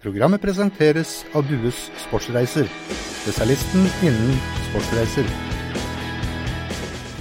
Programmet 0.00 0.40
presenteres 0.40 1.26
av 1.36 1.44
Dues 1.44 1.90
Sportsreiser, 2.00 2.64
spesialisten 3.20 3.84
innen 4.00 4.38
sportsreiser. 4.70 5.49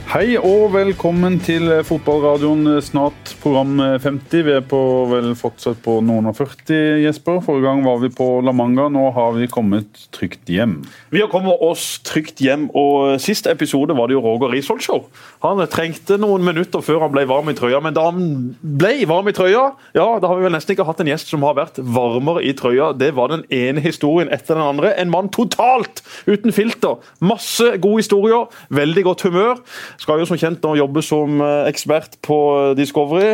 Hei 0.09 0.39
og 0.41 0.71
velkommen 0.73 1.35
til 1.45 1.69
fotballradioen 1.85 2.79
snart 2.81 3.35
program 3.43 3.75
50. 4.01 4.39
Vi 4.47 4.53
er 4.55 4.63
på 4.65 4.79
vel 5.11 5.35
fortsatt 5.37 5.77
på 5.85 5.99
noen 6.01 6.31
og 6.31 6.33
40, 6.33 7.03
Jesper. 7.03 7.37
Forrige 7.45 7.67
gang 7.67 7.83
var 7.85 7.99
vi 8.01 8.09
på 8.17 8.25
La 8.41 8.49
Manga, 8.49 8.87
nå 8.89 9.03
har 9.13 9.35
vi 9.35 9.45
kommet 9.53 10.07
trygt 10.17 10.49
hjem. 10.49 10.79
Vi 11.13 11.21
har 11.21 11.29
kommet 11.29 11.61
oss 11.61 11.99
trygt 12.01 12.41
hjem, 12.41 12.71
og 12.73 13.21
siste 13.21 13.53
episode 13.53 13.93
var 13.99 14.09
det 14.09 14.17
jo 14.17 14.23
Roger 14.23 14.49
Risholt 14.55 14.87
Show. 14.87 15.03
Han 15.45 15.61
trengte 15.69 16.17
noen 16.17 16.41
minutter 16.47 16.81
før 16.81 17.05
han 17.05 17.13
ble 17.13 17.27
varm 17.29 17.53
i 17.53 17.55
trøya, 17.61 17.77
men 17.85 17.93
da 17.93 18.07
han 18.09 18.25
ble 18.65 19.05
varm 19.13 19.29
i 19.29 19.35
trøya, 19.37 19.67
ja, 19.93 20.07
da 20.17 20.33
har 20.33 20.41
vi 20.41 20.47
vel 20.47 20.57
nesten 20.57 20.73
ikke 20.73 20.89
hatt 20.89 21.05
en 21.05 21.13
gjest 21.13 21.29
som 21.29 21.45
har 21.45 21.53
vært 21.61 21.77
varmere 21.85 22.41
i 22.49 22.55
trøya. 22.57 22.95
Det 22.97 23.11
var 23.13 23.29
den 23.35 23.45
ene 23.53 23.85
historien 23.85 24.33
etter 24.33 24.57
den 24.57 24.65
andre. 24.71 24.95
En 24.97 25.13
mann 25.13 25.29
totalt 25.37 26.01
uten 26.25 26.49
filter. 26.49 26.97
Masse 27.21 27.75
gode 27.77 28.01
historier, 28.01 28.49
veldig 28.73 29.05
godt 29.11 29.29
humør. 29.29 29.61
Skal 29.99 30.21
jo 30.21 30.27
som 30.29 30.39
kjent 30.39 30.63
nå 30.63 30.75
jobbe 30.79 31.03
som 31.03 31.41
eh, 31.43 31.67
ekspert 31.67 32.17
på 32.25 32.37
eh, 32.55 32.71
Discovery, 32.79 33.33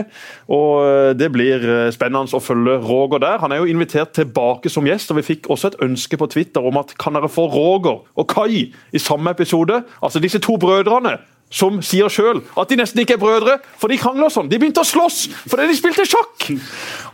og 0.49 0.71
eh, 0.81 1.11
det 1.17 1.29
blir 1.33 1.65
spennende 1.93 2.33
å 2.33 2.41
følge 2.41 2.79
Roger 2.81 3.21
der. 3.21 3.37
Han 3.43 3.53
er 3.53 3.61
jo 3.61 3.69
invitert 3.69 4.15
tilbake 4.17 4.71
som 4.73 4.87
gjest, 4.89 5.13
og 5.13 5.21
vi 5.21 5.27
fikk 5.27 5.49
også 5.53 5.71
et 5.71 5.79
ønske 5.85 6.17
på 6.17 6.29
Twitter 6.33 6.65
om 6.65 6.81
at 6.81 6.95
kan 7.01 7.17
dere 7.17 7.29
få 7.29 7.47
Roger 7.53 8.01
og 8.01 8.27
Kai 8.31 8.65
i 8.65 9.01
samme 9.01 9.35
episode? 9.35 9.83
Altså 10.01 10.21
disse 10.23 10.41
to 10.41 10.57
brødrene 10.61 11.19
som 11.55 11.79
sier 11.85 12.11
sjøl 12.11 12.41
at 12.59 12.71
de 12.71 12.77
nesten 12.79 13.01
ikke 13.03 13.15
er 13.15 13.21
brødre, 13.21 13.57
for 13.79 13.91
de 13.91 13.99
krangler 13.99 14.31
sånn. 14.33 14.49
De 14.51 14.59
begynte 14.59 14.83
å 14.83 14.87
slåss 14.87 15.25
fordi 15.47 15.69
de 15.71 15.77
spilte 15.77 16.05
sjakk! 16.07 16.49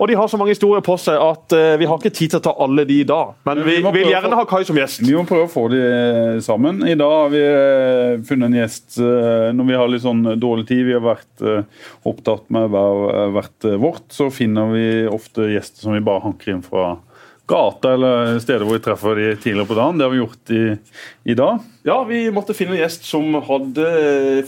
Og 0.01 0.09
de 0.09 0.17
har 0.17 0.29
så 0.31 0.39
mange 0.39 0.55
historier 0.55 0.83
på 0.85 0.95
seg 1.01 1.19
at 1.21 1.55
uh, 1.55 1.75
vi 1.79 1.87
har 1.89 1.99
ikke 1.99 2.13
tid 2.13 2.33
til 2.33 2.41
å 2.41 2.45
ta 2.47 2.55
alle 2.65 2.85
de 2.89 3.01
da. 3.07 3.21
Men 3.47 3.61
vi, 3.67 3.77
vi 3.83 3.93
vil 3.99 4.09
gjerne 4.11 4.37
ha 4.37 4.47
Kai 4.49 4.63
som 4.67 4.77
gjest. 4.79 5.03
Vi 5.05 5.13
må 5.15 5.25
prøve 5.29 5.45
å 5.45 5.51
få 5.51 5.67
de 5.71 5.81
eh, 5.81 6.39
sammen. 6.43 6.81
I 6.87 6.97
dag 6.99 7.13
har 7.13 7.29
vi 7.33 7.43
uh, 7.45 8.23
funnet 8.27 8.49
en 8.49 8.57
gjest 8.57 8.97
uh, 8.99 9.51
når 9.55 9.69
vi 9.69 9.77
har 9.77 9.91
litt 9.91 10.05
sånn 10.05 10.25
dårlig 10.41 10.67
tid. 10.71 10.83
Vi 10.89 10.97
har 10.97 11.05
vært 11.05 11.45
opptatt 12.07 12.49
med 12.53 12.73
hvert 13.35 13.69
vårt, 13.81 14.07
så 14.13 14.29
finner 14.33 14.71
vi 14.73 14.85
ofte 15.09 15.47
gjester 15.51 15.85
som 15.85 15.95
vi 15.95 16.03
bare 16.05 16.23
hanker 16.25 16.55
inn 16.55 16.65
fra 16.65 16.95
gata 17.51 17.93
eller 17.97 18.39
steder 18.41 18.65
hvor 18.65 18.79
vi 18.79 18.85
treffer 18.85 19.19
de 19.19 19.27
tidligere 19.35 19.69
på 19.69 19.77
dagen. 19.77 19.99
Det 19.99 20.07
har 20.07 20.13
vi 20.13 20.21
gjort 20.23 20.55
i, 20.55 20.63
i 21.31 21.37
dag. 21.37 21.61
Ja, 21.87 22.01
vi 22.07 22.23
måtte 22.33 22.55
finne 22.57 22.77
en 22.77 22.83
gjest 22.83 23.07
som 23.09 23.35
hadde 23.47 23.87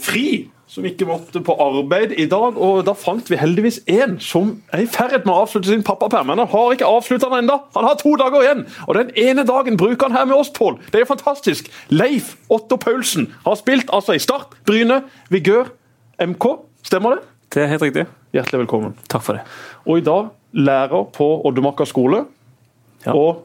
fri. 0.02 0.26
Som 0.74 0.86
ikke 0.88 1.06
måtte 1.06 1.42
på 1.44 1.54
arbeid 1.60 2.14
i 2.18 2.24
dag. 2.26 2.56
og 2.56 2.80
Da 2.86 2.94
fant 2.98 3.28
vi 3.30 3.38
heldigvis 3.38 3.82
en 3.94 4.16
som 4.22 4.54
er 4.74 4.82
i 4.82 4.88
ferd 4.90 5.20
med 5.20 5.30
å 5.30 5.44
avslutte 5.44 5.70
sin 5.70 5.84
pappaperm. 5.86 6.26
Men 6.32 6.40
han 6.42 6.50
har 6.50 6.74
ikke 6.74 6.88
avslutta 6.88 7.28
den 7.30 7.44
ennå. 7.44 7.60
Han 7.76 7.86
har 7.86 7.98
to 8.00 8.14
dager 8.18 8.42
igjen. 8.42 8.64
Og 8.88 8.96
den 8.98 9.12
ene 9.20 9.44
dagen 9.46 9.78
bruker 9.78 10.08
han 10.08 10.16
her 10.16 10.26
med 10.30 10.38
oss, 10.40 10.50
Pål. 10.56 10.80
Det 10.88 10.98
er 10.98 11.04
jo 11.04 11.12
fantastisk. 11.12 11.68
Leif 11.94 12.34
Otto 12.50 12.80
Paulsen 12.80 13.28
har 13.44 13.60
spilt 13.60 13.92
altså 13.94 14.16
i 14.16 14.22
Start, 14.22 14.56
Bryne, 14.66 15.02
Vigør, 15.30 15.70
MK. 16.18 16.48
Stemmer 16.88 17.18
det? 17.18 17.28
Det 17.54 17.62
er 17.62 17.70
helt 17.70 17.84
riktig. 17.84 18.08
Hjertelig 18.34 18.64
velkommen. 18.64 18.96
Takk 19.06 19.22
for 19.22 19.38
det. 19.38 19.44
Og 19.86 20.00
i 20.00 20.06
dag 20.06 20.32
lærer 20.54 21.06
på 21.14 21.28
Oddemarka 21.46 21.86
skole. 21.86 22.24
Ja. 23.06 23.14
Og 23.14 23.44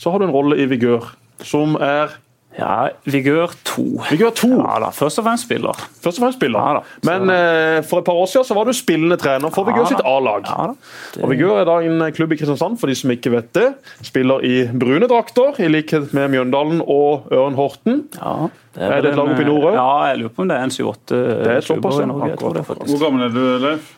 så 0.00 0.10
har 0.10 0.20
du 0.20 0.28
en 0.28 0.34
rolle 0.34 0.58
i 0.60 0.68
Vigør, 0.70 1.12
som 1.44 1.76
er 1.80 2.18
ja, 2.58 2.88
Vigør 3.06 3.52
2. 3.64 3.82
Vigør 4.10 4.32
2. 4.34 4.48
Ja 4.58 4.78
da, 4.82 4.88
Først 4.94 5.20
og 5.20 5.26
fremst 5.26 5.46
spiller. 5.46 5.76
Først 6.02 6.18
og 6.18 6.24
fremst 6.24 6.38
spiller. 6.40 6.58
Ja, 6.58 6.80
da, 6.80 6.96
Men 7.06 7.30
eh, 7.30 7.82
for 7.86 8.02
et 8.02 8.08
par 8.08 8.18
år 8.18 8.26
siden 8.26 8.46
så 8.48 8.56
var 8.58 8.66
du 8.66 8.72
spillende 8.74 9.16
trener 9.20 9.52
for 9.54 9.68
Vigør 9.68 9.86
sitt 9.86 10.02
A-lag. 10.04 10.48
Ja, 10.48 10.72
det... 11.14 11.22
Og 11.22 11.30
Vigør 11.30 11.60
er 11.60 11.68
da 11.68 11.76
en 11.86 12.02
klubb 12.16 12.34
i 12.34 12.40
Kristiansand, 12.40 12.80
for 12.80 12.90
de 12.90 12.96
som 12.98 13.12
ikke 13.14 13.32
vet 13.36 13.52
det. 13.54 13.68
Spiller 14.02 14.42
i 14.46 14.64
brune 14.66 15.06
drakter, 15.10 15.62
i 15.62 15.70
likhet 15.70 16.10
med 16.16 16.32
Mjøndalen 16.34 16.82
og 16.82 17.30
Ørn 17.30 17.54
Horten. 17.60 18.02
Ja, 18.18 18.50
det 18.74 18.82
er, 18.82 18.96
er 18.96 19.06
det 19.06 19.14
et 19.14 19.20
lag 19.20 19.30
oppe 19.30 19.46
i 19.46 19.46
nord 19.46 19.70
òg? 19.70 19.78
Ja, 19.78 19.88
jeg 20.10 20.20
lurer 20.24 20.34
på 20.34 20.44
om 20.44 20.50
det 20.50 20.58
er 20.58 20.66
en 20.66 20.74
7-8 20.74 21.22
klubber 21.70 22.02
i 22.02 22.10
Norge. 22.10 22.66
Hvor 22.66 23.02
gammel 23.04 23.28
er 23.28 23.34
du, 23.36 23.44
Leif? 23.62 23.94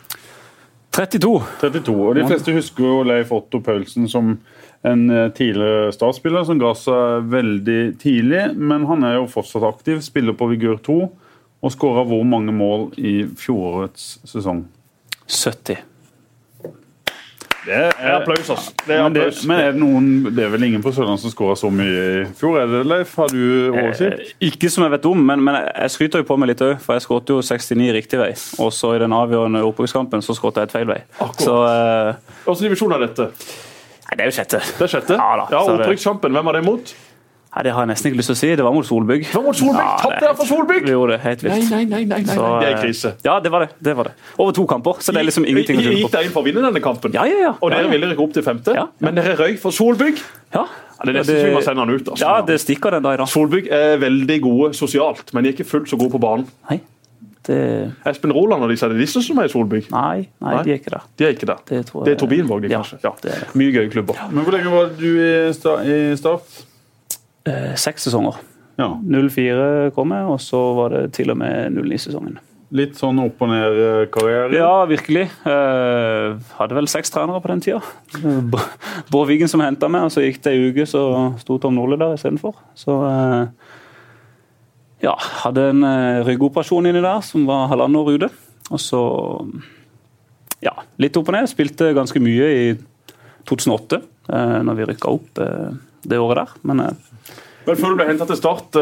32. 0.92 1.40
32. 1.60 1.96
Og 1.96 2.16
De 2.20 2.24
fleste 2.28 2.52
husker 2.52 2.84
jo 2.84 3.02
Leif 3.08 3.32
Otto 3.32 3.62
Paulsen 3.64 4.10
som 4.12 4.34
en 4.82 5.10
eh, 5.10 5.28
tidligere 5.36 5.92
startspiller 5.94 6.46
som 6.48 6.60
ga 6.60 6.72
seg 6.78 7.28
veldig 7.32 7.80
tidlig, 8.02 8.44
men 8.58 8.86
han 8.90 9.06
er 9.06 9.20
jo 9.20 9.30
fortsatt 9.30 9.66
aktiv. 9.68 10.02
Spiller 10.02 10.36
på 10.38 10.50
Vigør 10.50 10.80
2 10.82 10.98
og 11.62 11.70
skåra 11.70 12.02
hvor 12.08 12.26
mange 12.26 12.54
mål 12.54 12.90
i 12.98 13.22
fjorårets 13.38 14.16
sesong? 14.26 14.64
70. 15.30 15.84
Det 17.62 17.76
er 17.78 18.16
applaus, 18.16 18.48
altså. 18.50 18.72
Det 18.86 18.94
er 18.96 19.02
men, 19.04 19.14
det, 19.14 19.24
men 19.46 19.60
er 19.62 19.68
det, 19.70 19.78
noen, 19.78 20.06
det 20.34 20.42
er 20.42 20.50
vel 20.50 20.64
ingen 20.66 20.82
på 20.82 20.90
Sørlandet 20.94 21.22
som 21.22 21.30
skåra 21.30 21.54
så 21.58 21.70
mye 21.70 21.92
i 21.92 22.24
fjor? 22.34 22.58
er 22.58 22.72
det 22.72 22.80
Leif? 22.90 23.14
Har 23.20 23.30
du 23.30 23.44
oversikt? 23.70 24.24
Eh, 24.24 24.32
ikke 24.48 24.70
som 24.72 24.82
jeg 24.82 24.94
vet 24.96 25.06
om, 25.06 25.22
men, 25.30 25.44
men 25.46 25.60
jeg 25.60 25.94
skryter 25.94 26.24
jo 26.24 26.26
på 26.26 26.40
meg 26.42 26.50
litt 26.50 26.64
òg. 26.66 26.74
For 26.82 26.98
jeg 26.98 27.06
skåret 27.06 27.30
jo 27.30 27.38
69 27.38 27.92
riktig 27.94 28.18
vei. 28.18 28.32
Og 28.58 28.74
så 28.74 28.96
i 28.96 29.02
den 29.04 29.14
avgjørende 29.14 29.62
opprykkskampen 29.68 30.26
så 30.26 30.34
skåret 30.34 30.58
jeg 30.58 30.72
et 30.72 30.74
feil 30.74 30.90
vei. 30.90 30.98
Akkurat. 31.20 31.44
Så, 31.46 31.60
eh, 31.70 32.40
Hvilken 32.48 32.66
divisjon 32.66 32.96
er 32.98 33.06
dette? 33.06 33.30
Nei, 34.08 34.18
Det 34.18 34.26
er 34.26 34.28
jo 34.30 34.36
sjette. 34.40 34.60
Det 34.78 34.86
er 34.88 34.92
sjette? 34.96 35.16
Ja, 35.16 35.32
da, 35.40 35.48
ja 35.54 35.62
Opprykkskampen, 35.76 36.34
hvem 36.34 36.50
var 36.50 36.58
det 36.58 36.64
mot? 36.66 36.94
Nei, 37.52 37.62
Det 37.66 37.72
har 37.76 37.84
jeg 37.84 37.90
nesten 37.92 38.08
ikke 38.08 38.20
lyst 38.22 38.30
til 38.32 38.36
å 38.36 38.40
si. 38.40 38.50
Det 38.56 38.64
var 38.64 38.72
mot 38.72 38.86
Solbygg. 38.88 39.26
Det 39.28 39.36
var 39.36 39.44
mot 39.44 39.58
Solbygg! 39.58 39.84
Ja, 39.84 39.96
Tapte 40.00 40.20
dere 40.24 40.36
for 40.38 40.48
Solbygg! 40.48 40.86
Vi 40.88 40.94
gjorde 40.94 41.16
det, 41.16 41.20
helt 41.26 41.42
vilt. 41.44 41.56
Nei, 41.70 41.82
nei, 41.84 42.04
nei, 42.08 42.20
nei, 42.24 42.36
Så, 42.38 42.46
det 42.62 42.70
er 42.70 42.78
krise. 42.80 43.12
Ja, 43.26 43.34
det 43.44 43.52
var 43.52 43.66
det. 43.66 43.74
det 43.84 43.96
var 43.98 44.08
det. 44.08 44.14
Over 44.38 44.54
to 44.56 44.64
kamper, 44.70 45.02
så 45.04 45.12
det 45.12 45.20
er 45.20 45.28
liksom 45.28 45.44
ingenting 45.44 45.82
å 45.82 45.84
skylde 45.84 45.98
på. 45.98 46.06
Gikk 46.06 46.14
dere 46.16 46.28
inn 46.28 46.32
for 46.32 46.40
å 46.40 46.48
vinne 46.48 46.64
denne 46.64 46.82
kampen? 46.84 47.12
Ja, 47.18 47.26
ja, 47.28 47.42
ja. 47.44 47.50
Og 47.58 47.74
dere 47.74 47.84
ja, 47.84 47.90
ja. 47.90 47.92
ville 47.92 48.08
rykke 48.14 48.24
opp 48.24 48.32
til 48.38 48.46
femte, 48.46 48.76
ja, 48.78 48.86
men 49.04 49.20
dere 49.20 49.36
røyk 49.36 49.60
for 49.60 49.76
Solbygg? 49.76 50.22
Ja. 50.56 50.64
Det 51.02 51.10
er 51.10 51.18
nesten 51.18 51.40
så 51.40 51.50
vi 51.50 51.54
må 51.56 51.62
sende 51.66 51.82
han 51.82 51.92
ut. 51.92 52.08
Altså. 52.14 52.24
Ja, 52.24 52.34
det 52.46 52.56
stikker 52.62 52.94
den 52.94 53.04
dag. 53.04 53.20
Solbygg 53.28 53.68
er 53.74 54.00
veldig 54.00 54.38
gode 54.44 54.72
sosialt, 54.78 55.32
men 55.34 55.44
de 55.44 55.50
er 55.50 55.56
ikke 55.58 55.68
fullt 55.68 55.92
så 55.92 55.98
gode 56.00 56.14
på 56.14 56.22
banen. 56.22 56.48
Nei. 56.70 56.78
Det... 57.46 57.58
Espen 58.06 58.32
Roland 58.34 58.62
og 58.62 58.70
disse, 58.70 58.86
er 58.86 58.94
det 58.94 59.02
disse 59.02 59.22
som 59.26 59.40
er 59.42 59.48
i 59.48 59.52
Solbygg? 59.52 59.88
Nei, 59.90 60.28
nei, 60.44 60.52
de 60.62 60.74
er 60.74 60.78
ikke 60.78 60.92
der. 60.94 61.08
De 61.18 61.26
er 61.26 61.34
ikke 61.34 61.48
der. 61.50 61.64
Det, 61.68 61.80
jeg... 61.80 62.04
det 62.06 62.14
er 62.14 62.20
Torbinvåg, 62.20 62.62
de, 62.62 62.70
kanskje? 62.70 63.00
Ja, 63.02 63.12
det 63.24 63.34
er... 63.34 63.48
Mye 63.58 63.74
gøye 63.74 63.90
klubber. 63.90 64.20
Ja. 64.20 64.28
Men 64.30 64.46
Hvor 64.46 64.56
lenge 64.56 64.74
var 64.74 64.94
du 64.98 65.08
i 65.10 65.32
Start? 65.56 66.62
Eh, 67.50 67.74
seks 67.80 68.06
sesonger. 68.06 68.38
Ja. 68.78 68.88
04 69.02 69.90
kom 69.96 70.14
jeg, 70.14 70.30
og 70.30 70.40
så 70.40 70.62
var 70.78 70.94
det 70.94 71.04
til 71.18 71.34
og 71.34 71.38
med 71.42 71.76
09-sesongen. 71.82 72.38
Litt 72.72 72.96
sånn 72.96 73.18
opp 73.20 73.42
og 73.44 73.50
ned-karriere? 73.50 74.54
Ja, 74.56 74.86
virkelig. 74.88 75.26
Eh, 75.44 76.38
hadde 76.56 76.76
vel 76.78 76.88
seks 76.88 77.12
trenere 77.12 77.42
på 77.44 77.50
den 77.50 77.60
tida. 77.64 77.82
Bård 79.12 79.28
Wiggen 79.28 79.50
som 79.50 79.60
henta 79.60 79.90
meg, 79.92 80.06
og 80.08 80.14
så 80.14 80.24
gikk 80.24 80.40
det 80.46 80.54
ei 80.54 80.70
uke, 80.70 80.86
så 80.88 81.02
sto 81.42 81.58
Tom 81.60 81.76
Nordli 81.76 81.98
der 82.00 82.16
istedenfor. 82.16 82.56
Så 82.78 82.96
eh, 83.10 83.71
ja, 85.02 85.16
hadde 85.42 85.68
en 85.72 85.84
uh, 85.84 86.22
ryggoperasjon 86.26 86.88
inni 86.88 87.02
der 87.02 87.22
som 87.26 87.46
var 87.48 87.68
halvannet 87.72 88.02
år 88.02 88.18
ute. 88.18 88.32
Og 88.72 88.80
så 88.80 89.02
ja, 90.62 90.74
litt 91.02 91.16
opp 91.18 91.30
og 91.30 91.36
ned. 91.36 91.50
Spilte 91.50 91.92
ganske 91.96 92.22
mye 92.22 92.48
i 92.54 92.66
2008, 93.48 93.98
eh, 94.28 94.58
når 94.62 94.78
vi 94.78 94.88
rykka 94.92 95.10
opp 95.10 95.40
eh, 95.42 95.72
det 96.06 96.20
året 96.22 96.42
der. 96.42 96.54
Men, 96.68 96.84
eh, 96.86 97.34
Men 97.66 97.78
før 97.78 97.92
du 97.92 97.98
ble 98.00 98.08
henta 98.08 98.26
til 98.26 98.38
Start, 98.38 98.74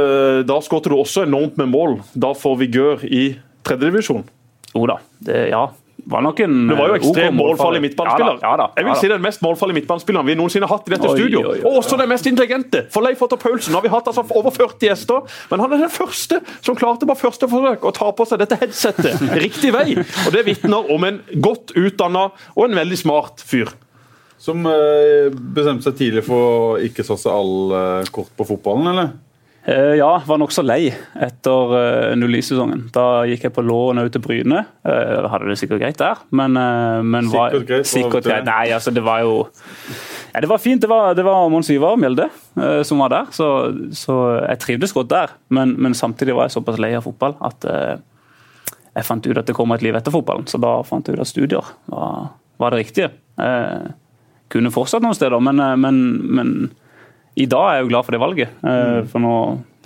da 0.48 0.54
skåret 0.64 0.88
du 0.88 0.96
også 0.96 1.26
enormt 1.26 1.58
med 1.60 1.68
mål. 1.68 1.98
Da 2.16 2.30
får 2.32 2.54
Vigør 2.62 3.02
i 3.04 3.34
tredjedivisjon. 3.68 4.24
Jo 4.72 4.86
da, 4.88 4.96
det, 5.20 5.42
ja 5.50 5.66
var 6.06 6.22
nok 6.24 6.40
en 6.44 6.54
Det 6.68 6.76
var 6.78 6.92
jo 6.92 6.96
ekstremt 6.98 7.36
målfarlig 7.36 7.80
midtbanespiller. 7.84 8.38
Ja, 8.42 8.52
ja, 8.60 8.66
jeg 8.76 8.86
vil 8.86 8.98
si 9.00 9.10
den 9.12 9.22
mest 9.24 9.42
målfarlige 9.44 9.80
midtbanespilleren 9.80 10.28
vi 10.28 10.36
noensinne 10.38 10.68
har 10.68 10.78
hatt 10.78 10.88
i 10.88 10.94
dette 10.94 11.10
oi, 11.10 11.16
studio. 11.18 11.42
Oi, 11.42 11.58
oi, 11.58 11.64
og 11.64 11.80
også 11.82 11.98
den 12.00 12.10
mest 12.12 12.28
intelligente. 12.30 12.84
For 12.94 13.04
Leif 13.06 13.22
Otto 13.26 13.38
Paulsen 13.40 13.76
har 13.76 13.84
vi 13.84 13.92
hatt 13.92 14.10
altså 14.10 14.24
over 14.28 14.54
40 14.54 14.88
gjester, 14.88 15.28
men 15.50 15.64
han 15.64 15.76
er 15.76 15.84
den 15.84 15.92
første 15.94 16.40
som 16.60 16.78
klarte 16.78 17.08
på 17.08 17.18
første 17.18 17.50
forsøk 17.50 17.86
å 17.86 17.94
ta 17.96 18.10
på 18.16 18.26
seg 18.28 18.42
dette 18.42 18.58
headsetet 18.60 19.24
riktig 19.46 19.74
vei. 19.76 19.94
Og 19.98 20.34
det 20.34 20.46
vitner 20.48 20.90
om 20.94 21.06
en 21.08 21.22
godt 21.42 21.74
utdanna 21.78 22.28
og 22.54 22.66
en 22.66 22.78
veldig 22.82 23.00
smart 23.00 23.44
fyr. 23.46 23.72
Som 24.40 24.64
eh, 24.68 25.28
bestemte 25.30 25.90
seg 25.90 25.98
tidlig 25.98 26.24
for 26.28 26.46
å 26.46 26.78
ikke 26.80 27.04
satse 27.04 27.32
alle 27.32 28.06
kort 28.14 28.32
på 28.36 28.46
fotballen, 28.54 28.94
eller? 28.94 29.18
Uh, 29.70 29.94
ja, 29.94 30.08
var 30.26 30.38
nokså 30.40 30.64
lei 30.66 30.88
etter 31.22 31.72
uh, 31.76 32.14
09-sesongen. 32.18 32.88
Da 32.94 33.22
gikk 33.28 33.44
jeg 33.46 33.52
på 33.54 33.62
lån 33.62 34.02
ut 34.02 34.10
til 34.10 34.22
Bryne. 34.24 34.64
Uh, 34.82 35.28
hadde 35.30 35.46
det 35.46 35.58
sikkert 35.60 35.82
greit 35.84 36.00
der, 36.00 36.18
men, 36.34 36.58
men 37.06 37.28
var, 37.30 37.54
Sikkert 37.54 37.68
greit? 37.68 37.90
Sikkert 37.90 38.26
greit. 38.26 38.48
Nei, 38.48 38.72
altså 38.74 38.90
det 38.94 39.04
var 39.06 39.22
jo 39.22 39.36
ja, 40.32 40.42
Det 40.42 40.50
var 40.50 40.62
fint. 40.62 40.82
Det 40.82 40.90
var, 40.90 41.14
det 41.14 41.26
var 41.26 41.46
Mons 41.52 41.70
Ivar 41.70 42.00
Mjelde 42.00 42.26
som 42.86 43.00
var 43.00 43.12
der, 43.12 43.30
så, 43.34 43.46
så, 43.96 44.16
jeg 44.42 44.60
trivdes 44.64 44.94
godt 44.96 45.12
der. 45.12 45.36
Men, 45.54 45.76
men, 45.78 45.94
samtidig 45.94 46.34
var 46.34 46.48
jeg 46.48 46.56
såpass 46.56 46.80
lei 46.82 46.90
av 46.98 47.06
fotball 47.06 47.36
at 47.46 47.66
jeg 47.70 49.06
fant 49.06 49.26
ut 49.26 49.38
at 49.38 49.46
det 49.46 49.54
kom 49.56 49.70
et 49.74 49.84
liv 49.86 49.96
etter 49.96 50.14
fotballen. 50.14 50.48
Så 50.50 50.58
da 50.62 50.80
fant 50.86 51.06
jeg 51.06 51.18
ut 51.18 51.22
at 51.22 51.30
studier 51.30 51.72
var, 51.90 52.32
var 52.62 52.74
det 52.74 52.82
riktige. 52.82 53.10
kunne 54.50 54.74
fortsatt 54.74 55.06
noen 55.06 55.18
steder, 55.18 55.42
men, 55.42 55.62
men, 55.80 56.00
men 56.26 56.54
i 57.38 57.46
dag 57.46 57.66
er 57.68 57.76
jeg 57.78 57.84
jo 57.86 57.90
glad 57.92 58.06
for 58.06 58.16
det 58.16 58.20
valget. 58.20 58.54
Mm. 58.64 59.10
For 59.10 59.22
nå 59.22 59.34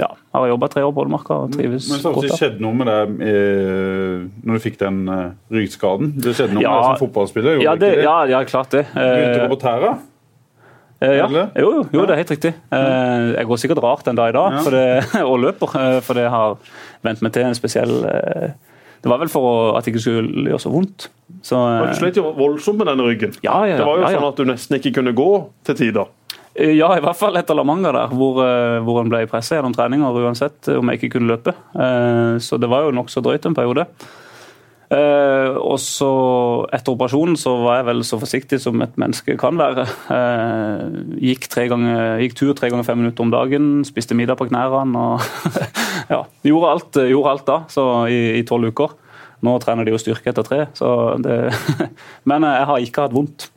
ja, 0.00 0.08
har 0.34 0.46
jeg 0.46 0.54
jobba 0.54 0.68
tre 0.72 0.82
år 0.82 0.94
på 0.94 1.02
Ålmarka 1.04 1.36
og 1.44 1.52
trives 1.54 1.86
Men 1.92 2.16
det 2.24 2.30
skjedde 2.34 2.64
noe 2.64 2.74
med 2.74 2.88
deg 2.90 3.20
eh, 3.28 4.24
når 4.42 4.56
du 4.56 4.64
fikk 4.64 4.80
den 4.80 5.04
eh, 5.06 5.28
ryggskaden? 5.54 6.16
Det 6.18 6.32
skjedde 6.34 6.56
noe 6.56 6.64
ja, 6.64 6.72
med 6.72 6.80
deg 6.80 6.88
som 6.88 7.02
fotballspiller? 7.04 7.60
Ja, 7.62 7.76
det, 7.78 7.92
det? 8.00 8.02
ja, 8.08 8.16
ja, 8.32 8.40
klart 8.48 8.74
det. 8.74 8.88
Begynte 8.90 9.36
du 9.38 9.44
å 9.44 9.46
gå 9.46 9.54
på 9.54 9.60
tæra? 9.62 9.92
Eh, 11.04 11.16
ja. 11.20 11.28
Jo, 11.28 11.70
jo, 11.78 11.86
jo, 11.92 12.04
det 12.06 12.14
er 12.14 12.20
helt 12.22 12.32
riktig. 12.34 12.52
Eh, 12.74 13.30
jeg 13.36 13.48
går 13.50 13.60
sikkert 13.60 13.82
rart 13.84 14.10
en 14.10 14.18
dag 14.18 14.32
i 14.32 14.36
dag 14.36 14.58
for 14.64 14.74
det, 14.74 14.86
og 15.30 15.38
løper, 15.42 15.78
eh, 15.80 15.98
for 16.06 16.18
det 16.18 16.28
har 16.32 16.58
vent 17.06 17.24
meg 17.24 17.34
til 17.34 17.48
en 17.48 17.58
spesiell 17.58 17.94
eh, 18.08 18.54
Det 19.04 19.10
var 19.12 19.20
vel 19.20 19.30
for 19.30 19.76
at 19.76 19.84
det 19.84 19.92
ikke 19.92 20.04
skulle 20.06 20.48
gjøre 20.48 20.62
så 20.64 20.72
vondt. 20.72 21.08
Så, 21.44 21.60
eh, 21.60 21.90
Du 21.92 21.98
slet 22.00 22.18
jo 22.20 22.30
voldsomt 22.34 22.80
med 22.80 22.90
denne 22.90 23.06
ryggen. 23.06 23.34
ja, 23.44 23.60
ja, 23.68 23.78
Det 23.78 23.86
var 23.86 24.00
jo 24.00 24.06
ja, 24.06 24.12
ja. 24.14 24.20
sånn 24.20 24.30
at 24.32 24.40
du 24.40 24.48
nesten 24.48 24.80
ikke 24.80 24.94
kunne 25.00 25.14
gå 25.14 25.30
til 25.66 25.82
tider. 25.82 26.12
Eh, 26.54 26.74
Ja, 26.78 26.90
i 26.96 27.02
hvert 27.02 27.18
fall 27.18 27.36
etter 27.38 27.56
La 27.58 27.64
Manga, 27.66 27.92
der, 27.94 28.12
hvor, 28.14 28.42
eh, 28.44 28.80
hvor 28.84 29.00
en 29.02 29.10
ble 29.12 29.24
pressa 29.30 29.58
gjennom 29.58 29.74
treninger 29.74 30.20
uansett 30.24 30.68
eh, 30.70 30.78
om 30.78 30.90
jeg 30.90 31.02
ikke 31.02 31.16
kunne 31.18 31.34
løpe. 31.34 31.54
Så 32.40 32.58
det 32.60 32.70
var 32.70 32.86
jo 32.86 32.94
nokså 32.94 33.22
drøyt 33.24 33.46
en 33.46 33.56
periode. 33.56 33.86
Og 34.94 35.78
så 35.80 36.08
Etter 36.76 36.92
operasjonen 36.92 37.34
så 37.40 37.54
var 37.64 37.80
jeg 37.80 37.86
vel 37.88 38.02
så 38.06 38.18
forsiktig 38.20 38.60
som 38.62 38.78
et 38.84 38.94
menneske 39.00 39.34
kan 39.40 39.56
være. 39.58 39.86
Gikk, 41.18 41.48
ganger, 41.50 42.20
gikk 42.22 42.36
tur 42.38 42.52
tre 42.54 42.70
ganger 42.70 42.86
fem 42.86 43.00
minutter 43.02 43.24
om 43.24 43.32
dagen, 43.32 43.82
spiste 43.88 44.14
middag 44.14 44.38
på 44.38 44.46
knærne 44.52 45.00
og 45.00 45.24
ja, 46.12 46.20
gjorde 46.46 46.70
alt, 46.70 47.00
gjorde 47.10 47.32
alt 47.32 47.46
da, 47.48 47.58
så 47.72 47.88
i 48.06 48.44
tolv 48.46 48.70
uker. 48.70 48.94
Nå 49.42 49.56
trener 49.64 49.88
de 49.88 49.96
jo 49.96 49.98
styrke 49.98 50.30
etter 50.30 50.46
tre, 50.46 50.60
så 50.78 51.16
det 51.18 51.40
Men 52.30 52.46
jeg 52.46 52.70
har 52.70 52.86
ikke 52.86 53.08
hatt 53.08 53.16
vondt. 53.16 53.48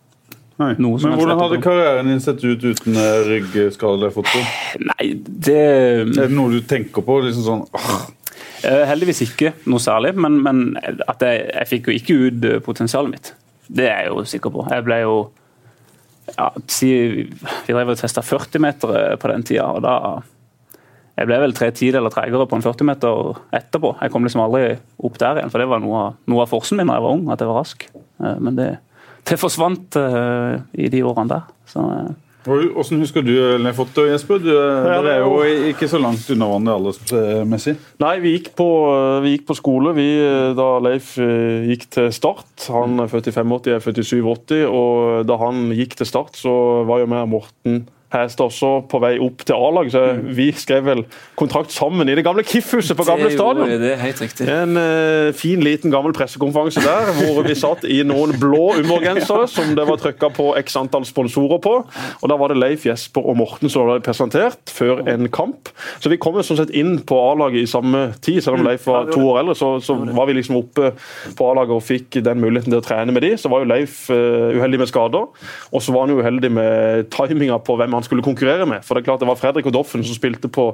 Nei. 0.58 0.72
Noe 0.82 0.98
som 0.98 1.12
Men 1.12 1.20
hvordan 1.20 1.40
hadde 1.44 1.60
karrieren 1.62 2.08
din 2.10 2.22
sett 2.24 2.42
ut 2.44 2.64
uten 2.66 2.96
ryggskadelig 3.28 3.68
ryggskade? 3.70 4.12
Foto? 4.16 4.40
Nei, 4.90 5.12
det 5.22 5.58
Er 5.62 6.06
det 6.16 6.32
noe 6.34 6.50
du 6.56 6.62
tenker 6.66 7.06
på? 7.06 7.20
liksom 7.26 7.46
sånn, 7.46 7.66
åh, 7.78 7.98
Eh, 8.66 8.84
Heldigvis 8.90 9.20
ikke 9.22 9.52
noe 9.70 9.78
særlig, 9.82 10.16
men, 10.18 10.40
men 10.42 10.62
at 10.82 11.22
jeg, 11.22 11.44
jeg 11.54 11.68
fikk 11.70 11.90
jo 11.90 11.94
ikke 11.94 12.16
ut 12.26 12.46
eh, 12.50 12.56
potensialet 12.66 13.12
mitt. 13.14 13.30
Det 13.70 13.86
er 13.86 14.08
jeg 14.08 14.10
jo 14.10 14.24
sikker 14.26 14.54
på. 14.54 14.64
Jeg 14.74 14.86
ble 14.88 14.98
jo 15.04 15.14
ja, 16.34 16.48
si, 16.66 16.90
Vi 17.68 17.76
drev 17.76 17.92
og 17.94 18.00
testa 18.00 18.24
40-metere 18.26 19.04
på 19.22 19.30
den 19.32 19.46
tida, 19.46 19.68
og 19.78 19.84
da 19.86 19.94
Jeg 21.18 21.30
ble 21.30 21.38
vel 21.46 21.54
tre 21.58 21.70
tideler 21.74 22.14
tregere 22.14 22.48
på 22.50 22.58
en 22.58 22.66
40-meter 22.66 23.38
etterpå. 23.62 23.94
Jeg 24.02 24.14
kom 24.14 24.26
liksom 24.26 24.42
aldri 24.44 24.74
opp 25.06 25.22
der 25.22 25.40
igjen, 25.40 25.54
for 25.54 25.62
det 25.62 25.70
var 25.70 25.82
noe 25.86 26.02
av, 26.08 26.18
noe 26.30 26.44
av 26.44 26.52
forsen 26.52 26.82
min 26.82 26.90
da 26.90 26.98
jeg 26.98 27.06
var 27.06 27.16
ung, 27.18 27.24
at 27.34 27.42
jeg 27.46 27.50
var 27.54 27.62
rask. 27.62 27.88
Eh, 27.94 28.36
Men 28.42 28.58
det, 28.58 28.72
det 29.28 29.40
forsvant 29.42 29.98
uh, 30.00 30.58
i 30.78 30.90
de 30.92 31.04
årene 31.06 31.38
der. 31.38 31.52
Så 31.70 31.84
uh. 31.84 32.16
Hvordan 32.48 33.02
husker 33.02 33.26
du 33.28 33.34
Lefotto, 33.60 34.06
Jesper? 34.08 34.38
Du, 34.40 34.54
eh, 34.54 34.86
Ja, 34.88 35.02
dere 35.04 35.16
er 35.18 35.26
jo 35.26 35.42
ikke 35.68 35.90
så 35.92 36.00
langt 36.00 36.30
unna 36.32 36.48
hverandre 36.48 36.76
aldersmessig. 36.78 37.74
Nei, 38.00 38.14
vi 38.24 38.32
gikk 38.38 38.54
på, 38.56 38.68
vi 39.26 39.34
gikk 39.34 39.44
på 39.50 39.58
skole 39.58 39.92
vi, 39.98 40.06
da 40.56 40.68
Leif 40.80 41.10
gikk 41.20 41.84
til 41.92 42.08
Start. 42.16 42.70
Han 42.72 43.04
er 43.04 43.12
født 43.12 43.28
i 43.28 43.36
85, 43.36 43.68
jeg 43.68 43.76
er 43.76 43.84
født 43.84 44.00
i 44.00 44.08
87. 44.08 44.56
Og 44.64 45.28
da 45.28 45.40
han 45.44 45.76
gikk 45.76 45.98
til 46.00 46.08
Start, 46.08 46.40
så 46.40 46.56
var 46.88 47.04
jo 47.04 47.10
jeg 47.12 47.28
og 47.28 47.34
Morten 47.36 47.84
Hest 48.14 48.40
også 48.40 48.70
på 48.88 49.02
vei 49.04 49.18
opp 49.20 49.42
til 49.44 49.58
A-lag. 49.58 49.90
Så 49.92 50.02
vi 50.38 50.48
skrev 50.56 50.86
vel 50.88 51.02
kontrakt 51.40 51.74
sammen 51.76 52.08
i 52.08 52.16
det 52.16 52.24
gamle 52.24 52.46
Kiff-huset 52.48 52.96
på 52.96 53.06
gamle 53.08 53.32
stadion. 53.34 53.68
Det 53.68 53.92
er 53.94 54.00
helt 54.00 54.22
riktig. 54.24 54.48
En 54.48 54.80
uh, 54.80 55.34
fin, 55.36 55.60
liten 55.64 55.92
gammel 55.92 56.16
pressekonferanse 56.16 56.84
der, 56.86 57.12
hvor 57.20 57.42
vi 57.44 57.56
satt 57.60 57.84
i 57.84 58.00
noen 58.08 58.32
blå 58.40 58.78
umorgensere 58.80 59.48
som 59.52 59.74
det 59.76 59.88
var 59.90 60.00
trykka 60.00 60.32
på 60.38 60.50
x 60.62 60.80
antall 60.80 61.08
sponsorer 61.08 61.60
på. 61.64 61.74
Og 62.22 62.32
Da 62.32 62.38
var 62.40 62.54
det 62.54 62.60
Leif, 62.62 62.86
Jesper 62.88 63.28
og 63.28 63.38
Morten 63.42 63.72
som 63.72 63.90
ble 63.90 64.00
presentert 64.06 64.72
før 64.72 65.04
en 65.12 65.28
kamp. 65.34 65.74
Så 66.00 66.12
vi 66.12 66.20
kom 66.22 66.40
jo 66.40 66.46
sånn 66.48 66.62
sett 66.62 66.72
inn 66.78 67.02
på 67.08 67.20
A-laget 67.34 67.66
i 67.66 67.70
samme 67.70 68.14
tid. 68.24 68.40
Selv 68.46 68.62
om 68.62 68.68
Leif 68.68 68.88
var 68.88 69.12
to 69.12 69.26
år 69.34 69.42
eldre, 69.44 69.58
så, 69.60 69.74
så 69.84 69.98
var 70.00 70.30
vi 70.30 70.38
liksom 70.40 70.62
oppe 70.62 70.94
på 71.36 71.52
A-laget 71.52 71.76
og 71.76 71.84
fikk 71.84 72.22
den 72.24 72.40
muligheten 72.40 72.72
til 72.72 72.80
å 72.80 72.88
trene 72.88 73.12
med 73.12 73.28
de. 73.28 73.36
Så 73.36 73.52
var 73.52 73.66
jo 73.66 73.72
Leif 73.74 74.06
uh, 74.14 74.56
uheldig 74.56 74.82
med 74.86 74.92
skader, 74.94 75.28
og 75.28 75.84
så 75.84 75.92
var 75.92 76.08
han 76.08 76.16
jo 76.16 76.24
uheldig 76.24 76.54
med 76.56 77.12
timinga 77.18 77.60
på 77.64 77.76
hvem 77.78 77.97
han 77.97 77.97
skulle 78.06 78.26
konkurrere 78.26 78.66
med. 78.70 78.84
For 78.86 78.96
det 78.96 79.04
er 79.04 79.10
klart 79.12 79.24
det 79.24 79.30
var 79.30 79.40
Fredrik 79.40 79.68
og 79.70 79.74
Doffen 79.76 80.04
som 80.06 80.18
spilte 80.18 80.50
på 80.52 80.70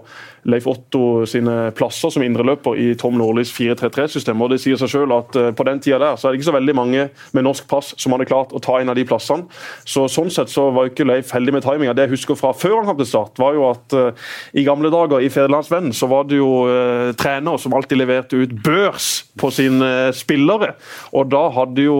Leif 0.50 0.68
Otto 0.70 1.24
sine 1.30 1.72
plasser 1.78 2.12
som 2.14 2.24
indreløper 2.26 2.78
i 2.80 2.94
Tom 3.00 3.18
Nordlys 3.20 3.54
4-3-3-system. 3.56 4.42
og 4.42 4.54
Det 4.54 4.62
sier 4.64 4.80
seg 4.80 4.92
selv 4.92 5.16
at 5.16 5.38
eh, 5.40 5.52
på 5.56 5.66
den 5.68 5.82
tida 5.84 6.00
der 6.02 6.20
så 6.20 6.28
er 6.28 6.34
det 6.34 6.42
ikke 6.42 6.50
så 6.52 6.58
veldig 6.58 6.76
mange 6.78 7.08
med 7.36 7.46
norsk 7.46 7.68
pass 7.70 7.94
som 8.00 8.16
hadde 8.16 8.30
klart 8.30 8.54
å 8.56 8.62
ta 8.64 8.80
en 8.80 8.92
av 8.92 8.98
de 8.98 9.06
plassene. 9.08 9.48
Så 9.86 10.08
Sånn 10.14 10.30
sett 10.34 10.52
så 10.52 10.68
var 10.76 10.90
ikke 10.90 11.08
Leif 11.08 11.32
heldig 11.34 11.56
med 11.56 11.66
timinga. 11.66 11.94
Det 11.96 12.06
jeg 12.06 12.14
husker 12.18 12.38
fra 12.38 12.52
før 12.56 12.80
han 12.80 12.90
kom 12.90 13.00
til 13.00 13.10
Start, 13.10 13.40
var 13.42 13.56
jo 13.58 13.66
at 13.70 13.96
uh, 13.98 14.28
i 14.54 14.66
gamle 14.66 14.92
dager 14.94 15.24
i 15.24 15.30
Fedrelandsvennen 15.32 15.94
så 15.96 16.10
var 16.12 16.28
det 16.30 16.38
jo 16.38 16.68
uh, 16.70 17.14
trener 17.18 17.58
som 17.62 17.74
alltid 17.74 17.98
leverte 17.98 18.38
ut 18.38 18.54
børs 18.66 19.10
på 19.40 19.50
sine 19.54 19.90
uh, 20.10 20.14
spillere. 20.16 20.74
Og 21.18 21.32
da 21.34 21.48
hadde 21.56 21.86
jo 21.86 21.96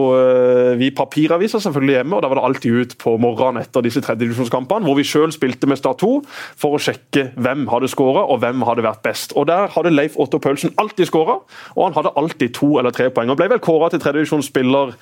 vi 0.78 0.90
papiraviser 0.94 1.62
selvfølgelig 1.62 1.96
hjemme, 1.96 2.16
og 2.16 2.22
da 2.22 2.30
var 2.30 2.38
det 2.38 2.44
alltid 2.48 2.78
ut 2.80 2.94
på 3.00 3.16
morgenen 3.20 3.62
etter 3.62 3.84
disse 3.84 4.02
tredjedivisjonskampene, 4.04 4.86
hvor 4.86 4.98
vi 4.98 5.06
sjøl 5.14 5.32
spilte 5.34 5.70
med 5.70 5.80
Start 5.80 6.02
2 6.02 6.12
for 6.60 6.76
å 6.76 6.82
sjekke 6.82 7.30
hvem 7.38 7.68
hadde 7.72 7.90
skåra 7.92 8.26
og 8.26 8.42
hvem 8.42 8.66
hadde 8.68 8.86
vært 8.86 9.04
best. 9.06 9.36
Og 9.38 9.48
Der 9.50 9.70
hadde 9.74 9.94
Leif 9.94 10.18
Otto 10.20 10.40
Paulsen 10.42 10.74
alltid 10.80 11.10
skåra, 11.10 11.40
og 11.76 11.86
han 11.86 11.96
hadde 11.96 12.14
alltid 12.18 12.54
to 12.58 12.74
eller 12.80 12.94
tre 12.94 13.10
poeng. 13.14 13.30
Og 13.30 13.38
ble 13.40 13.50
vel 13.54 13.62
kåra 13.62 13.90
til 13.92 14.02
tredjedivisjonsspiller 14.02 14.94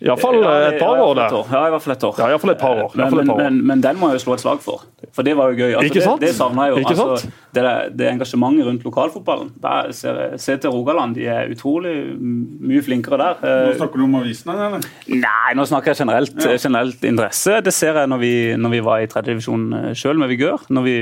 iallfall 0.00 0.38
Ja, 0.40 0.52
et 0.70 0.78
par 0.80 0.96
år 0.96 1.14
hvert 1.18 1.30
fall 1.30 1.42
et 1.44 1.52
Ja, 1.52 1.60
i 1.66 1.70
hvert 1.74 1.82
fall 1.84 1.92
et 1.94 2.04
år. 2.08 2.14
Ja, 2.18 2.26
i 2.26 2.32
hvert 2.34 2.40
fall 2.44 2.52
et 2.54 2.60
par 2.62 2.78
år. 2.84 2.94
Men, 2.96 3.14
men, 3.18 3.32
men, 3.36 3.58
men 3.70 3.82
den 3.84 3.98
må 4.00 4.08
jeg 4.10 4.20
jo 4.20 4.24
slå 4.24 4.36
et 4.38 4.42
slag 4.44 4.62
for, 4.64 4.86
for 5.12 5.26
det 5.26 5.34
var 5.36 5.52
jo 5.52 5.58
gøy. 5.60 5.74
Altså, 5.76 5.90
Ikke 5.90 6.04
sant? 6.04 6.20
Det, 6.22 6.30
det 6.30 6.36
savna 6.38 6.66
jeg 6.68 6.74
jo. 6.74 6.80
Ikke 6.84 6.96
Altså, 6.96 7.30
det, 7.56 7.64
det 7.98 8.08
engasjementet 8.10 8.66
rundt 8.70 8.84
lokalfotballen. 8.88 9.52
Der 9.62 9.92
ser 9.96 10.36
Se 10.40 10.56
til 10.56 10.70
Rogaland, 10.72 11.14
de 11.18 11.26
er 11.28 11.50
utrolig 11.52 11.94
mye 12.20 12.82
flinkere 12.86 13.18
der. 13.20 13.40
Nå 13.44 13.70
Eh, 13.70 13.76
snakker 13.76 14.00
du 14.00 14.04
om 14.06 14.14
avisene, 14.20 14.56
eller? 14.56 14.88
Nei, 15.08 15.54
nå 15.58 15.64
snakker 15.68 15.92
jeg 15.92 16.00
generelt, 16.04 16.36
generelt 16.64 17.04
interesse. 17.04 17.60
Det 17.64 17.72
ser 17.74 17.98
jeg 18.00 18.08
når 18.10 18.22
vi, 18.22 18.32
når 18.56 18.70
vi 18.76 18.80
var 18.86 19.02
i 19.04 19.08
tredjedivisjon 19.10 19.94
sjøl 19.98 20.20
med 20.20 20.30
Vigør. 20.32 20.64
Når 20.70 20.86
vi, 20.86 20.94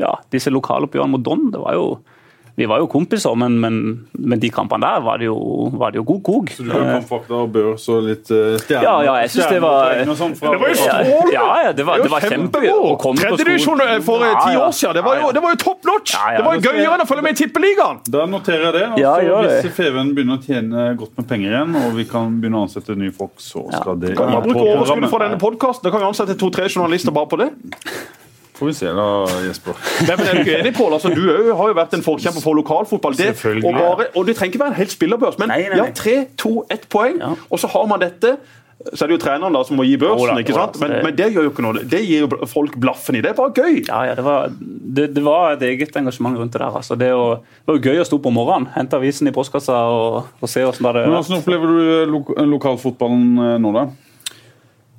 ja, 0.00 0.14
disse 0.34 0.52
lokaloppgjørene 0.54 1.16
mot 1.16 1.24
Don, 1.26 1.48
det 1.54 1.62
var 1.62 1.74
jo 1.78 1.88
vi 2.56 2.66
var 2.70 2.78
jo 2.78 2.86
kompiser, 2.86 3.34
men, 3.34 3.56
men, 3.58 3.78
men 4.14 4.38
de 4.38 4.46
kampene 4.54 4.86
der 4.86 5.00
var 5.02 5.18
det 5.18 5.26
jo, 5.26 5.36
var 5.74 5.90
det 5.90 5.98
jo 5.98 6.04
god 6.06 6.20
kog. 6.22 6.50
Så 6.54 6.62
du 6.62 6.70
har 6.70 6.84
kampfakta 6.86 7.34
og 7.42 7.48
børs 7.54 7.88
og 7.90 8.04
litt 8.06 8.30
uh, 8.30 8.54
stjerner? 8.62 8.84
Ja, 8.86 8.92
ja, 9.02 9.14
jeg 9.24 9.32
synes 9.34 9.48
det 9.50 9.60
var- 9.64 10.04
sånn 10.20 10.36
Det 10.38 10.60
var 10.62 10.70
jo 10.70 10.76
Ja, 10.76 10.84
strålende! 10.84 11.32
ja, 11.34 11.46
ja, 11.64 11.72
det 11.74 11.86
var, 11.88 11.98
det 12.04 12.12
var 12.12 12.20
kjempegøy 12.28 12.94
Tredjedivisjon 13.18 13.82
for 14.06 14.22
eh, 14.22 14.30
Ja, 14.30 14.38
ti 14.44 14.54
ja. 14.54 14.62
år 14.68 14.72
siden, 14.78 14.94
det 15.00 15.04
var 15.04 15.18
jo, 15.18 15.20
Ja, 15.20 15.26
ja. 15.26 15.32
det 15.38 15.42
var 15.42 15.56
jo 15.56 15.60
top 15.64 15.84
notch! 15.90 16.14
Ja, 16.14 16.30
ja. 16.30 16.38
Det 16.38 16.46
var 16.46 16.54
jo 16.54 16.64
gøyere 16.68 16.94
enn 16.94 17.04
å 17.04 17.08
følge 17.10 17.26
med 17.26 17.34
i 17.34 17.40
Tippeligaen! 17.42 18.00
Da 18.14 18.26
noterer 18.30 18.68
jeg 18.70 18.74
det. 18.78 18.86
Altså, 18.94 19.12
Ja. 19.24 19.42
Hvis 19.44 19.74
Feven 19.74 20.14
begynner 20.14 20.38
å 20.38 20.44
tjene 20.46 20.86
godt 21.00 21.18
med 21.18 21.28
penger 21.28 21.50
igjen, 21.56 21.74
og 21.82 21.98
vi 21.98 22.06
kan 22.08 22.38
begynne 22.40 22.62
å 22.62 22.68
ansette 22.68 22.94
nye 22.98 23.10
folk, 23.14 23.34
så 23.42 23.66
skal 23.74 23.98
det 23.98 24.14
Kan 24.16 24.30
vi 24.30 24.42
bruke 24.46 24.62
overskuddet 24.76 25.10
fra 25.10 25.24
denne 25.26 25.40
podkasten? 25.42 25.88
Da 25.88 25.90
kan 25.94 26.04
vi 26.06 26.12
ansette 26.12 26.38
to-tre 26.38 26.70
journalister 26.70 27.10
bare 27.14 27.30
på 27.34 27.40
det. 27.42 27.50
Får 28.54 28.66
vi 28.70 28.72
se 28.78 28.86
da, 28.94 29.04
Jesper. 29.48 29.78
Nei, 30.06 30.14
men 30.20 30.26
er 30.30 30.40
du 30.46 30.50
enig, 30.54 30.74
Pål? 30.76 30.92
Altså, 30.94 31.10
du 31.10 31.24
har 31.58 31.70
jo 31.72 31.74
vært 31.74 31.94
en 31.98 32.04
forkjemper 32.06 32.42
for 32.44 32.54
lokalfotball. 32.54 33.16
Det, 33.18 33.32
og, 33.64 33.70
bare, 33.74 34.06
og 34.14 34.28
det 34.28 34.36
trenger 34.38 34.52
ikke 34.54 34.60
være 34.62 34.74
en 34.76 34.78
helt 34.82 34.92
spillerbørs, 34.94 35.38
men 35.42 35.50
Nei, 35.50 35.62
nei, 35.64 35.72
nei. 35.74 35.80
ja, 35.80 35.88
tre, 35.98 36.14
to, 36.38 36.60
ett 36.70 36.84
poeng, 36.92 37.18
Ja. 37.18 37.32
og 37.50 37.58
så 37.58 37.66
har 37.74 37.88
man 37.90 37.98
dette. 38.04 38.36
Så 38.92 39.04
er 39.04 39.08
det 39.08 39.16
jo 39.16 39.22
treneren 39.24 39.54
da 39.54 39.62
som 39.64 39.78
må 39.78 39.84
gi 39.86 39.94
børsen, 39.96 40.38
ikke 40.42 40.52
sant? 40.54 40.78
Men, 40.82 40.90
det- 40.90 41.02
men 41.06 41.14
det 41.16 41.26
gjør 41.32 41.44
jo 41.46 41.50
ikke 41.50 41.62
noe. 41.64 41.82
Det 41.88 42.00
gir 42.04 42.24
jo 42.26 42.46
folk 42.50 42.74
blaffen 42.82 43.16
i. 43.16 43.22
Det 43.24 43.30
er 43.30 43.36
bare 43.38 43.54
gøy. 43.54 43.78
Ja, 43.88 44.00
ja, 44.10 44.14
det 44.18 44.24
var, 44.26 44.50
det, 44.60 45.06
det 45.14 45.22
var 45.24 45.54
et 45.54 45.62
eget 45.62 45.94
engasjement 45.96 46.36
rundt 46.38 46.52
det 46.52 46.60
der. 46.60 46.74
Altså. 46.78 46.94
Det, 46.98 47.10
å, 47.14 47.38
det 47.40 47.70
var 47.70 47.78
jo 47.78 47.84
gøy 47.90 48.02
å 48.02 48.06
stå 48.06 48.18
opp 48.18 48.26
om 48.30 48.34
morgenen, 48.38 48.68
hente 48.74 48.98
avisen 48.98 49.30
i 49.30 49.32
postkassa 49.34 49.78
og, 49.88 50.26
og 50.42 50.50
se 50.52 50.62
åssen 50.66 50.84
det 50.90 51.06
Men 51.06 51.16
Hvordan 51.16 51.38
opplever 51.40 51.66
du 51.70 52.12
lok 52.12 52.34
lokalfotballen 52.54 53.24
eh, 53.48 53.58
nå, 53.62 53.72
da? 53.78 53.86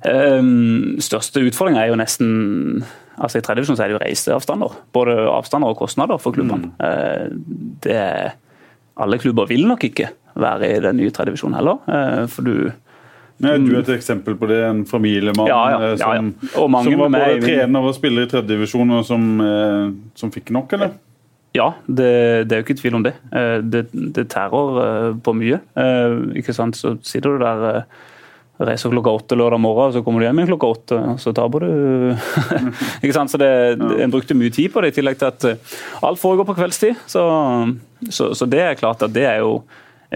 Um, 0.06 0.98
største 1.02 1.40
utfordringa 1.48 1.80
er 1.84 1.88
jo 1.90 1.96
nesten 1.98 2.82
altså 3.18 3.38
I 3.38 3.44
tredjedivisjon 3.46 3.78
er 3.80 3.88
det 3.88 3.96
jo 3.96 4.02
reiseavstander. 4.04 4.74
Både 4.92 5.16
avstander 5.32 5.68
og 5.72 5.78
kostnader 5.78 6.18
for 6.20 6.32
klubbene. 6.36 6.72
Mm. 6.78 7.44
det 7.82 7.92
er- 7.96 8.34
Alle 8.98 9.18
klubber 9.18 9.46
vil 9.46 9.66
nok 9.68 9.82
ikke 9.84 10.08
være 10.36 10.76
i 10.76 10.80
den 10.80 10.96
nye 10.96 11.10
tredjedivisjonen 11.10 11.54
heller. 11.56 11.78
eh, 11.88 12.26
for 12.26 12.42
du 12.42 12.72
Men 13.38 13.66
er 13.74 13.80
et 13.80 13.88
eksempel 13.98 14.34
på 14.36 14.48
det? 14.48 14.62
En 14.64 14.84
familiemann 14.86 15.46
Ja, 15.46 15.68
ja, 15.70 15.78
eh, 15.92 15.96
ja, 15.96 15.96
som, 15.96 16.34
som 16.54 16.72
var 16.72 17.10
både 17.10 17.40
trener 17.42 17.80
og 17.84 17.94
spiller 17.94 18.22
i 18.22 18.26
tredjedivisjon, 18.30 18.90
og 18.96 19.04
som, 19.04 19.40
eh, 19.40 19.90
som 20.14 20.30
fikk 20.32 20.50
nok, 20.50 20.72
eller? 20.72 20.90
Ja, 21.54 21.72
det, 21.88 22.48
det 22.48 22.52
er 22.52 22.62
jo 22.62 22.64
ikke 22.64 22.80
tvil 22.80 22.94
om 22.94 23.02
det. 23.02 23.14
Eh, 23.32 23.60
Det, 23.60 23.86
det 23.92 24.28
tærer 24.28 24.80
eh, 24.86 25.14
på 25.24 25.32
mye. 25.36 25.60
Eh, 25.76 26.36
Ikke 26.40 26.54
sant? 26.54 26.76
Så 26.76 26.96
sitter 27.02 27.36
du 27.36 27.44
der, 27.44 27.76
eh, 27.76 27.82
reiser 28.58 28.92
klokka 28.92 29.12
åtte 29.12 29.36
lørdag 29.36 29.60
morgen, 29.60 29.90
og 29.90 29.96
så 29.96 30.02
kommer 30.04 30.22
du 30.22 30.26
hjem 30.26 30.38
igjen 30.40 30.50
klokka 30.52 30.70
åtte, 30.72 31.00
og 31.12 31.20
så 31.20 31.32
taper 31.36 31.66
du 31.66 31.72
Ikke 33.04 33.16
sant? 33.16 33.32
Så 33.32 33.40
det, 33.40 33.50
det, 33.80 33.98
En 34.04 34.12
brukte 34.12 34.36
mye 34.38 34.52
tid 34.54 34.72
på 34.72 34.82
det, 34.82 34.94
i 34.94 34.96
tillegg 35.00 35.18
til 35.20 35.28
at 35.28 35.48
eh, 35.50 35.74
alt 36.06 36.20
foregår 36.20 36.48
på 36.48 36.56
kveldstid. 36.56 37.02
Så, 37.10 37.24
så, 38.08 38.30
så 38.36 38.48
det 38.48 38.62
er 38.62 38.78
klart 38.80 39.04
at 39.04 39.12
det 39.12 39.26
er 39.28 39.42
jo 39.44 39.60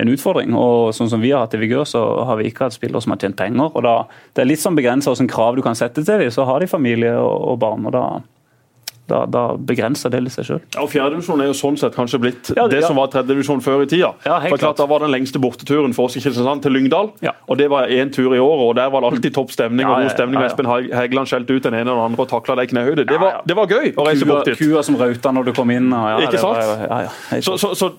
en 0.01 0.11
utfordring. 0.13 0.55
og 0.57 0.95
sånn 0.97 1.11
som 1.13 1.23
vi 1.23 1.33
har 1.35 1.45
hatt 1.45 1.57
i 1.59 1.61
Vigør, 1.61 1.85
så 1.89 2.03
har 2.29 2.41
vi 2.41 2.49
ikke 2.49 2.69
hatt 2.69 2.77
spillere 2.77 3.03
som 3.05 3.15
har 3.15 3.21
tjent 3.23 3.39
penger. 3.39 3.71
og 3.75 3.85
da, 3.85 3.97
Det 4.33 4.45
er 4.45 4.53
litt 4.53 4.63
sånn 4.63 4.79
begrensa 4.79 5.13
hvilke 5.13 5.35
krav 5.35 5.59
du 5.59 5.65
kan 5.67 5.77
sette 5.79 6.05
til 6.05 6.25
dem. 6.25 6.31
Så 6.33 6.47
har 6.49 6.63
de 6.63 6.71
familie 6.71 7.17
og, 7.19 7.37
og 7.53 7.59
barn. 7.61 7.89
og 7.91 7.97
da 7.97 8.05
Da, 9.11 9.25
da 9.27 9.43
begrenser 9.59 10.13
det 10.15 10.21
litt 10.23 10.35
seg 10.37 10.47
sjøl. 10.47 10.61
Ja, 10.77 10.85
og 10.85 10.91
Fjerdedivisjon 10.93 11.41
er 11.43 11.49
jo 11.51 11.55
sånn 11.59 11.77
sett 11.81 11.97
kanskje 11.99 12.21
blitt 12.23 12.51
Ja, 12.57 12.69
det 12.71 12.81
ja. 12.83 12.87
som 12.87 12.97
var 13.01 13.09
tredjedivisjon 13.11 13.63
før 13.65 13.83
i 13.83 13.89
tida. 13.91 14.13
Ja, 14.25 14.37
helt 14.39 14.53
For 14.55 14.61
klart, 14.63 14.77
klart. 14.77 14.81
Da 14.81 14.87
var 14.93 15.03
den 15.03 15.11
lengste 15.11 15.41
borteturen 15.43 15.95
for 15.97 16.07
oss 16.07 16.15
i 16.17 16.23
Kristiansand 16.23 16.63
til 16.63 16.73
Lyngdal. 16.77 17.11
Og 17.51 17.59
det 17.59 17.67
var 17.73 17.91
én 17.91 18.13
tur 18.15 18.31
i 18.37 18.39
året, 18.39 18.63
og 18.69 18.77
der 18.79 18.91
var 18.95 19.03
det 19.03 19.11
alltid 19.11 19.35
topp 19.35 19.51
stemning. 19.51 19.87
Og 19.91 19.99
god 20.05 20.13
stemning. 20.15 20.45
Espen 20.47 20.69
Heg- 20.71 20.93
Hegeland 20.95 21.27
skjelte 21.33 21.57
ut 21.59 21.67
den 21.67 21.75
ene 21.81 21.91
og 21.91 21.99
den 21.99 22.05
andre 22.13 22.23
og 22.27 22.31
takla 22.31 22.55
deg 22.61 22.71
i 22.71 22.73
knehøyde. 22.75 23.07
Det, 23.11 23.19
det 23.51 23.57
var 23.59 23.67
gøy 23.75 23.91
å 23.99 24.07
reise 24.07 24.29
bort 24.31 24.47
dit. 24.47 24.59
kua 24.61 24.85
som 24.87 24.97
rauta 25.01 25.33
når 25.35 25.51
du 25.51 25.53
kom 25.59 25.71
inn. 25.75 25.91
Ikke 26.23 26.39
sant? 26.39 26.61
Var, 26.61 27.11
Så, 27.43 27.57
så, 27.59 27.73
så, 27.75 27.91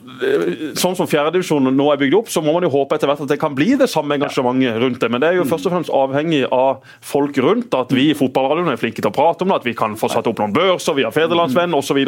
sånn 0.80 0.96
som 0.98 1.10
fjerdedivisjonen 1.10 1.76
nå 1.76 1.90
er 1.94 2.00
bygd 2.02 2.16
opp, 2.22 2.30
så 2.32 2.42
må 2.44 2.54
man 2.56 2.64
jo 2.66 2.72
håpe 2.74 2.96
etter 2.98 3.10
hvert 3.12 3.24
at 3.26 3.32
det 3.32 3.40
kan 3.42 3.56
bli 3.58 3.74
det 3.80 3.90
samme 3.92 4.16
engasjementet 4.18 4.80
rundt 4.82 5.02
det. 5.04 5.10
Men 5.12 5.22
det 5.24 5.32
er 5.34 5.40
jo 5.40 5.46
først 5.50 5.68
og 5.68 5.76
fremst 5.76 5.92
avhengig 5.94 6.44
av 6.54 6.82
folk 7.06 7.38
rundt. 7.44 7.74
At 7.78 7.92
vi 7.96 8.10
i 8.12 8.18
fotballradioen 8.18 8.72
er 8.74 8.80
flinke 8.82 9.02
til 9.04 9.10
å 9.12 9.16
prate 9.16 9.46
om 9.46 9.52
det, 9.52 9.60
at 9.62 9.68
vi 9.68 9.76
kan 9.78 9.96
få 10.00 10.10
satt 10.12 10.28
opp 10.30 10.40
noen 10.42 10.54
børser 10.56 10.98
via 11.02 11.12
Federlandsvennen 11.14 11.78
osv. 11.78 12.00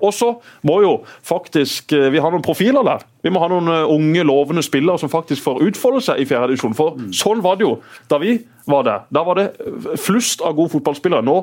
Og 0.00 0.12
så 0.14 0.32
må 0.66 0.80
jo 0.84 0.96
faktisk 1.26 1.94
eh, 1.96 2.08
vi 2.14 2.22
ha 2.22 2.32
noen 2.32 2.44
profiler 2.44 2.86
der. 2.86 3.06
Vi 3.26 3.32
må 3.34 3.42
ha 3.42 3.50
noen 3.50 3.70
eh, 3.72 3.94
unge, 3.96 4.26
lovende 4.26 4.64
spillere 4.64 5.00
som 5.02 5.12
faktisk 5.12 5.44
får 5.44 5.64
utfolde 5.66 6.04
seg 6.06 6.22
i 6.22 6.28
fjerdedivisjon. 6.28 6.76
For 6.78 7.00
sånn 7.16 7.42
var 7.44 7.58
det 7.58 7.66
jo 7.66 7.76
da 8.10 8.20
vi 8.22 8.38
var 8.70 8.86
der. 8.86 9.06
Da 9.14 9.24
var 9.26 9.40
det 9.40 9.48
eh, 9.62 9.90
flust 10.00 10.44
av 10.44 10.56
gode 10.58 10.74
fotballspillere. 10.76 11.26
Nå 11.26 11.42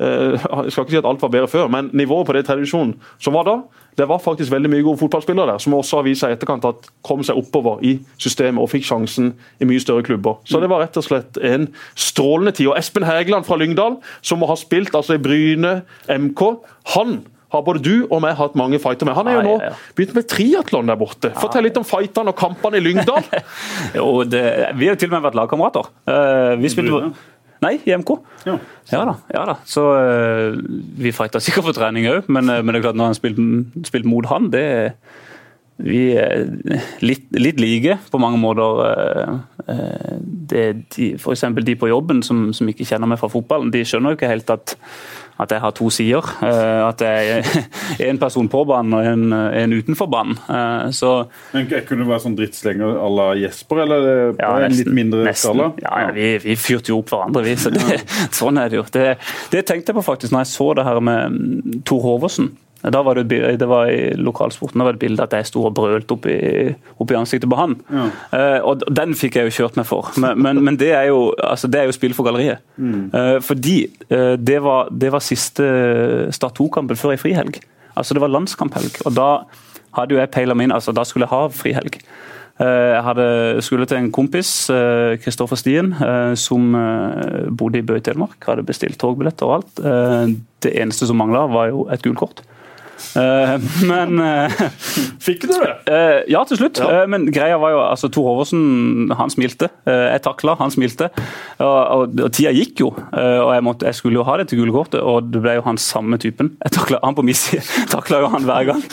jeg 0.00 0.72
skal 0.72 0.86
ikke 0.86 0.94
si 0.94 1.00
at 1.00 1.08
alt 1.08 1.22
var 1.22 1.32
bedre 1.34 1.50
før, 1.50 1.68
men 1.72 1.90
nivået 1.92 2.26
på 2.28 2.36
det 2.36 2.46
tradisjonen 2.48 2.94
som 3.20 3.36
var 3.36 3.48
da, 3.48 3.56
det 3.98 4.06
var 4.08 4.22
faktisk 4.22 4.52
veldig 4.52 4.70
mye 4.72 4.84
gode 4.86 5.00
fotballspillere 5.00 5.52
der, 5.52 5.58
som 5.60 5.74
også 5.76 5.98
har 6.00 6.06
vist 6.06 6.24
seg 6.24 6.32
i 6.32 6.36
etterkant 6.38 6.64
at 6.68 6.86
kom 7.06 7.24
seg 7.26 7.36
oppover 7.36 7.82
i 7.84 7.96
systemet 8.22 8.62
og 8.62 8.70
fikk 8.72 8.86
sjansen 8.88 9.34
i 9.60 9.68
mye 9.68 9.82
større 9.82 10.06
klubber. 10.06 10.38
Så 10.48 10.62
det 10.62 10.70
var 10.72 10.84
rett 10.84 10.96
og 10.96 11.04
slett 11.04 11.40
en 11.44 11.68
strålende 11.98 12.54
tid. 12.56 12.70
Og 12.70 12.78
Espen 12.80 13.04
Hægeland 13.04 13.48
fra 13.48 13.58
Lyngdal, 13.60 13.98
som 14.22 14.40
må 14.40 14.48
ha 14.48 14.56
spilt 14.56 14.94
altså 14.96 15.18
i 15.18 15.22
Bryne 15.22 15.80
MK, 16.08 16.46
han 16.94 17.20
har 17.50 17.64
både 17.66 17.82
du 17.82 17.94
og 18.06 18.20
meg 18.22 18.36
hatt 18.38 18.54
mange 18.58 18.78
fighter 18.78 19.08
med. 19.08 19.16
Han 19.18 19.28
er 19.28 19.40
jo 19.40 19.42
nå 19.48 19.54
begynt 19.98 20.14
med 20.14 20.28
triatlon 20.30 20.90
der 20.90 20.98
borte. 21.00 21.32
Fortell 21.34 21.66
litt 21.66 21.80
om 21.80 21.86
fightene 21.86 22.30
og 22.30 22.38
kampene 22.38 22.78
i 22.78 22.84
Lyngdal. 22.84 23.26
Jo, 23.98 24.22
det, 24.22 24.44
vi 24.78 24.86
har 24.86 24.94
jo 24.94 25.00
til 25.02 25.10
og 25.10 25.16
med 25.16 25.24
vært 25.26 25.38
lagkamerater. 25.38 25.90
Uh, 26.06 26.54
vi 26.60 26.70
spilte? 26.70 27.10
Nei, 27.60 27.74
i 27.84 27.96
MK. 27.96 28.14
Ja. 28.48 28.58
Ja 28.90 29.02
da. 29.08 29.16
ja 29.34 29.46
da. 29.52 29.56
Så 29.68 29.84
uh, 29.92 30.56
vi 31.00 31.12
fighta 31.12 31.42
sikkert 31.44 31.68
for 31.68 31.76
trening 31.76 32.08
òg, 32.10 32.30
men, 32.32 32.48
uh, 32.48 32.60
men 32.62 32.72
det 32.72 32.80
er 32.80 32.86
klart 32.88 33.00
når 33.00 33.12
han 33.12 33.18
spilte 33.18 33.86
spilt 33.88 34.08
mot 34.08 34.28
han, 34.30 34.48
det 34.54 34.66
vi 35.80 36.10
er 36.20 36.42
litt, 37.00 37.30
litt 37.32 37.60
like 37.60 37.96
på 38.12 38.20
mange 38.20 38.40
måter. 38.40 38.84
Uh, 38.84 40.16
Det, 40.50 40.64
de, 40.96 41.12
for 41.18 41.34
de 41.62 41.74
på 41.78 41.88
jobben 41.88 42.22
som, 42.26 42.52
som 42.52 42.68
ikke 42.68 42.86
kjenner 42.88 43.06
meg 43.06 43.20
fra 43.20 43.30
fotballen, 43.30 43.70
de 43.70 43.84
skjønner 43.86 44.10
jo 44.10 44.18
ikke 44.18 44.30
helt 44.32 44.50
at, 44.50 44.74
at 45.42 45.50
jeg 45.54 45.60
har 45.62 45.72
to 45.76 45.88
sider. 45.90 46.26
eh, 46.42 46.88
At 46.88 47.00
jeg 47.00 47.44
er 47.98 48.10
en 48.10 48.18
person 48.20 48.48
på 48.52 48.64
banen 48.68 48.94
og 48.94 49.04
en, 49.06 49.32
en 49.32 49.72
utenfor 49.72 50.06
banen. 50.12 50.36
Eh, 50.48 50.90
Så 50.96 51.12
Men 51.54 51.68
jeg 51.70 51.86
kunne 51.88 52.06
være 52.08 52.20
sånn 52.26 52.36
drittslenger 52.38 52.96
à 53.00 53.08
la 53.16 53.28
Jesper, 53.40 53.82
eller 53.84 54.08
er 54.10 54.32
på 54.38 54.50
en 54.64 54.72
litt 54.78 54.92
mindre 55.00 55.24
nesten. 55.24 55.54
skala? 55.54 55.72
Ja, 55.82 56.06
ja, 56.06 56.10
vi, 56.16 56.30
vi 56.44 56.56
fyrte 56.56 56.92
jo 56.92 56.98
opp 57.02 57.10
hverandre, 57.14 57.44
vi. 57.46 57.56
Så 57.56 57.70
det, 57.74 58.00
sånn 58.40 58.58
er 58.60 58.68
det 58.72 58.80
jo. 58.80 58.84
Det, 58.92 59.06
det 59.52 59.64
tenkte 59.66 59.92
jeg 59.92 60.00
på 60.00 60.06
faktisk 60.12 60.32
når 60.34 60.44
jeg 60.46 60.52
så 60.54 60.72
det 60.78 60.84
her 60.88 61.00
med 61.00 61.32
mm, 61.38 61.80
Tor 61.84 62.00
Håvåsen. 62.04 62.52
Da 62.80 63.02
var 63.04 63.18
det, 63.18 63.28
et 63.36 63.58
det 63.60 63.68
var 63.68 63.90
I 63.92 64.14
lokalsporten 64.16 64.80
var 64.80 64.94
det 64.94 65.00
et 65.00 65.04
bilde 65.04 65.24
at 65.24 65.34
jeg 65.36 65.50
sto 65.50 65.66
og 65.68 65.74
brølte 65.76 66.16
opp 66.16 66.26
i, 66.32 66.72
opp 66.96 67.12
i 67.12 67.18
ansiktet 67.18 67.50
på 67.50 67.58
han. 67.58 67.76
Ja. 67.92 68.06
Uh, 68.32 68.70
og 68.70 68.84
den 68.88 69.12
fikk 69.18 69.36
jeg 69.36 69.50
jo 69.50 69.56
kjørt 69.58 69.76
meg 69.76 69.88
for. 69.88 70.08
Men, 70.20 70.40
men, 70.40 70.62
men 70.64 70.78
det, 70.80 70.94
er 70.96 71.10
jo, 71.10 71.34
altså, 71.36 71.68
det 71.68 71.82
er 71.82 71.90
jo 71.90 71.96
spill 71.96 72.16
for 72.16 72.28
galleriet. 72.28 72.64
Eh, 72.80 73.36
fordi 73.44 73.76
uh, 74.08 74.36
det, 74.40 74.56
var, 74.64 74.88
det 74.90 75.12
var 75.12 75.24
siste 75.24 75.66
Start 76.32 76.56
2-kampen 76.56 76.96
før 76.96 77.14
ei 77.14 77.20
frihelg. 77.20 77.60
Altså 77.98 78.16
Det 78.16 78.24
var 78.24 78.32
landskamphelg. 78.32 79.02
Og 79.04 79.14
da 79.16 79.30
hadde 79.98 80.16
jo 80.16 80.20
jeg 80.22 80.32
peila 80.32 80.56
meg 80.56 80.68
inn 80.68 80.74
altså 80.76 80.94
Da 80.94 81.04
skulle 81.04 81.26
jeg 81.26 81.34
ha 81.34 81.48
frihelg. 81.52 82.02
Jeg 82.60 83.00
hadde, 83.06 83.24
skulle 83.64 83.86
til 83.88 83.96
en 83.96 84.10
kompis, 84.12 84.50
Kristoffer 85.24 85.56
Stien, 85.56 85.94
som 86.36 86.74
bodde 87.56 87.80
i 87.80 87.84
Bø 87.88 87.96
i 87.96 88.02
Telemark. 88.04 88.36
Hadde 88.44 88.66
bestilt 88.68 88.98
togbilletter 89.00 89.48
og 89.48 89.54
alt. 89.54 89.80
Det 90.60 90.74
eneste 90.76 91.08
som 91.08 91.16
mangla, 91.16 91.46
var 91.48 91.70
jo 91.70 91.86
et 91.88 92.04
gult 92.04 92.20
kort. 92.20 92.42
Eh, 93.18 93.54
Men 93.88 94.20
eh, 94.22 94.60
Fikk 95.20 95.46
du 95.48 95.54
det? 95.54 95.72
Eh, 95.90 96.18
ja, 96.30 96.42
til 96.46 96.60
slutt. 96.60 96.78
Ja. 96.78 97.04
Men 97.10 97.26
greia 97.32 97.58
var 97.60 97.74
jo 97.74 97.80
altså 97.82 98.10
Tor 98.12 98.28
Hoversen, 98.30 99.10
han 99.16 99.32
smilte. 99.32 99.70
Jeg 99.86 100.22
takla, 100.24 100.54
han 100.60 100.72
smilte. 100.72 101.10
Og, 101.58 102.14
og, 102.14 102.20
tida 102.34 102.52
gikk 102.54 102.84
jo. 102.84 102.92
Og 102.94 103.50
jeg, 103.54 103.64
måtte, 103.66 103.88
jeg 103.88 103.98
skulle 103.98 104.20
jo 104.20 104.26
ha 104.28 104.36
det 104.40 104.48
til 104.50 104.62
gule 104.62 104.74
kortet, 104.74 105.00
og 105.02 105.30
det 105.32 105.42
ble 105.42 105.56
jo 105.58 105.64
han 105.66 105.80
samme 105.80 106.18
typen. 106.22 106.54
Jeg 106.62 106.74
takla 106.76 107.00
han 107.02 107.16
på 107.18 107.24
min 107.26 107.36
side. 107.36 107.64
takla 107.94 108.22
jo 108.22 108.30
han 108.32 108.46
hver 108.48 108.70
gang. 108.70 108.84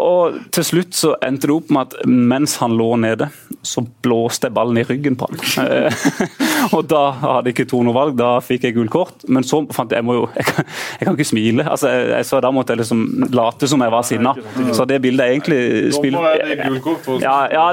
Og 0.00 0.40
til 0.54 0.66
slutt 0.66 0.96
så 0.96 1.14
endte 1.24 1.50
det 1.50 1.56
opp 1.58 1.72
med 1.74 1.88
at 1.92 2.08
mens 2.08 2.56
han 2.62 2.76
lå 2.78 2.90
nede, 3.00 3.28
så 3.66 3.84
blåste 4.04 4.48
jeg 4.48 4.56
ballen 4.56 4.80
i 4.80 4.86
ryggen 4.88 5.18
på 5.18 5.28
han. 5.28 5.38
Og 6.76 6.88
da 6.90 7.04
hadde 7.20 7.52
ikke 7.52 7.66
Tor 7.68 7.84
noe 7.84 7.96
valg, 7.96 8.16
da 8.18 8.38
fikk 8.44 8.64
jeg 8.68 8.76
gult 8.78 8.92
kort. 8.92 9.26
Men 9.28 9.44
så 9.46 9.60
fant 9.74 9.92
jeg 9.92 9.98
jeg 9.98 10.06
må 10.06 10.16
jo 10.18 10.26
Jeg 10.36 10.46
kan, 10.46 10.64
jeg 11.00 11.06
kan 11.06 11.18
ikke 11.18 11.28
smile. 11.32 11.66
Altså, 11.70 11.90
jeg, 11.92 12.08
jeg, 12.14 12.26
så 12.28 12.40
da 12.44 12.52
måtte 12.54 12.67
jeg 12.72 12.80
liksom 12.82 13.02
late 13.34 13.68
som 13.70 13.80
jeg 13.84 13.90
var 13.94 14.02
sinna. 14.06 14.32
Så 14.76 14.86
det 14.88 15.00
bildet 15.04 15.24
er 15.26 15.34
egentlig 15.36 15.60
spill... 15.96 16.16
Dommer 16.16 16.38
er 16.38 16.52
det 16.54 16.66
gult 16.68 16.82
kort 16.84 17.02
for- 17.06 17.20
Ja, 17.22 17.36
ja, 17.52 17.66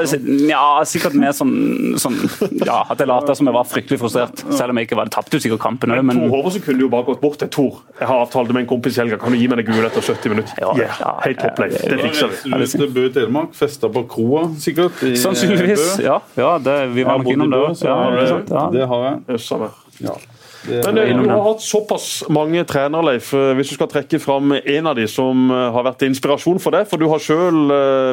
ja, 0.50 0.64
sikkert 0.88 1.14
mer 1.20 1.34
sånn, 1.36 1.96
sånn 2.02 2.18
Ja, 2.66 2.82
at 2.90 3.00
jeg 3.02 3.08
later 3.10 3.36
som 3.38 3.48
jeg 3.50 3.56
var 3.58 3.68
fryktelig 3.70 4.00
frustrert. 4.02 4.44
Selv 4.56 4.74
om 4.74 4.80
jeg 4.82 4.88
ikke 4.90 5.00
var 5.00 5.10
det. 5.10 5.16
Tapte 5.18 5.38
jo 5.40 5.44
sikkert 5.46 5.62
kampen 5.66 5.94
òg, 5.96 6.02
men 6.06 6.20
Tor 6.24 6.34
Håvåsen 6.38 6.64
kunne 6.66 6.86
jo 6.86 6.90
bare 6.94 7.08
gått 7.12 7.22
bort 7.24 7.38
til 7.42 7.52
Tor. 7.54 7.82
Jeg 8.00 8.08
har 8.10 8.24
avtalt 8.26 8.52
med 8.56 8.64
en 8.66 8.70
kompis 8.70 8.98
i 8.98 9.04
helga, 9.04 9.20
kan 9.22 9.32
du 9.36 9.38
gi 9.40 9.48
meg 9.52 9.62
det 9.62 9.68
gule 9.70 9.88
etter 9.90 10.02
70 10.06 10.34
minutter? 10.36 10.56
Ja, 10.62 10.74
Yeah, 10.76 11.20
Helt 11.24 11.40
topp, 11.40 11.60
Leif. 11.64 11.78
Det 11.88 12.00
fikser 12.02 12.32
vi. 12.34 12.52
du 12.52 12.66
til 12.68 12.90
Bø 12.96 13.06
Telemark, 13.16 13.54
festa 13.56 13.88
på 13.90 14.04
kroa 14.12 14.48
sikkert? 14.60 15.00
sannsynligvis. 15.22 16.00
Ja, 16.04 16.20
ja 16.38 16.58
det, 16.60 16.76
vi 16.96 17.04
var 17.08 17.20
nok 17.22 17.32
innom 17.32 17.52
det 17.54 17.60
òg. 17.64 17.84
Ja, 17.86 17.96
har 18.04 18.18
det- 18.20 18.28
sant? 18.30 18.50
ja. 18.52 18.66
det 18.72 18.88
har 18.92 19.06
jeg. 19.10 19.70
Ja. 20.06 20.16
Det, 20.66 20.80
Men 20.86 20.98
eh, 20.98 21.12
du 21.14 21.30
har 21.30 21.44
hatt 21.46 21.62
såpass 21.62 22.24
mange 22.34 22.64
trenere, 22.68 23.04
Leif. 23.12 23.34
Eh, 23.38 23.54
Hvis 23.58 23.70
du 23.70 23.76
skal 23.78 23.90
trekke 23.92 24.20
fram 24.24 24.52
en 24.58 24.88
av 24.90 24.96
de 24.98 25.06
som 25.12 25.46
eh, 25.54 25.68
har 25.76 25.86
vært 25.86 26.06
inspirasjon 26.08 26.60
for 26.64 26.72
deg, 26.76 26.88
for 26.90 26.98
du 27.02 27.08
har 27.12 27.22
sjøl 27.22 27.60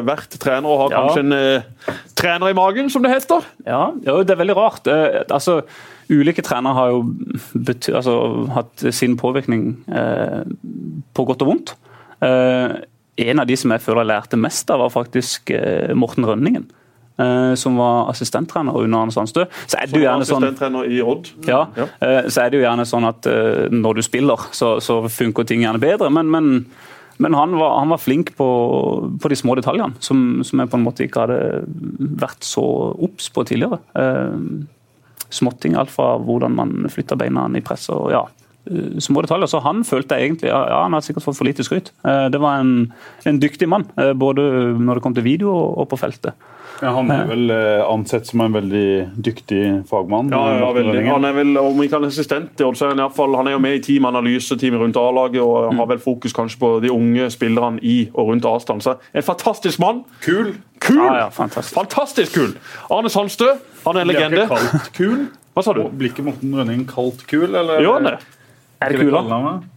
vært 0.05 0.37
trener 0.41 0.69
og 0.69 0.83
har 0.83 0.93
Ja. 0.93 1.01
kanskje 1.07 1.23
en 1.25 1.33
eh, 1.33 1.97
trener 2.19 2.49
i 2.53 2.57
magen, 2.57 2.89
som 2.93 3.01
det 3.05 3.11
heter? 3.15 3.41
Ja, 3.65 3.91
jo, 4.05 4.19
det 4.23 4.35
er 4.35 4.41
veldig 4.43 4.55
rart. 4.59 4.87
Eh, 4.87 5.23
altså, 5.33 5.61
ulike 6.13 6.43
trenere 6.45 6.73
har 6.77 6.93
jo 6.93 7.03
bety 7.55 7.93
altså, 7.95 8.17
hatt 8.53 8.85
sin 8.93 9.17
påvirkning 9.17 9.67
eh, 9.89 10.43
på 11.15 11.25
godt 11.25 11.41
og 11.45 11.53
vondt. 11.53 11.75
Eh, 12.23 12.77
en 13.23 13.39
av 13.39 13.45
de 13.49 13.55
som 13.59 13.69
jeg 13.71 13.81
føler 13.85 14.01
jeg 14.05 14.09
lærte 14.13 14.37
mest 14.41 14.69
av, 14.73 14.79
var 14.81 14.89
faktisk 14.93 15.51
eh, 15.53 15.93
Morten 15.93 16.25
Rønningen. 16.25 16.69
Eh, 17.17 17.53
som 17.59 17.77
var 17.77 18.09
assistenttrener 18.13 18.75
under 18.79 19.03
Arne 19.03 19.11
Sandstø. 19.15 19.45
Så 19.67 19.77
er 19.79 19.87
det 19.91 19.99
jo 19.99 20.05
gjerne 20.05 20.25
sånn 20.27 20.79
i 20.89 21.01
Odd. 21.01 21.29
ja, 21.47 21.65
eh, 21.77 22.29
så 22.29 22.45
er 22.45 22.49
det 22.53 22.61
jo 22.61 22.65
gjerne 22.65 22.85
sånn 22.89 23.05
at 23.09 23.29
eh, 23.29 23.67
når 23.73 23.99
du 23.99 24.03
spiller, 24.05 24.47
så, 24.51 24.75
så 24.83 25.01
funker 25.09 25.43
ting 25.49 25.61
gjerne 25.65 25.81
bedre. 25.83 26.09
Men, 26.13 26.29
men, 26.33 26.51
men 27.23 27.33
han, 27.37 27.55
var, 27.59 27.77
han 27.79 27.91
var 27.93 28.01
flink 28.01 28.35
på, 28.37 28.47
på 29.21 29.29
de 29.29 29.35
små 29.39 29.55
detaljene, 29.59 29.93
som, 30.03 30.41
som 30.43 30.59
jeg 30.63 30.71
på 30.71 30.79
en 30.79 30.85
måte 30.85 31.05
ikke 31.07 31.25
hadde 31.27 31.41
vært 32.23 32.43
så 32.47 32.63
obs 32.97 33.29
på 33.33 33.45
tidligere. 33.49 33.81
Eh, 33.97 34.37
Småting, 35.33 35.73
alt 35.73 35.89
fra 35.89 36.11
hvordan 36.21 36.53
man 36.53 36.73
flytter 36.93 37.17
beina 37.17 37.47
i 37.57 37.61
press 37.65 37.87
og 37.89 38.11
ja, 38.13 38.19
små 39.01 39.23
detaljer. 39.25 39.49
Så 39.49 39.63
han 39.65 39.81
følte 39.83 40.15
jeg 40.19 40.29
egentlig 40.29 40.51
ja, 40.51 40.59
Han 40.83 40.93
har 40.93 41.01
sikkert 41.01 41.25
fått 41.25 41.39
for 41.39 41.47
lite 41.47 41.65
skryt. 41.65 41.89
Eh, 42.05 42.27
Det 42.29 42.39
var 42.41 42.61
en, 42.61 42.93
en 43.25 43.39
dyktig 43.41 43.65
mann, 43.67 43.87
eh, 43.97 44.13
både 44.13 44.45
når 44.77 44.99
det 44.99 45.03
kom 45.07 45.15
til 45.17 45.25
video 45.25 45.49
og, 45.49 45.77
og 45.81 45.89
på 45.89 45.97
feltet. 46.03 46.37
Ja, 46.83 46.91
han 46.97 47.11
er 47.13 47.27
vel 47.29 47.51
eh, 47.53 47.81
ansett 47.87 48.27
som 48.27 48.41
en 48.43 48.55
veldig 48.55 48.87
dyktig 49.23 49.61
fagmann. 49.89 50.31
Ja, 50.33 50.41
ja, 50.59 50.71
veldig. 50.75 51.03
Han 51.07 51.27
er 51.29 51.37
vel, 51.37 51.53
om 51.61 51.79
ikke 51.83 51.97
han 51.97 52.07
er 52.07 52.11
assistent 52.11 52.59
i 52.59 52.65
Odd, 52.67 52.75
så 52.79 52.89
er 52.89 52.93
han, 52.93 53.03
iallfall 53.05 53.37
han 53.39 53.47
er 53.47 53.55
jo 53.55 53.61
med 53.63 53.77
i 53.77 53.83
teamanalyseteamet 53.87 54.83
rundt 54.83 54.99
A-laget 54.99 55.39
og 55.43 55.71
har 55.79 55.89
vel 55.93 56.01
fokus 56.03 56.35
kanskje 56.35 56.59
på 56.59 56.73
de 56.83 56.91
unge 56.91 57.29
spillerne 57.33 57.79
i 57.81 57.95
og 58.11 58.33
rundt 58.33 58.47
avstand. 58.49 58.83
Så 58.83 58.97
en 59.13 59.25
fantastisk 59.25 59.79
mann. 59.83 60.03
Kul! 60.25 60.53
Kul! 60.83 60.99
Ja, 60.99 61.15
ja, 61.23 61.29
fantastisk. 61.31 61.77
Fantastisk 61.79 62.35
kul! 62.35 62.57
Arne 62.91 63.09
Sandstø, 63.13 63.53
han 63.87 63.97
er 63.97 64.03
en 64.03 64.11
legende. 64.11 64.43
Blir 64.43 64.59
ikke 64.59 64.77
kalt 64.83 64.93
kul? 64.99 65.25
Hva 65.53 65.63
sa 65.63 65.75
du? 65.77 65.83
Blir 65.93 66.11
ikke 66.11 66.25
Morten 66.25 66.55
Rønning 66.57 66.87
kalt 66.89 67.23
kul, 67.29 67.47
eller? 67.53 67.79
Gjør 67.83 67.99
han 68.01 68.11
det? 68.11 68.17
Er 68.83 68.93
det 68.93 68.99
kula? 68.99 69.21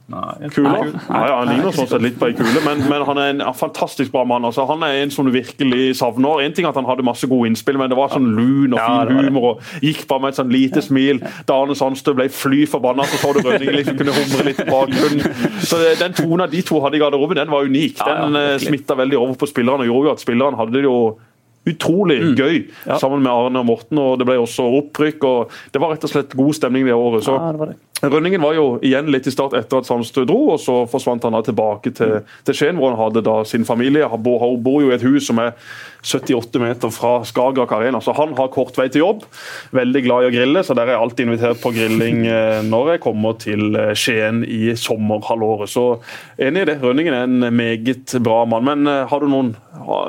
Nei. 0.06 0.48
Kula? 0.54 0.72
det 0.78 0.92
kul. 0.92 0.92
Ja, 1.10 1.20
ja, 1.26 1.38
han 1.40 1.48
ligner 1.50 1.74
sånn 1.74 1.88
sett 1.90 2.02
litt 2.04 2.18
på 2.20 2.28
ei 2.28 2.34
kule, 2.38 2.60
men, 2.62 2.82
men 2.86 3.02
han 3.08 3.18
er 3.18 3.30
en 3.32 3.40
fantastisk 3.58 4.12
bra 4.14 4.22
mann. 4.28 4.44
Altså, 4.46 4.62
han 4.68 4.84
er 4.86 5.00
en 5.02 5.10
som 5.10 5.26
du 5.26 5.32
virkelig 5.34 5.96
savner. 5.98 6.44
En 6.44 6.54
ting 6.54 6.66
er 6.66 6.70
at 6.70 6.78
han 6.78 6.86
hadde 6.86 7.02
masse 7.06 7.26
gode 7.26 7.50
innspill, 7.50 7.78
men 7.80 7.90
det 7.90 7.98
var 7.98 8.12
sånn 8.14 8.28
lun 8.36 8.76
og 8.76 8.80
fin 8.84 9.26
humor. 9.26 9.48
og 9.56 9.82
Gikk 9.82 10.06
bare 10.06 10.22
med 10.22 10.34
et 10.34 10.38
sånn 10.40 10.52
lite 10.54 10.84
smil. 10.84 11.18
Da 11.48 11.58
Arne 11.58 11.74
Sandstø 11.78 12.14
ble 12.14 12.28
fly 12.30 12.64
forbanna, 12.70 13.06
så 13.10 13.18
så 13.24 13.34
du 13.34 13.42
Rønningen 13.46 13.80
liksom 13.80 13.98
kunne 13.98 14.14
humre 14.14 14.46
litt 14.50 14.62
i 14.62 14.68
bakgrunnen. 14.70 15.38
Så 15.66 15.82
Den 15.98 16.14
tona 16.14 16.46
de 16.50 16.62
to 16.62 16.80
hadde 16.84 17.00
i 17.00 17.02
garderoben, 17.02 17.36
den 17.42 17.50
var 17.50 17.66
unik. 17.66 17.98
Ja, 17.98 18.12
ja, 18.14 18.26
Den 18.26 18.36
eh, 18.36 18.58
smitta 18.62 18.94
veldig 18.94 19.18
over 19.18 19.34
på 19.42 19.50
spillerne 19.50 19.82
og 19.86 19.90
gjorde 19.90 20.12
jo 20.12 20.14
at 20.14 20.22
spillerne 20.22 20.56
hadde 20.62 20.78
det 20.78 20.86
jo 20.86 20.98
utrolig 21.66 22.20
gøy 22.38 22.56
Ja. 22.86 22.98
sammen 22.98 23.22
med 23.22 23.32
Arne 23.32 23.58
og 23.58 23.66
Morten. 23.66 23.98
og 23.98 24.18
Det 24.18 24.26
ble 24.26 24.36
også 24.38 24.62
opprykk. 24.80 25.24
og 25.24 25.50
Det 25.72 25.80
var 25.80 25.90
rett 25.94 26.04
og 26.04 26.10
slett 26.10 26.36
god 26.36 26.54
stemning 26.54 26.86
det 26.86 26.94
året. 26.94 27.24
Så 27.24 27.34
Ja, 27.34 27.50
det 27.52 27.58
var 27.58 27.66
det. 27.66 27.76
Rønningen 28.04 28.42
var 28.42 28.52
jo 28.52 28.64
igjen 28.84 29.08
litt 29.08 29.26
i 29.26 29.32
start 29.32 29.54
etter 29.56 29.80
at 29.80 29.88
Sandstø 29.88 30.26
dro, 30.28 30.50
og 30.52 30.60
så 30.60 30.82
forsvant 30.90 31.24
han 31.24 31.32
da 31.32 31.40
tilbake 31.46 31.94
til, 31.96 32.18
til 32.44 32.56
Skien, 32.56 32.76
hvor 32.76 32.92
han 32.92 33.00
hadde 33.00 33.22
da 33.24 33.38
sin 33.48 33.64
familie. 33.64 34.08
Han 34.12 34.20
bor, 34.22 34.36
han 34.42 34.58
bor 34.62 34.82
jo 34.84 34.90
i 34.90 34.96
et 34.98 35.04
hus 35.06 35.30
som 35.30 35.40
er 35.40 35.54
78 36.06 36.60
meter 36.60 36.92
fra 36.94 37.24
Skagerrak 37.26 37.72
Arena, 37.72 38.00
så 38.04 38.12
han 38.18 38.34
har 38.38 38.52
kort 38.54 38.76
vei 38.78 38.86
til 38.92 39.02
jobb. 39.02 39.24
Veldig 39.74 40.02
glad 40.04 40.26
i 40.26 40.28
å 40.28 40.34
grille, 40.34 40.62
så 40.62 40.76
der 40.76 40.90
er 40.90 40.94
jeg 40.94 41.04
alltid 41.06 41.26
invitert 41.26 41.62
på 41.62 41.72
grilling 41.74 42.22
eh, 42.28 42.60
når 42.66 42.92
jeg 42.94 43.04
kommer 43.06 43.38
til 43.42 43.80
eh, 43.80 43.94
Skien 43.98 44.44
i 44.44 44.76
sommerhalvåret. 44.78 45.72
Så 45.72 45.86
enig 46.36 46.66
i 46.66 46.70
det, 46.70 46.78
Rønningen 46.84 47.16
er 47.16 47.24
en 47.26 47.48
meget 47.56 48.18
bra 48.20 48.44
mann. 48.44 48.68
Men 48.68 48.92
eh, 48.92 49.06
har 49.08 49.24
du 49.24 49.32
noen 49.32 49.54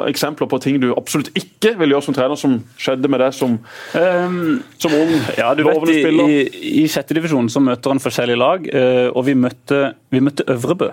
eksempler 0.08 0.50
på 0.50 0.60
ting 0.63 0.77
du 0.82 0.91
absolutt 0.94 1.32
ikke 1.38 1.74
vil 1.79 1.96
gjøre 1.96 2.06
som 2.06 2.15
trener, 2.15 2.39
som 2.39 2.60
skjedde 2.79 3.10
med 3.12 3.22
deg 3.22 3.34
som, 3.36 3.58
um, 3.94 4.38
som 4.79 4.94
ung, 4.96 5.12
ja, 5.38 5.51
du 5.58 5.63
vet, 5.67 5.91
i, 5.91 5.98
i, 6.00 6.62
i 6.84 6.86
sjette 6.89 7.15
divisjon 7.17 7.50
så 7.51 7.62
møter 7.63 7.76
en 7.86 8.01
forskjellig 8.01 8.38
lag, 8.38 8.65
og 9.13 9.22
vi 9.27 9.36
møtte, 9.38 9.93
vi 10.10 10.24
møtte 10.24 10.48
Øvrebø. 10.50 10.89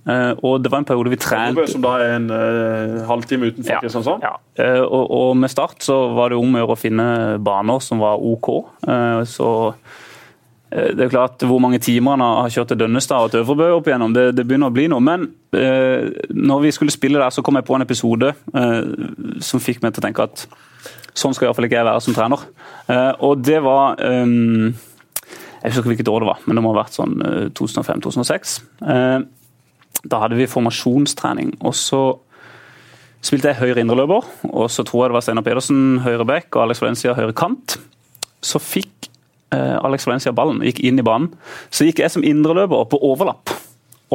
Uh, 0.00 0.32
og 0.40 0.62
det 0.64 0.70
var 0.72 0.80
en 0.80 0.86
periode 0.88 1.10
vi 1.12 1.16
trente 1.20 1.66
Som 1.68 1.82
da 1.84 1.98
er 2.00 2.14
en 2.16 2.30
uh, 2.32 3.02
halvtime 3.04 3.50
utenfor 3.50 3.74
ja, 3.74 3.80
Kristiansand? 3.82 4.22
Ja. 4.24 4.30
Og, 4.86 5.10
og, 5.12 5.34
med 5.36 5.52
Start 5.52 5.84
så 5.84 5.98
var 6.16 6.32
det 6.32 6.38
om 6.40 6.56
å 6.56 6.62
gjøre 6.62 6.76
å 6.76 6.80
finne 6.80 7.08
baner 7.44 7.82
som 7.84 8.00
var 8.00 8.16
OK. 8.16 8.48
så 9.28 9.50
det 10.70 11.02
er 11.02 11.10
klart 11.10 11.42
Hvor 11.42 11.58
mange 11.58 11.80
timer 11.82 12.14
han 12.14 12.22
har 12.22 12.52
kjørt 12.54 12.72
til 12.72 12.78
Dønnestad 12.80 13.26
og 13.26 13.32
til 13.32 13.42
Øvrebø 13.42 13.70
opp 13.74 13.88
igjennom, 13.90 14.12
det, 14.14 14.28
det, 14.38 14.44
begynner 14.46 14.70
å 14.70 14.74
bli 14.74 14.84
noe. 14.86 15.02
Men 15.02 15.26
når 16.30 16.60
vi 16.62 16.70
skulle 16.76 16.94
spille 16.94 17.18
der, 17.18 17.32
så 17.34 17.42
kom 17.42 17.58
jeg 17.58 17.66
på 17.66 17.74
en 17.74 17.82
episode 17.82 18.30
som 19.42 19.62
fikk 19.62 19.82
meg 19.82 19.96
til 19.96 20.04
å 20.04 20.06
tenke 20.06 20.28
at 20.28 20.44
sånn 21.10 21.34
skal 21.34 21.48
iallfall 21.48 21.66
ikke 21.66 21.80
jeg 21.80 21.88
være 21.88 22.04
som 22.04 22.14
trener. 22.14 22.46
og 23.18 23.42
det 23.42 23.58
var 23.66 23.98
um, 23.98 24.70
Jeg 25.60 25.70
husker 25.70 25.82
ikke 25.82 25.92
hvilket 25.94 26.08
år 26.08 26.24
det 26.24 26.30
var, 26.30 26.40
men 26.46 26.56
det 26.56 26.64
må 26.64 26.72
ha 26.72 26.80
vært 26.80 26.96
sånn 26.96 27.18
2005-2006. 27.58 28.54
Da 30.08 30.20
hadde 30.22 30.38
vi 30.38 30.48
formasjonstrening. 30.48 31.58
og 31.60 31.74
så 31.76 32.00
spilte 33.24 33.52
jeg 33.52 33.60
høyre 33.60 33.82
indreløper, 33.84 34.26
og 34.48 34.70
så 34.72 34.84
tror 34.86 35.04
jeg 35.04 35.12
det 35.12 35.18
var 35.18 35.24
Steinar 35.26 35.44
Pedersen 35.44 36.00
høyre 36.04 36.24
back 36.28 36.56
og 36.56 36.64
Alex 36.64 36.80
Valencia 36.80 37.14
høyre 37.16 37.36
kant. 37.36 37.76
Så 38.40 38.60
fikk 38.62 39.10
eh, 39.52 39.76
Alex 39.76 40.06
Valencia 40.08 40.32
ballen, 40.32 40.62
gikk 40.64 40.80
inn 40.88 41.00
i 41.00 41.04
banen. 41.04 41.28
Så 41.68 41.84
gikk 41.84 42.00
jeg 42.00 42.14
som 42.14 42.24
indreløper 42.24 42.88
på 42.88 43.00
overlapp. 43.10 43.52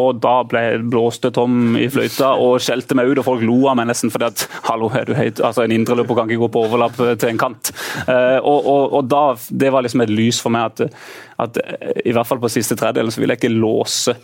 Og 0.01 0.19
da 0.19 0.35
ble, 0.47 0.63
blåste 0.91 1.31
Tom 1.35 1.77
i 1.79 1.87
fløyta 1.91 2.33
og 2.41 2.59
skjelte 2.63 2.97
meg 2.97 3.11
ut, 3.11 3.21
og 3.21 3.27
folk 3.29 3.45
lo 3.47 3.61
av 3.71 3.77
meg 3.79 3.87
nesten 3.87 4.11
fordi 4.11 4.27
at 4.27 4.45
hallo, 4.67 4.89
er 4.91 5.07
du 5.07 5.15
høyt? 5.15 5.39
altså 5.39 5.63
en 5.63 5.75
indreløper 5.75 6.19
kan 6.19 6.29
ikke 6.29 6.45
gå 6.45 6.51
på 6.51 6.65
overlapp 6.67 6.99
til 6.99 7.31
en 7.31 7.39
kant. 7.39 7.71
Uh, 8.09 8.39
og, 8.41 8.59
og, 8.59 8.83
og, 8.99 9.01
da, 9.07 9.25
Det 9.49 9.71
var 9.71 9.85
liksom 9.85 10.03
et 10.03 10.11
lys 10.11 10.41
for 10.43 10.53
meg 10.53 10.73
at, 10.73 11.01
at 11.45 11.59
i 12.03 12.15
hvert 12.15 12.27
fall 12.27 12.41
på 12.43 12.51
siste 12.51 12.75
tredjedelen 12.75 13.13
så 13.13 13.21
ville 13.21 13.35
jeg 13.35 13.45
ikke 13.45 13.55
låse 13.55 14.15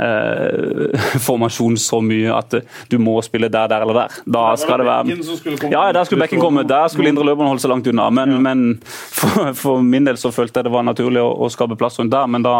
eh, 0.00 1.20
formasjon 1.26 1.76
så 1.80 2.00
mye 2.04 2.32
at 2.34 2.58
du 2.90 2.98
må 3.02 3.16
spille 3.26 3.50
der, 3.52 3.68
der 3.70 3.84
eller 3.84 4.02
der. 4.02 4.18
Da 4.26 4.44
skal 4.60 4.82
det 4.82 4.88
være 4.88 5.70
Ja, 5.70 5.86
der 5.92 6.04
skulle 6.04 6.24
bekken 6.24 6.42
komme. 6.42 6.66
Der 6.68 6.88
skulle 6.88 7.12
indre 7.12 7.26
løperne 7.28 7.52
holde 7.52 7.62
seg 7.62 7.72
langt 7.72 7.90
unna. 7.90 8.10
Men, 8.10 8.36
men 8.42 8.66
for, 8.82 9.52
for, 9.54 9.82
min 9.84 10.08
del 10.08 10.18
så 10.20 10.32
følte 10.34 10.60
jeg 10.60 10.70
det 10.70 10.74
var 10.74 10.86
naturlig 10.86 11.22
å, 11.22 11.30
å 11.44 11.50
skape 11.52 11.78
plass 11.80 12.00
rundt 12.00 12.14
der, 12.14 12.28
men 12.30 12.46
da 12.46 12.56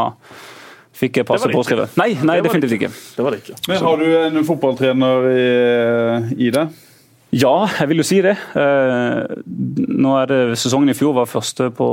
fikk 0.97 1.21
jeg 1.21 1.29
passe 1.29 1.49
påskrevet. 1.53 1.97
Nei, 2.01 2.13
nei 2.27 2.41
definitivt 2.45 2.77
ikke. 2.77 2.93
Det 3.17 3.25
var 3.25 3.35
det 3.35 3.43
ikke. 3.45 3.59
Men 3.71 3.83
Har 3.87 4.01
du 4.01 4.07
en 4.21 4.47
fotballtrener 4.47 5.29
i, 5.31 6.47
i 6.49 6.55
det? 6.55 6.69
Ja, 7.31 7.69
jeg 7.79 7.87
vil 7.93 8.01
jo 8.03 8.07
si 8.07 8.17
det. 8.25 8.33
Eh, 8.59 9.43
nå 9.47 10.15
er 10.19 10.27
det 10.27 10.39
Sesongen 10.59 10.91
i 10.91 10.97
fjor 10.99 11.15
var 11.15 11.29
første 11.31 11.69
på, 11.71 11.87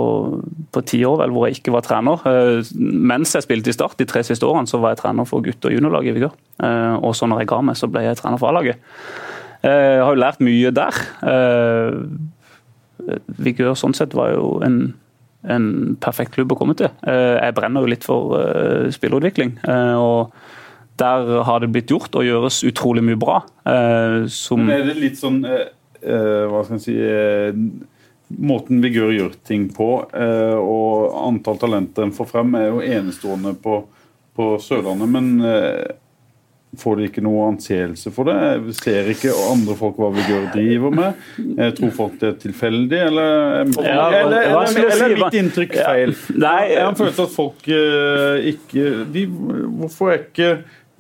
på 0.74 0.82
ti 0.90 1.04
år 1.06 1.20
vel, 1.22 1.34
hvor 1.36 1.46
jeg 1.46 1.60
ikke 1.60 1.76
var 1.76 1.86
trener. 1.86 2.24
Eh, 2.26 2.72
mens 2.74 3.36
jeg 3.38 3.46
spilte 3.46 3.70
i 3.70 3.76
Start 3.76 4.00
de 4.02 4.08
tre 4.10 4.24
siste 4.26 4.48
årene, 4.50 4.70
så 4.70 4.82
var 4.82 4.96
jeg 4.96 5.04
trener 5.04 5.30
for 5.30 5.46
gutt- 5.46 5.68
og 5.70 5.76
juniorlaget 5.76 6.10
i 6.10 6.18
Vigør. 6.18 6.34
Eh, 6.66 6.96
og 6.98 7.14
så 7.18 7.30
når 7.30 7.44
jeg 7.44 7.52
ga 7.54 7.62
meg, 7.70 7.78
så 7.78 7.90
ble 7.92 8.08
jeg 8.08 8.18
trener 8.18 8.42
for 8.42 8.50
A-laget. 8.50 8.82
Jeg 9.62 10.02
har 10.02 10.14
jo 10.14 10.22
lært 10.22 10.42
mye 10.46 10.70
der. 10.74 10.98
Vigør 13.42 13.78
sånn 13.78 13.96
sett 13.98 14.14
var 14.18 14.32
jo 14.34 14.58
en, 14.66 14.78
en 15.48 15.96
perfekt 16.04 16.36
klubb 16.36 16.52
å 16.54 16.58
komme 16.60 16.76
til. 16.78 16.92
Jeg 17.08 17.56
brenner 17.56 17.84
jo 17.84 17.92
litt 17.92 18.06
for 18.08 18.36
spillerutvikling. 18.94 19.58
og 19.98 20.34
der 20.98 21.44
har 21.44 21.62
det 21.62 21.70
blitt 21.74 21.92
gjort 21.94 22.16
og 22.18 22.26
gjøres 22.26 22.64
utrolig 22.68 23.04
mye 23.06 23.20
bra. 23.20 23.42
Eh, 23.70 24.26
som 24.34 24.66
Men 24.66 24.80
er 24.80 24.88
det 24.90 24.98
litt 24.98 25.20
sånn 25.20 25.44
eh, 25.46 25.70
eh 26.02 26.44
Hva 26.50 26.64
skal 26.66 26.80
jeg 26.80 26.86
si 26.88 26.98
eh, 26.98 27.60
Måten 28.44 28.82
Vigør 28.84 29.14
gjør 29.16 29.38
ting 29.48 29.70
på, 29.72 29.88
eh, 30.12 30.58
og 30.58 31.14
antall 31.30 31.62
talenter 31.62 32.04
en 32.04 32.12
får 32.12 32.28
frem, 32.28 32.58
er 32.60 32.66
jo 32.68 32.82
enestående 32.84 33.54
på, 33.64 33.78
på 34.36 34.48
Sørlandet. 34.60 35.08
Men 35.14 35.30
eh, 35.48 35.86
får 36.80 37.00
de 37.00 37.08
ikke 37.10 37.24
noe 37.26 37.48
anseelse 37.52 38.12
for 38.14 38.30
det? 38.30 38.76
Ser 38.80 39.10
ikke 39.12 39.34
andre 39.52 39.76
folk 39.80 40.00
hva 40.02 40.12
vi 40.16 40.26
gjør, 40.28 40.48
driver 40.54 40.96
med? 41.00 41.26
Jeg 41.58 41.76
tror 41.80 41.94
folk 41.98 42.18
det 42.22 42.30
er 42.30 42.40
tilfeldig, 42.46 43.02
eller, 43.10 43.36
ja, 43.82 44.08
eller, 44.22 44.40
eller, 44.42 44.72
eller, 44.78 45.06
er 45.08 45.16
mitt 45.24 45.40
inntrykk 45.42 45.78
feil? 45.78 46.16
Ja, 46.38 46.56
jeg 46.70 46.84
har 46.84 46.98
følt 47.00 47.24
at 47.26 47.34
folk 47.34 47.68
ikke 47.68 48.90
de, 49.14 49.28
Hvorfor 49.78 50.14
er 50.14 50.24
ikke 50.26 50.52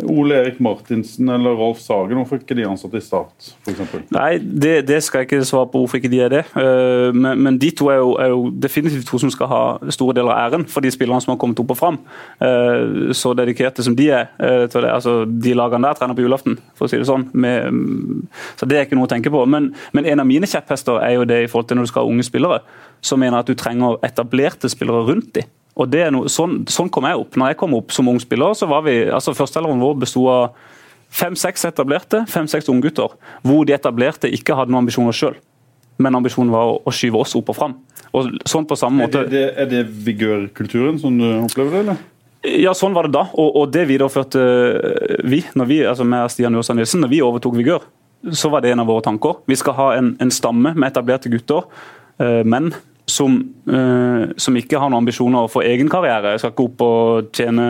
Ole 0.05 0.35
Erik 0.35 0.59
Martinsen 0.61 1.29
eller 1.29 1.55
Rolf 1.57 1.79
Sagen, 1.81 2.19
hvorfor 2.19 2.37
ikke 2.37 2.53
de 2.57 2.67
ansatt 2.69 2.93
i 2.93 2.99
Start 3.01 3.47
f.eks.? 3.65 3.95
Nei, 4.13 4.37
det, 4.37 4.83
det, 4.85 4.99
skal 5.01 5.23
jeg 5.23 5.29
ikke 5.29 5.47
svare 5.49 5.69
på 5.73 5.81
hvorfor 5.81 5.97
ikke 5.97 6.11
de 6.11 6.19
er 6.21 6.33
det. 6.35 6.43
Eh, 6.59 7.15
men, 7.17 7.41
men 7.41 7.57
de 7.57 7.71
to 7.73 7.89
er 7.89 7.97
jo, 7.97 8.11
er 8.21 8.29
jo, 8.29 8.43
definitivt 8.61 9.09
to 9.09 9.17
som 9.23 9.33
skal 9.33 9.49
ha 9.49 9.61
store 9.95 10.19
deler 10.19 10.35
av 10.35 10.51
æren 10.51 10.67
for 10.69 10.85
de 10.85 10.93
spillerne 10.93 11.23
som 11.25 11.33
har 11.33 11.41
kommet 11.41 11.63
opp 11.63 11.73
og 11.73 11.79
fram. 11.81 11.99
Eh, 12.37 13.09
så 13.17 13.33
dedikerte 13.37 13.85
som 13.85 13.97
de 13.97 14.11
er 14.13 14.29
eh. 14.37 14.67
Altså, 14.87 15.23
de 15.25 15.57
lagene 15.57 15.89
der 15.89 15.97
trener 15.97 16.17
på 16.17 16.27
julaften, 16.27 16.59
for 16.77 16.85
å 16.85 16.91
si 16.91 17.01
det 17.01 17.09
sånn. 17.09 17.29
Med, 17.33 18.29
så 18.59 18.69
det 18.69 18.77
er 18.77 18.85
ikke 18.85 18.99
noe 18.99 19.09
å 19.09 19.13
tenke 19.15 19.33
på. 19.33 19.47
Men, 19.49 19.71
men 19.97 20.09
en 20.13 20.21
av 20.21 20.29
mine 20.29 20.49
kjepphester 20.49 21.01
er 21.01 21.17
jo 21.17 21.25
det 21.25 21.41
i 21.43 21.49
forhold 21.49 21.71
til 21.71 21.81
når 21.81 21.89
du 21.89 21.95
skal 21.95 22.05
ha 22.05 22.13
unge 22.13 22.27
spillere, 22.27 22.61
som 23.01 23.21
mener 23.21 23.41
at 23.41 23.49
du 23.49 23.57
trenger 23.57 23.97
etablerte 24.05 24.69
spillere 24.69 25.07
rundt 25.09 25.33
dem. 25.39 25.49
Og 25.77 25.89
det 25.93 26.07
er 26.07 26.13
noe, 26.13 26.29
sånn, 26.31 26.63
sånn, 26.71 26.89
kom 26.93 27.05
jeg 27.05 27.19
opp. 27.21 27.37
Når 27.37 27.51
jeg 27.53 27.59
kom 27.59 27.75
opp 27.77 27.93
som 27.93 28.09
ung 28.09 28.17
spiller, 28.21 28.55
så 28.57 28.69
var 28.69 28.83
vi, 28.87 28.97
altså 29.13 29.35
Førsteelveren 29.37 29.83
vår 29.83 29.99
besto 30.01 30.25
av 30.31 30.57
fem-seks 31.13 31.67
etablerte, 31.69 32.23
fem-seks 32.31 32.69
unggutter. 32.73 33.13
Hvor 33.45 33.67
de 33.67 33.75
etablerte 33.77 34.31
ikke 34.33 34.57
hadde 34.57 34.73
noen 34.73 34.85
ambisjoner 34.85 35.15
sjøl, 35.15 35.37
men 36.01 36.17
ambisjonen 36.17 36.53
var 36.53 36.73
å, 36.73 36.79
å, 36.81 36.93
skyve 36.93 37.21
oss 37.21 37.35
opp 37.37 37.53
og 37.53 37.59
fram. 37.59 37.77
Og 38.17 38.33
sånn 38.49 38.65
på 38.67 38.77
samme 38.79 39.05
måte... 39.05 39.25
Er 39.27 39.31
det, 39.31 39.45
er 39.61 39.69
det 39.71 39.83
vigørkulturen 40.07 40.97
som 41.01 41.17
du 41.19 41.27
opplever 41.43 41.77
det, 41.77 41.83
eller? 41.85 42.05
Ja, 42.47 42.73
sånn 42.77 42.95
var 42.95 43.07
det 43.07 43.15
da. 43.17 43.27
Og, 43.37 43.61
og 43.61 43.71
det 43.73 43.87
videreførte 43.89 44.41
vi, 45.27 45.41
når 45.57 45.69
vi, 45.69 45.79
altså 45.89 46.05
med 46.07 46.29
Stian 46.33 46.57
Jørstad 46.57 46.77
Nilsen, 46.79 47.01
når 47.03 47.13
vi 47.13 47.23
overtok 47.25 47.57
Vigør. 47.57 47.87
Så 48.33 48.49
var 48.49 48.63
det 48.63 48.73
en 48.73 48.81
av 48.81 48.89
våre 48.89 49.05
tanker. 49.05 49.41
Vi 49.49 49.57
skal 49.59 49.75
ha 49.77 49.87
en, 49.97 50.15
en 50.23 50.33
stamme 50.33 50.73
med 50.73 50.89
etablerte 50.89 51.29
gutter, 51.31 51.67
uh, 52.21 52.41
menn 52.47 52.71
som, 53.07 53.37
uh, 53.71 54.27
som, 54.37 54.55
ikke 54.59 54.79
har 54.79 54.91
noen 54.91 55.05
ambisjoner 55.05 55.47
for 55.51 55.65
egen 55.65 55.87
karriere. 55.91 56.33
Jeg 56.33 56.41
skal 56.43 56.51
ikke 56.51 56.65
opp 56.67 56.83
og 56.83 57.29
tjene 57.35 57.67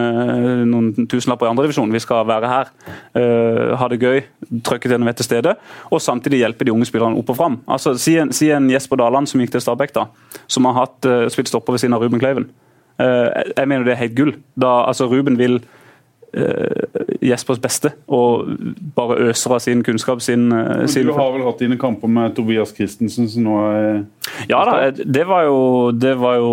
noen 0.65 1.08
tusenlapper 1.10 1.45
i 1.45 1.52
andredivisjon. 1.52 1.93
Vi 1.93 2.02
skal 2.02 2.26
være 2.28 2.50
her, 2.52 2.71
uh, 3.19 3.76
ha 3.78 3.89
det 3.93 4.02
gøy, 4.02 4.23
trykke 4.65 4.89
til 4.89 4.97
enhver 4.97 5.17
til 5.19 5.30
stede, 5.30 5.54
og 5.91 6.02
samtidig 6.02 6.41
hjelpe 6.41 6.65
de 6.65 6.73
unge 6.73 6.89
spillerne 6.89 7.21
opp 7.21 7.30
og 7.34 7.38
fram. 7.38 7.60
Altså, 7.69 7.93
si, 8.02 8.17
en, 8.17 8.34
si 8.34 8.50
en 8.54 8.69
Jesper 8.73 9.00
Daland 9.04 9.30
som 9.30 9.43
gikk 9.43 9.54
til 9.54 9.63
Stabæk, 9.63 9.93
da, 9.97 10.08
som 10.50 10.65
har 10.69 10.80
hatt, 10.82 10.97
uh, 11.06 11.28
spilt 11.34 11.54
stopper 11.54 11.78
ved 11.78 11.86
siden 11.86 11.97
av 11.97 12.06
Ruben 12.06 12.23
Kleiven. 12.23 12.50
jeg 12.97 13.67
mener 13.69 13.84
det 13.86 13.91
er 13.93 14.00
helt 14.00 14.15
gull. 14.17 14.32
Da, 14.58 14.88
altså, 14.89 15.06
Ruben 15.06 15.36
vil 15.38 15.60
Jespers 17.24 17.60
beste, 17.60 17.94
og 18.08 18.50
bare 18.96 19.30
øser 19.30 19.54
av 19.56 19.62
sin 19.63 19.84
kunnskap. 19.86 20.22
Sin, 20.22 20.50
uh, 20.52 20.86
sin... 20.90 21.08
Du 21.08 21.16
har 21.16 21.32
vel 21.34 21.46
hatt 21.48 21.62
dine 21.63 21.78
kamper 21.80 22.12
med 22.12 22.36
Tobias 22.38 22.74
Christensen, 22.76 23.30
som 23.32 23.48
nå 23.48 23.62
er 23.72 23.88
Ja 24.52 24.60
da, 24.68 24.92
det 24.92 25.24
var 25.30 25.48
jo, 25.48 25.62
det 25.96 26.18
var 26.20 26.38
jo 26.38 26.52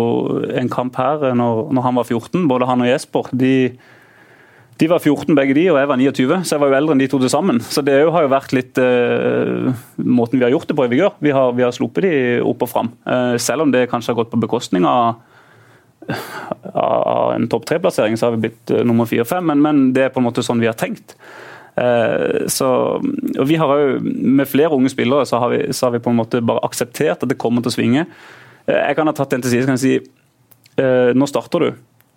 en 0.55 0.71
kamp 0.71 0.95
her 0.97 1.27
når, 1.35 1.67
når, 1.75 1.85
han 1.85 1.99
var 1.99 2.07
14, 2.07 2.47
både 2.49 2.69
han 2.69 2.85
og 2.85 2.89
Jesper. 2.89 3.29
De, 3.35 3.53
de 4.81 4.89
var 4.91 5.03
14 5.03 5.37
begge 5.37 5.55
de, 5.59 5.67
og 5.73 5.79
jeg 5.79 5.91
var 5.91 6.01
29, 6.01 6.39
så 6.43 6.55
jeg 6.55 6.63
var 6.63 6.71
jo 6.71 6.79
eldre 6.79 6.95
enn 6.95 7.03
de 7.03 7.11
to 7.11 7.21
til 7.21 7.31
sammen. 7.31 7.61
Så 7.61 7.83
det 7.85 7.99
har 7.99 8.25
jo 8.25 8.33
vært 8.33 8.55
litt 8.55 8.81
uh, 8.81 9.69
måten 10.01 10.39
vi 10.39 10.47
har 10.47 10.55
gjort 10.55 10.71
det 10.71 10.79
på 10.79 10.87
i 10.87 10.91
Vigør. 10.95 11.15
Vi 11.23 11.35
har, 11.35 11.53
vi 11.55 11.67
har 11.67 11.75
sluppet 11.75 12.07
de 12.07 12.17
opp 12.43 12.65
og 12.65 12.71
fram. 12.71 12.91
Uh, 13.07 13.35
selv 13.41 13.67
om 13.67 13.75
det 13.75 13.87
kanskje 13.91 14.15
har 14.15 14.23
gått 14.23 14.33
på 14.33 14.41
bekostning 14.47 14.87
av 14.89 15.19
av 16.73 17.33
en 17.33 17.47
topp 17.47 17.65
tre-plassering, 17.65 18.17
så 18.17 18.27
har 18.27 18.35
vi 18.35 18.47
blitt 18.47 18.71
uh, 18.71 18.83
nummer 18.85 19.05
fire-fem. 19.09 19.45
Men, 19.45 19.61
men, 19.61 19.83
det 19.95 20.05
er 20.05 20.13
på 20.13 20.21
en 20.21 20.27
måte 20.27 20.43
sånn 20.45 20.61
vi 20.61 20.69
har 20.69 20.77
tenkt. 20.79 21.15
Uh, 21.75 22.45
så, 22.51 22.69
og 23.01 23.47
vi 23.49 23.57
har 23.59 23.71
jo, 23.75 23.97
Med 23.99 24.47
flere 24.47 24.71
unge 24.77 24.93
spillere 24.93 25.25
så 25.27 25.41
har, 25.43 25.51
vi, 25.51 25.73
så 25.75 25.87
har 25.87 25.97
vi 25.97 26.03
på 26.05 26.13
en 26.13 26.21
måte 26.21 26.39
bare 26.39 26.63
akseptert 26.63 27.25
at 27.25 27.31
det 27.31 27.39
kommer 27.41 27.65
til 27.65 27.73
å 27.73 27.77
svinge. 27.77 28.05
Uh, 28.67 28.77
jeg 28.77 28.99
kan 28.99 29.11
ha 29.11 29.15
tatt 29.15 29.35
den 29.35 29.43
til 29.45 29.55
side 29.55 29.71
og 29.71 29.81
si 29.81 29.97
nå 30.75 31.23
starter 31.31 31.63
du, 31.63 31.67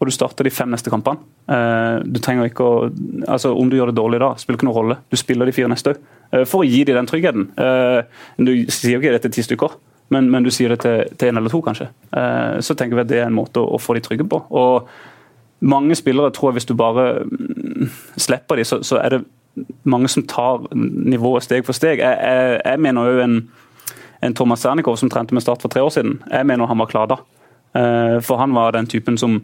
og 0.02 0.08
du 0.08 0.10
starter 0.10 0.42
de 0.42 0.50
fem 0.50 0.72
neste 0.72 0.90
kampene. 0.90 1.22
du 2.02 2.16
trenger 2.18 2.48
ikke 2.48 2.64
å, 2.66 2.88
altså 3.30 3.52
Om 3.54 3.68
du 3.70 3.76
gjør 3.76 3.92
det 3.92 4.00
dårlig 4.00 4.18
da, 4.18 4.32
spiller 4.34 4.58
ikke 4.58 4.66
noen 4.66 4.74
rolle. 4.74 4.96
Du 5.06 5.14
spiller 5.14 5.46
de 5.46 5.54
fire 5.54 5.70
neste 5.70 5.92
òg. 5.92 6.00
for 6.50 6.64
å 6.64 6.66
gi 6.66 6.80
dem 6.82 6.98
den 6.98 7.06
tryggheten. 7.06 7.44
du 8.42 8.50
sier 8.66 8.96
jo 8.96 8.98
ikke 8.98 9.12
det 9.14 9.22
til 9.28 9.36
ti 9.36 9.44
stykker 9.46 9.76
men, 10.08 10.30
men, 10.30 10.44
du 10.44 10.50
sier 10.54 10.72
det 10.72 10.80
til, 10.84 11.04
til 11.20 11.30
en 11.30 11.40
eller 11.40 11.52
to, 11.52 11.60
kanskje. 11.64 11.90
Eh, 12.16 12.58
så 12.64 12.74
tenker 12.74 12.96
vi 12.96 13.04
at 13.04 13.10
det 13.10 13.20
er 13.20 13.28
en 13.28 13.36
måte 13.36 13.60
å, 13.60 13.76
å 13.76 13.80
få 13.82 13.96
de 13.98 14.02
trygge 14.04 14.24
på. 14.28 14.40
Og 14.56 14.88
mange 15.60 15.96
spillere 15.98 16.32
tror 16.34 16.50
jeg 16.50 16.60
hvis 16.60 16.68
du 16.70 16.74
bare 16.78 17.24
mm, 17.26 17.90
slipper 18.16 18.60
dem, 18.60 18.68
så, 18.68 18.80
så, 18.86 19.00
er 19.02 19.16
det 19.16 19.24
mange 19.82 20.08
som 20.08 20.24
tar 20.28 20.68
nivået 20.74 21.44
steg 21.44 21.66
for 21.66 21.76
steg. 21.76 22.00
Jeg, 22.00 22.18
jeg, 22.22 22.60
jeg 22.64 22.82
mener 22.84 23.10
jo 23.10 23.24
en, 23.24 23.38
en 24.24 24.36
Thomas 24.38 24.64
Sernikov 24.64 24.96
som 25.00 25.10
trente 25.12 25.34
med 25.34 25.44
Start 25.44 25.64
for 25.64 25.72
tre 25.72 25.82
år 25.82 25.92
siden. 25.92 26.20
Jeg 26.30 26.46
mener 26.46 26.70
han 26.70 26.78
var 26.78 26.90
klar 26.90 27.10
da. 27.10 27.20
Uh, 27.76 28.16
for 28.24 28.40
han 28.40 28.54
var 28.56 28.72
den 28.72 28.86
typen 28.88 29.18
som 29.20 29.42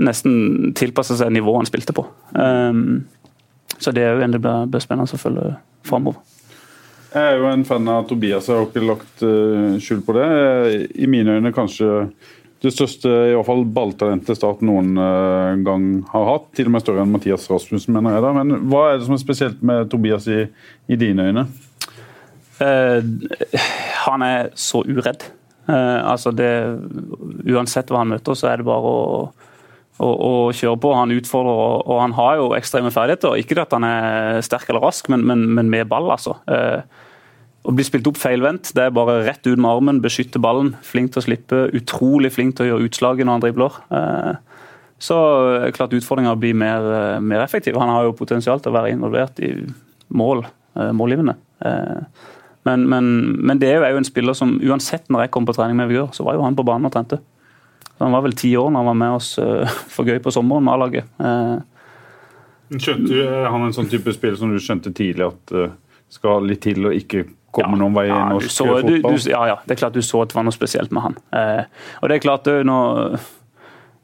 nesten 0.00 0.72
tilpassa 0.74 1.14
seg 1.18 1.30
nivået 1.34 1.60
han 1.60 1.68
spilte 1.68 1.94
på. 1.94 2.06
Eh, 2.40 2.80
så 3.80 3.92
det 3.92 4.04
er 4.04 4.16
jo 4.16 4.24
en 4.24 4.34
det 4.34 4.40
blir 4.42 4.82
spennende 4.82 5.18
å 5.18 5.20
følge 5.20 5.54
framover. 5.86 6.20
Jeg 7.10 7.26
er 7.26 7.40
jo 7.40 7.48
en 7.50 7.64
fan 7.66 7.88
av 7.90 8.04
Tobias, 8.06 8.46
jeg 8.46 8.54
har 8.54 8.68
ikke 8.68 8.86
lagt 8.86 9.22
uh, 9.26 9.78
skjul 9.82 10.02
på 10.06 10.14
det. 10.14 10.26
I 10.94 11.08
mine 11.10 11.40
øyne 11.40 11.50
kanskje 11.54 12.06
det 12.60 12.70
største 12.74 13.08
i 13.08 13.32
hvert 13.32 13.48
fall 13.48 13.62
balltalentet 13.72 14.36
Start 14.36 14.60
noen 14.66 14.92
uh, 15.00 15.56
gang 15.64 15.88
har 16.12 16.28
hatt. 16.28 16.46
Til 16.54 16.68
og 16.68 16.76
med 16.76 16.84
større 16.84 17.02
enn 17.02 17.10
Mathias 17.10 17.48
Rasmussen, 17.50 17.96
mener 17.96 18.14
jeg. 18.14 18.24
da. 18.26 18.32
Men 18.36 18.68
hva 18.70 18.84
er 18.90 19.00
det 19.00 19.08
som 19.08 19.16
er 19.16 19.22
spesielt 19.22 19.64
med 19.66 19.90
Tobias 19.90 20.28
i, 20.30 20.44
i 20.86 20.98
dine 21.00 21.26
øyne? 21.30 21.46
Uh, 22.60 23.00
han 24.04 24.26
er 24.26 24.52
så 24.54 24.84
uredd. 24.84 25.26
Uh, 25.66 26.12
altså 26.12 26.30
det, 26.36 26.52
uansett 27.48 27.90
hva 27.90 28.04
han 28.04 28.12
møter, 28.12 28.38
så 28.38 28.52
er 28.52 28.60
det 28.60 28.68
bare 28.68 28.92
å, 28.92 29.24
å, 30.00 30.08
å 30.10 30.32
kjøre 30.56 30.80
på. 30.80 30.94
Han 30.96 31.14
utfordrer, 31.14 31.60
og, 31.60 31.84
og, 31.84 32.00
han 32.00 32.16
har 32.16 32.40
jo 32.40 32.50
ekstreme 32.56 32.92
ferdigheter. 32.94 33.36
Ikke 33.42 33.60
at 33.62 33.76
han 33.76 33.86
er 33.86 34.40
sterk 34.46 34.68
eller 34.72 34.84
rask, 34.88 35.08
men, 35.12 35.26
men, 35.28 35.46
men 35.54 35.70
med 35.72 35.88
ball, 35.92 36.08
altså. 36.16 36.38
Uh, 36.50 36.80
å 37.60 37.74
bli 37.76 37.84
spilt 37.84 38.08
opp 38.08 38.18
feilvendt, 38.20 38.72
det 38.76 38.86
er 38.86 38.94
bare 38.96 39.20
rett 39.26 39.44
ut 39.44 39.58
med 39.58 39.68
armen, 39.68 40.00
beskytte 40.00 40.40
ballen. 40.40 40.72
Flink 40.86 41.12
til 41.12 41.20
å 41.20 41.26
slippe, 41.26 41.66
utrolig 41.76 42.32
flink 42.32 42.56
til 42.56 42.66
å 42.66 42.70
gjøre 42.70 42.88
utslaget 42.88 43.28
når 43.28 43.36
han 43.36 43.44
dribler. 43.44 43.76
Eh, 43.98 44.64
så 45.00 45.18
er 45.66 45.74
klart 45.76 45.96
utfordringa 45.96 46.32
blir 46.40 46.56
mer, 46.56 46.88
eh, 46.96 47.20
mer 47.20 47.44
effektiv. 47.44 47.76
Han 47.76 47.92
har 47.92 48.08
jo 48.08 48.16
potensial 48.16 48.60
til 48.60 48.72
å 48.72 48.78
være 48.78 48.94
involvert 48.94 49.40
i 49.44 49.52
mål, 50.08 50.46
eh, 50.76 50.92
målgivende. 50.92 51.36
Men, 52.64 52.88
men, 52.88 53.04
men, 53.44 53.58
det 53.58 53.68
er 53.68 53.90
jo 53.92 53.96
en 54.00 54.04
spiller 54.04 54.32
som 54.36 54.58
uansett 54.60 55.08
når 55.08 55.24
jeg 55.24 55.30
kom 55.30 55.44
på 55.44 55.52
trening 55.56 55.76
med 55.76 55.88
Vigør, 55.88 56.12
så 56.12 56.24
var 56.24 56.34
jo 56.36 56.44
han 56.44 56.56
på 56.56 56.64
banen 56.64 56.88
og 56.88 56.92
trente. 56.92 57.18
Han 58.00 58.16
var 58.16 58.24
vel 58.24 58.36
ti 58.38 58.54
år 58.56 58.70
når 58.72 58.80
han 58.80 58.90
var 58.90 58.98
med 59.02 59.16
oss 59.18 59.34
for 59.94 60.08
gøy 60.08 60.18
på 60.24 60.32
sommeren 60.32 60.64
med 60.64 60.72
A-laget. 60.72 61.10
Skjønte 62.70 63.10
du, 63.10 63.20
han 63.28 63.66
en 63.66 63.74
sånn 63.76 63.90
type 63.90 64.14
spiller 64.16 64.38
som 64.40 64.52
du 64.52 64.60
skjønte 64.62 64.92
tidlig 64.96 65.26
at 65.26 65.54
skal 66.10 66.46
litt 66.46 66.62
til 66.64 66.88
og 66.88 66.96
ikke 66.96 67.24
komme 67.54 67.76
ja, 67.76 67.80
noen 67.82 67.96
vei 67.96 68.06
i 68.08 68.12
ja, 68.12 68.22
norsk 68.30 68.52
så, 68.52 68.66
fotball? 68.70 69.18
Du, 69.18 69.30
ja, 69.30 69.42
ja, 69.50 69.58
det 69.64 69.76
er 69.76 69.82
klart 69.82 69.96
du 69.98 70.02
så 70.06 70.24
at 70.24 70.32
det 70.32 70.38
var 70.38 70.46
noe 70.46 70.54
spesielt 70.54 70.94
med 70.94 71.06
han. 71.06 71.16
Eh, 71.34 71.62
og 72.00 72.10
Det 72.10 72.16
er 72.16 72.24
klart 72.24 72.50
når, 72.66 73.16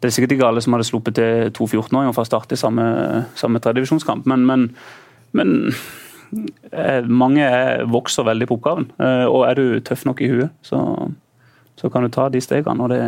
det 0.02 0.08
er 0.08 0.16
sikkert 0.16 0.36
ikke 0.36 0.48
alle 0.50 0.62
som 0.64 0.76
hadde 0.76 0.88
sluppet 0.88 1.18
til 1.18 1.52
to 1.56 1.68
14-åringer 1.70 2.16
fra 2.16 2.26
start 2.28 2.54
i 2.54 2.60
samme, 2.60 2.86
samme 3.38 3.62
tredjevisjonskamp, 3.62 4.26
men, 4.30 4.46
men, 4.48 4.66
men 5.36 5.54
eh, 6.72 7.06
mange 7.06 7.46
vokser 7.90 8.26
veldig 8.26 8.50
på 8.50 8.58
oppgaven. 8.58 8.90
Eh, 8.98 9.26
og 9.26 9.46
er 9.48 9.58
du 9.58 9.78
tøff 9.86 10.06
nok 10.08 10.22
i 10.22 10.30
huet, 10.32 10.54
så, 10.66 10.80
så 11.78 11.92
kan 11.92 12.06
du 12.06 12.12
ta 12.14 12.28
de 12.30 12.42
stegene. 12.42 12.82
og 12.82 12.94
det 12.94 13.02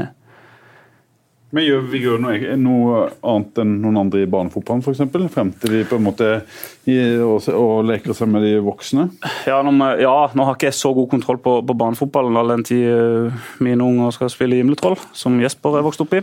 men 1.50 1.64
gjør 1.64 1.86
vi 1.88 2.02
gjør 2.02 2.18
noe, 2.20 2.56
noe, 2.60 3.04
annet 3.24 3.62
enn 3.62 3.78
noen 3.80 4.02
andre 4.02 4.24
i 4.24 4.28
barnefotballen 4.28 4.82
f.eks.? 4.84 5.04
Frem 5.32 5.54
til 5.56 5.78
de 5.78 5.84
på 5.88 5.96
en 5.96 6.04
måte 6.04 6.28
og, 6.88 7.48
og 7.52 7.86
leker 7.88 8.16
seg 8.16 8.30
med 8.32 8.44
de 8.46 8.54
voksne? 8.64 9.08
Ja, 9.48 9.58
nå, 9.64 9.72
ja, 10.00 10.12
nå 10.36 10.46
har 10.46 10.56
ikke 10.56 10.68
jeg 10.70 10.76
så 10.78 10.92
god 10.96 11.08
kontroll 11.12 11.40
på, 11.44 11.58
på 11.64 11.76
barnefotballen 11.76 12.36
all 12.36 12.52
den 12.54 12.64
tid 12.68 12.84
uh, 12.88 13.48
mine 13.64 13.84
unger 13.84 14.12
skal 14.16 14.30
spille 14.32 14.58
Himletroll, 14.58 14.96
som 15.16 15.36
Jesper 15.42 15.78
er 15.78 15.86
vokst 15.86 16.04
opp 16.04 16.14
i. 16.16 16.22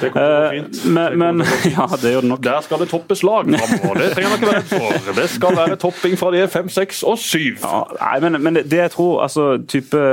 Det 0.00 0.12
kommer 0.14 0.46
uh, 0.46 0.50
fint. 0.54 0.80
Men, 0.96 1.18
men 1.20 1.44
ja, 1.76 1.88
det 2.00 2.14
gjør 2.14 2.24
det 2.24 2.32
nok. 2.32 2.44
Der 2.44 2.64
skal 2.64 2.84
det 2.84 2.90
toppes 2.92 3.24
lag 3.26 3.48
framover. 3.52 4.00
Det 4.00 4.10
trenger 4.14 4.32
man 4.32 4.38
ikke 4.40 4.52
være 4.52 4.66
for. 4.70 5.10
Det 5.18 5.26
skal 5.34 5.58
være 5.58 5.80
topping 5.80 6.16
fra 6.20 6.32
de 6.34 6.44
er 6.44 6.52
fem, 6.52 6.70
seks 6.72 7.02
og 7.08 7.18
syv. 7.20 7.64
Ja, 7.64 7.82
nei, 7.98 8.14
men, 8.24 8.40
men, 8.44 8.62
det 8.64 8.82
jeg 8.84 8.94
tror, 8.96 9.22
altså 9.26 9.50
type 9.68 10.04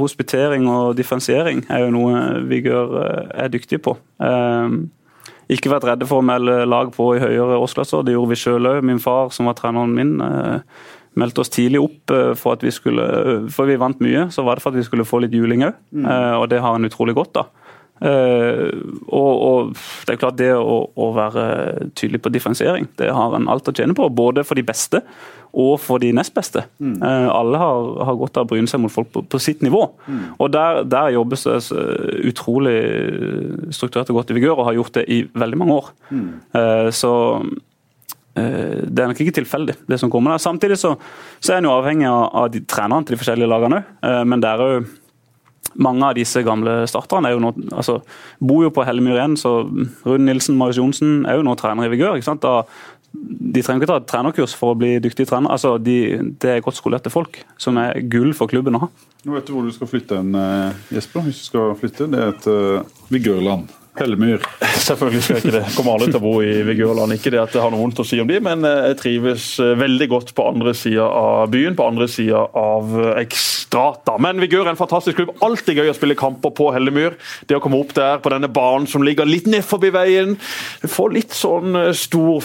hospitering 0.00 0.68
og 0.70 0.96
differensiering 0.96 1.66
er 1.72 1.86
jo 1.86 1.92
noe 1.96 2.22
Vigør 2.48 2.96
er 3.02 3.52
dyktig 3.52 3.82
på. 3.84 3.96
Ehm, 4.22 4.82
ikke 5.52 5.72
vært 5.72 5.86
redde 5.88 6.08
for 6.08 6.22
å 6.22 6.26
melde 6.26 6.62
lag 6.68 6.92
på 6.94 7.12
i 7.16 7.22
høyere 7.22 7.60
årsklasser. 7.60 8.04
Det 8.06 8.14
gjorde 8.14 8.32
vi 8.32 8.40
sjøl 8.40 8.68
òg. 8.70 8.82
Min 8.86 9.02
far, 9.02 9.32
som 9.34 9.48
var 9.50 9.58
treneren 9.58 9.94
min, 9.94 10.20
eh, 10.20 10.60
meldte 11.18 11.42
oss 11.42 11.52
tidlig 11.52 11.82
opp 11.82 12.10
eh, 12.10 12.32
for 12.38 12.56
at 12.56 12.62
vi 12.64 12.70
skulle 12.70 13.50
For 13.50 13.68
vi 13.68 13.76
vant 13.76 14.00
mye, 14.00 14.30
så 14.32 14.44
var 14.44 14.56
det 14.56 14.62
for 14.62 14.72
at 14.72 14.80
vi 14.80 14.86
skulle 14.86 15.08
få 15.08 15.20
litt 15.20 15.34
juling 15.36 15.66
òg. 15.66 15.74
Mm. 15.92 16.06
Eh, 16.06 16.36
og 16.40 16.48
det 16.48 16.60
har 16.60 16.72
han 16.72 16.88
utrolig 16.88 17.14
godt 17.14 17.36
av. 17.36 17.50
Og, 18.02 19.34
og, 19.46 19.76
det 20.06 20.14
er 20.14 20.18
klart 20.18 20.38
det 20.40 20.50
å, 20.58 20.78
å, 20.90 21.10
være 21.14 21.44
tydelig 21.94 22.22
på 22.24 22.32
differensiering, 22.34 22.88
det 22.98 23.12
har 23.14 23.36
en 23.36 23.46
alt 23.52 23.68
å 23.70 23.74
tjene 23.76 23.94
på. 23.94 24.08
Både 24.10 24.42
for 24.46 24.58
de 24.58 24.64
beste 24.66 25.02
og 25.52 25.74
for 25.84 26.00
de 26.00 26.12
nest 26.16 26.32
beste. 26.34 26.64
Mm. 26.80 26.96
Uh, 27.02 27.28
alle 27.28 27.60
har, 27.60 27.88
har, 28.08 28.18
godt 28.20 28.38
av 28.40 28.46
å 28.46 28.50
bryne 28.54 28.70
seg 28.70 28.80
mot 28.80 28.92
folk 28.92 29.10
på, 29.12 29.24
på 29.28 29.40
sitt 29.42 29.60
nivå. 29.64 29.84
Mm. 30.06 30.22
Og 30.40 30.48
der, 30.52 30.80
der, 30.88 31.12
jobbes 31.12 31.44
det 31.44 31.58
utrolig 32.32 32.78
strukturert 33.76 34.10
og 34.12 34.22
godt 34.22 34.32
i 34.32 34.38
vigør, 34.38 34.56
og 34.56 34.70
har 34.70 34.78
gjort 34.80 34.96
det 34.96 35.04
i 35.12 35.20
veldig 35.28 35.60
mange 35.60 35.76
år. 35.82 35.92
Mm. 36.08 36.30
Så 36.96 37.12
det 38.32 39.02
er 39.02 39.10
nok 39.10 39.18
ikke 39.20 39.34
tilfeldig, 39.42 39.74
det 39.92 39.98
som 40.00 40.08
kommer 40.08 40.32
der. 40.32 40.40
Samtidig 40.40 40.78
så, 40.80 40.94
så 41.36 41.52
er 41.52 41.60
en 41.60 41.68
jo 41.68 41.74
avhengig 41.74 42.06
av, 42.08 42.22
av 42.40 42.46
de 42.54 42.62
trenerne 42.64 43.04
til 43.04 43.12
de 43.12 43.20
forskjellige 43.20 43.50
lagene 43.52 43.82
òg, 43.82 44.22
men 44.24 44.40
det 44.40 44.48
er 44.48 44.62
jo 44.62 44.78
mange 45.74 46.08
av 46.08 46.16
disse 46.18 46.42
gamle 46.44 46.82
starterne 46.90 47.30
er 47.30 47.36
jo 47.36 47.42
nå, 47.44 47.52
altså, 47.72 48.00
bor 48.42 48.64
jo 48.66 48.72
på 48.74 48.84
Hellemyr 48.84 49.16
igjen, 49.16 49.36
så 49.40 49.62
Rune 50.04 50.26
Nilsen, 50.26 50.58
Marius 50.60 50.80
Johnsen 50.82 51.22
er 51.28 51.38
jo 51.38 51.46
nå 51.46 51.54
trener 51.60 51.88
i 51.88 51.92
Vigør. 51.94 52.20
Da 52.42 52.62
de 53.12 53.60
trenger 53.60 53.82
ikke 53.82 53.90
ta 53.90 53.98
et 54.00 54.08
trenerkurs 54.08 54.54
for 54.56 54.72
å 54.72 54.78
bli 54.78 54.94
dyktige 55.02 55.28
trenere. 55.28 55.52
Altså, 55.56 55.74
de, 55.82 55.96
det 56.40 56.48
er 56.48 56.64
godt 56.64 56.78
skolerte 56.78 57.12
folk, 57.12 57.42
som 57.60 57.76
er 57.80 58.00
gull 58.12 58.32
for 58.36 58.50
klubben 58.50 58.78
å 58.78 58.86
ha. 58.86 58.90
Nå 59.26 59.36
vet 59.36 59.46
du 59.46 59.52
hvor 59.54 59.68
du 59.68 59.74
skal 59.74 59.90
flytte 59.90 60.18
en, 60.22 60.32
eh, 60.38 60.80
Jesper, 60.96 61.26
hvis 61.26 61.42
du 61.42 61.48
skal 61.50 61.76
flytte. 61.78 62.08
Det 62.10 62.22
er 62.22 62.32
et 62.32 62.48
uh, 62.48 63.04
Vigørland. 63.12 63.68
Hellemyr. 63.92 64.40
Selvfølgelig 64.80 65.20
skal 65.20 65.36
jeg 65.36 65.42
ikke 65.44 65.54
det. 65.58 65.66
Kommer 65.76 65.98
aldri 65.98 66.06
til 66.08 66.16
å 66.16 66.24
bo 66.24 66.32
i 66.40 66.52
Vigørland. 66.64 67.12
Ikke 67.12 67.32
det 67.34 67.42
at 67.42 67.52
jeg 67.52 67.60
har 67.60 67.72
noe 67.72 67.82
vondt 67.82 67.98
å 68.00 68.06
si 68.08 68.16
om 68.22 68.28
de, 68.28 68.38
men 68.40 68.64
eh, 68.64 68.86
jeg 68.88 68.98
trives 69.02 69.48
eh, 69.60 69.74
veldig 69.76 70.06
godt 70.08 70.30
på 70.36 70.46
andre 70.48 70.72
sida 70.76 71.04
av 71.04 71.50
byen, 71.52 71.76
på 71.76 71.88
andre 71.90 72.06
sida 72.08 72.40
av 72.56 72.94
eh, 72.96 73.20
Ekstrata. 73.20 74.14
Men 74.22 74.40
Vigør 74.40 74.64
er 74.64 74.72
en 74.72 74.80
fantastisk 74.80 75.18
klubb. 75.20 75.34
Alltid 75.44 75.76
gøy 75.76 75.92
å 75.92 75.96
spille 75.96 76.16
kamper 76.16 76.54
på 76.56 76.70
Hellemyr. 76.72 77.18
Det 77.50 77.58
å 77.58 77.60
komme 77.64 77.82
opp 77.82 77.92
der 77.98 78.22
på 78.24 78.32
denne 78.32 78.48
banen 78.52 78.88
som 78.88 79.04
ligger 79.04 79.28
litt 79.28 79.50
ned 79.52 79.66
forbi 79.66 79.92
veien. 79.92 80.38
Få 80.88 81.10
litt 81.12 81.36
sånn 81.36 81.76
stor 81.92 82.40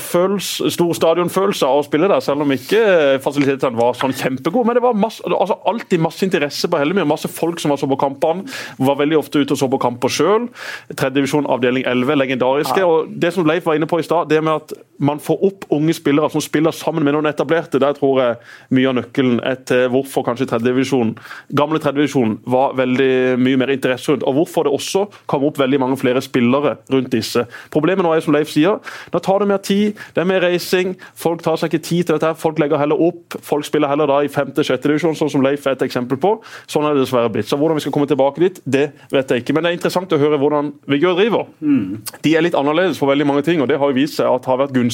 stadionfølelse 0.99 1.67
av 1.69 1.79
å 1.79 1.88
spille 1.88 2.12
der, 2.12 2.23
selv 2.23 2.43
om 2.43 2.51
ikke 2.57 2.83
fasilitetene 3.23 3.79
var 3.79 3.95
sånn 3.95 4.15
kjempegode. 4.19 4.67
Men 4.67 4.79
det 4.81 4.83
var 4.83 4.99
masse, 4.99 5.23
altså 5.23 5.62
alltid 5.67 6.03
masse 6.03 6.27
interesse 6.27 6.67
på 6.67 6.83
Hellemyr. 6.83 7.07
Masse 7.07 7.31
folk 7.31 7.63
som 7.63 7.71
var 7.71 7.79
så 7.79 7.88
på 7.88 7.99
kampene. 8.03 8.43
Var 8.83 8.99
veldig 8.99 9.21
ofte 9.23 9.39
ute 9.39 9.55
og 9.55 9.63
så 9.63 9.71
på 9.71 9.79
kamper 9.88 10.12
sjøl. 10.12 10.51
Tredje 10.91 11.23
avdeling 11.45 11.86
11, 11.86 12.15
legendariske. 12.15 12.80
Ja. 12.80 12.86
og 12.86 13.08
Det 13.21 13.34
som 13.34 13.45
Leif 13.45 13.65
var 13.65 13.78
inne 13.78 13.88
på 13.88 14.00
i 14.00 14.04
stad, 14.04 14.30
det 14.30 14.43
med 14.43 14.54
at 14.54 14.73
man 14.97 15.19
får 15.21 15.43
opp 15.45 15.65
unge 15.73 15.93
spillere 15.93 16.29
som 16.33 16.41
spiller 16.43 16.75
sammen 16.75 17.05
med 17.05 17.15
noen 17.15 17.29
etablerte, 17.29 17.79
der 17.81 17.95
tror 17.97 18.21
jeg 18.21 18.38
mye 18.77 18.89
av 18.89 18.97
nøkkelen 18.99 19.39
er 19.45 19.60
til 19.67 19.88
hvorfor 19.93 20.25
kanskje 20.27 20.47
tredjedivisjon, 20.49 21.13
gamle 21.57 21.81
tredjedivisjon 21.83 22.38
var 22.49 22.75
veldig 22.79 23.38
mye 23.41 23.60
mer 23.62 23.73
interesse 23.73 24.12
rundt, 24.12 24.25
og 24.27 24.38
hvorfor 24.39 24.67
det 24.67 24.73
også 24.75 25.05
kom 25.29 25.45
opp 25.47 25.60
veldig 25.62 25.81
mange 25.83 25.99
flere 26.01 26.21
spillere 26.25 26.77
rundt 26.93 27.12
disse. 27.13 27.45
Problemet 27.73 28.05
nå 28.05 28.13
er 28.13 28.25
som 28.25 28.36
Leif 28.36 28.51
sier, 28.53 28.81
da 29.13 29.21
tar 29.23 29.43
det 29.43 29.49
mer 29.51 29.62
tid, 29.63 29.97
det 30.15 30.23
er 30.23 30.29
mer 30.29 30.43
racing, 30.45 30.95
folk 31.17 31.43
tar 31.45 31.60
seg 31.62 31.73
ikke 31.73 31.86
tid 31.86 32.10
til 32.10 32.17
dette, 32.17 32.33
folk 32.41 32.60
legger 32.62 32.81
heller 32.81 32.99
opp, 33.07 33.38
folk 33.45 33.65
spiller 33.67 33.91
heller 33.91 34.10
da 34.10 34.21
i 34.25 34.31
femte-sjette 34.31 34.89
divisjon, 34.89 35.17
sånn 35.17 35.31
som 35.33 35.45
Leif 35.45 35.67
er 35.67 35.77
et 35.77 35.86
eksempel 35.86 36.19
på. 36.21 36.38
Sånn 36.69 36.88
er 36.88 36.95
det 36.95 37.05
dessverre 37.05 37.31
blitt. 37.33 37.49
Så 37.49 37.57
Hvordan 37.57 37.79
vi 37.79 37.86
skal 37.86 37.93
komme 37.95 38.07
tilbake 38.10 38.41
dit, 38.43 38.60
det 38.65 38.86
vet 39.12 39.31
jeg 39.33 39.43
ikke. 39.43 39.55
Men 39.55 39.65
det 39.65 39.71
er 39.71 39.77
interessant 39.79 40.13
å 40.13 40.19
høre 40.21 40.38
hvordan 40.41 40.69
Vigør 40.88 41.17
driver. 41.17 41.47
Mm. 41.60 42.03
De 42.23 42.36
er 42.38 42.45
litt 42.45 42.57
annerledes 42.57 42.99
for 42.99 43.10
veldig 43.12 43.25
mange 43.27 43.43
ting, 43.47 43.62
og 43.63 43.69
det 43.71 43.79
har 43.81 43.95
vist 43.97 44.19
seg 44.19 44.29
at 44.29 44.47
har 44.47 44.62
vært 44.62 44.75
gunstig. 44.75 44.87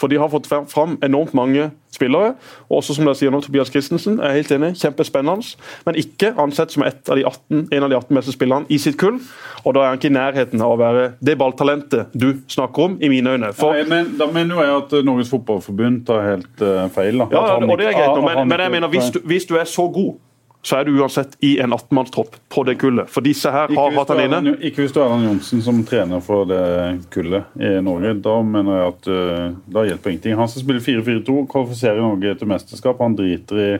For 0.00 0.10
de 0.12 0.20
har 0.20 0.30
fått 0.32 0.48
fram 0.48 0.98
enormt 1.02 1.34
mange 1.34 1.70
spillere. 1.92 2.34
Og 2.70 2.78
også 2.80 2.96
som 2.96 3.06
dere 3.06 3.18
sier 3.18 3.32
nå, 3.32 3.40
Tobias 3.44 3.70
Christensen 3.72 4.18
er 4.22 4.36
helt 4.36 4.52
enig, 4.54 4.72
kjempespennende. 4.80 5.56
Men 5.86 5.98
ikke 6.00 6.32
ansett 6.40 6.72
som 6.74 6.84
av 6.86 6.92
18, 7.18 7.68
en 7.72 7.86
av 7.86 7.92
de 7.92 7.98
18 7.98 8.18
beste 8.18 8.34
spillerne 8.34 8.68
i 8.72 8.78
sitt 8.80 8.98
kull. 9.00 9.20
Og 9.62 9.76
da 9.76 9.84
er 9.84 9.92
han 9.92 10.00
ikke 10.00 10.10
i 10.10 10.16
nærheten 10.16 10.64
av 10.64 10.74
å 10.74 10.80
være 10.80 11.06
det 11.20 11.36
balltalentet 11.40 12.12
du 12.16 12.32
snakker 12.50 12.88
om, 12.88 12.98
i 13.02 13.10
mine 13.12 13.36
øyne. 13.36 13.52
For, 13.56 13.76
Nei, 13.76 13.86
men 13.88 14.16
Da 14.18 14.28
mener 14.32 14.62
jeg 14.64 14.76
at 14.80 14.98
Norges 15.06 15.30
Fotballforbund 15.32 16.04
tar 16.08 16.26
helt 16.26 16.64
uh, 16.64 16.86
feil. 16.94 17.22
Da. 17.22 17.28
Ja, 17.32 17.56
og 17.60 17.78
det 17.78 17.90
er 17.92 17.96
greit, 17.98 18.24
men, 18.24 18.44
men 18.48 18.66
jeg 18.66 18.76
mener, 18.76 18.92
hvis 18.92 19.12
du, 19.14 19.20
hvis 19.28 19.48
du 19.48 19.56
er 19.60 19.68
så 19.68 19.88
god 19.92 20.16
så 20.62 20.76
er 20.78 20.86
du 20.86 20.94
uansett 21.00 21.34
i 21.42 21.56
en 21.60 21.72
18-mannstropp 21.74 22.36
på 22.48 22.62
det 22.64 22.76
kullet. 22.78 23.10
For 23.10 23.24
disse 23.26 23.50
her 23.50 23.72
har 23.74 23.94
hatt 23.96 24.12
han 24.14 24.20
inne. 24.22 24.54
Ikke 24.62 24.84
hvis 24.84 24.94
du 24.94 25.00
har 25.00 25.08
Erland 25.08 25.26
Johnsen 25.26 25.62
som 25.64 25.80
trener 25.86 26.22
for 26.22 26.46
det 26.46 26.62
kullet 27.10 27.56
i 27.58 27.72
Norge. 27.82 28.12
Da 28.22 28.36
mener 28.46 28.78
jeg 28.78 28.92
at 28.92 29.08
uh, 29.10 29.56
da 29.74 29.84
hjelper 29.88 30.12
ingenting. 30.12 30.36
Han 30.38 30.50
som 30.52 30.62
spiller 30.62 30.84
4-4-2, 30.84 31.34
kvalifiserer 31.50 31.98
Norge 31.98 32.36
til 32.38 32.52
mesterskap. 32.52 33.02
Han 33.02 33.18
driter 33.18 33.62
i, 33.64 33.72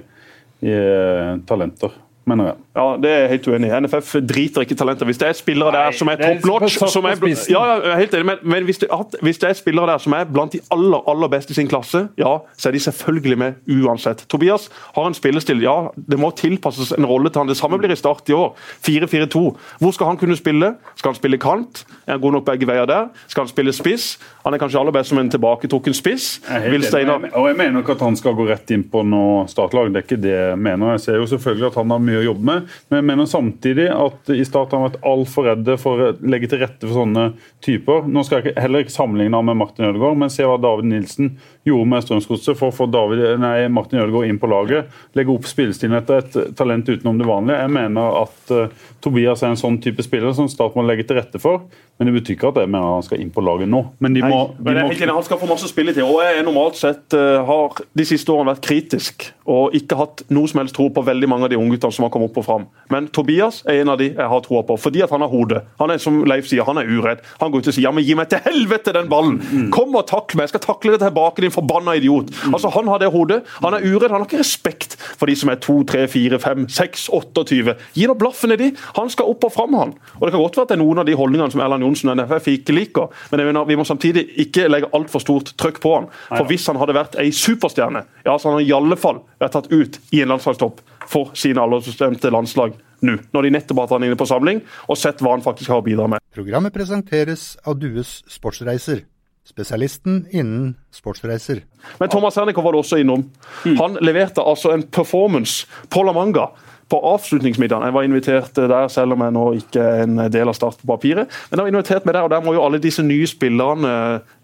i 0.67 0.75
uh, 0.75 1.37
talenter. 1.47 1.95
Mener 2.29 2.45
jeg. 2.45 2.55
Ja, 2.77 2.85
Det 3.03 3.11
er 3.11 3.19
jeg 3.19 3.29
helt 3.29 3.47
uenig 3.49 3.69
i. 3.69 3.81
NFF 3.81 4.13
driter 4.29 4.65
ikke 4.65 4.77
i 4.77 4.79
talenter. 4.79 5.09
Hvis 5.09 5.19
det 5.19 5.29
er 5.29 5.33
spillere 5.37 5.73
der 5.75 5.97
som 5.97 6.09
er 6.09 6.21
top 6.21 6.47
notch 6.47 6.79
som 6.93 7.05
er, 7.05 7.19
ja, 7.51 7.63
ja, 7.67 7.75
jeg 7.83 7.93
er 7.93 7.99
helt 7.99 8.15
enig, 8.15 8.27
Men, 8.27 8.37
men 8.43 8.65
hvis, 8.65 8.79
det, 8.79 8.89
at, 8.93 9.17
hvis 9.23 9.39
det 9.39 9.49
er 9.51 9.59
spillere 9.59 9.91
der 9.91 9.99
som 9.99 10.13
er 10.17 10.25
blant 10.25 10.53
de 10.53 10.61
aller 10.71 11.03
aller 11.11 11.29
beste 11.29 11.51
i 11.51 11.55
sin 11.55 11.69
klasse, 11.69 12.07
ja, 12.19 12.37
så 12.57 12.69
er 12.69 12.73
de 12.73 12.81
selvfølgelig 12.81 13.39
med 13.39 13.53
uansett. 13.69 14.25
Tobias 14.29 14.71
har 14.95 15.07
en 15.07 15.15
spillestil. 15.15 15.63
Ja, 15.63 15.89
det 15.97 16.19
må 16.19 16.31
tilpasses 16.31 16.93
en 16.97 17.07
rolle 17.07 17.31
til 17.31 17.43
han. 17.43 17.49
Det 17.51 17.57
samme 17.57 17.79
blir 17.79 17.93
i 17.93 17.99
start 17.99 18.29
i 18.29 18.33
år. 18.33 18.55
4-4-2. 18.87 19.43
Hvor 19.83 19.93
skal 19.93 20.07
han 20.07 20.17
kunne 20.17 20.37
spille? 20.37 20.75
Skal 20.97 21.13
han 21.13 21.19
spille 21.19 21.39
kant? 21.43 21.85
Er 22.07 22.17
han 22.17 22.23
god 22.23 22.39
nok 22.39 22.47
begge 22.47 22.67
veier 22.71 22.87
der? 22.87 23.11
Skal 23.27 23.45
han 23.45 23.53
spille 23.53 23.73
spiss? 23.73 24.19
Han 24.45 24.55
er 24.55 24.63
kanskje 24.63 24.81
aller 24.81 24.95
best 24.95 25.13
som 25.13 25.19
en 25.19 25.31
tilbaketrukken 25.31 25.95
spiss. 25.95 26.41
Vil. 26.71 26.83
Steinar 26.83 27.29
Og 27.33 27.49
jeg 27.49 27.57
mener 27.57 27.83
ikke 27.83 27.95
at 27.95 28.03
han 28.03 28.17
skal 28.19 28.35
gå 28.35 28.47
rett 28.49 28.71
inn 28.75 28.83
på 28.91 29.03
noe 29.07 29.47
startlag. 29.51 29.93
Det 29.93 30.01
er 30.01 30.07
ikke 30.07 30.23
det 30.23 30.35
jeg 30.35 30.59
mener. 30.59 30.97
Jeg 30.97 31.05
ser 31.07 31.21
jo 31.21 31.29
selvfølgelig 31.31 31.69
at 31.71 31.79
han 31.81 31.95
har 31.95 32.03
mye 32.03 32.12
å 32.19 32.25
jobbe 32.25 32.47
med, 32.49 32.71
men 32.89 32.99
jeg 32.99 33.07
mener 33.09 33.29
samtidig 33.31 33.89
at 33.95 34.33
i 34.35 34.45
Start 34.47 34.75
har 34.75 34.85
vært 34.85 35.01
altfor 35.07 35.49
redde 35.49 35.77
for 35.81 36.01
å 36.03 36.11
legge 36.27 36.51
til 36.53 36.63
rette 36.63 36.85
for 36.85 36.97
sånne 37.01 37.29
typer. 37.65 38.07
Nå 38.11 38.25
skal 38.27 38.43
jeg 38.43 38.57
heller 38.61 38.85
ikke 38.85 38.95
sammenligne 38.95 39.39
ham 39.39 39.49
med 39.51 39.61
Martin 39.61 39.89
Ødegaard, 39.89 40.19
men 40.21 40.33
se 40.33 40.47
hva 40.49 40.59
David 40.63 40.91
Nilsen 40.91 41.33
gjorde 41.69 41.89
med 41.93 42.07
Strømsgodset 42.07 42.59
for 42.59 42.71
å 42.73 42.77
få 42.77 42.89
David, 42.93 43.25
nei, 43.43 43.69
Martin 43.73 44.03
Ødegaard 44.03 44.29
inn 44.31 44.41
på 44.43 44.51
laget. 44.51 44.91
Legge 45.19 45.35
opp 45.35 45.49
spillestilen 45.51 45.99
etter 46.01 46.23
et 46.23 46.57
talent 46.59 46.89
utenom 46.89 47.21
det 47.21 47.29
vanlige. 47.29 47.61
Jeg 47.63 47.75
mener 47.79 48.21
at 48.23 48.55
uh, 48.55 48.89
Tobias 49.05 49.45
er 49.45 49.53
en 49.53 49.61
sånn 49.61 49.79
type 49.83 50.05
spiller 50.05 50.35
som 50.37 50.51
Start 50.51 50.77
må 50.79 50.85
legge 50.87 51.07
til 51.09 51.21
rette 51.21 51.41
for, 51.43 51.67
men 52.03 52.11
det 52.11 52.17
betyr 52.19 52.35
ikke 52.35 52.49
at 52.51 52.57
jeg 52.65 52.71
mener 52.73 52.97
han 52.97 53.05
skal 53.07 53.21
inn 53.23 53.31
på 53.31 53.43
laget 53.47 53.71
nå. 53.71 53.79
Men 54.03 54.17
de 54.17 54.25
må, 54.27 54.41
Nei, 54.59 54.73
de 54.75 54.81
er 54.83 55.13
må 55.13 55.19
Han 55.21 55.27
skal 55.29 55.39
få 55.39 55.47
masse 55.47 55.69
spilletid. 55.71 56.03
og 56.03 56.19
Jeg 56.25 56.41
er 56.41 56.47
normalt 56.47 56.81
sett 56.81 57.15
eh, 57.15 57.39
har 57.47 57.79
de 57.95 58.07
siste 58.09 58.33
årene 58.35 58.51
vært 58.51 58.65
kritisk 58.67 59.29
og 59.47 59.75
ikke 59.79 59.99
hatt 59.99 60.23
noe 60.35 60.51
som 60.51 60.61
helst 60.63 60.75
tro 60.77 60.89
på 60.95 61.03
veldig 61.07 61.29
mange 61.31 61.47
av 61.47 61.53
de 61.53 61.59
ungguttene 61.59 61.95
som 61.95 62.07
har 62.07 62.13
kommet 62.15 62.31
opp 62.31 62.41
og 62.43 62.47
fram. 62.47 62.67
Men 62.91 63.07
Tobias 63.15 63.61
er 63.71 63.81
en 63.83 63.93
av 63.95 64.01
de 64.01 64.11
jeg 64.13 64.29
har 64.33 64.43
troa 64.45 64.63
på, 64.67 64.77
fordi 64.79 65.03
at 65.07 65.15
han 65.15 65.23
har 65.23 65.31
hodet. 65.31 65.63
Han 65.79 65.91
er 65.95 66.03
som 66.03 66.21
Leif 66.27 66.47
sier, 66.51 66.67
han 66.67 66.79
er 66.79 66.91
uredd. 66.91 67.23
Han 67.41 67.51
går 67.55 67.63
ut 67.63 67.71
og 67.71 67.77
sier 67.77 67.87
ja, 67.87 67.95
men 67.95 68.07
gi 68.07 68.17
meg 68.19 68.31
til 68.31 68.43
helvete 68.45 68.95
den 68.95 69.11
ballen! 69.11 69.39
Kom 69.75 69.95
og 69.99 70.07
takle 70.11 70.39
meg, 70.39 70.47
jeg 70.49 70.55
skal 70.55 70.65
takle 70.67 70.95
deg 70.95 71.03
tilbake, 71.03 71.43
din 71.43 71.55
forbanna 71.55 71.97
idiot. 71.99 72.31
Altså, 72.53 72.71
Han 72.75 72.91
har 72.91 73.03
det 73.03 73.11
hodet. 73.15 73.43
Han 73.63 73.75
er 73.75 73.87
uredd, 73.87 74.11
han 74.11 74.23
har 74.23 74.29
ikke 74.29 74.43
respekt 74.43 74.97
for 74.99 75.31
de 75.31 75.37
som 75.39 75.51
er 75.53 75.59
2, 75.63 75.79
3, 75.91 76.07
4, 76.11 76.39
5, 76.43 76.69
6, 76.69 77.09
28. 77.13 77.77
Gi 77.99 78.07
nå 78.11 78.17
blaffen 78.19 78.55
i 78.55 78.61
de! 78.61 78.71
Han 78.99 79.11
skal 79.13 79.31
opp 79.33 79.45
og 79.49 79.53
fram, 79.55 79.75
han. 79.79 79.95
Og 80.21 80.27
Det 80.27 80.33
kan 80.35 80.43
godt 80.43 80.57
være 80.57 80.69
at 80.69 80.73
det 80.73 80.79
er 80.79 80.85
noen 80.85 81.03
av 81.03 81.09
de 81.09 81.17
holdningene 81.19 81.53
som 81.53 81.61
Erland 81.61 81.83
Johnsen 81.83 81.92
og 82.01 82.19
NFF 82.19 82.49
ikke 82.55 82.77
liker, 82.77 83.11
men 83.31 83.43
jeg 83.43 83.51
mener, 83.51 83.69
vi 83.69 83.77
må 83.79 83.85
samtidig 83.89 84.25
ikke 84.47 84.69
legge 84.71 84.91
altfor 84.97 85.23
stort 85.23 85.53
trøkk 85.61 85.81
på 85.83 85.95
han. 85.97 86.09
For 86.33 86.49
hvis 86.49 86.67
han 86.71 86.81
hadde 86.81 86.97
vært 86.97 87.19
ei 87.21 87.31
superstjerne, 87.37 88.05
ja, 88.25 88.37
så 88.37 88.49
hadde 88.49 88.61
han 88.61 88.67
i 88.67 88.75
alle 88.77 88.99
fall 89.01 89.23
vært 89.43 89.57
tatt 89.59 89.71
ut 89.73 90.01
i 90.13 90.23
en 90.25 90.33
landslagstopp 90.35 90.83
for 91.13 91.33
sine 91.39 91.63
aldersbestemte 91.63 92.33
landslag 92.33 92.75
nå. 93.03 93.17
Når 93.35 93.47
de 93.47 93.55
nettopp 93.57 93.81
har 93.81 93.89
hatt 93.89 93.97
han 93.97 94.07
inne 94.09 94.19
på 94.19 94.29
samling 94.31 94.63
og 94.87 94.99
sett 94.99 95.23
hva 95.23 95.35
han 95.35 95.45
faktisk 95.45 95.73
har 95.73 95.83
å 95.83 95.87
bidra 95.87 96.09
med. 96.11 96.23
Programmet 96.35 96.75
presenteres 96.75 97.53
av 97.67 97.81
Dues 97.83 98.21
Sportsreiser, 98.31 99.03
spesialisten 99.47 100.23
innen 100.31 100.77
sportsreiser. 100.95 101.65
Men 101.99 102.13
Thomas 102.13 102.39
Hernikov 102.39 102.65
var 102.67 102.77
det 102.77 102.85
også 102.85 103.01
innom. 103.03 103.27
Han 103.67 103.99
leverte 104.05 104.45
altså 104.45 104.73
en 104.75 104.87
performance 104.87 105.67
på 105.91 106.05
La 106.07 106.15
Manga 106.17 106.53
på 106.93 107.01
avslutningsmiddagen. 107.09 107.87
Jeg 107.89 107.97
var 107.97 108.07
invitert 108.07 108.59
der, 108.59 108.89
selv 108.93 109.17
om 109.17 109.25
jeg 109.25 109.35
nå 109.35 109.47
ikke 109.63 109.81
er 109.83 110.05
en 110.05 110.21
del 110.33 110.51
av 110.51 110.57
Start 110.59 110.81
på 110.83 110.91
papiret. 110.91 111.31
Men 111.49 111.59
jeg 111.59 111.65
var 111.65 111.73
invitert 111.73 112.09
med 112.09 112.19
der, 112.19 112.27
og 112.27 112.33
der 112.35 112.45
må 112.45 112.53
jo 112.57 112.65
alle 112.67 112.83
disse 112.83 113.05
nye 113.07 113.29
spillerne 113.31 113.95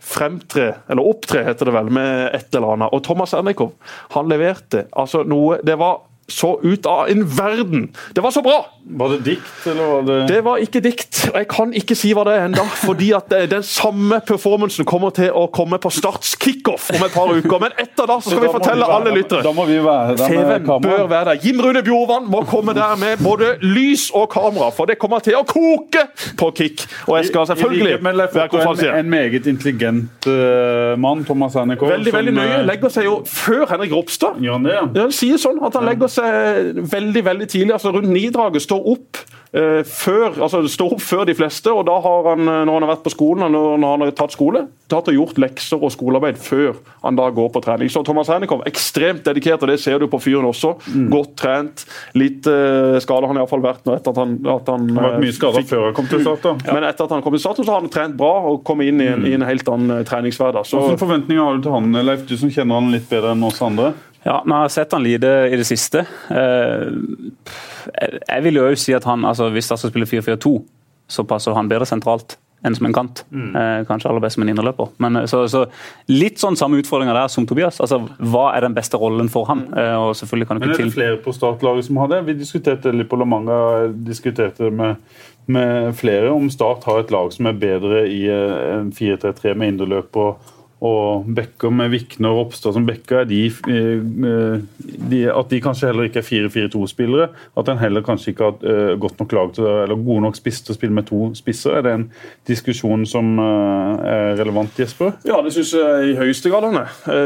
fremtre, 0.01 0.71
eller 0.89 1.11
opptre, 1.11 1.45
heter 1.45 1.69
det 1.69 1.77
vel, 1.77 1.93
med 1.93 2.31
et 2.39 2.49
eller 2.55 2.77
annet. 2.77 2.95
Og 2.97 3.05
Thomas 3.05 3.37
Ernikov, 3.37 3.75
han 4.17 4.31
leverte 4.31 4.87
altså 4.97 5.25
noe 5.29 5.59
Det 5.67 5.77
var 5.81 6.08
så 6.29 6.59
ut 6.63 6.87
av 6.87 7.09
en 7.09 7.23
verden! 7.39 7.89
Det 8.15 8.21
var 8.25 8.31
så 8.35 8.43
bra! 8.45 8.59
Var 8.89 9.09
det 9.13 9.19
dikt, 9.27 9.67
eller 9.69 9.85
var 9.85 10.03
det 10.07 10.15
Det 10.31 10.39
var 10.45 10.57
ikke 10.65 10.81
dikt, 10.81 11.19
og 11.29 11.35
jeg 11.37 11.49
kan 11.49 11.73
ikke 11.77 11.95
si 11.97 12.13
hva 12.17 12.23
det 12.25 12.35
er 12.39 12.45
ennå. 12.47 12.63
Fordi 12.89 13.11
at 13.17 13.33
den 13.51 13.63
samme 13.67 14.21
performancen 14.25 14.87
kommer 14.89 15.11
til 15.17 15.29
å 15.37 15.47
komme 15.53 15.77
på 15.81 15.91
Starts 15.93 16.35
kickoff 16.41 16.91
om 16.95 17.05
et 17.05 17.13
par 17.13 17.33
uker. 17.35 17.59
Men 17.61 17.75
etter 17.81 18.09
da 18.09 18.17
så 18.21 18.33
skal 18.33 18.45
vi 18.47 18.53
fortelle 18.55 18.81
vi 18.81 18.89
være- 18.89 18.97
alle 19.01 19.13
lyttere. 19.17 19.43
Da 19.45 19.53
må 19.57 19.67
vi 19.69 19.77
være 19.85 20.17
der 20.17 20.29
med 20.29 20.39
TV 20.39 20.67
kamera. 20.67 20.81
bør 20.89 21.09
være 21.13 21.25
der. 21.35 21.41
Jim 21.45 21.61
Rune 21.65 21.83
Bjorvann 21.85 22.31
må 22.33 22.43
komme 22.49 22.75
der 22.77 22.97
med 23.01 23.25
både 23.25 23.51
lys 23.65 24.09
og 24.17 24.29
kamera, 24.33 24.71
for 24.73 24.89
det 24.89 24.99
kommer 24.99 25.21
til 25.25 25.37
å 25.37 25.45
koke 25.49 26.07
på 26.41 26.51
kick. 26.57 26.87
Og 27.09 27.19
jeg 27.19 27.27
skal 27.33 27.47
selvfølgelig 27.53 27.99
være 28.05 28.49
konferansier. 28.49 28.93
en, 28.97 29.05
en 29.05 29.11
meget 29.11 29.47
intelligent 29.47 30.27
uh, 30.29 30.97
mann, 31.01 31.25
Thomas 31.29 31.55
Hernikov. 31.55 31.89
Veldig, 31.93 32.13
veldig 32.13 32.33
nøye. 32.37 32.59
eh, 32.61 32.67
Legger 32.69 32.89
seg 32.89 33.05
jo 33.05 33.19
før 33.29 33.67
Henrik 33.75 33.93
Ropstad. 33.93 34.41
Ja, 34.45 34.57
det, 34.65 34.73
ja? 34.73 34.85
Ja, 34.95 35.03
Han 35.09 35.13
sier 35.13 35.37
sånn 35.41 35.61
at 35.65 35.75
han 35.77 35.85
legger 35.89 36.09
seg 36.09 36.18
veldig 36.19 37.25
veldig 37.25 37.49
tidlig, 37.49 37.73
altså 37.77 37.93
rundt 37.95 38.11
nidraget. 38.13 38.63
Står 38.65 38.89
opp 38.95 39.21
eh, 39.53 39.83
før 39.87 40.41
altså 40.43 40.63
står 40.69 40.97
opp 40.97 41.05
før 41.05 41.25
de 41.29 41.35
fleste, 41.37 41.73
og 41.73 41.87
da 41.89 41.97
har 42.05 42.31
han, 42.33 42.43
eh, 42.45 42.65
når 42.67 42.79
han 42.79 42.87
har 42.87 42.93
vært 42.95 43.07
på 43.07 43.15
skolen 43.15 43.47
og 43.49 43.55
når, 43.55 43.87
han 43.87 44.05
har 44.05 44.15
tatt 44.19 44.35
skole, 44.35 44.65
tatt 44.89 45.11
og 45.11 45.17
gjort 45.17 45.41
lekser 45.41 45.83
og 45.85 45.93
skolearbeid 45.93 46.39
før 46.41 46.79
han 47.03 47.19
da 47.19 47.29
går 47.35 47.51
på 47.55 47.63
trening. 47.65 47.91
Så 47.93 48.03
Thomas 48.07 48.31
Hennikov 48.33 48.65
ekstremt 48.69 49.25
dedikert, 49.27 49.63
og 49.65 49.73
det 49.73 49.79
ser 49.83 50.01
du 50.01 50.09
på 50.11 50.21
fyren 50.23 50.49
også. 50.49 50.75
Mm. 50.89 51.09
Godt 51.13 51.35
trent. 51.43 51.85
Litt 52.19 52.49
eh, 52.51 52.99
skada 53.05 53.31
han 53.31 53.41
iallfall 53.41 53.65
vært 53.65 53.89
nå 53.89 53.97
etter 53.97 54.15
at 54.15 54.23
han, 54.23 54.37
at 54.45 54.73
han, 54.73 54.89
Han 54.95 55.03
har 55.03 55.15
vært 55.15 55.25
mye 55.27 55.35
eh, 55.35 55.39
skada 55.39 55.65
før 55.69 55.89
han 55.89 55.97
kom 55.99 56.11
til 56.11 56.25
start. 56.25 56.47
da. 56.47 56.75
Men 56.75 56.89
etter 56.89 57.09
at 57.09 57.17
han 57.17 57.25
kom 57.25 57.37
til 57.37 57.45
Start, 57.49 57.61
så 57.63 57.71
har 57.71 57.85
han 57.85 57.93
trent 57.93 58.17
bra 58.19 58.33
og 58.51 58.65
kommet 58.67 58.91
inn 58.91 59.03
i 59.03 59.07
en, 59.13 59.25
i 59.29 59.35
en 59.37 59.45
helt 59.47 59.69
annen 59.71 59.99
eh, 59.99 60.05
treningshverdag. 60.09 60.67
Så 60.67 60.81
Hvilke 60.83 61.01
forventninger 61.05 61.45
har 61.45 61.59
du 61.59 61.67
til 61.69 61.75
han, 61.77 61.93
Leif, 62.03 62.25
du 62.29 62.35
som 62.41 62.51
kjenner 62.53 62.81
han 62.81 62.91
litt 62.93 63.07
bedre 63.11 63.35
enn 63.37 63.45
oss 63.47 63.61
andre? 63.65 63.93
Ja, 64.25 64.43
Jeg 64.45 64.53
har 64.53 64.69
sett 64.69 64.93
han 64.93 65.03
lite 65.03 65.31
i 65.53 65.57
det 65.57 65.67
siste. 65.67 66.05
Eh, 66.31 66.91
jeg- 68.29 68.43
vil 68.43 68.55
jo 68.55 68.67
også 68.71 68.85
si 68.85 68.93
at 68.95 69.05
han, 69.05 69.25
altså 69.25 69.51
hvis 69.51 69.69
han 69.69 69.79
skal 69.79 69.91
spille 69.91 70.07
4-4-2, 70.07 70.65
så 71.09 71.25
passer 71.25 71.55
han 71.55 71.69
bedre 71.69 71.87
sentralt 71.87 72.37
enn 72.65 72.75
som 72.75 72.87
en 72.87 72.93
kant. 72.93 73.25
Mm. 73.31 73.87
kanskje 73.87 74.09
aller 74.11 74.21
best 74.21 74.35
som 74.35 74.43
en 74.43 74.49
innerløper. 74.51 74.89
Men 74.99 75.17
eh, 75.17 75.27
så, 75.31 75.45
så 75.49 75.65
litt 76.09 76.41
sånn 76.43 76.57
samme 76.59 76.81
utfordringer 76.83 77.15
der 77.15 77.29
som 77.29 77.47
Tobias. 77.47 77.79
Altså, 77.81 78.01
Hva 78.19 78.49
er 78.57 78.67
den 78.67 78.75
beste 78.75 78.99
rollen 78.99 79.31
for 79.31 79.47
han? 79.47 79.67
Eh, 79.77 79.95
og 79.95 80.17
selvfølgelig 80.19 80.49
kan 80.49 80.59
du 80.59 80.67
Men 80.67 80.75
er 80.75 80.83
det 80.83 80.95
flere 80.97 81.17
på 81.23 81.35
startlaget 81.37 81.85
som 81.85 81.97
har 82.03 82.09
det? 82.09 82.25
Vi 82.27 82.35
diskuterte 82.35 82.93
litt 82.93 83.09
på 83.09 83.19
La 83.21 83.25
Manga 83.25 83.89
diskuterte 83.93 84.73
med, 84.75 84.97
med 85.47 85.95
flere 85.95 86.33
om 86.35 86.51
Start 86.51 86.85
har 86.85 87.01
et 87.05 87.11
lag 87.15 87.33
som 87.33 87.47
er 87.47 87.59
bedre 87.63 88.07
i 88.11 88.25
eh, 88.27 88.79
en 88.81 88.91
4-3-3 88.93 89.55
med 89.55 89.77
indreløp 89.77 90.19
og, 90.85 91.27
backer 91.35 91.73
med 91.75 91.91
Vikner 91.91 92.31
og 92.31 92.39
Ropstad 92.39 92.77
som. 92.77 92.87
Er 92.89 93.25
de, 93.29 93.41
eh, 93.47 94.61
de, 95.11 95.21
at 95.33 95.51
de 95.51 95.61
kanskje 95.63 95.91
heller 95.91 96.07
ikke 96.09 96.23
er 96.23 96.29
4-4-2-spillere. 96.29 97.29
At 97.59 97.69
en 97.69 97.81
heller 97.81 98.05
kanskje 98.07 98.33
ikke 98.33 98.47
har 98.47 98.69
eh, 98.71 98.95
godt 99.01 99.19
nok 99.21 99.35
lag 99.35 99.53
til, 99.57 99.67
eller 99.67 99.99
gode 99.99 100.27
nok 100.29 100.39
spiss 100.39 100.63
til 100.63 100.75
å 100.75 100.79
spille 100.79 100.95
med 100.95 101.09
to 101.11 101.33
spisser. 101.39 101.79
Er 101.79 101.87
det 101.87 101.95
en 101.97 102.09
diskusjon 102.49 103.07
som 103.11 103.35
eh, 103.43 104.09
er 104.15 104.35
relevant, 104.39 104.79
Jesper? 104.79 105.17
Ja, 105.29 105.43
det 105.43 105.55
syns 105.57 105.75
jeg 105.75 106.13
i 106.13 106.19
høyeste 106.19 106.53
grad 106.53 106.69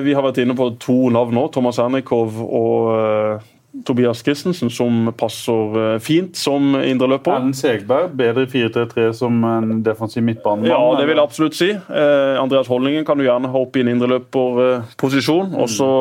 Vi 0.05 0.15
har 0.17 0.25
vært 0.25 0.41
inne 0.43 0.57
på 0.57 0.73
to 0.81 1.11
navn 1.13 1.37
nå. 1.37 1.49
Thomas 1.53 1.81
Ernikov 1.83 2.41
og 2.43 3.43
Tobias 3.85 4.23
Christensen, 4.23 4.71
som 4.71 5.13
passer 5.17 5.77
eh, 5.81 5.99
fint 6.05 6.37
som 6.37 6.75
indreløper. 6.77 7.33
Erlend 7.33 7.57
Segberg, 7.57 8.13
bedre 8.19 8.47
4-3-3 8.47 9.13
som 9.17 9.45
en 9.49 9.83
defensiv 9.85 10.25
midtbanemann? 10.27 10.71
Ja, 10.71 10.81
det 11.01 11.09
vil 11.09 11.17
jeg 11.17 11.25
absolutt 11.25 11.57
si. 11.59 11.71
Eh, 11.73 12.41
Andreas 12.41 12.69
Holdningen 12.69 13.07
kan 13.09 13.19
du 13.19 13.25
gjerne 13.25 13.53
ha 13.53 13.63
opp 13.65 13.77
i 13.77 13.85
en 13.85 13.95
indreløperposisjon. 13.95 15.55
Og 15.57 15.71
så 15.73 15.93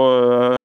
eh, 0.52 0.58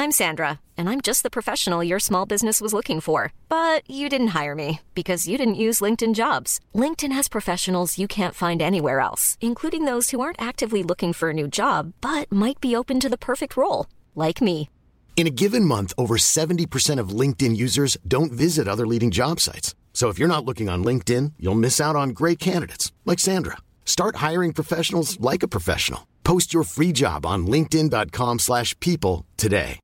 I'm 0.00 0.12
Sandra, 0.12 0.60
and 0.78 0.88
I'm 0.88 1.02
just 1.02 1.24
the 1.24 1.30
professional 1.30 1.84
your 1.84 1.98
small 1.98 2.24
business 2.24 2.58
was 2.62 2.72
looking 2.72 3.02
for. 3.02 3.34
But 3.50 3.82
you 3.86 4.08
didn't 4.08 4.28
hire 4.28 4.54
me 4.54 4.80
because 4.94 5.28
you 5.28 5.36
didn't 5.36 5.62
use 5.66 5.82
LinkedIn 5.82 6.14
jobs. 6.14 6.58
LinkedIn 6.74 7.12
has 7.12 7.28
professionals 7.28 7.98
you 7.98 8.08
can't 8.08 8.34
find 8.34 8.62
anywhere 8.62 9.00
else, 9.00 9.36
including 9.42 9.84
those 9.84 10.10
who 10.10 10.22
aren't 10.22 10.40
actively 10.40 10.82
looking 10.82 11.12
for 11.12 11.28
a 11.28 11.34
new 11.34 11.46
job 11.46 11.92
but 12.00 12.32
might 12.32 12.62
be 12.62 12.74
open 12.74 12.98
to 12.98 13.10
the 13.10 13.18
perfect 13.18 13.58
role, 13.58 13.86
like 14.14 14.40
me. 14.40 14.70
In 15.16 15.26
a 15.26 15.36
given 15.42 15.66
month, 15.66 15.92
over 15.98 16.16
70% 16.16 16.98
of 16.98 17.10
LinkedIn 17.10 17.54
users 17.54 17.98
don't 18.08 18.32
visit 18.32 18.66
other 18.66 18.86
leading 18.86 19.10
job 19.10 19.38
sites. 19.38 19.74
So 19.92 20.08
if 20.08 20.18
you're 20.18 20.34
not 20.34 20.46
looking 20.46 20.70
on 20.70 20.82
LinkedIn, 20.82 21.34
you'll 21.38 21.60
miss 21.66 21.78
out 21.78 21.94
on 21.94 22.14
great 22.20 22.38
candidates 22.38 22.90
like 23.04 23.18
Sandra. 23.18 23.58
Start 23.84 24.16
hiring 24.16 24.54
professionals 24.54 25.20
like 25.20 25.42
a 25.42 25.48
professional. 25.48 26.06
Post 26.24 26.54
your 26.54 26.64
free 26.64 26.92
job 26.92 27.26
on 27.26 27.46
linkedin.com/people 27.46 28.38
slash 28.38 28.74
people 28.80 29.26
today. 29.36 29.78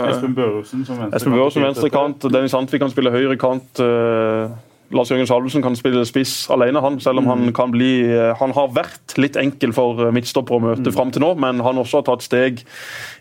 Espen 0.00 0.34
Børresen 0.34 0.86
som 0.86 0.96
venstre 0.96 1.16
Espen 1.16 1.32
Børresen 1.32 1.62
venstre 1.62 1.90
kant, 1.92 2.22
Dennis 2.32 2.52
Hantvik 2.56 2.80
kan 2.80 2.90
spille 2.90 3.10
høyre 3.12 3.36
kant. 3.36 3.80
Eh, 3.80 4.54
eh, 4.92 4.96
Lars 4.96 5.10
Jørgen 5.10 5.28
Salvesen 5.28 5.64
kan 5.64 5.76
spille 5.78 6.04
spiss 6.08 6.46
alene, 6.52 6.82
han, 6.84 6.98
selv 7.00 7.22
om 7.22 7.28
han 7.30 7.52
kan 7.56 7.72
bli 7.72 8.04
eh, 8.06 8.32
Han 8.38 8.54
har 8.56 8.72
vært 8.74 9.16
litt 9.20 9.36
enkel 9.40 9.74
for 9.76 10.06
eh, 10.06 10.12
midtstopper 10.14 10.58
å 10.58 10.62
møte 10.62 10.92
fram 10.94 11.12
til 11.12 11.24
nå, 11.24 11.34
men 11.40 11.62
han 11.64 11.80
også 11.80 12.00
har 12.00 12.08
tatt 12.10 12.26
steg 12.26 12.62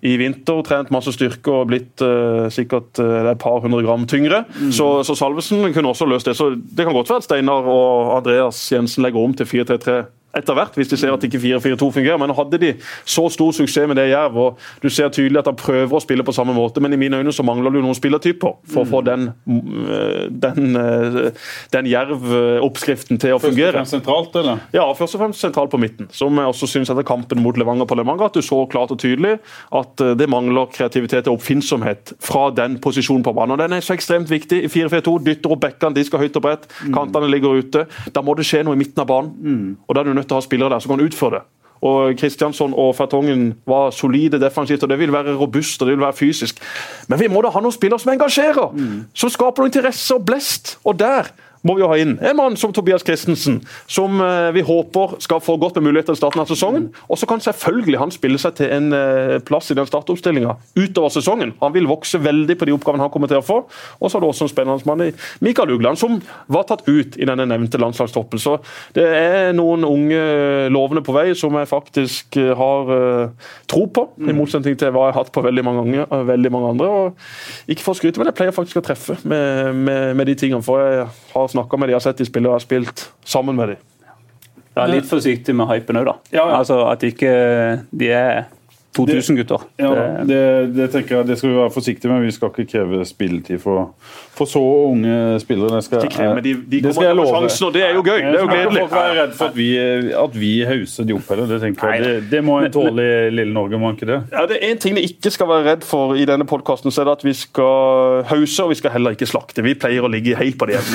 i 0.05 0.15
vinter. 0.19 0.61
Trent 0.65 0.91
masse 0.93 1.13
styrke 1.15 1.51
og 1.53 1.69
blitt 1.69 2.01
uh, 2.03 2.47
sikkert 2.53 2.99
uh, 3.01 3.31
et 3.31 3.39
par 3.41 3.61
hundre 3.63 3.81
gram 3.85 4.03
tyngre. 4.09 4.43
Så, 4.73 4.87
så 5.07 5.15
Salvesen 5.17 5.63
kunne 5.73 5.91
også 5.91 6.07
løst 6.09 6.29
det. 6.29 6.35
Så 6.37 6.51
det 6.55 6.85
kan 6.85 6.95
godt 6.95 7.11
være 7.11 7.23
at 7.23 7.27
Steinar 7.27 7.69
og 7.69 8.15
Andreas 8.17 8.63
Jensen 8.71 9.05
legger 9.05 9.21
om 9.21 9.35
til 9.37 9.49
4-3-3 9.49 10.01
etter 10.37 10.55
hvert, 10.55 10.75
hvis 10.79 10.91
de 10.91 10.97
ser 10.99 11.13
at 11.13 11.23
ikke 11.27 11.39
4-4-2 11.41 11.89
fungerer. 11.97 12.19
Men 12.21 12.33
hadde 12.35 12.59
de 12.61 12.71
så 13.05 13.27
stor 13.33 13.51
suksess 13.55 13.87
med 13.89 13.99
det 13.99 14.09
Jerv, 14.11 14.37
og 14.37 14.59
du 14.83 14.89
ser 14.89 15.11
tydelig 15.13 15.41
at 15.41 15.49
han 15.51 15.57
prøver 15.59 15.97
å 15.97 16.01
spille 16.03 16.25
på 16.27 16.35
samme 16.35 16.55
måte, 16.55 16.83
men 16.83 16.95
i 16.95 16.99
mine 16.99 17.19
øyne 17.19 17.33
så 17.35 17.45
mangler 17.47 17.73
det 17.73 17.83
noen 17.83 17.97
spillertyper 17.97 18.57
for 18.71 18.83
å 18.83 18.89
få 18.89 19.01
den, 19.05 19.31
øh, 19.47 20.29
den, 20.31 20.75
øh, 20.79 21.31
den 21.73 21.89
Jerv-oppskriften 21.91 23.19
til 23.21 23.35
å 23.35 23.41
fungere. 23.41 23.71
Først 23.71 23.75
og 23.75 23.79
fremst 23.79 23.97
sentralt, 23.97 24.39
eller? 24.41 24.63
Ja, 24.75 24.87
først 24.97 25.17
og 25.17 25.23
fremst 25.25 25.43
sentralt 25.43 25.73
på 25.73 25.81
midten. 25.81 26.09
Som 26.15 26.39
jeg 26.39 26.53
også 26.53 26.69
synes 26.69 26.91
etter 26.93 27.07
kampen 27.07 27.43
mot 27.43 27.57
Levanger 27.57 27.89
på 27.89 27.97
Levanger, 27.99 28.31
at 28.31 28.39
du 28.39 28.41
så 28.45 28.63
klart 28.71 28.91
og 28.91 28.99
tydelig 29.01 29.37
at 29.71 30.01
eh, 30.01 30.15
det 30.19 30.29
mangler 30.31 30.71
kreativitet 30.71 31.27
og 31.27 31.39
oppfinnsomhet 31.39 32.15
fra 32.21 32.49
den 32.55 32.79
posisjonen 32.83 33.23
på 33.23 33.35
banen. 33.35 33.55
Og 33.55 33.61
Den 33.61 33.73
er 33.73 33.85
så 33.85 33.95
ekstremt 33.97 34.31
viktig. 34.31 34.63
I 34.63 34.71
4-4-2 34.71 35.17
dytter 35.25 35.51
opp 35.51 35.63
bekkene, 35.65 35.95
de 35.95 36.05
skal 36.07 36.23
høyt 36.23 36.39
og 36.39 36.45
bredt, 36.45 36.67
kantene 36.93 37.29
ligger 37.29 37.59
ute. 37.61 37.85
Da 38.13 38.23
må 38.25 38.35
det 38.37 38.47
skje 38.47 38.63
noe 38.65 38.77
i 38.77 38.81
midten 38.81 39.03
av 39.03 39.09
banen. 39.09 39.77
Og 39.87 39.95
da 39.95 40.01
er 40.01 40.09
du 40.09 40.20
nødt 40.21 40.29
til 40.29 40.37
å 40.37 40.41
ha 40.41 40.45
spillere 40.45 40.73
der 40.75 40.85
som 40.85 40.93
kan 40.93 41.03
utføre 41.03 41.39
det. 41.39 41.43
Og 41.81 42.13
Kristiansson 42.13 42.75
og 42.77 42.93
Fertongen 42.93 43.55
var 43.65 43.89
solide 43.89 44.37
defensivt, 44.41 44.83
og 44.85 44.91
det 44.91 44.99
vil 45.01 45.13
være 45.13 45.33
robust 45.33 45.81
og 45.81 45.89
det 45.89 45.95
vil 45.95 46.05
være 46.05 46.13
fysisk. 46.13 46.59
Men 47.09 47.19
vi 47.19 47.29
må 47.31 47.41
da 47.41 47.49
ha 47.49 47.61
noen 47.63 47.73
spillere 47.73 48.03
som 48.03 48.11
engasjerer, 48.13 48.75
som 49.17 49.33
skaper 49.33 49.63
noe 49.63 49.71
interesse 49.71 50.13
og 50.13 50.27
blest. 50.27 50.75
Og 50.85 50.99
der 50.99 51.31
må 51.67 51.75
vi 51.77 51.83
jo 51.83 51.89
ha 51.91 51.97
inn 52.01 52.15
en 52.19 52.37
mann 52.37 52.57
som 52.59 52.73
Tobias 52.73 53.05
Christensen, 53.05 53.59
som 53.89 54.21
eh, 54.23 54.49
vi 54.55 54.63
håper 54.65 55.17
skal 55.23 55.41
få 55.43 55.57
godt 55.61 55.77
med 55.79 55.89
muligheter 55.89 56.17
i 56.17 56.19
starten 56.19 56.41
av 56.43 56.49
sesongen. 56.49 56.89
Og 57.07 57.19
så 57.19 57.29
kan 57.29 57.43
selvfølgelig 57.43 57.99
han 58.01 58.13
spille 58.13 58.41
seg 58.41 58.57
til 58.59 58.71
en 58.73 58.91
eh, 58.95 59.37
plass 59.45 59.71
i 59.71 59.77
den 59.77 59.89
startoppstillinga 59.89 60.57
utover 60.79 61.13
sesongen. 61.13 61.55
Han 61.61 61.75
vil 61.75 61.89
vokse 61.89 62.21
veldig 62.21 62.57
på 62.57 62.69
de 62.69 62.75
oppgavene 62.75 63.05
han 63.05 63.13
kommer 63.13 63.31
til 63.31 63.41
å 63.41 63.45
få. 63.45 63.61
Og 63.99 64.09
så 64.09 64.17
er 64.17 64.23
det 64.23 64.31
også 64.31 64.47
en 64.47 64.53
spennende 64.53 64.89
mann 64.89 65.05
i 65.05 65.11
Mikael 65.43 65.73
Ugland, 65.75 65.99
som 66.01 66.19
var 66.51 66.67
tatt 66.69 66.85
ut 66.89 67.17
i 67.17 67.27
denne 67.27 67.45
nevnte 67.49 67.79
landslagstroppen. 67.81 68.41
Så 68.41 68.57
det 68.97 69.05
er 69.05 69.53
noen 69.57 69.85
unge 69.87 70.21
lovende 70.73 71.03
på 71.05 71.15
vei 71.15 71.31
som 71.37 71.55
jeg 71.57 71.69
faktisk 71.69 72.37
eh, 72.41 72.53
har 72.57 72.93
eh, 72.95 73.51
tro 73.71 73.85
på, 73.93 74.07
i 74.21 74.35
motsetning 74.35 74.77
til 74.79 74.93
hva 74.93 75.07
jeg 75.07 75.15
har 75.15 75.21
hatt 75.21 75.33
på 75.35 75.43
veldig 75.45 75.65
mange, 75.67 75.85
ganger, 75.85 76.07
eh, 76.07 76.25
veldig 76.31 76.53
mange 76.53 76.73
andre. 76.75 76.89
Og 76.89 77.71
ikke 77.71 77.85
for 77.85 77.95
å 77.95 78.01
skryte, 78.01 78.21
men 78.21 78.31
jeg 78.31 78.39
pleier 78.39 78.55
faktisk 78.55 78.81
å 78.81 78.85
treffe 78.85 79.17
med, 79.23 79.75
med, 79.77 80.15
med 80.19 80.31
de 80.31 80.37
tingene. 80.43 80.65
For 80.65 80.81
jeg 80.81 81.07
har 81.33 81.50
snakka 81.51 81.79
med 81.79 81.91
de, 81.91 81.95
har 81.97 82.03
sett 82.03 82.21
de 82.21 82.27
spille 82.27 82.49
og 82.49 82.57
har 82.57 82.63
spilt 82.63 83.09
sammen 83.27 83.57
med 83.59 83.73
de. 83.73 83.77
Ja, 84.71 84.85
litt 84.87 85.07
forsiktig 85.09 85.53
med 85.57 85.67
hypen 85.67 85.99
òg, 85.99 86.07
da. 86.07 86.13
Ja, 86.31 86.45
ja. 86.45 86.59
Altså 86.61 86.77
At 86.87 87.03
ikke 87.03 87.31
de 87.91 88.11
er 88.15 88.45
2000-gutter. 88.97 89.61
Ja, 89.79 89.89
det, 90.27 90.39
det 90.75 90.87
tenker 90.91 91.17
jeg 91.21 91.27
det 91.29 91.37
skal 91.39 91.49
vi 91.49 91.55
være 91.61 91.71
forsiktige 91.71 92.11
med. 92.11 92.25
Vi 92.27 92.31
skal 92.35 92.49
ikke 92.51 92.65
kreve 92.73 93.05
spilletid 93.07 93.61
for, 93.63 93.93
for 94.35 94.49
så 94.51 94.59
unge 94.89 95.39
spillere. 95.39 95.77
Det 95.79 95.83
skal, 95.85 96.03
Ikke 96.03 96.15
kreve, 96.17 96.41
de- 96.43 96.55
de 96.73 96.81
det 96.83 96.91
skal 96.95 97.07
jeg 97.07 97.15
love. 97.15 97.31
sjansen, 97.31 97.67
og 97.69 97.73
det 97.77 97.83
er 97.87 97.93
jo 97.95 98.03
gøy. 98.03 98.17
Det 98.19 98.35
er 98.35 98.41
jo 98.41 98.49
gledelig. 98.51 98.81
Folk 98.83 98.97
være 98.97 99.15
redd 99.21 99.37
for 99.37 99.45
at 99.45 99.55
vi, 99.55 99.69
at 100.25 100.35
vi 100.41 100.51
hauser 100.67 101.07
de 101.07 101.15
opp. 101.15 101.29
heller. 101.31 101.47
Det, 101.53 101.61
tenker 101.63 101.93
jeg. 101.93 102.03
Det, 102.03 102.17
det 102.31 102.43
må 102.43 102.59
en 102.59 102.71
tåle 102.75 103.07
i 103.27 103.29
lille 103.31 103.53
Norge, 103.55 103.79
må 103.79 103.93
ikke 103.95 104.09
det? 104.11 104.19
Ja, 104.33 104.45
det 104.51 104.59
er 104.59 104.73
en 104.73 104.77
ting 104.83 104.95
vi 104.99 105.05
ikke 105.07 105.31
skal 105.31 105.47
være 105.47 105.69
redd 105.71 105.87
for 105.87 106.15
i 106.19 106.25
denne 106.27 106.45
podkasten, 106.49 106.91
så 106.91 107.01
er 107.05 107.11
det 107.11 107.17
at 107.21 107.25
vi 107.25 107.33
skal 107.33 108.23
hause, 108.27 108.63
og 108.63 108.69
vi 108.75 108.81
skal 108.81 108.91
heller 108.97 109.15
ikke 109.15 109.29
slakte. 109.29 109.63
Vi 109.63 109.73
pleier 109.79 110.03
å 110.03 110.11
ligge 110.11 110.35
helt 110.35 110.59
på 110.59 110.67
det. 110.67 110.81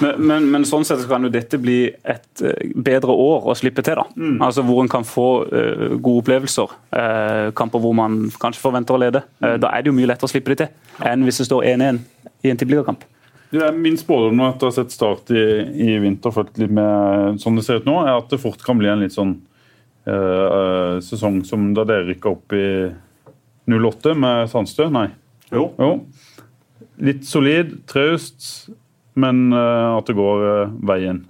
Men, 0.00 0.14
men, 0.26 0.44
men 0.48 0.64
sånn 0.64 0.84
sett 0.88 1.02
kan 1.10 1.24
jo 1.26 1.28
dette 1.28 1.58
bli 1.60 1.90
et 2.08 2.40
eh, 2.40 2.70
bedre 2.72 3.12
år 3.12 3.50
å 3.52 3.54
slippe 3.58 3.82
til. 3.84 3.98
da. 4.00 4.06
Altså 4.46 4.62
Hvor 4.64 4.80
en 4.80 4.88
kan 4.88 5.04
få 5.04 5.26
uh, 5.52 5.98
gode 6.00 6.22
opplevelser. 6.22 6.59
Eh, 6.68 7.50
kamper 7.56 7.80
hvor 7.82 7.94
man 7.96 8.18
kanskje 8.42 8.62
forventer 8.62 8.96
å 8.96 9.00
lede. 9.02 9.22
Eh, 9.42 9.56
Da 9.62 9.70
er 9.72 9.82
det 9.82 9.90
jo 9.92 9.96
mye 9.96 10.10
lettere 10.10 10.28
å 10.28 10.32
slippe 10.32 10.52
det 10.54 10.58
til 10.62 11.06
enn 11.10 11.24
hvis 11.24 11.40
det 11.40 11.46
står 11.48 11.64
1-1 11.72 12.00
i 12.44 12.50
en 12.52 12.60
tippeligakamp. 12.60 13.04
Det 13.50 13.62
er 13.66 13.72
Min 13.74 13.96
spådom 13.98 14.36
nå 14.38 14.48
etter 14.50 14.68
å 14.68 14.70
ha 14.70 14.76
sett 14.76 14.92
Start 14.94 15.30
i, 15.34 15.40
i 15.88 15.98
vinter, 16.02 16.30
fulgt 16.34 16.58
litt 16.62 16.70
med 16.70 17.40
sånn 17.42 17.56
det 17.58 17.64
ser 17.66 17.80
ut 17.80 17.88
nå, 17.88 17.96
er 18.06 18.18
at 18.18 18.28
det 18.30 18.38
fort 18.42 18.60
kan 18.62 18.78
bli 18.78 18.90
en 18.92 19.00
litt 19.02 19.14
sånn 19.16 19.32
eh, 20.06 20.14
eh, 20.14 20.98
sesong 21.02 21.40
som 21.48 21.70
da 21.74 21.86
dere 21.88 22.06
rykka 22.12 22.30
opp 22.30 22.54
i 22.54 22.66
08 23.70 24.14
med 24.18 24.50
Sandstø. 24.50 24.86
Nei. 24.90 25.08
Jo. 25.50 25.66
Litt 27.00 27.24
solid, 27.26 27.74
traust, 27.90 28.68
men 29.18 29.48
eh, 29.52 29.96
at 29.96 30.06
det 30.10 30.16
går 30.18 30.46
eh, 30.52 30.72
veien. 30.90 31.24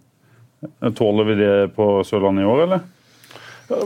Tåler 0.97 1.25
vi 1.31 1.35
det 1.40 1.53
på 1.77 1.85
Sørlandet 2.05 2.45
i 2.45 2.49
år, 2.49 2.62
eller? 2.66 2.83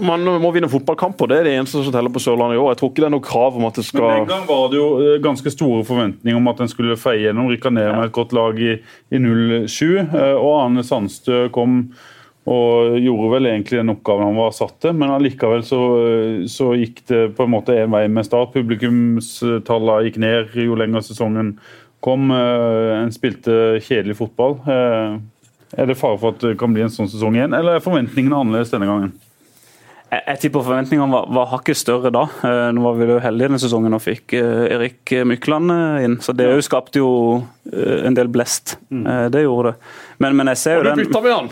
Man 0.00 0.24
må 0.40 0.48
vinne 0.54 0.68
fotballkamper, 0.72 1.28
det 1.28 1.36
er 1.38 1.46
det 1.48 1.52
eneste 1.58 1.82
som 1.84 1.92
teller 1.92 2.12
på 2.12 2.22
Sørlandet 2.22 2.56
i 2.56 2.60
år. 2.62 2.70
Jeg 2.72 2.78
tror 2.80 2.90
ikke 2.90 3.02
det 3.02 3.08
er 3.10 3.12
noe 3.12 3.24
krav 3.24 3.58
om 3.58 3.66
at 3.68 3.76
det 3.76 3.84
skal 3.84 4.06
Men 4.06 4.22
Den 4.22 4.30
gang 4.30 4.46
var 4.48 4.70
det 4.72 4.78
jo 4.78 4.86
eh, 5.02 5.18
ganske 5.24 5.52
store 5.52 5.84
forventninger 5.84 6.38
om 6.40 6.48
at 6.48 6.62
en 6.64 6.70
skulle 6.72 6.96
feie 7.00 7.26
gjennom. 7.26 7.50
rykke 7.52 7.72
ned 7.74 7.90
med 7.92 8.06
et 8.08 8.14
godt 8.16 8.32
lag 8.36 8.60
i, 8.64 8.78
i 9.12 9.20
07. 9.20 9.68
eh, 10.08 10.36
Og 10.38 10.52
Arne 10.62 10.84
Sandstø 10.86 11.48
kom 11.52 11.82
og 12.44 12.96
gjorde 13.00 13.28
vel 13.32 13.48
egentlig 13.48 13.78
den 13.80 13.92
oppgaven 13.94 14.26
han 14.28 14.36
var 14.36 14.50
satt 14.52 14.74
til, 14.84 14.92
men 15.00 15.12
allikevel 15.14 15.62
så, 15.64 15.78
eh, 16.04 16.42
så 16.48 16.72
gikk 16.76 17.04
det 17.08 17.22
på 17.36 17.44
en 17.44 17.52
måte 17.54 17.76
en 17.76 17.92
vei 17.92 18.06
med 18.08 18.24
start. 18.28 18.52
Publikumstallene 18.56 20.08
gikk 20.08 20.18
ned 20.24 20.56
jo 20.64 20.76
lenger 20.80 21.04
sesongen 21.04 21.54
kom. 22.04 22.28
En 22.32 23.12
spilte 23.12 23.78
kjedelig 23.84 24.16
fotball. 24.18 24.58
Er 24.68 25.86
det 25.88 25.96
fare 25.96 26.18
for 26.20 26.34
at 26.34 26.42
det 26.44 26.58
kan 26.60 26.72
bli 26.74 26.84
en 26.84 26.92
sånn 26.92 27.08
sesong 27.08 27.36
igjen, 27.38 27.56
eller 27.56 27.78
er 27.78 27.84
forventningene 27.84 28.36
annerledes 28.36 28.72
denne 28.74 28.88
gangen? 28.90 29.14
Jeg, 30.14 30.22
jeg 30.28 30.40
tipper 30.44 30.62
forventningene 30.66 31.10
var, 31.10 31.26
var 31.34 31.50
hakket 31.50 31.78
større 31.78 32.12
da. 32.14 32.24
Eh, 32.46 32.68
Nå 32.76 32.84
var 32.84 32.98
vi 32.98 33.08
jo 33.08 33.18
heldige 33.22 33.48
denne 33.48 33.60
sesongen 33.62 33.96
og 33.96 34.02
fikk 34.04 34.36
eh, 34.38 34.66
Erik 34.76 35.14
Mykland 35.26 35.74
eh, 35.74 36.04
inn. 36.06 36.16
Så 36.22 36.34
det 36.36 36.46
jo 36.52 36.62
skapte 36.64 37.02
jo 37.02 37.10
en 37.64 38.14
del 38.16 38.30
blest. 38.30 38.76
Mm. 38.92 39.04
Det 39.32 39.42
gjorde 39.42 39.72
det. 39.72 39.92
Men, 40.22 40.36
men 40.38 40.52
jeg 40.52 40.60
ser 40.60 40.78
jo 40.78 40.86
den 40.86 41.00
Og 41.00 41.00
du 41.00 41.08
bytta 41.08 41.22
med 41.24 41.34
han! 41.34 41.48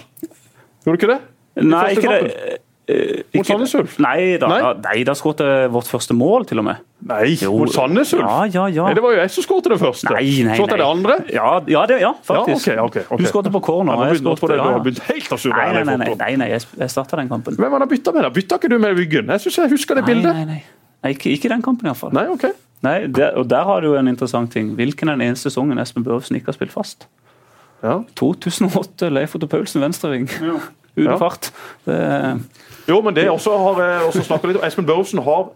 Gjorde 0.85 0.95
du 0.95 1.01
ikke 1.01 1.13
det? 1.15 1.21
Nei, 1.63 1.83
ikke 1.97 2.13
det. 2.13 2.52
Eh, 2.89 3.23
Mot 3.37 3.47
Sandnes 3.47 3.75
Ulf? 3.79 3.99
Nei 4.03 4.39
da, 4.41 4.49
Nei? 4.51 4.61
nei, 4.83 4.97
da 5.07 5.15
skåret 5.19 5.43
vårt 5.73 5.91
første 5.91 6.17
mål, 6.17 6.47
til 6.51 6.63
og 6.63 6.67
med. 6.67 6.81
Nei, 7.09 7.37
Jo. 7.41 7.53
mot 7.59 7.73
Sandnes 7.73 8.13
Ulf? 8.15 8.23
Ja, 8.23 8.45
ja, 8.47 8.67
ja. 8.71 8.87
Nei, 8.87 8.95
det 8.99 9.03
var 9.03 9.15
jo 9.15 9.21
jeg 9.21 9.33
som 9.35 9.47
skåret 9.47 9.71
det 9.73 9.79
første. 9.81 10.11
Nei, 10.15 10.45
nei, 10.47 10.57
Skåret 10.59 10.75
jeg 10.77 10.83
det 10.83 10.89
andre? 10.89 11.17
Ja, 11.35 11.53
ja, 11.67 11.85
det, 11.91 12.01
ja 12.03 12.13
faktisk. 12.27 12.69
Ja, 12.71 12.83
ok, 12.85 12.99
ok, 13.03 13.13
okay. 13.13 13.25
Du 13.25 13.31
skåret 13.31 13.53
på 13.55 13.63
corner. 13.69 13.95
Ja, 13.99 14.11
jeg 14.13 14.23
tror 14.23 14.53
jeg 14.53 14.59
du 14.59 14.65
har 14.67 14.77
ja. 14.79 15.07
helt 15.09 15.33
å 15.33 15.41
surre 15.41 15.63
Nei, 15.63 15.83
nei, 15.83 15.97
nei, 16.15 16.35
nei, 16.45 16.51
jeg, 16.55 16.67
jeg 16.79 16.95
starta 16.95 17.19
den 17.19 17.31
kampen. 17.33 17.59
Hvem 17.59 17.79
har 17.79 17.89
bytta 17.91 18.15
med? 18.15 18.27
da? 18.29 18.35
Bytta 18.35 18.61
ikke 18.61 18.71
du 18.71 18.79
med 18.83 18.99
Wyggen? 18.99 19.33
Jeg 19.35 19.47
synes 19.47 19.63
jeg 19.63 19.75
husker 19.75 19.99
det 19.99 20.05
bildet. 20.07 20.35
nei, 20.35 20.45
nei. 20.53 20.61
nei 21.03 21.17
ikke, 21.17 21.33
ikke 21.35 21.51
den 21.55 21.65
kampen, 21.65 21.91
iallfall. 21.91 22.15
Nei, 22.15 22.29
ok. 22.35 22.51
Nei, 22.83 22.99
det, 23.07 23.33
og 23.39 23.47
der 23.51 23.67
har 23.67 23.83
du 23.83 23.95
en 23.95 24.11
interessant 24.11 24.51
ting. 24.55 24.75
Hvilken 24.79 25.11
er 25.11 25.19
den 25.19 25.29
eneste 25.31 25.51
sesongen 25.51 25.79
Espen 25.79 26.07
Børresen 26.07 26.39
ikke 26.39 26.51
har 26.51 26.59
spilt 26.59 26.75
fast? 26.75 27.07
Ja. 27.83 28.01
2008, 28.19 29.11
Leif 29.11 29.35
Otto 29.39 29.47
Paulsen 29.51 29.83
venstreving. 29.83 30.29
Uten 30.97 31.11
Ja. 31.11 31.19
fart. 31.19 31.51
Det, 31.87 32.41
Jo, 32.89 33.01
men 33.01 33.15
det 33.15 33.29
også 33.31 33.59
har 33.59 33.83
jeg 33.83 34.07
også 34.09 34.23
snakket 34.27 34.49
litt 34.51 34.57
om. 34.57 34.65
Espen 34.67 34.87
Børresen 34.87 35.23
har 35.23 35.53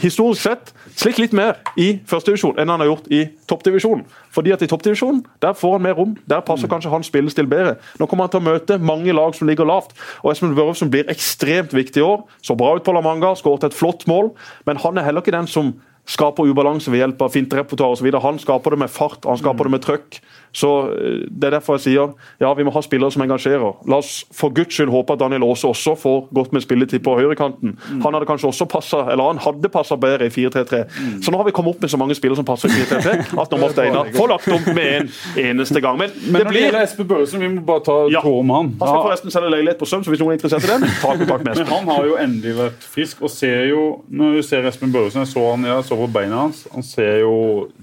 historisk 0.00 0.42
sett 0.42 0.72
slitt 0.96 1.18
litt 1.18 1.32
mer 1.34 1.58
i 1.76 1.98
førstedivisjon 2.06 2.58
enn 2.62 2.70
han 2.70 2.80
har 2.80 2.86
gjort 2.86 3.08
i 3.10 3.24
toppdivisjonen. 3.50 4.04
Fordi 4.30 4.52
at 4.54 4.62
i 4.62 4.68
toppdivisjonen 4.70 5.24
der 5.42 5.52
får 5.58 5.72
han 5.72 5.82
mer 5.82 5.98
rom. 5.98 6.16
Der 6.30 6.40
passer 6.46 6.68
kanskje 6.70 6.92
hans 6.92 7.10
spillestil 7.10 7.46
bedre. 7.50 7.76
Nå 7.98 8.06
kommer 8.06 8.28
han 8.28 8.30
til 8.30 8.40
å 8.40 8.46
møte 8.46 8.78
mange 8.78 9.12
lag 9.12 9.34
som 9.34 9.48
ligger 9.50 9.66
lavt. 9.66 9.92
Og 10.22 10.30
Espen 10.32 10.54
Børresen 10.54 10.90
blir 10.90 11.10
ekstremt 11.10 11.74
viktig 11.74 12.00
i 12.00 12.06
år. 12.06 12.22
Så 12.42 12.56
bra 12.56 12.76
ut 12.76 12.84
på 12.86 12.94
La 12.94 13.02
Manga, 13.04 13.34
skåret 13.34 13.64
et 13.64 13.74
flott 13.74 14.06
mål. 14.06 14.30
Men 14.66 14.76
han 14.76 14.96
er 14.98 15.02
heller 15.02 15.20
ikke 15.20 15.34
den 15.36 15.50
som 15.50 15.74
skaper 16.06 16.48
ubalanse 16.48 16.90
ved 16.90 17.02
hjelp 17.02 17.22
av 17.22 17.34
finterepertoar 17.34 17.92
osv. 17.94 18.10
Han 18.22 18.38
skaper 18.38 18.70
det 18.70 18.78
med 18.78 18.90
fart, 18.90 19.24
han 19.26 19.38
skaper 19.38 19.64
det 19.64 19.74
med 19.74 19.82
trøkk. 19.84 20.20
Så 20.52 20.70
eh, 20.90 21.26
Det 21.30 21.46
er 21.50 21.54
derfor 21.58 21.76
jeg 21.78 21.84
sier 21.86 22.14
ja, 22.40 22.52
vi 22.54 22.64
må 22.66 22.72
ha 22.74 22.80
spillere 22.82 23.10
som 23.12 23.22
engasjerer. 23.22 23.76
La 23.90 24.00
oss 24.02 24.24
for 24.34 24.50
guds 24.54 24.74
skyld 24.74 24.90
håpe 24.90 25.12
at 25.14 25.20
Daniel 25.20 25.44
Aase 25.46 25.68
også 25.68 25.94
får 25.98 26.28
godt 26.34 26.52
med 26.52 26.64
spilletid 26.64 27.02
på 27.04 27.14
høyrekanten. 27.18 27.76
Han 28.02 28.14
hadde 28.16 28.26
kanskje 28.26 28.48
også 28.50 28.66
passet, 28.70 29.10
eller 29.12 29.30
han 29.30 29.38
hadde 29.44 29.68
passa 29.72 29.96
bedre 30.00 30.26
i 30.26 30.32
4-3-3. 30.34 30.80
Så 31.22 31.30
nå 31.30 31.38
har 31.40 31.46
vi 31.46 31.52
kommet 31.54 31.74
opp 31.76 31.84
med 31.84 31.90
så 31.92 31.98
mange 32.00 32.14
spillere 32.18 32.36
som 32.40 32.48
passer 32.48 32.68
i 32.72 32.80
4-3-3 32.82 33.38
at 33.42 33.52
nå 33.54 33.60
må 33.62 33.68
Steinar 33.72 34.10
få 34.16 34.26
lagt 34.30 34.48
om 34.50 34.64
med 34.74 34.90
en 35.04 35.10
eneste 35.44 35.80
gang. 35.84 35.98
Men, 36.00 36.10
Men 36.24 36.32
det 36.32 36.32
når 36.32 36.44
det 36.44 36.54
blir 36.54 36.64
gjelder 36.66 36.86
Espen 36.86 37.08
Børresen, 37.10 37.40
vi 37.44 37.48
må 37.54 37.64
bare 37.68 37.84
ta 37.86 37.98
Ja. 38.10 38.20
på 38.24 38.34
med 38.42 38.56
han. 38.56 38.72
Han 38.80 38.88
skal 38.88 39.04
forresten 39.06 39.30
selge 39.34 39.50
leilighet 39.54 39.78
på 39.78 39.86
Søm, 39.90 40.02
så 40.04 40.10
hvis 40.12 40.20
noen 40.22 40.34
er 40.34 40.40
interessert 40.40 40.64
i 40.66 40.72
den, 40.72 40.86
ta 41.02 41.14
kontakt 41.20 41.44
med 41.46 41.60
Men 41.60 41.66
han 41.70 41.88
har 41.94 42.08
jo 42.10 42.16
endelig 42.20 42.56
vært 42.58 42.88
frisk, 42.94 43.22
og 43.22 43.30
ser 43.30 43.68
jo 43.70 43.84
Når 44.10 44.36
du 44.36 44.42
ser 44.42 44.66
Espen 44.68 44.92
Børresen, 44.92 45.22
jeg 45.24 45.30
så 45.34 45.44
han 45.50 45.64
jeg 45.68 45.84
så 45.86 45.96
på 46.00 46.08
beina 46.12 46.42
hans, 46.46 46.64
han 46.74 46.82
ser 46.86 47.20
jo 47.22 47.34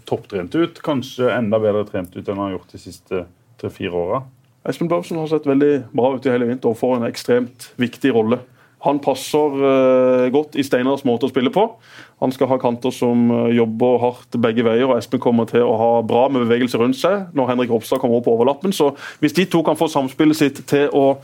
topptrent 0.10 0.56
ut. 0.56 0.82
Kanskje 0.84 1.30
enda 1.32 1.60
bedre 1.62 1.86
trent 1.88 2.16
ut 2.16 2.28
enn 2.28 2.40
han 2.42 2.57
gjort 2.58 2.74
de 2.74 2.82
siste 2.82 3.24
tre-fire 3.62 3.96
åra. 3.96 4.22
Espen 4.68 4.90
Børvsen 4.92 5.20
har 5.22 5.30
sett 5.32 5.48
veldig 5.48 5.88
bra 5.96 6.12
ut 6.18 6.26
i 6.28 6.34
hele 6.34 6.50
vinter 6.50 6.74
og 6.74 6.80
får 6.80 6.98
en 6.98 7.08
ekstremt 7.08 7.72
viktig 7.80 8.12
rolle. 8.16 8.42
Han 8.86 9.00
passer 9.02 9.56
uh, 9.58 10.28
godt 10.32 10.58
i 10.60 10.66
Steinars 10.66 11.06
måte 11.08 11.26
å 11.26 11.32
spille 11.32 11.50
på. 11.54 11.64
Han 12.22 12.34
skal 12.34 12.50
ha 12.52 12.58
kanter 12.62 12.94
som 12.94 13.28
eh, 13.30 13.52
jobber 13.58 14.00
hardt 14.02 14.38
begge 14.42 14.64
veier, 14.66 14.88
og 14.88 14.96
Espen 14.98 15.22
kommer 15.22 15.46
til 15.50 15.62
å 15.62 15.76
ha 15.78 15.90
bra 16.06 16.24
med 16.34 16.48
bevegelse 16.48 16.80
rundt 16.82 16.98
seg 16.98 17.36
når 17.38 17.52
Henrik 17.52 17.74
Ropstad 17.74 18.02
kommer 18.02 18.18
opp 18.18 18.26
på 18.26 18.34
overlappen. 18.34 18.74
Så 18.74 18.90
hvis 19.22 19.36
de 19.38 19.46
to 19.46 19.62
kan 19.66 19.78
få 19.78 19.86
samspillet 19.94 20.40
sitt 20.40 20.64
til 20.70 20.90
å 20.98 21.20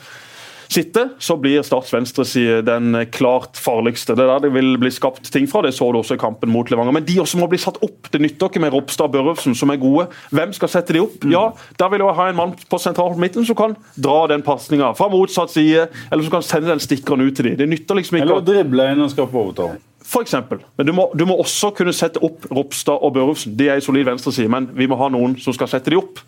sitte, 0.74 1.04
så 1.22 1.38
blir 1.40 1.62
Starts 1.64 1.94
venstreside 1.94 2.62
den 2.68 2.98
klart 3.14 3.60
farligste. 3.62 4.16
Det 4.18 4.26
er 4.26 4.32
der 4.34 4.44
det 4.48 4.52
vil 4.56 4.74
bli 4.82 4.92
skapt 4.94 5.30
ting 5.32 5.46
fra. 5.50 5.62
Det 5.64 5.72
så 5.78 5.88
du 5.94 6.00
også 6.02 6.18
i 6.18 6.22
kampen 6.22 6.52
mot 6.52 6.70
Levanger. 6.74 6.96
Men 6.98 7.06
de 7.08 7.20
også 7.22 7.40
må 7.40 7.48
bli 7.52 7.62
satt 7.62 7.78
opp. 7.86 8.10
Det 8.14 8.22
nytter 8.24 8.50
ikke 8.52 8.62
med 8.64 8.74
Ropstad 8.76 9.08
og 9.08 9.14
Børrefsen, 9.16 9.56
som 9.56 9.72
er 9.74 9.80
gode. 9.82 10.08
Hvem 10.34 10.52
skal 10.58 10.74
sette 10.74 10.96
de 10.98 11.04
opp? 11.06 11.24
Ja, 11.30 11.46
der 11.80 11.94
vil 11.94 12.04
jeg 12.04 12.18
ha 12.20 12.28
en 12.34 12.40
mann 12.42 12.58
på 12.70 12.82
sentralt 12.82 13.22
midten 13.22 13.46
som 13.48 13.58
kan 13.60 13.78
dra 13.96 14.20
den 14.34 14.44
pasninga 14.46 14.92
fra 14.98 15.08
motsatt 15.14 15.54
side, 15.54 15.88
eller 16.12 16.26
som 16.28 16.36
kan 16.40 16.46
sende 16.50 16.74
den 16.74 16.84
stikkeren 16.84 17.24
ut 17.28 17.36
til 17.38 17.52
de. 17.52 17.56
Det 17.64 17.70
nytter 17.70 18.02
liksom 18.02 18.18
ikke 18.20 18.28
Eller 18.32 18.46
drible 18.50 18.90
en 18.94 19.06
og 19.08 19.12
skape 19.14 19.38
overtall. 19.38 19.78
for 20.04 20.22
eksempel. 20.26 20.60
Men 20.78 20.86
du 20.90 20.92
må, 20.94 21.06
du 21.16 21.24
må 21.26 21.38
også 21.40 21.72
kunne 21.78 21.94
sette 21.96 22.20
opp 22.22 22.44
Ropstad 22.52 23.00
og 23.02 23.14
Børufsen. 23.16 23.56
De 23.58 23.70
er 23.72 23.80
i 23.80 23.86
solid 23.86 24.04
venstreside, 24.06 24.50
men 24.52 24.68
vi 24.76 24.86
må 24.92 24.98
ha 25.00 25.08
noen 25.10 25.38
som 25.40 25.56
skal 25.56 25.72
sette 25.72 25.90
de 25.94 25.98
opp. 26.02 26.20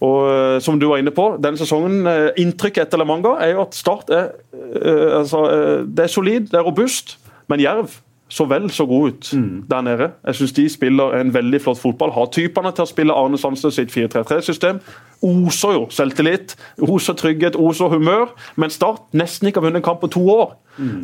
Og 0.00 0.18
eh, 0.30 0.58
som 0.62 0.78
du 0.78 0.86
var 0.86 1.00
inne 1.02 1.10
på, 1.14 1.30
denne 1.42 1.58
sesongen, 1.58 2.04
eh, 2.06 2.28
Inntrykket 2.38 2.86
etter 2.86 3.00
La 3.00 3.06
Manga 3.08 3.36
er 3.42 3.56
jo 3.56 3.64
at 3.64 3.74
Start 3.74 4.12
er, 4.14 4.28
eh, 4.54 5.16
altså, 5.18 5.46
det 5.86 6.06
er 6.06 6.12
solid, 6.12 6.52
det 6.52 6.60
er 6.60 6.66
robust, 6.68 7.16
men 7.50 7.64
Jerv 7.64 7.98
så 8.28 8.44
vel 8.44 8.66
så 8.70 8.84
god 8.84 9.08
ut 9.08 9.28
der 9.70 9.80
nede. 9.80 10.10
Jeg 10.26 10.36
syns 10.36 10.52
de 10.52 10.66
spiller 10.68 11.14
en 11.16 11.30
veldig 11.32 11.62
flott 11.64 11.78
fotball. 11.80 12.10
Har 12.12 12.26
typene 12.28 12.74
til 12.76 12.84
å 12.84 12.90
spille 12.90 13.14
Arne 13.16 13.38
Sandstø 13.40 13.70
sitt 13.72 13.88
4-3-3-system. 13.94 14.82
Oser 15.24 15.72
jo 15.78 15.86
selvtillit, 15.88 16.52
oser 16.84 17.16
trygghet, 17.16 17.56
oser 17.56 17.88
humør. 17.88 18.34
Men 18.60 18.68
Start 18.70 19.16
nesten 19.16 19.48
ikke 19.48 19.62
har 19.62 19.70
vunnet 19.70 19.80
en 19.80 19.86
kamp 19.86 20.02
på 20.04 20.10
to 20.12 20.26
år. 20.28 20.52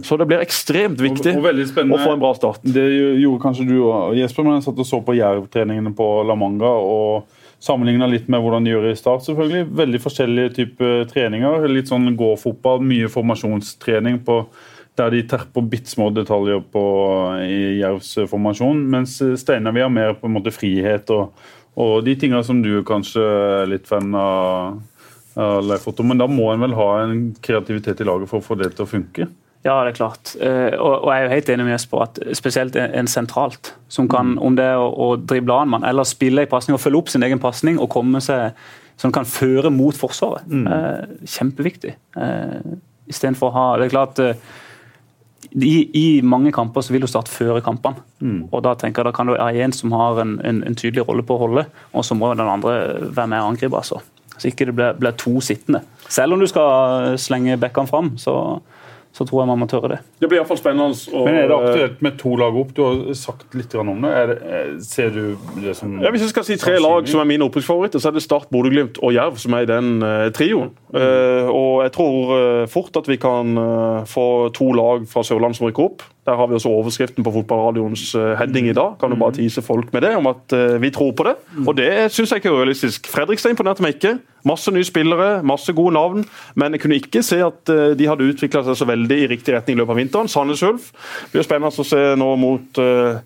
Så 0.05 0.18
det 0.20 0.28
blir 0.28 0.45
ekstremt 0.45 1.01
viktig 1.01 1.32
Og- 1.36 1.47
og 1.47 1.99
å 1.99 2.05
få 2.05 2.12
en 2.12 2.20
bra 2.20 2.34
start. 2.34 2.61
Det 2.62 2.84
gjorde 3.22 3.40
kanskje 3.42 3.68
du 3.68 3.80
òg, 3.88 4.14
Jesper, 4.20 4.45
men 4.45 4.61
jeg 4.61 4.68
satt 4.68 4.78
og 4.78 4.86
så 4.86 5.01
på 5.03 5.16
Jerv-treningene 5.16 5.97
på 5.97 6.26
La 6.28 6.34
Manga 6.34 6.68
og 6.76 7.24
sammenligna 7.65 8.09
litt 8.11 8.29
med 8.29 8.43
hvordan 8.45 8.67
de 8.67 8.75
gjør 8.75 8.91
i 8.91 8.99
Start. 8.99 9.25
selvfølgelig. 9.25 9.65
Veldig 9.81 10.01
forskjellige 10.05 10.55
typer 10.59 11.09
treninger. 11.11 11.67
Litt 11.73 11.91
sånn 11.91 12.12
gå-fotball, 12.19 12.85
mye 12.85 13.11
formasjonstrening 13.12 14.21
på 14.27 14.43
der 14.99 15.11
de 15.11 15.25
terper 15.27 15.65
bitte 15.67 15.91
små 15.91 16.11
detaljer 16.15 16.61
på 16.71 16.85
i 17.43 17.81
Jervs 17.81 18.12
formasjon. 18.31 18.85
Mens 18.93 19.19
Steinar 19.41 19.75
vil 19.75 19.89
ha 19.89 19.93
mer 19.93 20.15
på 20.19 20.29
en 20.29 20.37
måte 20.37 20.55
frihet 20.55 21.11
og, 21.15 21.33
og 21.75 21.97
de 22.07 22.15
tinga 22.21 22.45
som 22.47 22.61
du 22.62 22.77
kanskje 22.87 23.25
er 23.25 23.71
litt 23.73 23.89
fan 23.91 24.15
av. 24.15 24.83
av 25.35 25.65
Leif 25.67 25.89
Otto, 25.91 26.05
Men 26.07 26.21
da 26.21 26.29
må 26.31 26.53
en 26.53 26.61
vel 26.62 26.77
ha 26.79 26.91
en 27.03 27.33
kreativitet 27.43 28.01
i 28.01 28.05
laget 28.07 28.31
for 28.31 28.39
å 28.39 28.47
få 28.47 28.55
det 28.55 28.71
til 28.77 28.85
å 28.85 28.91
funke? 28.91 29.27
Ja, 29.65 29.79
det 29.85 29.95
er 29.95 29.97
klart. 29.97 30.35
Eh, 30.41 30.75
Og, 30.77 31.07
jeg 31.09 31.17
er 31.17 31.23
jo 31.25 31.35
helt 31.35 31.49
enig 31.55 31.65
med 31.65 31.73
Jesper 31.73 32.03
at 32.05 32.19
spesielt 32.37 32.77
en, 32.77 32.91
en 33.01 33.07
sentralt, 33.09 33.73
som 33.89 34.09
kan, 34.09 34.35
om 34.39 34.57
det 34.59 34.65
er 34.75 34.77
å, 34.81 35.15
drible 35.17 35.57
an 35.57 35.71
mann, 35.73 35.87
eller 35.89 36.05
spille 36.05 36.45
en 36.45 36.51
pasning 36.51 36.77
og 36.77 36.83
følge 36.83 37.01
opp 37.01 37.09
sin 37.09 37.25
egen 37.25 37.41
pasning 37.41 37.79
og 37.81 37.89
komme 37.95 38.21
seg 38.21 38.53
som 39.01 39.11
kan 39.11 39.25
føre 39.27 39.73
mot 39.75 39.97
Forsvaret. 39.97 40.45
mm. 40.47 41.25
kjempeviktig. 41.27 41.97
Eh, 42.17 42.77
Istedenfor 43.09 43.51
å 43.51 43.53
ha 43.53 43.65
Det 43.77 43.85
er 43.85 43.91
klart 43.93 44.21
eh, 44.23 44.37
i, 45.55 45.73
I 45.95 46.21
mange 46.25 46.53
kamper 46.53 46.81
så 46.81 46.93
vil 46.95 47.03
du 47.05 47.07
starte 47.11 47.31
føre 47.33 47.61
kampene. 47.62 48.01
Og 48.51 48.62
Da 48.65 48.75
tenker 48.75 49.03
jeg 49.03 49.11
da 49.11 49.17
kan 49.17 49.27
du 49.29 49.35
være 49.35 49.65
en 49.65 49.73
som 49.73 49.93
har 49.93 50.21
en, 50.23 50.39
en, 50.45 50.62
en 50.67 50.75
tydelig 50.79 51.05
rolle 51.09 51.23
på 51.27 51.37
å 51.37 51.43
holde, 51.47 51.67
og 51.93 52.05
så 52.05 52.17
må 52.17 52.33
den 52.35 52.49
andre 52.49 52.73
være 53.15 53.29
med 53.29 53.41
og 53.43 53.51
angripe. 53.53 53.77
altså. 53.77 54.01
Så 54.39 54.49
ikke 54.51 54.67
det 54.67 54.75
blir, 54.75 54.97
blir 54.99 55.12
to 55.21 55.41
sittende. 55.45 55.83
Selv 56.09 56.35
om 56.35 56.41
du 56.43 56.47
skal 56.51 57.15
slenge 57.21 57.59
bekkene 57.61 57.87
fram, 57.91 58.15
så, 58.19 58.35
så 59.15 59.23
tror 59.23 59.45
jeg 59.45 59.49
man 59.53 59.61
må 59.62 59.67
tørre 59.71 59.93
det. 59.93 59.99
Det 60.19 60.27
blir 60.27 60.41
iallfall 60.41 60.59
spennende. 60.59 60.97
Og, 61.15 61.29
Men 61.29 61.37
Er 61.39 61.51
det 61.51 61.57
aktuelt 61.57 62.01
med 62.03 62.17
to 62.19 62.33
lag 62.41 62.57
opp? 62.59 62.73
Du 62.75 62.81
har 62.83 63.03
sagt 63.15 63.55
litt 63.55 63.75
om 63.79 63.93
det. 64.03 64.11
Er 64.11 64.27
det 64.33 64.39
er, 64.43 64.73
ser 64.83 65.12
du 65.15 65.37
det 65.62 65.77
som 65.79 66.01
Ja, 66.03 66.11
Hvis 66.11 66.25
jeg 66.27 66.33
skal 66.33 66.47
si 66.49 66.57
tre 66.59 66.81
lag 66.83 67.07
som 67.07 67.23
er 67.23 67.29
mine 67.31 67.47
opprykksfavoritter, 67.47 68.03
så 68.03 68.11
er 68.11 68.17
det 68.19 68.25
Start, 68.25 68.51
Bodø-Glimt 68.51 68.99
og 68.99 69.15
Jerv 69.15 69.39
som 69.39 69.55
er 69.55 69.69
i 69.69 69.71
den 69.71 70.03
uh, 70.03 70.27
trioen. 70.35 70.73
Eh, 70.95 71.47
og 71.47 71.85
jeg 71.85 71.93
tror 71.95 72.35
uh, 72.35 72.67
fort 72.71 72.99
at 72.99 73.09
vi 73.11 73.17
kan 73.23 73.55
eh, 73.59 74.05
få 74.11 74.27
to 74.55 74.73
lag 74.75 75.07
fra 75.11 75.23
Sørlandet 75.27 75.59
som 75.59 75.69
rykker 75.69 75.87
opp. 75.87 76.05
Der 76.27 76.37
har 76.39 76.47
vi 76.49 76.57
også 76.57 76.70
overskriften 76.72 77.25
på 77.25 77.33
fotballradioens 77.35 78.14
uh, 78.16 78.33
heading 78.41 78.68
i 78.70 78.77
dag. 78.77 78.95
Kan 79.01 79.12
du 79.12 79.16
bare 79.20 79.37
tise 79.37 79.62
folk 79.62 79.93
med 79.93 80.07
det, 80.07 80.14
om 80.16 80.27
at 80.31 80.53
eh, 80.57 80.81
vi 80.81 80.91
tror 80.91 81.12
på 81.12 81.27
det. 81.29 81.35
Og 81.66 81.77
det 81.77 81.91
syns 82.12 82.33
jeg 82.33 82.41
ikke 82.41 82.53
er 82.53 82.62
realistisk. 82.62 83.11
Fredrikstad 83.12 83.53
imponerte 83.53 83.85
meg 83.85 83.99
ikke. 83.99 84.16
Masse 84.45 84.68
nye 84.72 84.85
spillere, 84.85 85.43
masse 85.47 85.72
gode 85.72 85.95
navn. 85.97 86.25
Men 86.55 86.75
jeg 86.77 86.83
kunne 86.83 86.99
ikke 87.01 87.22
se 87.25 87.39
at 87.45 87.70
eh, 87.72 87.95
de 87.97 88.09
hadde 88.09 88.27
utvikla 88.29 88.61
seg 88.66 88.77
så 88.77 88.89
veldig 88.89 89.18
i 89.22 89.29
riktig 89.31 89.55
retning 89.55 89.79
i 89.79 89.81
løpet 89.81 89.95
av 89.95 90.01
vinteren. 90.01 90.29
Sandnes 90.29 90.62
Ulf 90.66 90.91
blir 91.33 91.47
spennende 91.47 91.72
å 91.72 91.87
se 91.89 92.01
nå 92.20 92.31
mot 92.41 92.81
eh, 92.83 93.20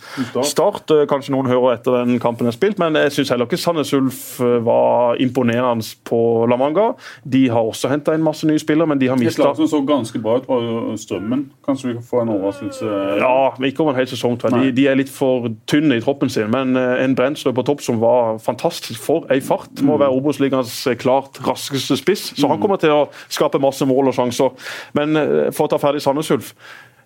Start. 0.46 0.94
Eh, 0.94 1.06
Kanskje 1.10 1.34
noen 1.34 1.50
hører 1.50 1.74
etter 1.78 2.00
den 2.04 2.20
kampen 2.22 2.46
er 2.50 2.54
spilt, 2.54 2.78
men 2.82 2.98
jeg 2.98 3.14
syns 3.16 3.32
heller 3.34 3.50
ikke 3.50 3.58
Sandnes 3.58 3.90
Ulf 3.98 4.20
eh, 4.42 4.58
var 4.66 5.18
imponerende 5.22 5.86
på 6.06 6.20
La 6.50 6.58
Manga. 6.60 6.92
De 7.26 7.46
har 7.50 7.66
også 7.66 7.90
henta 7.90 8.14
inn 8.14 8.26
masse 8.26 8.46
nye 8.46 8.62
spillere, 8.62 8.90
men 8.90 9.02
de 9.02 9.10
har 9.10 9.18
Et 9.18 9.26
mista 9.26 9.46
lag 9.48 9.58
som 9.58 9.70
så 9.70 9.82
ganske 9.86 10.22
bra 10.22 10.38
ut, 10.38 10.46
var 10.50 10.94
Strømmen. 10.98 11.48
Kanskje 11.66 11.90
vi 11.90 11.98
kan 11.98 12.06
få 12.06 12.22
en 12.22 12.34
overraskelse? 12.36 12.87
Ja, 13.18 13.54
men 13.58 13.68
ikke 13.68 13.82
over 13.84 13.94
en 13.94 14.00
hel 14.00 14.08
sesong. 14.10 14.38
tror 14.40 14.56
jeg. 14.56 14.70
De, 14.70 14.76
de 14.80 14.86
er 14.90 14.98
litt 14.98 15.12
for 15.12 15.48
tynne 15.70 15.98
i 15.98 16.02
troppen 16.04 16.30
sin. 16.32 16.50
Men 16.52 16.76
eh, 16.78 17.04
en 17.04 17.16
Brensdø 17.18 17.52
på 17.56 17.64
topp 17.66 17.84
som 17.84 18.00
var 18.02 18.38
fantastisk 18.42 19.02
for 19.02 19.28
ei 19.32 19.40
fart. 19.44 19.82
Må 19.86 19.98
være 20.00 20.14
Obos-ligaens 20.16 20.74
eh, 20.90 20.98
klart 20.98 21.40
raskeste 21.46 21.98
spiss. 22.00 22.28
Så 22.38 22.50
han 22.50 22.60
kommer 22.62 22.80
til 22.82 22.94
å 22.94 23.06
skape 23.28 23.60
masse 23.62 23.86
mål 23.88 24.12
og 24.12 24.18
sjanser. 24.18 24.70
Men 24.98 25.16
eh, 25.18 25.48
for 25.54 25.66
å 25.66 25.72
ta 25.72 25.80
ferdig 25.82 26.04
Sandnes 26.04 26.30
Ulf. 26.34 26.54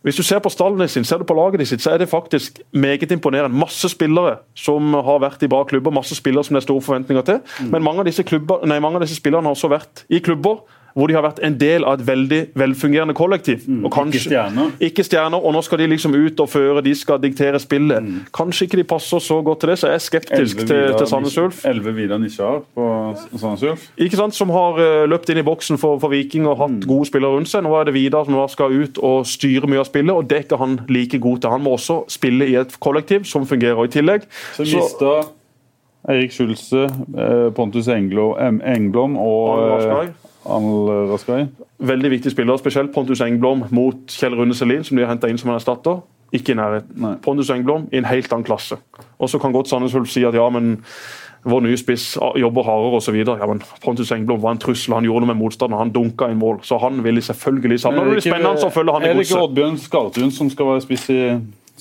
Hvis 0.03 0.19
du 0.19 0.25
ser 0.27 0.41
på 0.43 0.51
stallene 0.51 0.89
sin, 0.91 1.05
ser 1.07 1.21
du 1.23 1.25
på 1.29 1.35
laget 1.39 1.63
sitt, 1.69 1.83
så 1.83 1.93
er 1.93 2.01
det 2.03 2.09
faktisk 2.11 2.59
meget 2.75 3.13
imponerende. 3.15 3.55
Masse 3.55 3.87
spillere 3.93 4.41
som 4.59 4.97
har 4.99 5.21
vært 5.23 5.45
i 5.47 5.51
bra 5.51 5.63
klubber, 5.63 5.95
masse 5.95 6.17
spillere 6.19 6.43
som 6.43 6.57
det 6.57 6.65
er 6.65 6.67
store 6.67 6.83
forventninger 6.83 7.23
til. 7.29 7.39
Men 7.71 7.85
mange 7.87 8.03
av 8.03 8.09
disse, 8.11 8.25
klubber, 8.27 8.67
nei, 8.67 8.81
mange 8.83 8.99
av 8.99 9.07
disse 9.07 9.21
spillerne 9.21 9.47
har 9.47 9.55
også 9.55 9.71
vært 9.71 10.03
i 10.11 10.19
klubber 10.19 10.65
hvor 10.95 11.09
de 11.09 11.15
har 11.17 11.25
vært 11.25 11.41
en 11.45 11.57
del 11.59 11.85
av 11.85 12.01
et 12.01 12.07
veldig 12.07 12.41
velfungerende 12.59 13.15
kollektiv. 13.15 13.65
og 13.85 13.91
kanskje, 13.93 14.19
ikke 14.19 14.29
stjerner. 14.29 14.73
ikke 14.81 15.05
stjerner, 15.05 15.39
og 15.39 15.53
nå 15.57 15.63
skal 15.63 15.79
de 15.79 15.87
liksom 15.87 16.15
ut 16.15 16.41
og 16.41 16.49
føre, 16.49 16.83
de 16.85 16.95
skal 16.95 17.21
diktere 17.23 17.61
spillet. 17.63 18.11
Kanskje 18.35 18.67
ikke 18.67 18.77
de 18.77 18.85
passer 18.85 19.19
så 19.19 19.41
godt 19.43 19.61
til 19.61 19.73
det, 19.73 19.79
så 19.79 19.89
jeg 19.93 19.95
er 19.95 20.05
skeptisk 20.07 20.65
til, 20.67 20.95
til 20.99 21.07
Sandnes 21.07 21.39
Ulf. 21.39 21.65
Elleve 21.69 21.95
Vidar 21.97 22.19
Nisjar 22.19 22.63
på 22.75 22.89
Sandnes 23.37 23.63
Ulf. 23.63 23.89
Ikke 23.97 24.17
sant, 24.17 24.35
Som 24.35 24.51
har 24.51 24.79
uh, 24.81 25.05
løpt 25.09 25.29
inn 25.31 25.39
i 25.39 25.45
boksen 25.47 25.79
for, 25.79 25.99
for 26.01 26.13
Viking 26.13 26.47
og 26.49 26.57
hatt 26.59 26.87
gode 26.89 27.07
spillere 27.07 27.37
rundt 27.37 27.51
seg. 27.51 27.63
Nå 27.67 27.75
er 27.79 27.89
det 27.89 27.95
Vidar 27.95 28.25
som 28.25 28.39
skal 28.49 28.73
ut 28.73 28.99
og 28.99 29.27
styre 29.29 29.69
mye 29.71 29.83
av 29.83 29.89
spillet, 29.89 30.15
og 30.15 30.29
det 30.29 30.39
er 30.39 30.47
ikke 30.47 30.61
han 30.61 30.81
like 30.89 31.21
god 31.23 31.43
til. 31.43 31.51
Han 31.53 31.63
må 31.63 31.77
også 31.77 32.03
spille 32.13 32.49
i 32.49 32.57
et 32.61 32.75
kollektiv 32.81 33.25
som 33.29 33.47
fungerer. 33.47 33.85
i 33.85 33.89
tillegg 33.89 34.23
Så 34.57 34.65
så- 34.65 34.77
mister 34.77 35.25
Eirik 36.09 36.33
Schulze, 36.33 36.85
eh, 37.17 37.51
Pontus 37.55 37.89
Englo, 37.89 38.35
Engblom 38.37 39.17
og. 39.17 40.09
Eh, 40.45 40.53
Arne 40.55 41.49
Veldig 41.79 42.11
viktig 42.11 42.33
spiller, 42.33 42.57
spesielt 42.57 42.93
Pontus 42.95 43.21
Engblom 43.21 43.65
mot 43.71 44.11
Kjell 44.11 44.35
Rune 44.39 44.55
Selin, 44.55 44.85
som 44.85 44.97
de 44.97 45.05
har 45.05 45.11
henta 45.13 45.29
inn 45.29 45.39
som 45.39 45.51
en 45.51 45.59
erstatter. 45.59 46.03
Ikke 46.33 46.53
i 46.53 46.57
nærheten. 46.57 47.19
Pontus 47.23 47.51
Engblom 47.51 47.89
i 47.93 47.99
en 48.01 48.09
helt 48.09 48.33
annen 48.33 48.47
klasse. 48.47 48.79
Og 49.19 49.29
så 49.29 49.39
kan 49.39 49.53
godt 49.53 49.69
Sandnes 49.69 49.95
Ulf 49.95 50.11
si 50.11 50.25
at 50.25 50.35
ja, 50.35 50.49
men 50.49 50.79
vår 51.45 51.65
nye 51.65 51.77
spiss 51.77 52.15
jobber 52.39 52.63
hardere 52.63 53.01
osv. 53.01 53.19
Ja, 53.19 53.47
men 53.47 53.63
Pontus 53.85 54.13
Engblom 54.15 54.43
var 54.43 54.55
en 54.55 54.63
trussel, 54.63 54.95
han 54.95 55.05
gjorde 55.05 55.27
noe 55.27 55.35
med 55.35 55.41
motstanderen, 55.43 55.83
han 55.83 55.95
dunka 55.95 56.31
i 56.31 56.39
mål. 56.39 56.63
Så 56.63 56.79
han 56.79 57.03
vil 57.05 57.23
selvfølgelig 57.23 57.81
sammen. 57.83 58.07
Det 58.07 58.17
blir 58.17 58.27
spennende 58.31 58.69
å 58.69 58.71
følge 58.73 58.95
han 58.95 59.03
i 59.03 59.11
godset. 59.11 59.17
Er 59.17 59.21
det 59.21 59.29
ikke. 59.29 59.43
Oddbjørn 59.49 59.83
Skartun 59.83 60.33
som 60.33 60.51
skal 60.53 60.71
være 60.71 60.85
spiss 60.87 61.09
i 61.13 61.21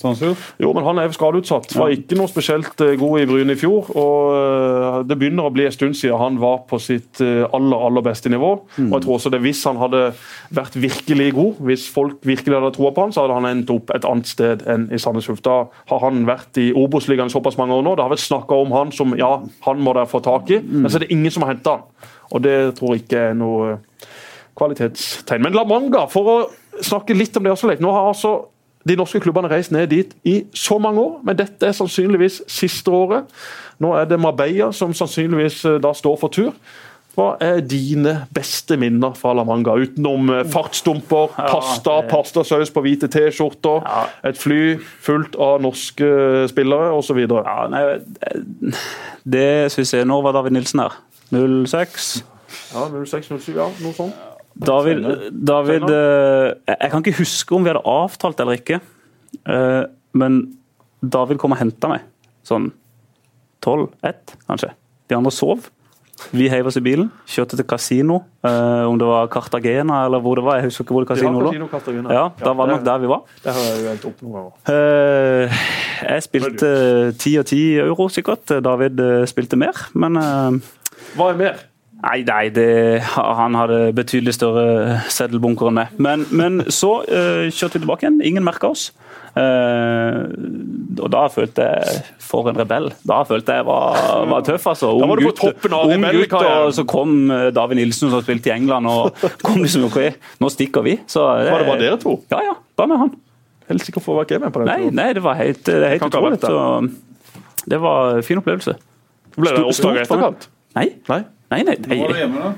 Sandnes 0.00 0.38
Jo, 0.58 0.70
men 0.72 0.84
han 0.86 0.98
er 1.02 1.12
skadeutsatt. 1.12 1.74
Var 1.76 1.92
ikke 1.94 2.16
noe 2.16 2.30
spesielt 2.30 2.80
eh, 2.80 2.94
god 3.00 3.20
i 3.20 3.26
Bryne 3.28 3.54
i 3.54 3.58
fjor. 3.60 3.90
og 3.98 4.36
eh, 4.36 4.96
Det 5.08 5.18
begynner 5.20 5.48
å 5.48 5.52
bli 5.52 5.66
en 5.68 5.74
stund 5.74 5.98
siden 5.98 6.20
han 6.20 6.38
var 6.42 6.62
på 6.70 6.80
sitt 6.82 7.20
eh, 7.24 7.44
aller 7.52 7.84
aller 7.88 8.04
beste 8.06 8.32
nivå. 8.32 8.52
og 8.64 8.94
jeg 8.96 9.04
tror 9.04 9.14
også 9.18 9.32
det 9.34 9.42
Hvis 9.44 9.62
han 9.68 9.80
hadde 9.80 10.02
vært 10.50 10.78
virkelig 10.80 11.28
god, 11.36 11.60
hvis 11.68 11.86
folk 11.92 12.24
virkelig 12.26 12.58
hadde 12.58 12.72
troa 12.78 12.94
på 12.96 13.06
han, 13.06 13.12
så 13.14 13.26
hadde 13.26 13.38
han 13.40 13.50
endt 13.50 13.74
opp 13.74 13.92
et 13.94 14.08
annet 14.08 14.32
sted 14.32 14.64
enn 14.70 14.88
i 14.92 15.00
Sandnes 15.02 15.28
Ulf. 15.32 15.44
Da 15.44 15.58
har 15.92 16.04
han 16.06 16.24
vært 16.28 16.58
i 16.62 16.70
Obos-ligaen 16.72 17.32
såpass 17.32 17.60
mange 17.60 17.76
år 17.76 17.86
nå. 17.86 17.96
Det 17.96 18.06
har 18.06 18.14
vært 18.14 18.24
snakka 18.24 18.62
om 18.64 18.74
han 18.76 18.94
som 18.96 19.16
ja, 19.18 19.34
han 19.66 19.84
må 19.84 19.94
dere 19.96 20.10
få 20.10 20.22
tak 20.24 20.50
i, 20.54 20.62
men 20.62 20.88
så 20.88 20.98
er 20.98 21.06
det 21.06 21.12
ingen 21.14 21.32
som 21.34 21.44
har 21.44 21.54
henta 21.54 21.76
han. 21.78 22.08
Og 22.32 22.40
det 22.44 22.56
tror 22.78 22.94
jeg 22.94 23.04
ikke 23.04 23.26
er 23.28 23.36
noe 23.36 23.76
kvalitetstegn. 24.56 25.42
Men 25.44 25.56
La 25.56 25.64
Manga, 25.68 26.06
for 26.12 26.28
å 26.28 26.36
snakke 26.80 27.16
litt 27.16 27.36
om 27.36 27.44
det 27.44 27.52
også, 27.52 27.68
Leif. 27.70 27.82
Nå 27.84 27.92
har 27.92 28.08
altså 28.10 28.32
de 28.88 28.96
norske 28.98 29.20
klubbene 29.22 29.50
reist 29.50 29.72
ned 29.74 29.90
dit 29.92 30.14
i 30.26 30.42
så 30.54 30.78
mange 30.82 31.00
år, 31.00 31.18
men 31.26 31.38
dette 31.38 31.68
er 31.68 31.76
sannsynligvis 31.76 32.42
siste 32.50 32.90
året. 32.90 33.28
Nå 33.82 33.92
er 33.98 34.08
det 34.10 34.20
Marbella 34.20 34.72
som 34.74 34.94
sannsynligvis 34.94 35.64
eh, 35.68 35.78
da 35.82 35.92
står 35.96 36.16
for 36.20 36.34
tur. 36.34 36.54
Hva 37.12 37.34
er 37.44 37.58
dine 37.60 38.14
beste 38.32 38.78
minner 38.80 39.12
fra 39.18 39.34
La 39.36 39.44
Manga, 39.44 39.74
utenom 39.76 40.30
eh, 40.32 40.46
fartsdumper, 40.48 41.34
pasta, 41.36 41.98
pastasaus 42.08 42.72
på 42.72 42.82
hvite 42.86 43.10
T-skjorter, 43.12 43.84
et 44.24 44.40
fly 44.40 44.78
fullt 45.04 45.36
av 45.36 45.60
norske 45.64 46.08
spillere 46.50 46.90
osv.? 46.96 47.20
Ja, 47.28 47.68
nei, 47.72 47.84
det 49.28 49.48
syns 49.74 49.92
jeg 49.92 50.08
Når 50.08 50.24
var 50.24 50.38
David 50.40 50.56
Nilsen 50.56 50.86
her? 50.86 50.96
06? 51.32 52.12
Ja, 52.72 52.88
06-07, 52.88 53.52
ja, 53.56 53.68
noe 53.84 53.96
sånt. 53.96 54.31
David, 54.58 55.30
David 55.32 55.86
eh, 55.88 56.76
Jeg 56.80 56.90
kan 56.92 57.02
ikke 57.04 57.18
huske 57.22 57.54
om 57.56 57.64
vi 57.64 57.70
hadde 57.72 57.84
avtalt 57.88 58.40
eller 58.44 58.58
ikke, 58.60 58.80
eh, 59.48 59.84
men 60.14 60.42
David 61.02 61.38
kom 61.42 61.54
og 61.56 61.58
henta 61.62 61.88
meg 61.88 62.02
sånn 62.46 62.70
12-1, 63.64 64.36
kanskje. 64.48 64.72
De 65.08 65.16
andre 65.16 65.30
sov. 65.34 65.68
Vi 66.30 66.46
heiv 66.50 66.66
oss 66.70 66.76
i 66.78 66.82
bilen, 66.84 67.08
kjørte 67.26 67.56
til 67.58 67.66
kasino. 67.66 68.20
eh, 68.46 68.84
om 68.86 68.98
det 68.98 69.06
var 69.08 69.26
Cartagena 69.32 70.04
eller 70.06 70.20
hvor 70.22 70.36
det 70.38 70.44
var. 70.44 70.56
Jeg 70.60 70.68
husker 70.70 70.84
ikke 70.84 70.94
hvor 70.94 71.04
det 71.04 71.08
Det 71.08 71.16
var 71.16 71.32
kasino 71.32 71.40
lå. 71.40 71.50
Casino 71.50 71.66
Cartagena. 71.72 72.12
Ja, 72.14 72.28
da 72.38 72.52
var 72.52 72.66
det 72.66 72.76
nok 72.76 72.84
der 72.84 72.98
vi 73.02 73.10
var. 73.10 73.22
Det 73.42 73.52
har 73.54 73.60
jeg 73.66 73.82
jo 73.82 73.88
helt 73.88 74.04
opp 74.10 74.22
noen 74.22 74.36
ganger. 74.36 74.52
Eh, 74.76 75.64
jeg 76.12 76.22
spilte 76.28 76.70
ti 77.18 77.34
og 77.38 77.46
ti 77.46 77.62
euro, 77.78 78.08
sikkert. 78.08 78.46
David 78.62 79.00
eh, 79.00 79.26
spilte 79.26 79.56
mer, 79.58 79.72
men 79.94 80.16
eh, 80.16 80.60
Hva 81.16 81.30
er 81.32 81.40
mer? 81.42 81.64
Nei, 82.02 82.22
nei 82.26 82.48
det, 82.50 83.02
han 83.14 83.54
hadde 83.54 83.92
betydelig 83.94 84.34
større 84.34 84.98
seddelbunker 85.12 85.70
enn 85.70 85.78
meg. 85.78 85.92
Men, 86.02 86.24
men 86.34 86.64
så 86.66 86.96
uh, 87.06 87.46
kjørte 87.46 87.78
vi 87.78 87.84
tilbake 87.84 88.06
igjen. 88.06 88.18
Ingen 88.26 88.46
merka 88.46 88.72
oss. 88.72 88.88
Uh, 89.32 90.28
og 91.00 91.06
da 91.08 91.22
følte 91.32 91.64
jeg 91.64 92.00
For 92.20 92.50
en 92.50 92.58
rebell. 92.58 92.90
Da 93.08 93.22
følte 93.24 93.54
jeg 93.56 93.64
var, 93.64 93.96
var 94.28 94.42
tøff, 94.44 94.66
altså. 94.74 94.90
Da 94.98 95.06
var 95.08 95.14
Ung 95.14 95.22
du 95.22 95.28
på 95.30 95.34
toppen 95.38 95.76
av 95.78 95.92
ung 95.94 96.06
gutt. 96.18 96.34
Og 96.40 96.74
så 96.76 96.84
kom 96.88 97.14
eh, 97.32 97.48
David 97.54 97.78
Nilsen, 97.80 98.10
som 98.12 98.22
spilte 98.24 98.50
i 98.50 98.54
England, 98.56 98.88
og 98.90 99.22
kom 99.46 99.62
liksom 99.62 99.86
ok, 99.88 100.00
nå 100.42 100.50
stikker 100.52 100.84
vi. 100.86 100.96
Så, 101.06 101.22
Var 101.22 101.62
det 101.62 101.68
bare 101.70 101.80
dere 101.80 102.00
to? 102.02 102.16
Ja, 102.32 102.42
ja. 102.50 102.56
Bare 102.78 102.92
med 102.92 103.02
han. 103.04 103.12
Helt 103.70 103.86
sikker 103.86 104.04
på 104.04 104.16
hva 104.16 104.24
jeg 104.26 104.40
er 104.40 104.42
med 104.42 104.54
på 104.54 104.62
den 104.62 104.72
Nei, 104.72 104.90
nei, 104.96 105.10
det 105.16 105.22
var 105.24 105.38
helt, 105.38 105.62
det 105.68 105.92
helt 105.94 106.02
ikke 106.02 106.34
utrolig. 106.34 106.96
Det 107.62 107.78
var 107.80 108.18
en 108.18 108.26
fin 108.26 108.40
opplevelse. 108.42 108.74
Ble 109.38 109.54
det 109.54 109.62
meg. 109.62 110.02
etterkant? 110.02 110.48
Nei, 110.76 110.88
Nei? 111.08 111.22
Nei, 111.52 111.62
nei. 111.68 111.76
Hvor 111.84 112.00
var 112.06 112.14
du 112.16 112.20
hjemme, 112.22 112.42
da? 112.48 112.52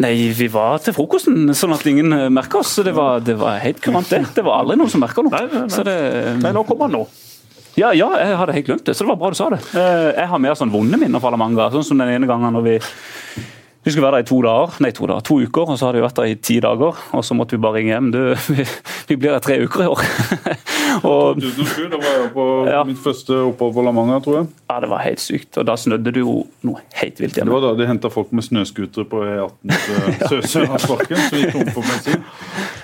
Nei, 0.00 0.12
vi 0.38 0.46
var 0.54 0.78
til 0.84 0.94
frokosten, 0.94 1.48
sånn 1.58 1.72
at 1.74 1.82
ingen 1.90 2.12
eh, 2.14 2.28
merka 2.32 2.60
oss. 2.62 2.76
Så 2.78 2.84
Det 2.86 2.92
var, 2.96 3.18
det 3.26 3.34
var 3.40 3.58
helt 3.62 3.80
kurant, 3.82 4.06
det. 4.12 4.20
Det 4.36 4.44
var 4.46 4.60
aldri 4.62 4.76
noen 4.78 4.92
som 4.92 5.02
merka 5.02 5.24
noe. 5.26 5.32
Nei, 5.34 5.46
nei, 5.50 5.64
nei. 5.66 5.72
Så 5.74 5.82
det, 5.86 5.96
Nei, 6.44 6.52
nå 6.54 6.62
kommer 6.68 6.86
han 6.86 6.94
nå. 7.00 7.04
ja, 7.78 7.90
ja, 7.96 8.06
jeg 8.22 8.36
hadde 8.38 8.54
helt 8.54 8.68
glemt 8.70 8.84
det, 8.86 8.94
så 8.98 9.04
det 9.06 9.10
var 9.12 9.18
bra 9.22 9.30
du 9.34 9.38
sa 9.38 9.48
det. 9.54 9.58
Eh, 9.74 10.10
Jeg 10.20 10.28
har 10.30 10.42
mer 10.42 10.54
sånn 10.58 10.70
vonde 10.74 10.98
minner 11.00 11.22
fra 11.22 11.32
La 11.34 11.38
Manga. 11.42 11.66
Sånn 11.74 11.86
som 11.90 11.98
den 12.02 12.10
ene 12.14 12.28
gangen 12.30 12.54
når 12.54 12.66
vi 12.68 12.76
vi 13.84 13.90
skulle 13.94 14.04
være 14.04 14.18
der 14.18 14.24
i 14.26 14.28
to 14.28 14.38
dager, 14.44 14.74
nei 14.84 14.90
to 14.92 15.06
dager, 15.08 15.22
to 15.24 15.38
uker, 15.40 15.70
og 15.72 15.78
så 15.80 15.86
hadde 15.88 15.96
vi 16.00 16.04
vært 16.04 16.18
der 16.20 16.28
i 16.28 16.34
ti 16.36 16.58
dager. 16.60 16.98
Og 17.16 17.22
så 17.24 17.32
måtte 17.38 17.56
vi 17.56 17.60
bare 17.64 17.78
ringe 17.78 17.94
hjem. 17.94 18.10
Du, 18.12 18.18
vi, 18.56 18.66
vi 19.08 19.16
blir 19.16 19.32
der 19.32 19.40
tre 19.44 19.56
uker 19.64 19.84
i 19.86 19.88
år. 19.88 20.02
og 21.08 21.40
2007, 21.40 21.86
da 21.94 22.00
var 22.02 22.10
jeg 22.18 22.32
på 22.34 22.44
Ja. 22.68 22.82
mitt 22.84 23.00
første 23.00 23.38
opphold 23.48 23.72
på 23.78 23.84
La 23.86 23.94
Manga, 23.96 24.18
tror 24.24 24.36
jeg. 24.40 24.50
ja, 24.68 24.80
det 24.84 24.90
var 24.92 25.04
helt 25.06 25.22
sykt. 25.24 25.56
Og 25.62 25.66
da 25.70 25.76
snødde 25.80 26.12
det 26.12 26.20
jo 26.20 26.34
noe 26.68 26.82
helt 27.00 27.20
vilt 27.24 27.38
Det 27.40 27.46
var 27.48 27.64
da 27.64 27.72
de 27.80 27.86
henta 27.88 28.10
folk 28.12 28.32
med 28.36 28.44
snøscootere 28.44 29.08
på 29.08 29.22
E18 29.24 29.72
til 30.28 30.42
Sør-Sørlandsparken, 30.44 31.16
så 31.24 31.30
vi 31.38 31.46
gikk 31.46 31.56
tom 31.56 31.72
for 31.78 31.88
bensin. 31.88 32.26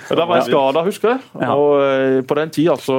Da 0.09 0.25
var 0.25 0.41
jeg 0.41 0.49
skada, 0.49 0.83
husker 0.87 1.13
jeg. 1.13 1.21
Ja. 1.43 1.53
Og 1.53 1.77
eh, 1.85 2.21
på 2.25 2.39
den 2.41 2.49
tida 2.57 2.73
så 2.81 2.97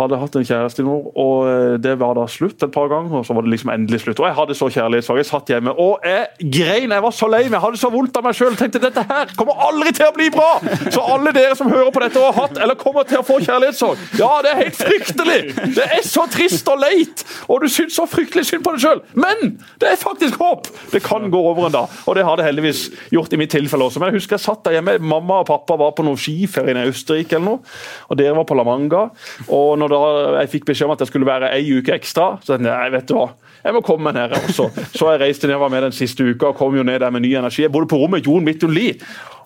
hadde 0.00 0.20
hatt 0.20 0.38
en 0.40 0.46
kjæreste 0.46 0.82
i 0.82 0.86
nord, 0.86 1.10
og 1.14 1.48
eh, 1.50 1.76
det 1.82 1.96
var 2.00 2.16
da 2.18 2.26
slutt 2.30 2.62
et 2.66 2.74
par 2.74 2.90
ganger. 2.92 3.20
Og 3.20 3.26
så 3.26 3.36
var 3.36 3.46
det 3.46 3.54
liksom 3.54 3.72
endelig 3.74 4.02
slutt. 4.04 4.22
Og 4.22 4.28
jeg 4.28 4.38
hadde 4.38 4.56
så 4.58 4.70
kjærlighetssorg. 4.72 5.20
Jeg 5.20 5.30
satt 5.30 5.52
hjemme 5.52 5.74
og 5.80 6.06
jeg 6.06 6.50
grein. 6.56 6.94
Jeg 6.94 7.04
var 7.04 7.14
så 7.16 7.28
lei 7.30 7.44
meg. 7.46 7.58
Jeg 7.58 7.64
hadde 7.66 7.80
så 7.82 7.92
vondt 7.92 8.18
av 8.18 8.26
meg 8.26 8.36
sjøl. 8.38 8.56
Tenkte 8.58 8.82
dette 8.82 9.04
her 9.08 9.34
kommer 9.38 9.60
aldri 9.66 9.92
til 9.96 10.08
å 10.08 10.14
bli 10.14 10.28
bra! 10.32 10.50
Så 10.92 11.02
alle 11.14 11.32
dere 11.36 11.56
som 11.58 11.70
hører 11.70 11.90
på 11.94 12.02
dette 12.02 12.20
og 12.20 12.30
har 12.30 12.46
hatt 12.46 12.60
eller 12.60 12.78
kommer 12.78 13.06
til 13.08 13.20
å 13.20 13.24
få 13.26 13.38
kjærlighetssorg, 13.44 14.00
ja, 14.20 14.30
det 14.44 14.52
er 14.52 14.60
helt 14.64 14.78
fryktelig! 14.78 15.38
Det 15.76 15.86
er 15.98 16.02
så 16.06 16.26
trist 16.30 16.68
og 16.70 16.80
leit, 16.82 17.24
og 17.46 17.64
du 17.64 17.68
syns 17.72 17.96
så 17.98 18.06
fryktelig 18.10 18.46
synd 18.48 18.64
på 18.66 18.74
deg 18.74 18.84
sjøl. 18.84 19.02
Men 19.18 19.54
det 19.80 19.92
er 19.92 20.00
faktisk 20.00 20.40
håp! 20.42 20.70
Det 20.92 21.02
kan 21.04 21.28
gå 21.32 21.40
over 21.52 21.68
en 21.68 21.76
dag, 21.76 21.96
og 22.06 22.18
det 22.18 22.26
har 22.26 22.40
det 22.40 22.46
heldigvis 22.48 22.84
gjort 23.14 23.34
i 23.36 23.40
mitt 23.40 23.52
tilfelle 23.54 23.88
også. 23.88 24.02
Men 24.02 24.12
jeg 24.12 24.20
husker 24.20 24.38
jeg 24.38 24.44
satt 24.46 24.64
der 24.66 24.78
hjemme. 24.78 24.98
Mamma 25.10 25.40
og 25.42 25.48
pappa 25.50 25.78
var 25.80 25.94
på 25.96 26.04
noe 26.06 26.20
skiferie 26.20 26.74
i 26.76 26.90
Østerrike 26.90 27.38
eller 27.38 27.46
noe, 27.46 27.76
og 28.08 28.20
dere 28.20 28.36
var 28.38 28.48
på 28.48 28.58
La 28.58 28.66
Manga. 28.66 29.06
Og 29.48 29.72
når 29.80 29.89
da 29.92 30.40
jeg 30.40 30.52
fikk 30.56 30.70
beskjed 30.70 30.88
om 30.88 30.94
at 30.94 31.04
jeg 31.04 31.12
skulle 31.12 31.28
være 31.28 31.52
ei 31.56 31.64
uke 31.78 31.94
ekstra, 31.96 32.32
så 32.44 32.56
jeg 32.56 32.66
nei, 32.66 32.90
vet 32.94 33.08
du 33.10 33.16
hva. 33.18 33.30
Jeg 33.60 33.76
må 33.76 33.82
komme 33.84 34.08
meg 34.08 34.16
ned 34.16 34.32
her 34.32 34.46
også. 34.48 34.70
Så 34.94 35.10
jeg 35.12 35.20
reiste 35.20 35.50
ned, 35.50 35.58
var 35.60 35.72
med 35.72 35.84
den 35.84 35.92
siste 35.96 36.24
uka 36.24 36.52
og 36.52 36.56
kom 36.56 36.76
jo 36.78 36.86
ned 36.86 37.02
der 37.02 37.12
med 37.12 37.26
ny 37.26 37.34
energi. 37.36 37.66
Jeg 37.66 37.72
bodde 37.72 37.90
på 37.90 37.98
rommet 38.00 38.24
Jon 38.26 38.44
Midtun 38.46 38.72
Lie. 38.72 38.96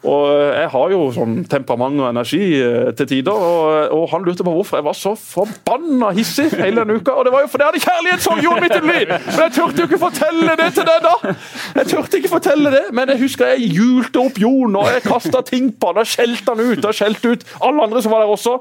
Og 0.05 0.25
jeg 0.53 0.69
har 0.69 0.91
jo 0.93 1.05
sånn 1.17 1.37
temperament 1.49 1.97
og 2.03 2.11
energi 2.11 2.41
eh, 2.61 2.91
til 2.97 3.07
tider, 3.09 3.33
og, 3.33 3.95
og 3.97 4.03
han 4.13 4.27
lurte 4.27 4.45
på 4.45 4.53
hvorfor 4.53 4.77
jeg 4.77 4.85
var 4.85 4.97
så 4.99 5.15
forbanna 5.17 6.11
hissig 6.17 6.51
hele 6.53 6.85
den 6.85 7.01
uka. 7.01 7.15
Og 7.17 7.25
det 7.25 7.33
var 7.33 7.47
jo 7.47 7.49
fordi 7.53 7.65
jeg 7.65 7.73
hadde 7.73 7.85
kjærlighetssorg, 7.87 8.43
Jon 8.45 8.61
Midtun! 8.61 8.91
Men 8.91 9.15
jeg 9.47 9.55
turte 9.57 9.81
jo 9.81 9.89
ikke 9.89 10.01
fortelle 10.03 10.59
det 10.61 10.69
til 10.77 10.89
deg 10.91 11.09
da! 11.09 11.15
Jeg 11.81 11.91
turte 11.95 12.21
ikke 12.21 12.35
fortelle 12.35 12.75
det, 12.75 12.85
men 12.93 13.15
jeg 13.15 13.23
husker 13.25 13.55
jeg 13.55 13.73
hjulte 13.79 14.27
opp 14.27 14.39
Jon, 14.45 14.77
og 14.77 14.93
jeg 14.93 15.07
kasta 15.09 15.41
ting 15.49 15.73
på 15.73 15.95
han, 15.95 16.05
og 16.05 16.13
skjelte 16.13 16.53
han 16.53 16.63
ut, 16.75 16.85
og 16.85 17.01
skjelte 17.01 17.33
ut 17.33 17.49
alle 17.65 17.89
andre 17.89 18.05
som 18.05 18.13
var 18.13 18.27
der 18.27 18.37
også. 18.37 18.59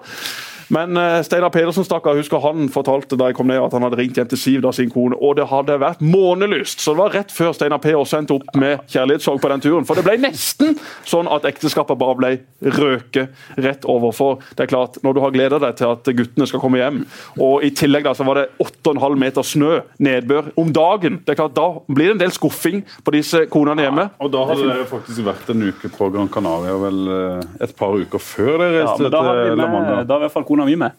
Men 0.73 0.97
uh, 0.97 1.19
Steinar 1.25 1.51
Pedersen 1.53 1.85
stakkar, 1.87 2.17
husker 2.19 2.41
han 2.43 2.69
fortalte 2.73 3.17
da 3.19 3.29
jeg 3.29 3.37
kom 3.37 3.49
ned 3.51 3.61
at 3.63 3.73
han 3.75 3.85
hadde 3.85 3.99
ringt 3.99 4.19
hjem 4.19 4.29
til 4.31 4.39
Siv, 4.39 4.61
da 4.63 4.71
sin 4.75 4.91
kone, 4.93 5.17
og 5.19 5.37
det 5.39 5.47
hadde 5.51 5.79
vært 5.81 6.03
månelyst. 6.03 6.83
Så 6.83 6.93
det 6.93 7.01
var 7.01 7.15
rett 7.17 7.33
før 7.33 7.53
Steinar 7.55 7.81
P 7.83 7.93
også 7.97 8.19
endte 8.21 8.37
opp 8.37 8.55
med 8.59 8.83
kjærlighetssorg 8.91 9.41
på 9.43 9.51
den 9.53 9.63
turen. 9.65 9.87
For 9.87 9.99
det 9.99 10.05
ble 10.07 10.17
nesten 10.23 10.77
sånn 11.09 11.29
at 11.31 11.47
ekteskapet 11.49 11.99
bare 11.99 12.17
ble 12.19 12.31
røket 12.77 13.59
rett 13.63 13.87
over. 13.89 14.13
For 14.15 14.43
det 14.53 14.67
er 14.67 14.71
klart, 14.71 14.99
når 15.03 15.17
du 15.17 15.21
har 15.23 15.35
gleda 15.35 15.59
deg 15.63 15.77
til 15.79 15.93
at 15.93 16.13
guttene 16.19 16.47
skal 16.49 16.63
komme 16.63 16.81
hjem, 16.81 17.03
og 17.41 17.65
i 17.65 17.73
tillegg 17.75 18.07
da 18.07 18.15
så 18.17 18.27
var 18.27 18.41
det 18.41 18.47
8,5 18.63 19.17
meter 19.19 19.47
snø, 19.47 19.81
nedbør, 20.03 20.51
om 20.59 20.71
dagen, 20.73 21.19
det 21.23 21.35
er 21.35 21.39
klart 21.39 21.55
da 21.57 21.67
blir 21.87 22.11
det 22.11 22.17
en 22.17 22.23
del 22.25 22.33
skuffing 22.35 22.83
på 23.03 23.13
disse 23.15 23.45
konene 23.51 23.85
hjemme. 23.85 24.07
Og 24.23 24.31
da 24.33 24.43
hadde 24.49 24.67
dere 24.67 24.87
faktisk 24.89 25.25
vært 25.25 25.51
en 25.53 25.67
uke 25.69 25.91
på 25.93 26.09
Gran 26.13 26.29
Canaria 26.31 26.75
vel 26.81 26.99
eh, 27.13 27.63
et 27.65 27.75
par 27.77 27.95
uker 27.97 28.21
før 28.21 28.51
dere 28.61 28.81
reiste 28.81 29.03
vi 29.03 29.11
til 29.11 29.59
La 29.59 29.67
Manga. 29.69 29.99
da 30.03 30.15
var 30.15 30.23
i 30.23 30.27
hvert 30.27 30.35
fall 30.35 30.47
kona 30.53 30.69
mi 30.69 30.77
med. 30.85 30.95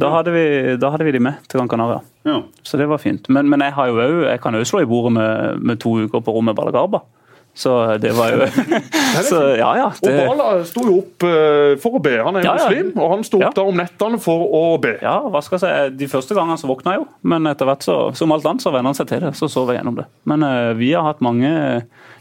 Da 0.00 0.06
hadde, 0.14 0.30
vi, 0.32 0.44
da 0.80 0.92
hadde 0.94 1.04
vi 1.08 1.12
de 1.16 1.20
med 1.26 1.40
til 1.50 1.58
Gran 1.58 1.68
Canaria. 1.68 1.98
Ja. 2.24 2.36
Så 2.62 2.78
det 2.78 2.86
var 2.88 3.00
fint. 3.02 3.26
Men, 3.28 3.48
men 3.50 3.60
jeg, 3.66 3.74
har 3.74 3.88
jo, 3.90 3.96
også- 3.98 4.28
jeg 4.30 4.40
kan 4.44 4.54
jo 4.54 4.62
slå 4.68 4.84
i 4.84 4.86
bordet 4.88 5.12
med, 5.16 5.58
med 5.66 5.80
to 5.82 5.96
uker 6.04 6.22
på 6.22 6.32
rommet 6.36 6.54
Balagarba. 6.56 7.00
Så 7.60 7.72
det 7.98 8.12
var 8.14 8.30
jo 8.30 8.44
Så 9.26 9.40
ja, 9.58 9.72
ja. 9.76 9.88
Og 9.90 10.12
Bala 10.30 10.44
sto 10.64 10.84
jo 10.86 11.00
opp 11.02 11.24
eh, 11.26 11.72
for 11.82 11.98
å 11.98 12.00
be. 12.00 12.12
Han 12.22 12.38
er 12.38 12.46
Ja, 12.46 12.52
muslim, 12.54 12.92
og 12.94 13.10
han 13.16 13.24
sto 13.26 13.40
opp 13.42 13.56
da 13.58 13.64
om 13.66 13.74
nettene 13.76 14.20
for 14.22 14.46
å 14.54 14.62
be. 14.80 14.94
ja, 15.02 15.16
hva 15.26 15.42
skal 15.42 15.58
jeg 15.58 15.66
si. 15.90 15.96
De 16.04 16.08
første 16.12 16.38
gangene 16.38 16.56
så 16.62 16.70
våkna 16.70 16.94
jeg 16.94 17.02
jo, 17.02 17.08
men 17.26 17.50
etter 17.50 17.66
hvert 17.68 17.82
så, 17.84 17.96
som 18.16 18.30
alt 18.36 18.46
annet 18.46 18.62
så 18.62 18.70
venner 18.70 18.94
han 18.94 19.00
seg 19.00 19.10
til 19.10 19.26
det. 19.26 19.34
Så 19.36 19.50
sover 19.50 19.74
jeg 19.74 19.82
gjennom 19.82 19.98
det. 19.98 20.06
Men 20.30 20.46
uh, 20.46 20.70
vi 20.78 20.92
har 20.94 21.02
hatt 21.10 21.20
mange 21.26 21.50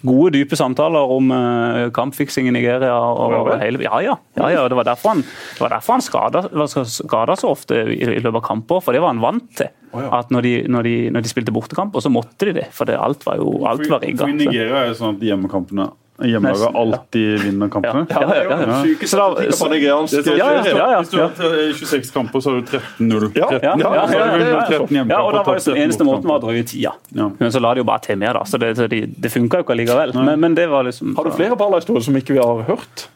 gode, 0.06 0.34
dype 0.38 0.58
samtaler 0.60 1.12
om 1.16 1.32
uh, 1.34 1.90
kampfiksing 1.96 2.50
i 2.50 2.54
Nigeria. 2.56 2.94
og 2.96 3.36
Ja, 3.36 3.58
hele, 3.64 3.82
ja, 3.84 4.02
ja, 4.06 4.16
ja, 4.38 4.50
ja, 4.56 4.68
Det 4.72 4.78
var 4.80 4.88
derfor 4.88 5.16
han, 5.16 5.24
det 5.24 5.64
var 5.64 5.76
derfor 5.76 5.98
han 5.98 6.06
skada, 6.06 6.44
skada 6.86 7.36
så 7.40 7.52
ofte 7.52 7.82
i, 7.88 8.00
i 8.00 8.20
løpet 8.20 8.42
av 8.42 8.46
kamper, 8.48 8.84
for 8.86 8.96
det 8.96 9.04
var 9.04 9.14
han 9.14 9.24
vant 9.24 9.50
til. 9.60 9.72
At 9.90 10.30
når 10.30 10.46
de, 10.46 10.54
når, 10.70 10.86
de, 10.86 10.98
når 11.16 11.26
de 11.26 11.32
spilte 11.32 11.54
bortekamper, 11.56 12.04
så 12.06 12.12
måtte 12.14 12.50
de 12.50 12.60
det. 12.60 12.68
For 12.76 12.90
det, 12.90 13.00
alt 13.02 13.26
var 13.26 13.40
jo 13.42 13.64
alt 13.66 13.88
var 13.90 14.04
rigga. 14.06 14.28
Nigeria 14.30 14.84
er 14.84 14.92
det 14.92 15.00
sånn 15.00 15.18
at 15.18 15.26
hjemmekampene 15.26 15.90
Ja. 16.22 16.72
alltid 16.76 17.40
vinner 17.40 17.70
kampene. 17.70 18.06
Ja, 18.10 18.22
ja, 18.22 18.44
ja, 18.44 18.58
ja. 18.68 18.84
Syke 18.84 19.08
Så 19.08 19.18
da- 19.18 19.28
statistikker 19.36 19.66
på 19.66 19.70
nigeriansk 19.72 20.12
Det 20.26 20.38
Ja, 20.38 20.48
ja, 20.52 20.62
hvis 20.62 20.72
du- 20.72 20.78
ja, 20.78 20.90
ja, 20.92 21.00
Hvis 21.00 21.10
du 21.10 21.18
har 21.18 21.30
tre- 21.30 21.74
26 21.74 22.12
kamper, 22.12 22.40
så 22.40 22.50
har 22.52 22.60
du 22.60 22.66
13-0. 22.66 23.32
Ja, 23.36 23.48
13, 23.48 23.62
ja, 23.62 23.76
ja, 23.78 23.94
ja, 23.94 24.04
ja, 24.10 25.06
Ja, 25.10 25.22
og 25.22 25.34
da 25.34 25.44
var 25.44 25.56
det 25.56 25.66
jo 25.66 25.76
Eneste 25.76 26.04
måten 26.04 26.28
var 26.28 26.40
å 26.40 26.44
drøye 26.44 26.66
tida. 26.68 26.94
Men 27.14 27.52
så 27.52 27.62
la 27.62 27.74
de 27.74 27.80
jo 27.80 27.84
bare 27.86 28.00
til 28.00 28.18
mer, 28.18 28.34
da. 28.34 28.44
Så 28.44 28.60
det, 28.60 28.76
det, 28.90 29.22
det 29.22 29.32
funka 29.32 29.58
jo 29.58 29.64
ikke 29.64 29.76
allikevel. 29.78 30.14
Men, 30.26 30.40
men 30.40 30.56
det 30.56 30.68
var 30.70 30.84
liksom 30.84 31.16
Har 31.16 31.24
du 31.24 31.32
flere 31.32 31.56
Bala-historier 31.56 32.02
som 32.04 32.16
ikke 32.16 32.34
vi 32.34 32.40
har 32.40 32.64
hørt? 32.64 33.08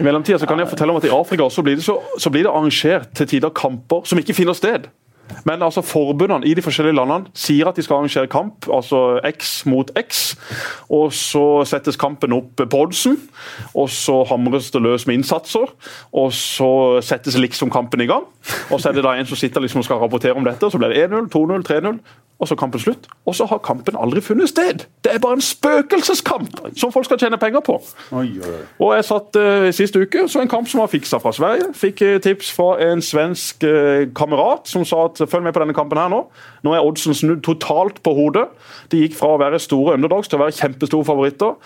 I 0.00 0.02
mellomtida 0.02 0.38
så 0.38 0.46
kan 0.46 0.58
jeg 0.58 0.68
fortelle 0.68 0.90
om 0.90 0.96
at 0.98 1.04
i 1.06 1.10
Afrika 1.14 1.46
så 1.50 1.62
blir, 1.62 1.76
det 1.76 1.84
så, 1.86 2.00
så 2.18 2.30
blir 2.30 2.42
det 2.42 2.50
arrangert 2.50 3.12
til 3.14 3.26
tider 3.30 3.50
kamper 3.54 4.02
som 4.04 4.18
ikke 4.18 4.34
finner 4.34 4.52
sted. 4.58 4.88
Men 5.44 5.62
altså 5.62 5.82
forbundene 5.84 6.46
i 6.46 6.54
de 6.56 6.62
forskjellige 6.64 6.96
landene 6.96 7.32
sier 7.36 7.68
at 7.68 7.76
de 7.76 7.84
skal 7.84 7.98
arrangere 7.98 8.30
kamp, 8.30 8.68
altså 8.72 9.20
X 9.28 9.64
mot 9.68 9.90
X. 9.98 10.22
Og 10.92 11.12
så 11.16 11.64
settes 11.68 11.98
kampen 12.00 12.34
opp 12.36 12.60
på 12.60 12.80
oddsen, 12.80 13.18
og 13.74 13.90
så 13.92 14.22
hamres 14.28 14.70
det 14.74 14.82
løs 14.84 15.06
med 15.08 15.20
innsatser. 15.20 15.72
Og 16.12 16.32
så 16.36 16.70
settes 17.04 17.38
liksom 17.40 17.72
kampen 17.74 18.04
i 18.04 18.08
gang. 18.10 18.28
Og 18.70 18.80
så 18.80 18.90
er 18.90 18.98
det 18.98 19.06
da 19.06 19.16
en 19.16 19.28
som 19.28 19.40
sitter 19.40 19.64
liksom 19.64 19.82
og 19.82 19.88
skal 19.88 20.02
rapportere 20.02 20.36
om 20.36 20.46
dette, 20.46 20.64
og 20.64 20.72
så 20.72 20.80
blir 20.80 20.94
det 20.94 21.08
1-0, 21.08 21.28
2-0, 21.32 21.66
3-0. 21.68 22.00
Og 22.42 22.48
så 22.48 22.56
kampen 22.58 22.80
slutt. 22.80 23.06
Og 23.26 23.34
så 23.34 23.46
har 23.46 23.58
kampen 23.58 23.96
aldri 23.96 24.20
funnet 24.20 24.48
sted! 24.50 24.86
Det 25.04 25.14
er 25.14 25.18
bare 25.22 25.38
en 25.38 25.44
spøkelseskamp 25.44 26.58
som 26.76 26.92
folk 26.92 27.06
skal 27.06 27.18
tjene 27.20 27.38
penger 27.38 27.62
på. 27.64 27.76
Oi, 28.12 28.26
oi. 28.42 28.56
Og 28.82 28.94
jeg 28.96 29.06
satt 29.06 29.38
uh, 29.38 29.68
siste 29.72 30.02
uke 30.02 30.26
så 30.28 30.42
en 30.42 30.50
kamp 30.50 30.68
som 30.68 30.82
var 30.82 30.90
fiksa 30.90 31.20
fra 31.22 31.32
Sverige. 31.32 31.70
Fikk 31.78 32.02
uh, 32.02 32.16
tips 32.24 32.50
fra 32.56 32.74
en 32.88 33.02
svensk 33.02 33.64
uh, 33.64 34.10
kamerat 34.16 34.66
som 34.68 34.84
sa 34.84 35.06
at 35.06 35.22
følg 35.30 35.46
med 35.46 35.54
på 35.54 35.62
denne 35.62 35.76
kampen 35.76 36.00
her 36.00 36.10
nå. 36.10 36.24
Nå 36.64 36.72
er 36.72 36.84
oddsen 36.84 37.12
snudd 37.16 37.42
totalt 37.44 38.00
på 38.04 38.14
hodet. 38.16 38.46
De 38.92 39.02
gikk 39.02 39.18
fra 39.18 39.34
å 39.34 39.40
være 39.40 39.60
store 39.60 39.98
underdogs 39.98 40.30
til 40.30 40.38
å 40.38 40.44
være 40.46 40.56
kjempestore 40.56 41.04
favoritter. 41.04 41.58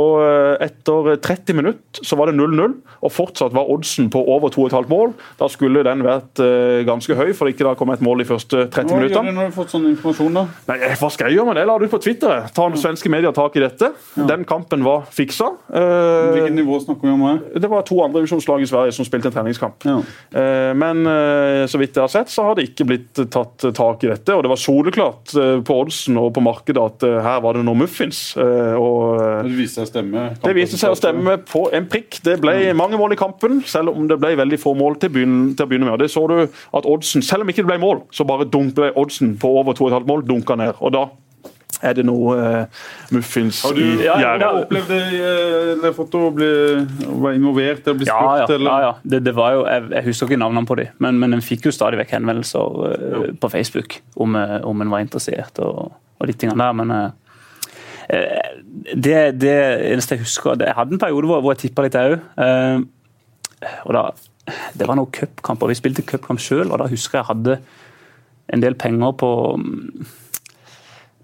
Og 0.00 0.22
eh, 0.24 0.64
etter 0.64 1.10
30 1.26 1.58
minutter 1.58 2.06
så 2.06 2.16
var 2.16 2.30
det 2.30 2.38
0-0, 2.38 2.76
og 3.04 3.12
fortsatt 3.12 3.52
var 3.56 3.68
oddsen 3.72 4.08
på 4.12 4.22
over 4.32 4.52
2,5 4.54 4.88
mål. 4.88 5.12
Da 5.40 5.48
skulle 5.52 5.84
den 5.84 6.04
vært 6.06 6.40
eh, 6.42 6.80
ganske 6.88 7.18
høy, 7.18 7.34
for 7.36 7.52
ikke 7.52 7.66
da 7.68 7.74
kom 7.76 7.92
et 7.92 8.04
mål 8.04 8.24
de 8.24 8.28
første 8.30 8.64
30 8.72 8.94
Hva 8.94 9.02
gjør 9.04 9.12
du 9.12 9.18
når 9.28 9.36
du 9.36 9.42
har 9.42 9.52
fått 9.58 9.74
sånn 9.74 9.90
informasjon, 9.92 10.40
da? 10.40 10.46
Nei, 10.70 10.78
eh, 10.88 10.96
Hva 10.96 11.12
skal 11.12 11.28
jeg 11.28 11.40
gjøre 11.40 11.50
med 11.50 11.60
det? 11.60 11.66
La 11.68 11.76
det 11.76 11.90
ut 11.90 11.96
på 11.98 12.02
Twitter. 12.06 12.48
Ta 12.56 12.68
den 12.72 12.80
svenske 12.80 13.12
medier 13.12 13.36
tak 13.36 13.60
i 13.60 13.64
dette. 13.66 13.92
Den 14.16 14.48
kampen 14.48 14.86
var 14.86 15.04
fiksa. 15.12 15.52
Hvilket 15.68 16.56
nivå 16.56 16.80
snakker 16.84 17.10
vi 17.10 17.12
om 17.12 17.26
her? 17.26 17.42
det 17.66 17.68
var 17.70 17.84
to 17.86 17.98
andredivisjonslag 18.04 18.62
i 18.62 18.68
Sverige 18.68 18.94
som 18.94 19.06
spilte 19.06 19.28
en 19.28 19.34
treningskamp. 19.34 19.84
Ja. 19.88 19.96
Men 20.78 21.02
så 21.68 21.80
vidt 21.80 21.96
jeg 21.96 22.04
har 22.04 22.12
sett, 22.12 22.30
så 22.32 22.44
har 22.46 22.56
det 22.56 22.68
ikke 22.68 22.86
blitt 22.88 23.20
tatt 23.32 23.66
tak 23.76 24.04
i 24.06 24.10
dette. 24.10 24.34
Og 24.36 24.45
det 24.46 24.52
var 24.52 24.60
soleklart 24.60 25.34
eh, 25.34 25.58
på 25.66 25.76
oddsen 25.82 26.18
og 26.20 26.30
på 26.36 26.42
markedet 26.44 26.82
at 26.82 27.06
eh, 27.06 27.18
her 27.24 27.42
var 27.42 27.58
det 27.58 27.64
noe 27.66 27.78
muffins. 27.78 28.20
Eh, 28.38 28.76
og 28.78 29.18
Det 29.42 29.54
viste 29.58 29.80
seg 29.80 29.88
å 29.88 29.90
stemme. 29.90 30.24
det 30.44 30.54
viste 30.56 30.78
seg 30.80 30.94
å 30.94 30.98
stemme 30.98 31.36
på 31.42 31.66
en 31.74 31.88
prikk. 31.90 32.20
Det 32.26 32.38
ble 32.42 32.54
mange 32.78 33.00
mål 33.00 33.16
i 33.16 33.20
kampen, 33.20 33.58
selv 33.66 33.96
om 33.96 34.06
det 34.10 34.20
ble 34.22 34.36
veldig 34.38 34.60
få 34.62 34.76
mål 34.78 35.00
til, 35.02 35.10
å 35.10 35.16
begynne 35.66 35.88
med. 35.88 35.96
Og 35.96 36.02
det 36.04 36.12
så 36.14 36.22
du 36.30 36.38
at 36.46 36.86
oddsen, 36.86 37.24
Selv 37.26 37.42
om 37.42 37.50
ikke 37.50 37.64
det 37.64 37.72
ble 37.72 37.80
mål, 37.82 38.04
så 38.14 38.26
bare 38.28 38.46
ble 38.46 38.92
oddsen 38.94 39.34
på 39.40 39.50
over 39.58 39.74
2,5 39.74 40.06
mål 40.06 40.22
dunka 40.28 40.54
ned. 40.58 40.78
Og 40.78 40.94
da 40.94 41.08
er 41.84 41.96
det 41.98 42.04
noe 42.08 42.36
uh, 42.40 42.84
muffins 43.12 43.58
Har 43.66 43.74
du 43.76 43.82
i 43.82 44.04
Ja, 44.04 44.14
ja, 44.16 44.36
gjerdet. 44.38 44.62
opplevd 44.64 44.88
det, 44.88 45.00
eh, 45.18 45.72
eller 45.74 45.92
fått 45.96 46.14
å 46.16 46.30
bli 46.32 46.46
være 46.46 47.34
involvert 47.36 47.82
eller 47.84 47.98
bli 48.00 48.08
Ja, 48.08 48.16
spurt? 48.16 48.48
ja. 48.48 48.54
eller? 48.54 48.70
ja, 48.70 48.80
ja. 48.86 48.92
Det, 49.04 49.20
det 49.26 49.34
var 49.36 49.52
jo, 49.52 49.66
jeg, 49.68 49.84
jeg 49.92 50.06
husker 50.08 50.30
ikke 50.30 50.40
navnene 50.40 50.70
på 50.70 50.78
dem, 50.80 50.88
men, 51.04 51.20
men 51.20 51.36
en 51.36 51.44
fikk 51.44 51.68
jo 51.68 51.74
stadig 51.74 52.00
vekk 52.00 52.16
henvendelser 52.16 52.80
uh, 52.80 53.28
på 53.42 53.52
Facebook 53.52 53.98
om, 54.16 54.36
eh, 54.40 54.56
om 54.64 54.80
en 54.86 54.90
var 54.94 55.04
interessert 55.04 55.60
og, 55.64 55.92
og 56.16 56.30
de 56.30 56.32
tingene 56.32 56.64
der. 56.64 56.76
Men 56.80 56.96
eh, 56.96 57.08
eh, 58.16 58.60
det, 58.94 59.18
det 59.42 59.56
eneste 59.92 60.16
jeg 60.16 60.24
husker 60.24 60.56
det, 60.56 60.70
Jeg 60.70 60.78
hadde 60.80 60.96
en 60.96 61.02
periode 61.02 61.28
hvor, 61.28 61.44
hvor 61.44 61.52
jeg 61.56 61.66
tippa 61.66 61.84
litt 61.84 61.98
òg. 62.00 62.16
og 63.84 63.98
det 64.78 64.86
var 64.86 64.94
noen 64.94 65.10
cupkamper. 65.10 65.68
Vi 65.68 65.74
spilte 65.76 66.04
cupkamp 66.06 66.40
sjøl, 66.40 66.70
og 66.70 66.78
da 66.78 66.86
husker 66.88 67.18
jeg 67.18 67.24
jeg 67.24 67.30
hadde 67.34 67.58
en 68.54 68.62
del 68.62 68.76
penger 68.78 69.12
på 69.18 69.30
mm, 69.58 70.06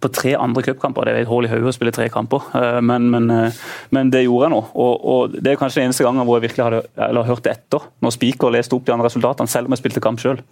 på 0.02 0.10
tre 0.12 0.34
andre 0.38 0.64
cupkamper. 0.66 1.06
Det 1.06 1.14
er 1.14 1.24
et 1.24 1.30
hull 1.30 1.46
i 1.46 1.50
hodet 1.50 1.70
å 1.70 1.74
spille 1.76 1.94
tre 1.94 2.08
kamper, 2.12 2.48
eh, 2.58 2.80
men, 2.84 3.08
men, 3.12 3.30
eh, 3.30 3.60
men 3.94 4.12
det 4.12 4.24
gjorde 4.24 4.48
jeg 4.48 4.54
nå. 4.54 4.60
Og, 4.74 5.08
og 5.14 5.36
Det 5.38 5.52
er 5.52 5.60
kanskje 5.60 5.80
den 5.80 5.90
eneste 5.90 6.06
gangen 6.06 6.26
hvor 6.26 6.38
jeg 6.38 6.48
virkelig 6.48 6.66
hadde 6.66 6.82
eller 7.08 7.28
hørt 7.30 7.48
etter, 7.50 7.88
når 8.02 8.16
Spiker 8.16 8.54
leste 8.54 8.76
opp 8.76 8.86
de 8.88 8.94
andre 8.94 9.08
resultatene, 9.10 9.50
selv 9.50 9.70
om 9.70 9.76
jeg 9.76 9.82
spilte 9.84 10.04
kamp 10.04 10.22
sjøl. 10.22 10.42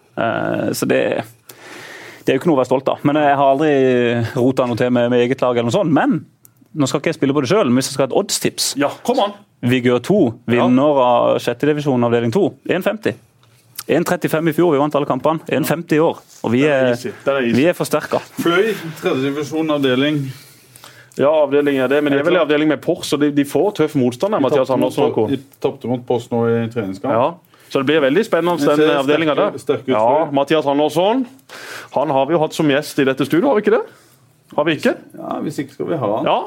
Så 0.76 0.88
det, 0.88 1.00
det 2.24 2.32
er 2.32 2.36
jo 2.36 2.42
ikke 2.42 2.50
noe 2.50 2.58
å 2.58 2.62
være 2.62 2.70
stolt 2.70 2.90
av. 2.92 3.04
Men 3.06 3.18
jeg 3.20 3.38
har 3.40 3.52
aldri 3.54 3.72
rota 4.34 4.66
noe 4.68 4.78
til 4.78 4.92
med, 4.94 5.10
med 5.12 5.24
eget 5.24 5.42
lag, 5.44 5.56
eller 5.56 5.70
noe 5.70 5.76
sånt. 5.76 5.94
Men 5.94 6.20
nå 6.70 6.86
skal 6.86 7.02
ikke 7.02 7.10
jeg 7.10 7.18
spille 7.18 7.34
på 7.34 7.42
det 7.44 7.50
sjøl, 7.50 7.70
men 7.70 7.80
hvis 7.80 7.90
jeg 7.90 7.96
skal 7.96 8.06
ha 8.06 8.10
et 8.12 8.18
oddstips 8.20 8.74
Ja, 8.78 8.92
kom 9.06 9.22
an! 9.22 9.34
Vigør 9.60 9.98
2, 10.00 10.20
vinner 10.48 11.00
av 11.04 11.40
sjettedivisjon 11.44 12.06
avdeling 12.06 12.32
2, 12.32 12.44
1,50. 12.78 13.18
1,35 13.90 14.52
i 14.52 14.54
fjor, 14.54 14.70
vi 14.74 14.80
vant 14.80 14.94
alle 14.94 15.08
kampene. 15.08 15.42
1,50 15.50 15.96
i 15.96 16.00
år. 16.04 16.20
Og 16.46 16.54
vi 16.54 16.62
er 16.68 16.92
er, 16.92 17.10
er 17.26 17.60
er 17.72 17.76
forsterka. 17.76 18.22
Fløy, 18.38 18.72
tredjedivisjon 19.00 19.74
avdeling. 19.76 20.22
Ja, 21.18 21.30
avdeling 21.42 21.80
er 21.82 21.90
det, 21.90 21.98
men 22.04 22.14
de 22.14 22.20
er 22.22 22.24
vel 22.24 22.38
i 22.38 22.40
avdeling 22.40 22.70
med 22.70 22.80
Pors, 22.84 23.10
og 23.12 23.20
de, 23.20 23.32
de 23.34 23.44
får 23.44 23.72
tøff 23.80 23.96
motstand. 23.98 24.34
her, 24.34 24.40
Mathias 24.40 24.70
Andersen 24.70 25.10
og. 25.10 25.30
De 25.32 25.40
tapte 25.60 25.90
mot 25.90 26.04
Pors 26.06 26.30
nå 26.30 26.44
i 26.48 26.60
treningskamp. 26.72 27.12
Ja, 27.12 27.50
så 27.70 27.82
det 27.82 27.86
blir 27.90 28.00
veldig 28.02 28.24
spennende, 28.26 28.76
den 28.76 28.94
avdelinga 28.96 29.34
der. 29.38 29.82
Ja. 29.86 30.28
Mathias 30.34 30.66
Andersson 30.66 31.26
han 31.94 32.10
har 32.10 32.26
vi 32.26 32.34
jo 32.34 32.40
hatt 32.42 32.54
som 32.54 32.70
gjest 32.70 32.98
i 32.98 33.06
dette 33.06 33.26
studioet, 33.26 33.50
har 33.50 33.58
vi 33.58 33.64
ikke 33.66 33.76
det? 33.76 33.82
Har 34.56 34.66
vi 34.66 34.74
ikke? 34.78 34.94
Ja, 35.18 35.36
Hvis 35.44 35.60
ikke 35.62 35.76
skal 35.76 35.90
vi 35.92 35.98
ha 36.00 36.16
han. 36.16 36.26
Ja. 36.26 36.40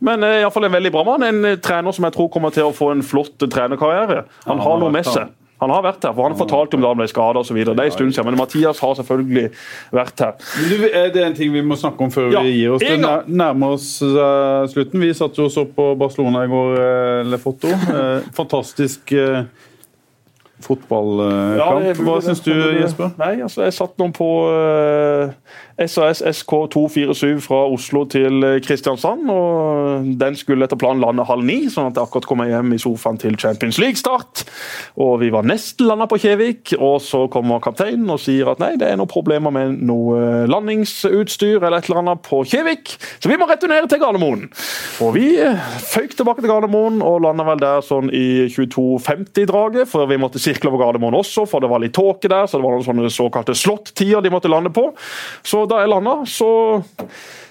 Men 0.00 0.24
iallfall 0.24 0.38
i 0.40 0.44
alle 0.44 0.54
fall 0.54 0.68
en 0.70 0.72
veldig 0.72 0.92
bra 0.94 1.02
mann. 1.04 1.24
En 1.26 1.44
eh, 1.44 1.58
trener 1.60 1.92
som 1.92 2.06
jeg 2.08 2.14
tror 2.16 2.30
kommer 2.32 2.52
til 2.54 2.70
å 2.70 2.72
få 2.72 2.88
en 2.94 3.02
flott 3.04 3.44
eh, 3.44 3.50
trenerkarriere. 3.52 4.22
Han 4.46 4.54
han 4.54 4.62
har 4.64 4.70
har 4.70 4.80
noe 4.80 4.94
med 4.94 5.08
seg. 5.08 5.34
Han 5.60 5.72
har 5.74 5.84
vært 5.84 6.04
her, 6.06 6.14
for 6.16 6.24
han 6.24 6.36
fortalte 6.38 6.78
om 6.78 6.84
da 6.84 6.92
han 6.92 7.00
ble 7.00 7.06
skada 7.10 7.42
osv. 7.42 7.58
Det 7.60 7.74
er 7.74 7.90
en 7.90 7.94
stund 7.94 8.14
siden, 8.16 8.28
men 8.30 8.40
Mathias 8.40 8.80
har 8.80 8.94
selvfølgelig 8.96 9.46
vært 9.96 10.24
her. 10.24 10.36
Du, 10.70 10.76
er 10.88 11.10
det 11.12 11.24
en 11.26 11.36
ting 11.36 11.52
vi 11.52 11.62
må 11.64 11.76
snakke 11.80 12.06
om 12.06 12.12
før 12.14 12.30
Ja, 12.32 12.44
vi 12.46 12.54
gir 12.56 12.76
oss? 12.76 12.84
Det 12.84 12.96
nærmer 13.28 13.76
oss 13.76 13.90
eh, 14.02 14.68
slutten. 14.72 15.04
Vi 15.04 15.12
satt 15.16 15.36
jo 15.36 15.50
og 15.50 15.52
så 15.52 15.66
på 15.68 15.90
Barcelona 16.00 16.46
i 16.46 16.50
går, 16.52 16.78
uh, 16.78 17.30
Lefoto. 17.30 17.72
Eh, 17.90 18.22
fantastisk 18.32 19.10
fotballkamp. 20.62 21.58
Ja, 21.58 21.90
er 21.90 21.98
Hva 22.04 22.14
syns 22.24 22.40
du, 22.44 22.52
Jesper? 22.78 23.10
Nei, 23.18 23.32
altså 23.42 23.64
jeg 23.66 23.74
satt 23.76 23.96
noen 24.00 24.12
på 24.14 24.28
SAS 25.86 26.20
SK247 26.22 27.40
fra 27.40 27.62
Oslo 27.72 28.02
til 28.10 28.44
eh, 28.44 28.58
Kristiansand. 28.60 29.30
og 29.32 30.08
Den 30.20 30.36
skulle 30.36 30.66
etter 30.66 30.76
planen 30.80 31.00
lande 31.00 31.24
halv 31.24 31.44
ni, 31.46 31.62
sånn 31.72 31.88
at 31.88 31.96
jeg 31.96 32.04
akkurat 32.04 32.26
kom 32.28 32.42
hjem 32.44 32.74
i 32.76 32.80
sofaen 32.80 33.20
til 33.20 33.38
Champions 33.40 33.78
League-start. 33.80 34.44
Og 35.00 35.14
Vi 35.22 35.30
var 35.32 35.46
nesten 35.48 35.88
landa 35.88 36.08
på 36.10 36.18
Kjevik, 36.20 36.74
og 36.76 36.98
så 37.04 37.24
kommer 37.32 37.62
kapteinen 37.64 38.10
og 38.12 38.20
sier 38.20 38.50
at 38.52 38.60
nei, 38.60 38.74
det 38.80 38.90
er 38.90 38.98
noen 39.00 39.10
problemer 39.10 39.54
med 39.54 39.80
noe 39.88 40.18
eh, 40.20 40.50
landingsutstyr 40.50 41.62
eller 41.62 41.78
et 41.80 41.88
eller 41.88 42.02
annet 42.02 42.24
på 42.28 42.42
Kjevik, 42.44 42.94
så 43.20 43.32
vi 43.32 43.38
må 43.40 43.48
returnere 43.48 43.88
til 43.88 44.02
Gardermoen. 44.02 44.46
Og 45.00 45.14
vi 45.16 45.32
eh, 45.40 45.64
føyk 45.94 46.18
tilbake 46.18 46.44
til 46.44 46.52
Gardermoen 46.52 47.00
og 47.06 47.22
landa 47.24 47.46
vel 47.48 47.62
der 47.62 47.80
sånn 47.86 48.12
i 48.12 48.50
22.50-draget, 48.52 49.88
for 49.88 50.04
vi 50.10 50.20
måtte 50.20 50.42
sirkle 50.42 50.72
over 50.72 50.84
Gardermoen 50.84 51.16
også, 51.22 51.46
for 51.48 51.64
det 51.64 51.72
var 51.72 51.80
litt 51.80 51.96
tåke 51.96 52.28
der, 52.28 52.44
så 52.44 52.60
det 52.60 52.66
var 52.68 52.76
noen 52.76 52.88
sånne 52.90 53.14
såkalte 53.14 53.56
slått-tider 53.56 54.20
de 54.24 54.32
måtte 54.32 54.52
lande 54.52 54.72
på. 54.74 54.90
Så 55.46 55.64
da 55.70 55.80
jeg 55.82 55.92
landa, 55.92 56.16
så 56.28 56.50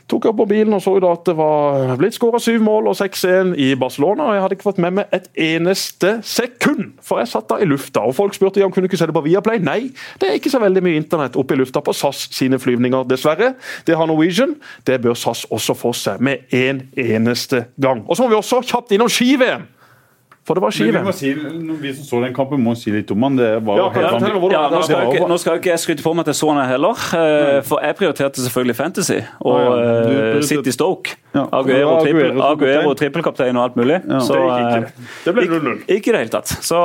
tok 0.09 0.25
jeg 0.25 0.33
opp 0.33 0.39
mobilen 0.41 0.73
og 0.73 0.81
så 0.81 0.95
jo 0.95 1.01
da 1.03 1.11
at 1.13 1.27
det 1.27 1.35
var 1.37 1.93
blitt 1.99 2.15
skåra 2.17 2.39
syv 2.41 2.63
mål 2.65 2.89
og 2.91 2.97
6-1 2.97 3.53
i 3.61 3.69
Barcelona. 3.79 4.29
og 4.29 4.35
Jeg 4.35 4.43
hadde 4.43 4.57
ikke 4.57 4.67
fått 4.69 4.81
med 4.81 4.97
meg 4.97 5.13
et 5.15 5.29
eneste 5.49 6.15
sekund, 6.25 6.95
for 7.05 7.21
jeg 7.21 7.29
satt 7.29 7.49
da 7.51 7.59
i 7.61 7.67
lufta. 7.69 8.01
og 8.01 8.17
Folk 8.17 8.37
spurte 8.37 8.63
om 8.65 8.73
kunne 8.73 8.89
ikke 8.89 8.99
se 8.99 9.09
det 9.09 9.15
på 9.15 9.25
Viaplay. 9.27 9.61
Nei, 9.63 9.79
det 10.21 10.29
er 10.29 10.39
ikke 10.39 10.53
så 10.53 10.61
veldig 10.63 10.83
mye 10.85 10.99
internett 10.99 11.37
oppe 11.39 11.55
i 11.55 11.61
lufta 11.61 11.83
på 11.85 11.93
SAS 11.95 12.27
sine 12.35 12.59
flyvninger, 12.61 13.05
dessverre. 13.09 13.53
Det 13.85 13.97
har 13.97 14.09
Norwegian. 14.09 14.57
Det 14.87 14.97
bør 15.03 15.17
SAS 15.17 15.45
også 15.53 15.77
få 15.77 15.93
seg 15.97 16.23
med 16.25 16.49
en 16.55 16.87
eneste 16.97 17.67
gang. 17.81 18.05
Og 18.07 18.17
så 18.17 18.25
må 18.25 18.33
vi 18.33 18.41
også 18.41 18.63
kjapt 18.65 18.97
innom 18.97 19.11
ski-VM! 19.11 19.67
For 20.49 20.57
det 20.57 20.63
var 20.63 20.71
Men 20.73 20.79
vi, 20.81 20.85
ski-VM. 20.89 21.05
må 21.05 21.11
si, 21.13 21.29
vi 21.83 21.89
som 21.93 22.05
så 22.07 22.19
den 22.23 22.33
kampen, 22.33 22.57
må 22.65 22.71
si 22.73 22.89
litt 22.89 23.11
om 23.13 23.21
han. 23.27 23.35
Det 23.37 23.49
var 23.67 23.77
Ja, 23.77 23.83
helt 23.93 24.07
vanvittig. 24.15 24.51
Ja, 24.55 24.63
nå, 24.73 24.79
skal 24.81 24.95
var? 24.97 25.13
ikke, 25.13 25.27
nå 25.29 25.35
skal 25.37 25.53
jo 25.53 25.59
ikke 25.61 25.69
jeg 25.69 25.81
skryte 25.83 26.01
på 26.07 26.13
meg 26.17 26.23
at 26.25 26.31
jeg 26.33 26.37
så 26.39 26.49
han 26.55 26.69
heller, 26.71 27.03
eh, 27.19 27.59
for 27.69 27.83
jeg 27.85 27.97
prioriterte 27.99 28.41
selvfølgelig 28.41 28.75
Fantasy 28.79 29.19
og 29.45 29.59
Ja, 29.59 29.75
ja. 29.77 29.99
Du 30.09 30.37
eh, 30.39 30.41
City 30.49 30.73
Stoke. 30.73 31.13
Aguero, 31.37 31.99
trippel, 32.01 32.41
Aguero 32.41 32.95
trippelkaptein 32.97 33.53
og 33.61 33.63
alt 33.67 33.75
mulig. 33.77 33.99
Så, 34.25 34.33
Det 34.33 34.41
ikke. 34.49 34.81
eh, 34.89 35.07
Det 35.25 35.33
ble 35.35 35.43
ikke- 35.45 35.59
0-0. 35.61 35.83
Ikke 35.85 36.09
i 36.09 36.11
det 36.15 36.21
hele 36.23 36.33
tatt. 36.33 36.47
Så, 36.65 36.79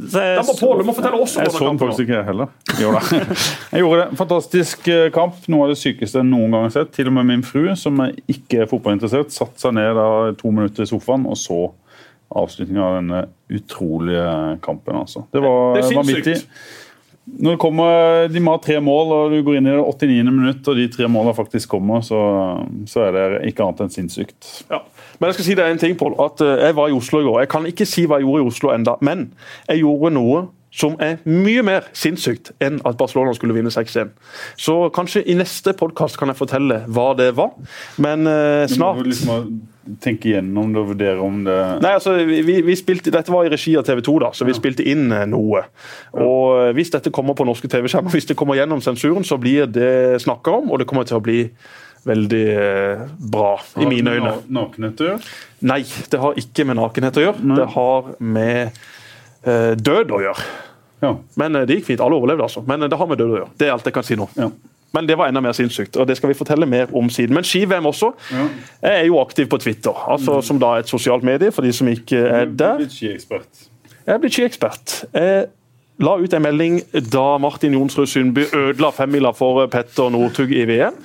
det, 0.00 0.24
Da 0.40 0.42
må 0.48 0.56
Pål 0.56 0.78
du 0.80 0.84
må 0.88 0.94
fortelle 0.96 1.20
oss 1.20 1.36
om 1.36 1.42
Jeg 1.44 1.50
denne 1.52 1.60
så 1.60 1.68
den 1.68 1.78
faktisk 1.78 2.00
ikke 2.08 2.16
jeg 2.16 2.24
heller. 2.24 2.48
Jeg 3.72 3.80
gjorde 3.84 4.00
det. 4.08 4.16
Fantastisk 4.18 4.88
kamp. 5.12 5.34
Noe 5.52 5.68
av 5.68 5.74
det 5.74 5.78
sykeste 5.78 6.22
jeg 6.22 6.24
noen 6.30 6.50
gang 6.56 6.62
har 6.62 6.70
sett. 6.70 6.92
Til 6.96 7.06
og 7.08 7.12
med 7.20 7.26
min 7.26 7.42
fru, 7.44 7.68
som 7.76 8.00
er 8.00 8.14
ikke 8.26 8.62
er 8.62 8.66
fotballinteressert, 8.72 9.30
satte 9.30 9.60
seg 9.60 9.74
ned 9.76 9.94
da 9.94 10.32
to 10.40 10.50
minutter 10.50 10.82
i 10.82 10.86
sofaen 10.90 11.26
og 11.28 11.36
så 11.36 11.60
avslutninga 12.36 12.84
av 12.84 12.98
denne 13.00 13.24
utrolige 13.50 14.60
kampen. 14.62 15.00
altså. 15.02 15.24
Det 15.32 15.42
var 15.42 15.74
Det 15.80 15.96
vanvittig. 15.96 16.36
Når 17.30 17.54
det 17.54 17.60
kommer, 17.62 18.28
De 18.28 18.40
må 18.40 18.54
ha 18.56 18.58
tre 18.58 18.80
mål, 18.80 19.12
og 19.12 19.30
du 19.30 19.42
går 19.46 19.58
inn 19.58 19.68
i 19.68 19.74
det 19.74 19.82
89. 19.84 20.30
minutt, 20.30 20.68
og 20.68 20.76
de 20.76 20.88
tre 20.90 21.06
målene 21.06 21.34
faktisk 21.36 21.68
kommer, 21.70 22.00
så, 22.02 22.18
så 22.90 23.04
er 23.06 23.12
det 23.16 23.52
ikke 23.52 23.66
annet 23.66 23.84
enn 23.84 23.92
sinnssykt. 23.94 24.48
Ja. 24.70 24.80
Men 25.20 25.28
jeg 25.28 25.34
skal 25.36 25.44
si 25.50 25.54
deg 25.58 25.70
en 25.70 25.78
ting, 25.82 25.96
Pål. 26.00 26.16
At 26.24 26.40
eh, 26.40 26.64
jeg 26.66 26.76
var 26.78 26.88
i 26.88 26.96
Oslo 26.96 27.20
i 27.20 27.26
går. 27.28 27.40
Jeg 27.44 27.52
kan 27.52 27.66
ikke 27.68 27.86
si 27.86 28.06
hva 28.08 28.18
jeg 28.18 28.26
gjorde 28.26 28.42
i 28.42 28.48
Oslo 28.50 28.72
enda, 28.74 28.96
men 29.04 29.28
jeg 29.68 29.82
gjorde 29.84 30.14
noe 30.16 30.46
som 30.70 30.94
er 31.02 31.16
mye 31.26 31.62
mer 31.66 31.88
sinnssykt 31.98 32.52
enn 32.62 32.76
at 32.86 32.96
Barcelona 33.00 33.32
skulle 33.34 33.56
vinne 33.56 33.72
6-1. 33.74 34.12
Så 34.60 34.76
kanskje 34.94 35.24
i 35.26 35.34
neste 35.34 35.72
podkast 35.74 36.18
kan 36.20 36.30
jeg 36.30 36.38
fortelle 36.38 36.84
hva 36.86 37.08
det 37.18 37.32
var. 37.38 37.56
Men 37.98 38.26
eh, 38.30 38.66
Du 38.70 38.76
snart 38.76 39.00
må 39.00 39.08
liksom 39.08 39.60
tenke 40.04 40.28
igjennom 40.30 40.70
det 40.70 40.78
og 40.78 40.90
vurdere 40.92 41.24
om 41.24 41.40
det 41.42 41.56
Nei, 41.82 41.94
altså, 41.96 42.12
vi, 42.28 42.60
vi- 42.62 42.76
spilte, 42.78 43.10
Dette 43.10 43.32
var 43.34 43.48
i 43.48 43.50
regi 43.50 43.72
av 43.80 43.82
TV 43.88 44.02
2, 44.06 44.14
da, 44.22 44.28
så 44.36 44.46
vi 44.46 44.54
spilte 44.54 44.86
inn 44.86 45.08
eh, 45.16 45.24
noe. 45.26 45.64
Og 46.14 46.68
eh, 46.68 46.72
Hvis 46.78 46.92
dette 46.94 47.10
kommer 47.10 47.34
på 47.34 47.46
norske 47.48 47.66
TV-skjermer, 47.72 48.12
hvis 48.14 48.28
det 48.30 48.36
kommer 48.38 48.60
gjennom 48.60 48.82
sensuren, 48.84 49.26
så 49.26 49.40
blir 49.42 49.66
det 49.66 50.20
snakka 50.22 50.54
om, 50.60 50.70
og 50.70 50.78
det 50.78 50.86
kommer 50.90 51.08
til 51.08 51.18
å 51.18 51.24
bli 51.24 51.40
veldig 52.06 52.44
eh, 52.54 53.02
bra, 53.32 53.56
i 53.82 53.90
mine 53.90 54.14
øyne. 54.14 54.30
Har 54.30 54.38
det 54.38 54.46
med 54.46 54.56
Nakenhet 54.60 55.02
å 55.02 55.10
gjøre? 55.10 55.34
Nei, 55.72 55.82
det 56.14 56.22
har 56.22 56.38
ikke 56.44 56.64
med 56.70 56.78
nakenhet 56.78 57.18
å 57.20 57.26
gjøre. 57.26 57.50
Det 57.58 57.66
har 57.74 58.14
med 58.38 58.78
død 59.44 60.12
å 60.12 60.20
gjøre. 60.24 60.50
Ja. 61.00 61.14
Men 61.34 61.56
eh, 61.56 61.66
det 61.68 61.80
gikk 61.80 61.90
fint. 61.92 62.02
Alle 62.04 62.18
overlevde, 62.18 62.44
altså. 62.46 62.62
Men 62.66 62.82
eh, 62.82 62.90
det 62.92 62.98
har 63.00 63.08
med 63.08 63.20
død 63.20 63.32
å 63.32 63.38
gjøre. 63.40 63.54
Det 63.60 63.68
er 63.68 63.74
alt 63.76 63.88
jeg 63.88 63.96
kan 63.96 64.06
si 64.06 64.18
nå. 64.20 64.28
ja. 64.40 64.50
Men 64.90 65.06
det 65.06 65.14
var 65.14 65.28
enda 65.30 65.38
mer 65.38 65.54
sinnssykt, 65.54 65.94
og 66.02 66.08
det 66.10 66.16
skal 66.18 66.32
vi 66.32 66.34
fortelle 66.34 66.66
mer 66.66 66.88
om 66.98 67.06
siden. 67.14 67.30
Men 67.36 67.44
ski-VM 67.46 67.84
også. 67.86 68.08
Ja. 68.34 68.46
Jeg 68.82 69.04
er 69.04 69.04
jo 69.06 69.20
aktiv 69.20 69.46
på 69.46 69.60
Twitter, 69.62 69.94
altså, 70.10 70.40
som 70.42 70.58
da 70.58 70.72
er 70.74 70.82
et 70.82 70.90
sosialt 70.90 71.22
medie 71.22 71.52
for 71.54 71.62
de 71.62 71.70
som 71.70 71.86
ikke 71.86 72.18
er 72.18 72.50
der. 72.50 72.80
Blitt 72.80 72.96
skiekspert. 72.96 73.68
Jeg 74.00 74.16
er 74.16 74.18
blitt 74.24 74.34
skiekspert. 74.34 74.96
Jeg 75.14 75.44
la 76.00 76.16
ut 76.16 76.32
en 76.34 76.44
melding 76.44 76.80
da 77.12 77.36
Martin 77.42 77.74
Jonsrud 77.76 78.08
Sundby 78.08 78.46
ødela 78.56 78.90
femmila 78.96 79.32
for 79.36 79.66
Petter 79.72 80.10
Northug 80.12 80.52
i 80.56 80.64
VM. 80.68 80.96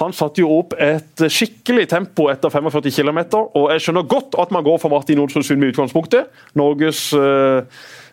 Han 0.00 0.14
satte 0.16 0.42
jo 0.42 0.50
opp 0.58 0.74
et 0.78 1.24
skikkelig 1.30 1.86
tempo 1.92 2.28
etter 2.32 2.52
45 2.52 2.90
km, 2.98 3.22
og 3.54 3.70
jeg 3.74 3.86
skjønner 3.86 4.08
godt 4.10 4.38
at 4.42 4.54
man 4.54 4.66
går 4.66 4.80
for 4.82 4.92
Martin 4.92 5.22
Jonsrud 5.22 5.46
Sundby 5.46 5.70
i 5.70 5.74
utgangspunktet. 5.74 6.30
Norges 6.58 7.08
eh, 7.14 7.62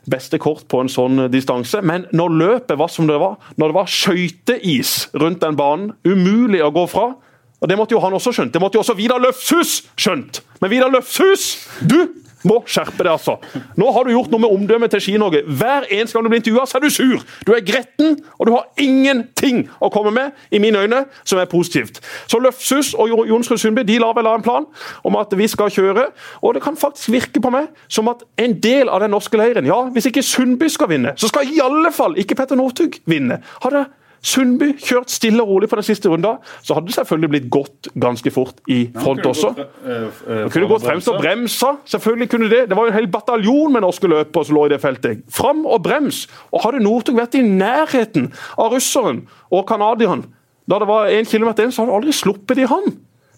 beste 0.07 0.39
kort 0.41 0.67
på 0.69 0.81
en 0.83 0.91
sånn 0.91 1.25
distanse. 1.33 1.81
Men 1.81 2.05
når 2.15 2.35
løpet 2.41 2.77
var 2.79 2.91
som 2.93 3.09
det 3.09 3.17
var, 3.21 3.39
når 3.57 3.73
det 3.73 3.79
var 3.79 3.95
skøyteis 3.97 4.97
rundt 5.17 5.41
den 5.43 5.57
banen, 5.57 5.95
umulig 6.05 6.61
å 6.63 6.73
gå 6.75 6.85
fra 6.91 7.13
og 7.57 7.69
Det 7.69 7.73
måtte 7.73 7.95
jo 7.95 7.99
han 8.03 8.13
også 8.13 8.29
skjønt. 8.35 8.53
Det 8.53 8.61
måtte 8.61 8.77
jo 8.77 8.83
også 8.83 8.93
Vidar 8.93 9.17
Løfshus 9.17 9.79
skjønt. 9.97 10.43
Men 10.61 10.69
Vidar 10.69 10.91
Løfshus, 10.93 11.55
du 11.81 11.97
må 12.45 12.59
skjerpe 12.69 13.01
deg, 13.01 13.11
altså. 13.15 13.37
Nå 13.79 13.89
har 13.95 14.05
du 14.05 14.13
gjort 14.13 14.31
noe 14.33 14.43
med 14.43 14.53
omdømmet 14.53 14.93
til 14.93 15.03
Ski-Norge. 15.03 15.43
Hver 15.47 15.87
eneste 15.89 16.17
gang 16.17 16.27
du 16.27 16.31
blir 16.31 16.41
intervjua, 16.41 16.65
så 16.69 16.77
er 16.77 16.85
du 16.85 16.93
sur! 16.93 17.23
Du 17.47 17.53
er 17.55 17.65
gretten, 17.65 18.17
og 18.37 18.49
du 18.49 18.53
har 18.53 18.67
ingenting 18.81 19.63
å 19.81 19.89
komme 19.93 20.13
med, 20.15 20.37
i 20.51 20.61
mine 20.61 20.83
øyne, 20.85 21.03
som 21.23 21.41
er 21.41 21.49
positivt. 21.51 22.01
Så 22.29 22.39
Løfshus 22.43 22.93
og 22.97 23.11
Jonsrud 23.29 23.61
Sundby 23.61 23.85
de 23.87 23.99
la 24.03 24.11
vel 24.15 24.29
av 24.29 24.39
en 24.39 24.45
plan 24.45 24.67
om 25.07 25.19
at 25.19 25.33
vi 25.37 25.49
skal 25.49 25.71
kjøre, 25.73 26.09
og 26.41 26.57
det 26.57 26.63
kan 26.65 26.77
faktisk 26.79 27.11
virke 27.13 27.43
på 27.43 27.51
meg 27.53 27.71
som 27.91 28.09
at 28.11 28.23
en 28.41 28.57
del 28.63 28.91
av 28.91 29.01
den 29.03 29.13
norske 29.15 29.37
leiren 29.39 29.65
Ja, 29.67 29.81
hvis 29.93 30.07
ikke 30.09 30.23
Sundby 30.23 30.69
skal 30.71 30.91
vinne, 30.91 31.15
så 31.17 31.29
skal 31.31 31.49
i 31.49 31.61
alle 31.63 31.91
fall 31.95 32.15
ikke 32.21 32.37
Petter 32.37 32.59
Northug 32.59 32.99
vinne. 33.09 33.41
Hadde 33.63 33.87
Sundby 34.21 34.71
kjørt 34.81 35.11
stille 35.11 35.43
og 35.43 35.49
rolig 35.49 35.69
på 35.69 35.79
den 35.79 35.85
siste 35.87 36.09
runden, 36.09 36.39
så 36.63 36.77
hadde 36.77 36.89
det 36.89 36.95
selvfølgelig 36.97 37.29
blitt 37.33 37.49
gått 37.53 37.89
ganske 37.99 38.31
fort 38.33 38.61
i 38.67 38.79
front 38.95 39.25
også. 39.25 39.53
Det 39.57 40.51
kunne 40.53 40.69
gått 40.71 40.87
fremst 40.87 41.11
og 41.11 41.19
bremsa. 41.21 41.75
Selvfølgelig 41.85 42.29
kunne 42.31 42.49
det. 42.51 42.63
Det 42.69 42.77
var 42.77 42.87
jo 42.87 42.93
en 42.93 42.97
hel 42.97 43.11
bataljon 43.11 43.73
med 43.73 43.85
norske 43.85 44.09
løpere 44.09 44.47
som 44.47 44.57
lå 44.57 44.65
i 44.67 44.73
det 44.75 44.81
feltet. 44.83 45.23
Fram 45.33 45.65
og 45.65 45.83
brems! 45.85 46.25
Og 46.51 46.63
hadde 46.65 46.83
Northug 46.83 47.19
vært 47.19 47.37
i 47.37 47.43
nærheten 47.45 48.31
av 48.57 48.73
russeren 48.73 49.25
og 49.51 49.67
canadieren 49.69 50.27
da 50.67 50.81
det 50.81 50.87
var 50.89 51.07
én 51.07 51.27
kilometer 51.27 51.63
igjen, 51.63 51.71
så 51.71 51.81
hadde 51.81 51.93
du 51.93 51.97
aldri 52.01 52.13
sluppet 52.15 52.59
i 52.59 52.67
han. 52.67 52.89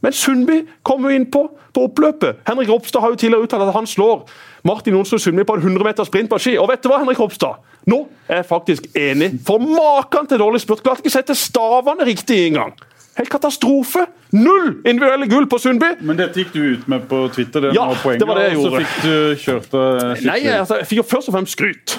Men 0.02 0.16
Sundby 0.16 0.62
kommer 0.84 1.10
jo 1.10 1.20
innpå 1.20 1.41
på 1.76 1.86
oppløpet. 1.89 2.43
Henrik 2.47 2.70
Ropstad 2.72 3.04
har 3.04 3.14
jo 3.14 3.20
tidligere 3.20 3.45
uttalt 3.45 3.68
at 3.68 3.76
han 3.76 3.88
slår 3.88 4.24
Martin 4.68 4.95
Jonsrud 4.95 5.22
Sundby 5.22 5.45
på 5.47 5.58
en 5.58 5.66
100 5.66 5.86
meter 5.86 6.08
sprint 6.08 6.32
på 6.32 6.39
ski. 6.41 6.56
Og 6.60 6.70
vet 6.72 6.84
du 6.84 6.89
hva, 6.91 7.02
Henrik 7.04 7.20
Ropstad? 7.20 7.60
Nå 7.89 8.04
er 8.28 8.41
jeg 8.41 8.50
faktisk 8.50 8.88
enig. 8.97 9.34
For 9.45 9.62
maken 9.64 10.30
til 10.30 10.41
dårlig 10.41 10.62
spurt. 10.64 10.84
Klarte 10.86 11.04
ikke 11.04 11.16
sette 11.16 11.36
stavene 11.38 12.08
riktig 12.08 12.41
engang. 12.47 12.76
Helt 13.20 13.30
katastrofe! 13.34 14.05
Null 14.32 14.78
individuelle 14.88 15.26
gull 15.28 15.47
på 15.51 15.57
Sundby! 15.59 15.89
Men 16.07 16.15
dette 16.20 16.39
gikk 16.39 16.53
du 16.53 16.59
ut 16.78 16.86
med 16.91 17.03
på 17.09 17.17
Twitter, 17.36 17.65
det 17.65 17.72
Ja, 17.76 17.88
var 17.89 17.97
poenget, 17.99 18.22
det 18.22 18.28
var 18.30 18.39
det 18.39 18.45
jeg 18.45 18.59
og 18.59 18.63
så 18.63 18.80
fikk 18.80 18.93
du 19.03 19.41
kjørt 19.43 19.74
det 19.74 19.82
Nei, 20.30 20.38
altså, 20.53 20.78
jeg 20.80 20.88
fikk 20.91 21.01
jo 21.01 21.05
først 21.09 21.32
og 21.32 21.36
fremst 21.36 21.57
skryt. 21.57 21.95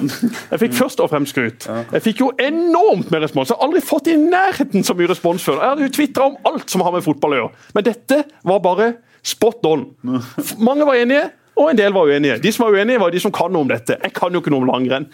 Jeg 0.54 0.62
fikk 0.62 0.78
først 0.78 1.02
og 1.04 1.10
fremst 1.12 1.34
skryt. 1.34 1.66
Jeg 1.92 2.04
fikk 2.06 2.22
jo 2.24 2.30
enormt 2.40 3.12
med 3.12 3.26
respons. 3.26 3.52
Jeg 3.52 3.58
har 3.60 3.66
aldri 3.68 3.82
fått 3.84 4.08
i 4.08 4.16
nærheten 4.22 4.86
så 4.86 4.96
mye 4.96 5.10
respons 5.12 5.44
før. 5.44 5.60
Jeg 5.60 5.74
hadde 5.74 5.88
jo 5.88 5.92
tvitra 5.98 6.30
om 6.30 6.38
alt 6.54 6.72
som 6.72 6.86
har 6.86 6.96
med 6.96 7.04
fotball 7.04 7.36
å 7.36 7.40
gjøre. 7.42 7.52
Men 7.76 7.88
dette 7.90 8.22
var 8.52 8.64
bare 8.64 8.88
spot 9.20 9.66
on. 9.68 9.84
Mange 10.64 10.88
var 10.88 10.96
enige. 11.02 11.26
Og 11.61 11.70
en 11.70 11.78
del 11.78 11.92
var 11.92 12.08
uenige. 12.08 12.38
De 12.40 12.52
som 12.54 12.64
var 12.64 12.78
uenige, 12.78 13.00
var 13.02 13.12
de 13.12 13.20
som 13.20 13.32
kan 13.34 13.52
noe 13.52 13.66
om 13.66 13.70
dette. 13.70 13.96
Jeg 14.00 14.14
kan 14.16 14.32
jo 14.32 14.40
ikke 14.40 14.52
noe 14.52 14.64
om 14.64 14.70
langrenn. 14.70 15.06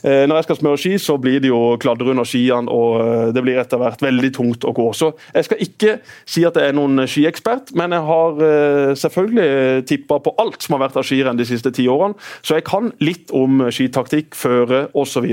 Eh, 0.00 0.24
når 0.28 0.40
jeg 0.40 0.46
skal 0.48 0.58
smøre 0.60 0.80
ski, 0.80 0.92
så 1.02 1.16
blir 1.20 1.42
det 1.44 1.50
jo 1.50 1.76
kladder 1.82 2.08
under 2.14 2.28
skiene, 2.28 2.72
og 2.72 3.00
eh, 3.04 3.26
det 3.36 3.44
blir 3.44 3.60
etter 3.60 3.80
hvert 3.80 4.00
veldig 4.04 4.30
tungt 4.36 4.64
å 4.64 4.72
gå. 4.76 4.86
Så 4.96 5.12
jeg 5.34 5.48
skal 5.48 5.64
ikke 5.66 5.96
si 6.24 6.46
at 6.48 6.56
jeg 6.56 6.72
er 6.72 6.78
noen 6.78 7.04
skiekspert, 7.10 7.74
men 7.76 7.96
jeg 7.96 8.06
har 8.08 8.40
eh, 8.46 8.94
selvfølgelig 9.02 9.84
tippa 9.90 10.20
på 10.24 10.34
alt 10.40 10.64
som 10.64 10.78
har 10.78 10.86
vært 10.86 10.98
av 11.00 11.06
skirenn 11.06 11.40
de 11.40 11.48
siste 11.48 11.74
ti 11.76 11.84
årene, 11.90 12.16
så 12.40 12.56
jeg 12.56 12.66
kan 12.70 12.92
litt 13.04 13.34
om 13.36 13.66
skitaktikk, 13.68 14.32
føre 14.38 14.86
osv. 14.96 15.28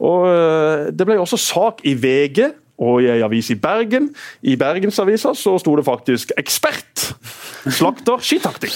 Og 0.00 0.26
eh, 0.32 0.88
Det 0.96 1.08
ble 1.08 1.20
også 1.20 1.40
sak 1.40 1.84
i 1.88 1.94
VG 1.98 2.61
og 2.78 3.02
i 3.02 3.08
en 3.10 3.24
avis 3.26 3.50
i 3.52 3.58
Bergen. 3.60 4.10
I 4.42 4.56
Bergensavisa 4.56 5.34
så 5.34 5.58
sto 5.58 5.76
det 5.76 5.84
faktisk 5.84 6.32
'ekspert'. 6.38 7.12
Slakter 7.70 8.18
skitaktikk. 8.18 8.74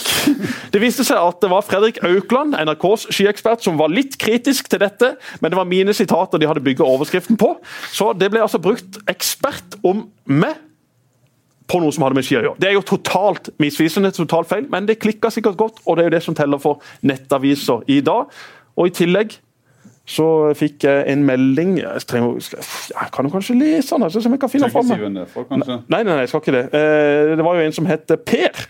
Det 0.72 0.80
viste 0.80 1.04
seg 1.04 1.18
at 1.18 1.40
det 1.42 1.50
var 1.50 1.64
Fredrik 1.66 1.98
Aukland, 2.04 2.54
NRKs 2.54 3.08
skiekspert, 3.10 3.62
som 3.62 3.78
var 3.78 3.88
litt 3.88 4.18
kritisk 4.18 4.68
til 4.70 4.78
dette, 4.80 5.16
men 5.40 5.50
det 5.50 5.58
var 5.58 5.64
mine 5.64 5.94
sitater 5.94 6.38
de 6.38 6.46
hadde 6.46 6.62
bygga 6.62 6.84
overskriften 6.84 7.36
på. 7.36 7.56
Så 7.92 8.12
det 8.12 8.30
ble 8.30 8.40
altså 8.40 8.58
brukt 8.58 8.98
ekspert 9.08 9.74
om 9.82 10.06
meg 10.26 10.54
på 11.66 11.80
noe 11.82 11.90
som 11.90 12.04
hadde 12.06 12.14
med 12.14 12.26
ski 12.26 12.36
å 12.38 12.44
gjøre. 12.44 12.60
Det 12.62 12.68
er 12.68 12.76
jo 12.76 12.84
totalt 12.86 13.50
misvisende, 13.58 14.12
totalt 14.14 14.48
feil, 14.48 14.68
men 14.70 14.86
det 14.86 15.00
klikka 15.02 15.32
sikkert 15.34 15.56
godt, 15.56 15.82
og 15.84 15.96
det 15.96 16.04
er 16.04 16.10
jo 16.10 16.16
det 16.16 16.22
som 16.22 16.34
teller 16.38 16.62
for 16.62 16.82
nettaviser 17.02 17.82
i 17.90 18.00
dag. 18.06 18.30
Og 18.76 18.86
i 18.86 18.94
tillegg 18.94 19.34
så 20.06 20.26
fikk 20.54 20.84
jeg 20.86 21.02
en 21.10 21.24
melding 21.26 21.80
Jeg, 21.80 22.04
trenger, 22.06 22.36
jeg 22.92 23.08
kan 23.12 23.26
jo 23.26 23.32
kanskje 23.32 23.56
lese 23.58 23.94
den, 23.96 24.04
her, 24.06 24.12
så 24.14 24.22
jeg 24.22 24.40
kan 24.40 24.52
finne 24.52 24.68
den 24.68 24.74
fram. 24.76 24.86
for. 25.32 25.46
Nei, 25.50 25.78
nei, 25.90 26.02
nei, 26.12 26.20
jeg 26.22 26.30
skal 26.30 26.44
ikke 26.44 26.54
det. 26.54 26.64
Eh, 26.78 27.34
det 27.36 27.46
var 27.46 27.58
jo 27.58 27.66
en 27.66 27.74
som 27.74 27.90
het 27.90 28.14
Per. 28.26 28.66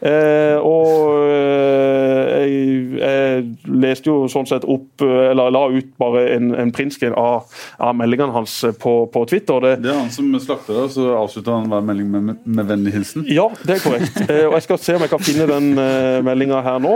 Eh, 0.00 0.56
og 0.60 1.22
eh, 1.24 2.46
jeg, 2.46 2.56
jeg 3.00 3.70
leste 3.80 4.10
jo 4.10 4.26
sånn 4.28 4.44
sett 4.48 4.66
opp 4.68 5.00
eh, 5.04 5.30
Eller 5.30 5.52
la 5.54 5.62
ut 5.72 5.88
bare 5.96 6.26
en, 6.34 6.50
en 6.58 6.72
printscreen 6.74 7.14
av, 7.16 7.46
av 7.80 7.94
meldingene 7.96 8.34
hans 8.34 8.58
på, 8.82 8.92
på 9.12 9.22
Twitter. 9.30 9.62
det 9.64 9.72
Det 9.86 9.92
er 9.94 10.00
han 10.02 10.12
som 10.12 10.28
slakter 10.42 10.82
det, 10.82 10.86
så 10.96 11.06
avslutter 11.16 11.56
han 11.56 11.70
hver 11.72 11.86
melding 11.88 12.10
med, 12.12 12.34
med 12.44 12.68
vennlig 12.68 12.92
hilsen. 12.96 13.24
ja, 13.32 13.46
det 13.64 13.78
er 13.78 13.84
korrekt. 13.86 14.20
Eh, 14.26 14.44
og 14.48 14.56
Jeg 14.58 14.66
skal 14.66 14.80
se 14.82 14.96
om 14.98 15.04
jeg 15.06 15.12
kan 15.12 15.22
finne 15.24 15.48
den 15.48 15.70
eh, 15.80 16.18
meldinga 16.26 16.60
her 16.66 16.80
nå. 16.82 16.94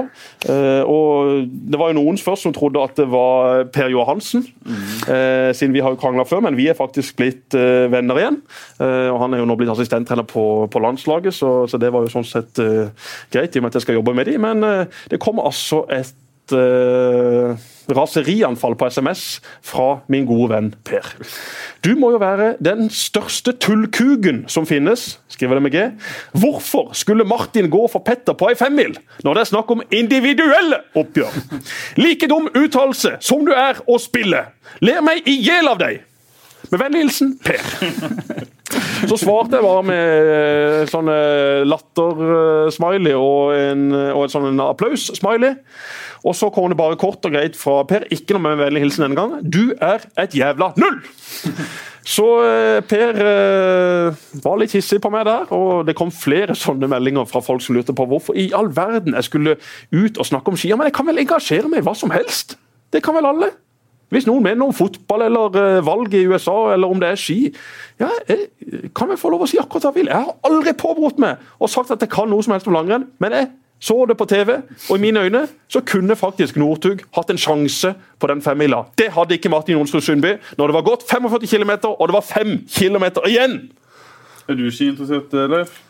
Eh, 0.51 0.83
og 0.85 1.49
Det 1.49 1.81
var 1.81 1.93
jo 1.93 1.99
noen 2.01 2.21
først 2.21 2.47
som 2.49 2.55
trodde 2.57 2.83
at 2.85 2.97
det 3.01 3.07
var 3.13 3.65
Per 3.73 3.89
Johansen, 3.93 4.45
eh, 5.09 5.51
siden 5.57 5.75
vi 5.77 5.83
har 5.85 5.95
jo 5.95 6.01
krangla 6.01 6.25
før, 6.29 6.43
men 6.47 6.59
vi 6.59 6.69
er 6.71 6.77
faktisk 6.79 7.17
blitt 7.21 7.55
venner 7.55 8.19
igjen. 8.21 8.41
Eh, 8.81 9.09
og 9.13 9.21
Han 9.25 9.35
er 9.35 9.43
jo 9.43 9.49
nå 9.49 9.57
blitt 9.61 9.73
assistenttrener 9.73 10.27
på, 10.29 10.45
på 10.71 10.83
landslaget, 10.83 11.35
så, 11.37 11.65
så 11.71 11.79
det 11.81 11.93
var 11.95 12.05
jo 12.05 12.13
sånn 12.13 12.27
sett 12.29 12.61
greit, 13.33 13.55
i 13.55 13.61
og 13.61 13.67
med 13.67 13.73
at 13.73 13.81
jeg 13.81 13.89
skal 13.89 14.01
jobbe 14.01 14.15
med 14.17 14.31
de, 14.31 14.39
Men 14.39 14.65
eh, 14.65 15.01
det 15.11 15.21
kommer 15.23 15.49
altså 15.49 15.85
et 15.91 16.15
uh, 16.53 17.55
raserianfall 17.91 18.77
på 18.79 18.89
SMS 18.91 19.41
fra 19.67 20.01
min 20.11 20.27
gode 20.29 20.51
venn 20.53 20.71
Per. 20.87 21.07
Du 21.85 21.93
må 21.99 22.13
jo 22.15 22.21
være 22.23 22.55
den 22.63 22.91
største 22.93 23.55
tullkugen 23.63 24.45
som 24.51 24.67
finnes, 24.69 25.19
skriver 25.33 25.59
det 25.59 25.65
med 25.65 25.75
G. 25.75 25.87
Hvorfor 26.43 26.93
skulle 26.99 27.27
Martin 27.29 27.71
gå 27.71 27.87
for 27.93 28.05
Petter 28.07 28.37
på 28.39 28.51
ei 28.51 28.59
femmil 28.59 28.97
når 29.25 29.35
det 29.35 29.45
er 29.45 29.53
snakk 29.53 29.73
om 29.75 29.83
individuelle 29.91 30.83
oppgjør? 30.99 31.41
Like 32.03 32.31
dum 32.31 32.51
uttalelse 32.55 33.17
som 33.25 33.47
du 33.47 33.55
er 33.57 33.81
å 33.87 33.99
spille. 34.03 34.47
Ler 34.85 35.03
meg 35.05 35.27
i 35.29 35.41
hjel 35.41 35.71
av 35.71 35.81
deg. 35.83 36.05
Med 36.71 36.79
vennlig 36.79 37.05
hilsen 37.05 37.35
Per. 37.43 37.63
Så 39.11 39.17
svarte 39.19 39.59
jeg 39.59 39.65
bare 39.65 39.83
med 39.87 40.31
eh, 40.31 40.83
sånn 40.91 41.09
eh, 41.11 41.63
latter-smiley 41.67 43.17
og 43.17 43.55
en, 43.57 43.87
og 44.13 44.27
en 44.27 44.33
sånn 44.33 44.63
applaus-smiley. 44.63 45.57
Og 46.21 46.37
så 46.37 46.51
kom 46.53 46.69
det 46.71 46.79
bare 46.79 46.99
kort 47.01 47.25
og 47.27 47.33
greit 47.35 47.57
fra 47.59 47.81
Per. 47.89 48.05
Ikke 48.15 48.37
noe 48.37 48.45
med 48.45 48.61
vennlig 48.61 48.85
hilsen 48.85 49.07
denne 49.07 49.19
gangen. 49.19 49.41
Du 49.43 49.73
er 49.83 50.05
et 50.21 50.37
jævla 50.37 50.71
null! 50.79 51.01
Så 52.07 52.27
eh, 52.47 52.79
Per 52.89 53.19
var 54.45 54.61
litt 54.61 54.75
hissig 54.77 55.01
på 55.03 55.11
meg 55.13 55.27
der, 55.29 55.51
og 55.55 55.89
det 55.89 55.97
kom 55.99 56.13
flere 56.15 56.57
sånne 56.59 56.89
meldinger 56.91 57.27
fra 57.29 57.43
folk 57.45 57.65
som 57.65 57.77
lurte 57.77 57.95
på 57.97 58.07
hvorfor 58.09 58.39
i 58.39 58.51
all 58.57 58.71
verden 58.77 59.17
jeg 59.19 59.27
skulle 59.27 59.57
ut 59.91 60.21
og 60.21 60.29
snakke 60.29 60.53
om 60.53 60.61
skier. 60.61 60.79
Men 60.79 60.91
jeg 60.91 60.97
kan 61.01 61.11
vel 61.11 61.25
engasjere 61.25 61.73
meg 61.73 61.83
i 61.83 61.89
hva 61.89 61.97
som 61.99 62.15
helst? 62.15 62.57
Det 62.95 63.03
kan 63.05 63.19
vel 63.19 63.29
alle? 63.33 63.51
Hvis 64.11 64.27
noen 64.27 64.43
mener 64.43 64.67
om 64.67 64.75
fotball 64.75 65.27
eller 65.29 65.57
eh, 65.61 65.85
valg 65.87 66.15
i 66.19 66.27
USA, 66.27 66.73
eller 66.75 66.91
om 66.91 67.01
det 67.03 67.13
er 67.13 67.21
ski 67.21 67.39
ja, 68.01 68.09
jeg 68.29 68.91
kan 68.97 69.11
vi 69.11 69.19
få 69.21 69.31
lov 69.33 69.45
å 69.45 69.49
si 69.51 69.59
akkurat 69.61 69.85
hva 69.85 69.91
jeg 69.93 69.99
vil. 70.01 70.09
Jeg 70.09 70.25
har 70.25 70.49
aldri 70.49 70.73
påberopt 70.79 71.19
meg 71.21 71.43
og 71.61 71.69
sagt 71.69 71.93
at 71.93 72.01
jeg 72.01 72.13
kan 72.13 72.31
noe 72.33 72.43
som 72.43 72.55
helst 72.55 72.69
om 72.71 72.77
langrenn, 72.77 73.11
men 73.21 73.37
jeg 73.37 73.51
så 73.81 73.97
det 74.09 74.17
på 74.21 74.27
TV, 74.29 74.59
og 74.91 74.97
i 74.97 75.01
mine 75.01 75.21
øyne 75.25 75.47
så 75.73 75.81
kunne 75.81 76.17
faktisk 76.17 76.59
Northug 76.61 77.01
hatt 77.17 77.31
en 77.33 77.41
sjanse 77.41 77.95
på 78.21 78.29
den 78.29 78.43
femmila. 78.45 78.83
Det 79.01 79.09
hadde 79.15 79.39
ikke 79.39 79.53
Martin 79.53 79.79
Jonsrud 79.79 80.05
Sundby 80.05 80.35
når 80.59 80.69
det 80.69 80.77
var 80.77 80.85
gått 80.89 81.07
45 81.09 81.49
km, 81.49 81.73
og 81.89 82.09
det 82.09 82.17
var 82.19 82.27
5 82.29 82.59
km 82.69 83.07
igjen! 83.29 83.57
Er 84.49 84.59
du 84.59 84.67
skiinteressert, 84.69 85.33
Leif? 85.33 85.81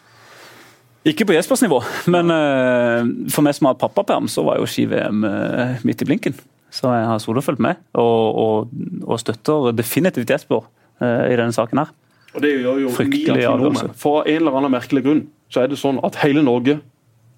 Ikke 1.04 1.24
på 1.24 1.32
Jespers 1.32 1.62
nivå, 1.64 1.80
men 2.12 2.30
uh, 2.30 3.02
for 3.32 3.42
meg 3.42 3.56
som 3.56 3.70
har 3.70 3.78
pappaperm, 3.80 4.28
så 4.28 4.44
var 4.44 4.60
jo 4.60 4.68
ski-VM 4.68 5.24
uh, 5.24 5.78
midt 5.82 6.04
i 6.04 6.08
blinken. 6.10 6.36
Så 6.70 6.90
jeg 6.94 7.06
har 7.06 7.18
solo 7.22 7.42
fulgt 7.42 7.62
med, 7.62 7.80
og, 7.98 8.38
og, 8.38 8.74
og 9.02 9.20
støtter 9.20 9.72
definitivt 9.74 10.30
Jesper 10.30 10.62
eh, 11.02 11.32
i 11.32 11.38
denne 11.38 11.54
saken 11.54 11.82
her. 11.82 11.94
Og 12.34 12.42
det 12.44 12.52
gjør 12.60 12.82
jo 12.84 12.90
Fryktelig 12.94 13.46
avgjørelse. 13.46 13.90
For 13.98 14.22
en 14.22 14.42
eller 14.42 14.58
annen 14.60 14.74
merkelig 14.76 15.02
grunn 15.06 15.24
så 15.50 15.64
er 15.64 15.70
det 15.70 15.80
sånn 15.80 15.98
at 16.06 16.20
hele 16.22 16.44
Norge 16.46 16.78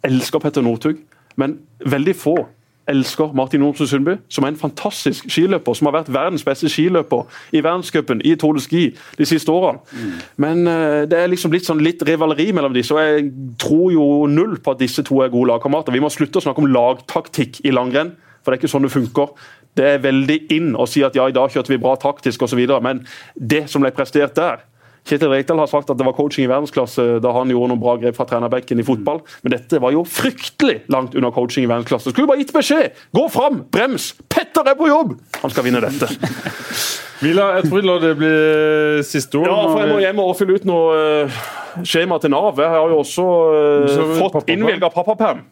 elsker 0.05 0.43
Petter 0.43 0.65
Northug, 0.65 0.99
men 1.41 1.63
veldig 1.89 2.15
få 2.19 2.37
elsker 2.91 3.31
Martin 3.39 3.63
Johnsen 3.63 3.87
Sundby, 3.87 4.17
som 4.29 4.45
er 4.45 4.53
en 4.53 4.59
fantastisk 4.59 5.29
skiløper, 5.31 5.77
som 5.79 5.87
har 5.89 5.95
vært 6.01 6.11
verdens 6.13 6.43
beste 6.45 6.71
skiløper 6.73 7.29
i 7.55 7.63
verdenscupen 7.63 8.23
i 8.27 8.35
Tour 8.41 8.59
de 8.59 8.65
Ski 8.65 8.83
de 9.19 9.29
siste 9.29 9.53
årene. 9.55 9.79
Men 10.43 10.67
uh, 10.67 11.05
det 11.09 11.21
er 11.21 11.31
liksom 11.31 11.55
litt, 11.55 11.69
sånn 11.69 11.83
litt 11.85 12.03
rivaleri 12.07 12.51
mellom 12.53 12.75
disse, 12.75 12.95
og 12.95 13.01
jeg 13.01 13.31
tror 13.63 13.87
jo 13.95 14.09
null 14.31 14.59
på 14.59 14.75
at 14.75 14.83
disse 14.83 15.05
to 15.07 15.23
er 15.23 15.33
gode 15.33 15.53
lagkamerater. 15.53 15.95
Vi 15.95 16.03
må 16.03 16.11
slutte 16.13 16.43
å 16.43 16.45
snakke 16.45 16.65
om 16.65 16.71
lagtaktikk 16.75 17.63
i 17.63 17.75
langrenn, 17.75 18.17
for 18.43 18.51
det 18.51 18.59
er 18.59 18.63
ikke 18.63 18.73
sånn 18.75 18.87
det 18.87 18.93
funker. 18.93 19.33
Det 19.79 19.89
er 19.95 20.05
veldig 20.05 20.39
inn 20.53 20.75
å 20.77 20.85
si 20.91 21.05
at 21.07 21.17
ja, 21.17 21.29
i 21.31 21.37
dag 21.37 21.55
kjørte 21.55 21.73
vi 21.73 21.81
bra 21.81 21.95
taktisk 22.01 22.45
osv., 22.45 22.61
men 22.85 23.07
det 23.35 23.65
som 23.73 23.85
ble 23.85 23.95
prestert 23.97 24.37
der 24.37 24.67
Kjetil 25.03 25.33
Rekdal 25.33 25.59
har 25.59 25.67
sagt 25.67 25.91
at 25.91 25.99
det 25.99 26.07
var 26.07 26.15
coaching 26.15 26.45
i 26.45 26.51
verdensklasse 26.51 27.05
da 27.23 27.33
han 27.35 27.51
gjorde 27.51 27.73
noen 27.73 27.81
bra 27.83 27.97
grep 27.99 28.15
fra 28.15 28.27
trenerbenken 28.31 28.79
i 28.79 28.85
fotball, 28.87 29.19
men 29.43 29.55
dette 29.57 29.81
var 29.83 29.95
jo 29.95 30.05
fryktelig 30.07 30.85
langt 30.95 31.17
under 31.19 31.35
coaching 31.35 31.67
i 31.67 31.71
verdensklasse. 31.71 32.13
Skulle 32.15 32.31
bare 32.31 32.43
gitt 32.45 32.53
beskjed! 32.55 33.01
Gå 33.11 33.25
fram! 33.35 33.65
Brems! 33.75 34.13
Petter 34.31 34.71
er 34.71 34.79
på 34.79 34.91
jobb! 34.91 35.17
Han 35.43 35.55
skal 35.55 35.67
vinne 35.67 35.83
dette. 35.83 36.07
Vila, 37.23 37.49
jeg 37.59 37.69
tror 37.69 37.79
vi 37.79 37.87
lar 37.87 38.03
det 38.03 38.13
bli 38.19 38.33
siste 39.07 39.39
ord. 39.39 39.51
Ja, 39.51 39.59
for 39.67 39.83
jeg 39.83 39.91
må 39.91 39.99
hjem 40.03 40.23
og 40.23 40.33
fylle 40.39 40.59
ut 40.59 40.65
noe 40.67 40.97
eh, 40.99 41.43
skjema 41.87 42.19
til 42.23 42.33
Nav. 42.35 42.59
Jeg 42.59 42.71
har 42.71 42.95
jo 42.95 42.99
også 43.03 43.27
eh, 43.59 44.17
fått 44.19 44.51
innvilga 44.51 44.91
pappaperm. 44.91 45.45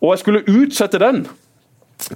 Og 0.00 0.14
jeg 0.14 0.22
skulle 0.24 0.42
utsette 0.50 0.98
den 1.02 1.22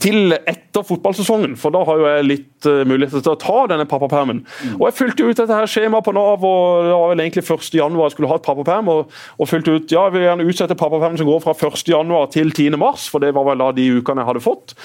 til 0.02 0.34
etter 0.36 0.84
fotballsesongen, 0.84 1.54
for 1.58 1.74
da 1.74 1.82
har 1.86 2.00
jo 2.00 2.08
jeg 2.08 2.26
litt 2.26 2.68
uh, 2.68 2.82
muligheter 2.88 3.22
til 3.24 3.34
å 3.34 3.40
ta 3.40 3.58
denne 3.70 3.86
pappapermen. 3.88 4.42
Og 4.76 4.84
Jeg 4.88 4.96
fylte 4.98 5.28
ut 5.28 5.38
dette 5.38 5.54
her 5.54 5.70
skjemaet 5.70 6.04
på 6.06 6.14
Nav, 6.16 6.44
og 6.44 6.88
det 6.88 6.92
var 6.92 7.12
vel 7.12 7.22
egentlig 7.24 7.44
1. 7.46 7.70
januar 7.78 8.08
jeg 8.08 8.16
skulle 8.16 8.32
ha 8.32 8.40
et 8.40 8.48
pappaperm. 8.48 8.90
Og, 8.92 9.14
og 9.38 9.50
fylte 9.50 9.78
ut 9.78 9.94
ja, 9.94 10.08
jeg 10.08 10.16
vil 10.16 10.26
gjerne 10.26 10.48
utsette 10.50 10.78
pappapermen 10.78 11.20
som 11.20 11.30
går 11.30 11.40
fra 11.44 11.56
1. 11.56 11.86
januar 11.88 12.28
til 12.34 12.52
10. 12.52 12.76
mars, 12.80 13.08
for 13.10 13.24
det 13.24 13.32
var 13.36 13.48
vel 13.48 13.64
da 13.64 13.70
de 13.76 13.88
ukene 13.98 14.24
jeg 14.24 14.32
hadde 14.32 14.44
fått. 14.44 14.76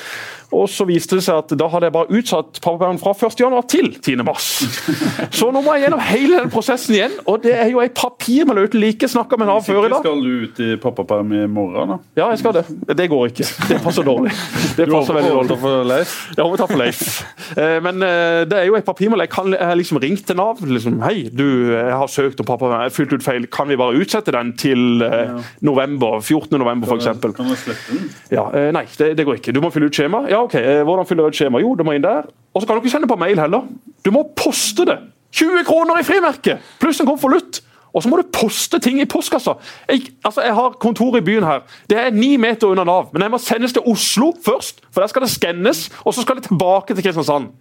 Og 0.54 0.68
så 0.70 0.86
viste 0.86 1.18
det 1.18 1.24
seg 1.26 1.40
at 1.42 1.54
da 1.58 1.68
hadde 1.72 1.90
jeg 1.90 1.96
bare 1.96 2.14
utsatt 2.20 2.60
pappapermen 2.62 3.02
fra 3.02 3.16
1. 3.18 3.40
januar 3.42 3.66
til 3.70 3.90
10. 3.98 4.22
mars. 4.28 4.50
Så 5.38 5.50
nå 5.54 5.64
må 5.66 5.74
jeg 5.74 5.88
gjennom 5.88 6.04
hele 6.06 6.44
den 6.44 6.52
prosessen 6.54 6.94
igjen, 6.94 7.16
og 7.26 7.42
det 7.46 7.56
er 7.58 7.72
jo 7.72 7.82
ei 7.82 7.90
papirmølle 7.90 8.68
uten 8.68 8.84
like. 8.84 9.10
Snakka 9.10 9.40
med 9.42 9.50
Nav 9.50 9.64
før 9.66 9.88
i 9.88 9.92
dag. 9.92 10.06
Skal 10.06 10.22
du 10.22 10.46
ut 10.46 10.62
i 10.62 10.70
pappaperm 10.82 11.34
i 11.34 11.44
morgen, 11.50 11.96
da? 11.96 11.98
Ja, 12.22 12.30
jeg 12.34 12.44
skal 12.44 12.60
det. 12.60 12.66
Det 12.94 13.10
går 13.10 13.32
ikke. 13.32 13.48
Det 13.72 13.80
passer 13.82 14.06
dårlig. 14.06 14.34
Det 14.78 14.83
passer 14.92 15.14
veldig 15.18 15.32
dårlig. 15.34 15.58
for 15.62 15.84
Leif? 15.90 16.14
Ja, 16.38 16.44
må 16.50 16.58
ta 16.60 16.68
for 16.70 16.82
Leif. 16.82 17.02
Eh, 17.54 17.78
Men 17.86 18.02
eh, 18.02 18.44
det 18.50 18.58
er 18.58 18.66
jo 18.66 18.76
et 18.80 18.86
papirmål. 18.88 19.22
Jeg, 19.28 19.30
har 19.60 19.76
liksom 19.78 20.00
ringt 20.02 20.24
til 20.26 20.36
Nav. 20.40 20.58
liksom, 20.66 20.96
Hei, 21.06 21.28
du, 21.30 21.44
jeg 21.76 21.94
har 21.94 22.08
søkt 22.10 22.40
om 22.42 22.48
pappa, 22.48 22.70
jeg 22.72 22.88
har 22.88 22.94
fylt 22.96 23.14
ut 23.14 23.24
feil. 23.26 23.46
Kan 23.54 23.70
vi 23.70 23.78
bare 23.78 24.00
utsette 24.02 24.34
den 24.34 24.54
til 24.58 25.04
eh, 25.06 25.36
november? 25.62 26.20
14. 26.22 26.58
november, 26.58 26.88
f.eks.? 26.90 27.12
Kan 27.22 27.50
vi 27.52 27.58
slette 27.62 27.94
den? 28.00 28.08
Ja, 28.34 28.48
eh, 28.58 28.72
nei, 28.74 28.86
det, 28.98 29.12
det 29.20 29.26
går 29.28 29.38
ikke. 29.42 29.54
Du 29.54 29.62
må 29.62 29.70
fylle 29.76 29.92
ut 29.92 29.96
skjema. 30.00 30.24
Ja, 30.32 30.42
ok. 30.48 30.56
eh, 30.62 30.82
Hvordan 30.88 31.06
fyller 31.10 31.28
du 31.30 31.34
ut 31.36 31.38
skjema? 31.42 31.62
Jo, 31.62 31.76
du 31.78 31.84
må 31.86 31.94
inn 31.98 32.06
der. 32.06 32.26
Og 32.54 32.64
så 32.64 32.70
kan 32.70 32.78
du 32.80 32.82
ikke 32.84 32.96
sende 32.96 33.10
på 33.12 33.20
mail 33.22 33.38
heller. 33.44 33.68
Du 34.06 34.10
må 34.16 34.26
poste 34.40 34.88
det! 34.90 34.98
20 35.34 35.64
kroner 35.66 35.98
i 36.02 36.06
frimerke! 36.06 36.58
Pluss 36.82 37.00
en 37.02 37.08
konvolutt! 37.10 37.62
Og 37.94 38.02
så 38.04 38.10
må 38.10 38.18
du 38.18 38.30
poste 38.34 38.80
ting 38.82 38.98
i 39.02 39.06
postkassa. 39.10 39.54
Jeg, 39.90 40.08
altså, 40.26 40.42
jeg 40.42 40.56
har 40.58 40.78
kontor 40.82 41.18
i 41.20 41.22
byen 41.26 41.46
her. 41.46 41.62
Det 41.90 42.00
er 42.02 42.16
ni 42.16 42.32
meter 42.42 42.72
unna 42.74 42.84
Nav, 42.90 43.12
men 43.14 43.22
jeg 43.28 43.34
må 43.36 43.38
sendes 43.42 43.76
til 43.76 43.86
Oslo 43.90 44.32
først. 44.46 44.82
For 44.90 45.04
der 45.04 45.12
skal 45.12 45.26
det 45.28 45.30
skannes, 45.34 45.84
og 46.02 46.16
så 46.18 46.26
skal 46.26 46.40
det 46.40 46.48
tilbake 46.50 46.96
til 46.98 47.06
Kristiansand. 47.06 47.52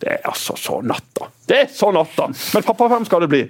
Det 0.00 0.14
er 0.14 0.22
altså 0.24 0.56
så 0.56 0.78
natta. 0.80 1.28
Det 1.48 1.58
er 1.60 1.66
så 1.76 1.90
natta! 1.92 2.30
Men 2.54 2.64
pappaperm 2.64 3.04
skal 3.04 3.20
det 3.26 3.28
bli. 3.34 3.42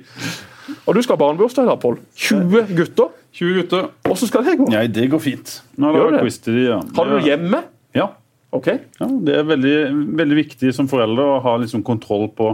Og 0.86 0.96
du 0.96 1.02
skal 1.02 1.14
ha 1.14 1.20
barnebursdag 1.22 1.66
i 1.66 1.70
dag, 1.70 1.78
Pål. 1.82 2.00
20 2.26 2.72
gutter. 2.78 3.12
20 3.38 3.54
gutter. 3.60 3.86
Hvordan 4.06 4.30
skal 4.32 4.44
det 4.48 4.56
gå? 4.58 4.66
Nei, 4.72 4.86
det 4.90 5.06
går 5.12 5.22
fint. 5.22 5.52
Nå 5.78 5.92
har 5.92 5.98
Gjør 6.00 6.10
det 6.10 6.16
det? 6.18 6.24
quiz 6.26 6.40
til 6.42 6.58
de, 6.58 6.64
ja. 6.72 6.80
Har 6.96 7.06
du 7.06 7.14
det 7.14 7.22
hjemme? 7.28 7.62
Ja. 7.94 8.08
Ok. 8.50 8.66
ja. 8.66 9.06
Det 9.30 9.36
er 9.38 9.46
veldig, 9.46 9.76
veldig 10.18 10.38
viktig 10.40 10.74
som 10.74 10.90
foreldre 10.90 11.22
å 11.36 11.38
ha 11.46 11.54
liksom 11.62 11.84
kontroll 11.86 12.26
på 12.34 12.50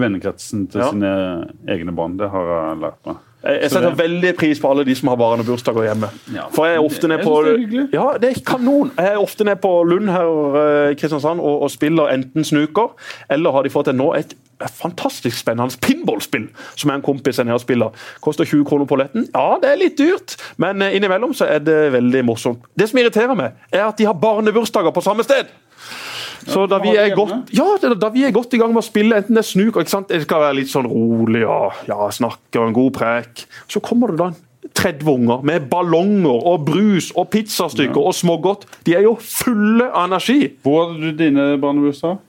vennekretsen 0.00 0.66
til 0.70 0.80
Ja. 0.80 0.90
sine 0.90 1.12
egne 1.68 1.94
barn. 1.96 2.16
Det 2.18 2.30
har 2.30 2.52
jeg 2.54 2.78
lært 2.82 3.00
meg. 3.06 3.16
Jeg, 3.44 3.60
jeg 3.62 3.70
setter 3.70 3.90
det- 3.94 3.98
veldig 3.98 4.36
pris 4.36 4.58
på 4.60 4.68
alle 4.70 4.84
de 4.84 4.94
som 4.98 5.08
har 5.08 5.16
barnebursdager 5.16 5.84
hjemme. 5.86 6.08
Ja. 6.34 6.48
For 6.50 6.66
jeg 6.66 6.74
er 6.76 6.82
ofte 6.82 7.06
nede 7.08 7.18
ned 7.22 7.26
på 7.28 7.44
det 7.44 7.52
er. 7.54 7.88
Ja, 7.92 8.06
det 8.18 8.30
er 8.36 8.40
kanon. 8.44 8.90
Jeg 8.98 9.12
er 9.12 9.16
ofte 9.22 9.44
ned 9.46 9.60
på 9.62 9.70
Lund 9.86 10.10
her 10.10 10.56
eh, 10.58 10.90
i 10.90 10.94
Kristiansand 10.98 11.40
og, 11.40 11.62
og 11.62 11.70
spiller 11.70 12.10
enten 12.10 12.44
snooker, 12.44 12.90
eller 13.30 13.52
har 13.52 13.62
de 13.62 13.70
fått 13.70 13.88
en 13.88 13.96
nå 13.96 14.12
et 14.18 14.34
fantastisk 14.74 15.38
spennende 15.38 15.78
pinballspill 15.80 16.48
som 16.74 16.90
en 16.90 17.00
kompis 17.02 17.38
er 17.38 17.44
nede 17.46 17.54
og 17.54 17.62
spiller. 17.62 17.90
Koster 18.20 18.44
20 18.44 18.64
kroner 18.66 18.86
på 18.90 18.98
letten. 18.98 19.28
Ja, 19.34 19.54
det 19.62 19.70
er 19.70 19.76
litt 19.84 19.96
dyrt, 20.00 20.34
men 20.58 20.82
eh, 20.82 20.96
innimellom 20.98 21.30
så 21.32 21.46
er 21.46 21.62
det 21.62 21.78
veldig 21.94 22.24
morsomt. 22.26 22.66
Det 22.76 22.88
som 22.90 22.98
irriterer 22.98 23.38
meg, 23.38 23.52
er 23.72 23.86
at 23.86 23.96
de 24.02 24.04
har 24.10 24.14
barnebursdager 24.18 24.90
på 24.90 25.00
samme 25.06 25.22
sted. 25.22 25.46
Så 26.46 26.66
da 26.70 26.78
vi, 26.82 26.92
godt, 27.16 27.50
ja, 27.56 27.66
da 27.98 28.10
vi 28.14 28.24
er 28.28 28.34
godt 28.34 28.54
i 28.54 28.60
gang 28.60 28.70
med 28.74 28.82
å 28.82 28.86
spille, 28.86 29.18
enten 29.18 29.34
det 29.34 29.42
er 29.42 29.48
snuk 29.48 29.78
ikke 29.80 29.90
sant? 29.90 30.10
Det 30.12 30.22
skal 30.22 30.44
være 30.44 30.58
litt 30.60 30.70
sånn 30.70 30.86
rolig 30.88 31.42
og 31.48 31.80
ja, 31.88 31.98
snakke 32.14 32.60
og 32.60 32.68
en 32.68 32.76
god 32.76 32.92
prek, 32.98 33.46
så 33.70 33.82
kommer 33.84 34.12
det 34.12 34.20
da 34.20 34.30
en 34.32 34.38
30 34.78 35.10
unger 35.10 35.42
med 35.48 35.66
ballonger 35.70 36.44
og 36.46 36.66
brus 36.68 37.10
og 37.18 37.30
pizzastykker 37.32 37.98
og 37.98 38.14
smågodt. 38.14 38.68
De 38.86 38.94
er 38.94 39.06
jo 39.08 39.16
fulle 39.22 39.88
av 39.88 40.06
energi. 40.06 40.52
Hvor 40.62 40.84
hadde 40.84 41.08
du 41.08 41.22
dine 41.24 41.48
barnebursdager? 41.62 42.20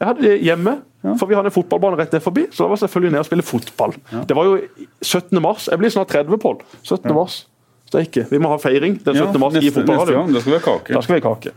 Jeg 0.00 0.08
hadde 0.08 0.24
det 0.24 0.38
hjemme, 0.46 0.78
for 1.20 1.28
vi 1.28 1.36
hadde 1.36 1.50
en 1.50 1.54
fotballbane 1.54 1.98
rett 2.00 2.14
der 2.14 2.22
forbi, 2.24 2.46
så 2.48 2.62
da 2.62 2.70
var 2.70 2.78
jeg 2.78 2.86
selvfølgelig 2.86 3.12
ned 3.12 3.20
og 3.20 3.28
spille 3.28 3.44
fotball. 3.44 3.92
Det 4.28 4.36
var 4.36 4.48
jo 4.48 4.86
17. 5.04 5.42
mars. 5.44 5.68
Jeg 5.68 5.80
blir 5.82 5.92
snart 5.92 6.12
30, 6.14 6.40
Pål. 6.40 6.62
17. 6.80 7.12
mars. 7.16 7.42
Steike. 7.90 8.24
Vi 8.30 8.38
må 8.38 8.52
ha 8.52 8.56
feiring 8.62 8.96
den 9.02 9.18
17. 9.18 9.36
mars 9.42 9.56
neste, 9.56 9.66
i 9.66 9.74
fotballradioen. 9.74 10.32
Da 10.32 10.40
skal 10.40 10.54
vi 10.54 10.58
ha 10.58 10.64
kake. 10.64 10.94
Da 10.94 11.04
skal 11.04 11.16
vi 11.16 11.20
ha 11.20 11.34
kake. 11.34 11.54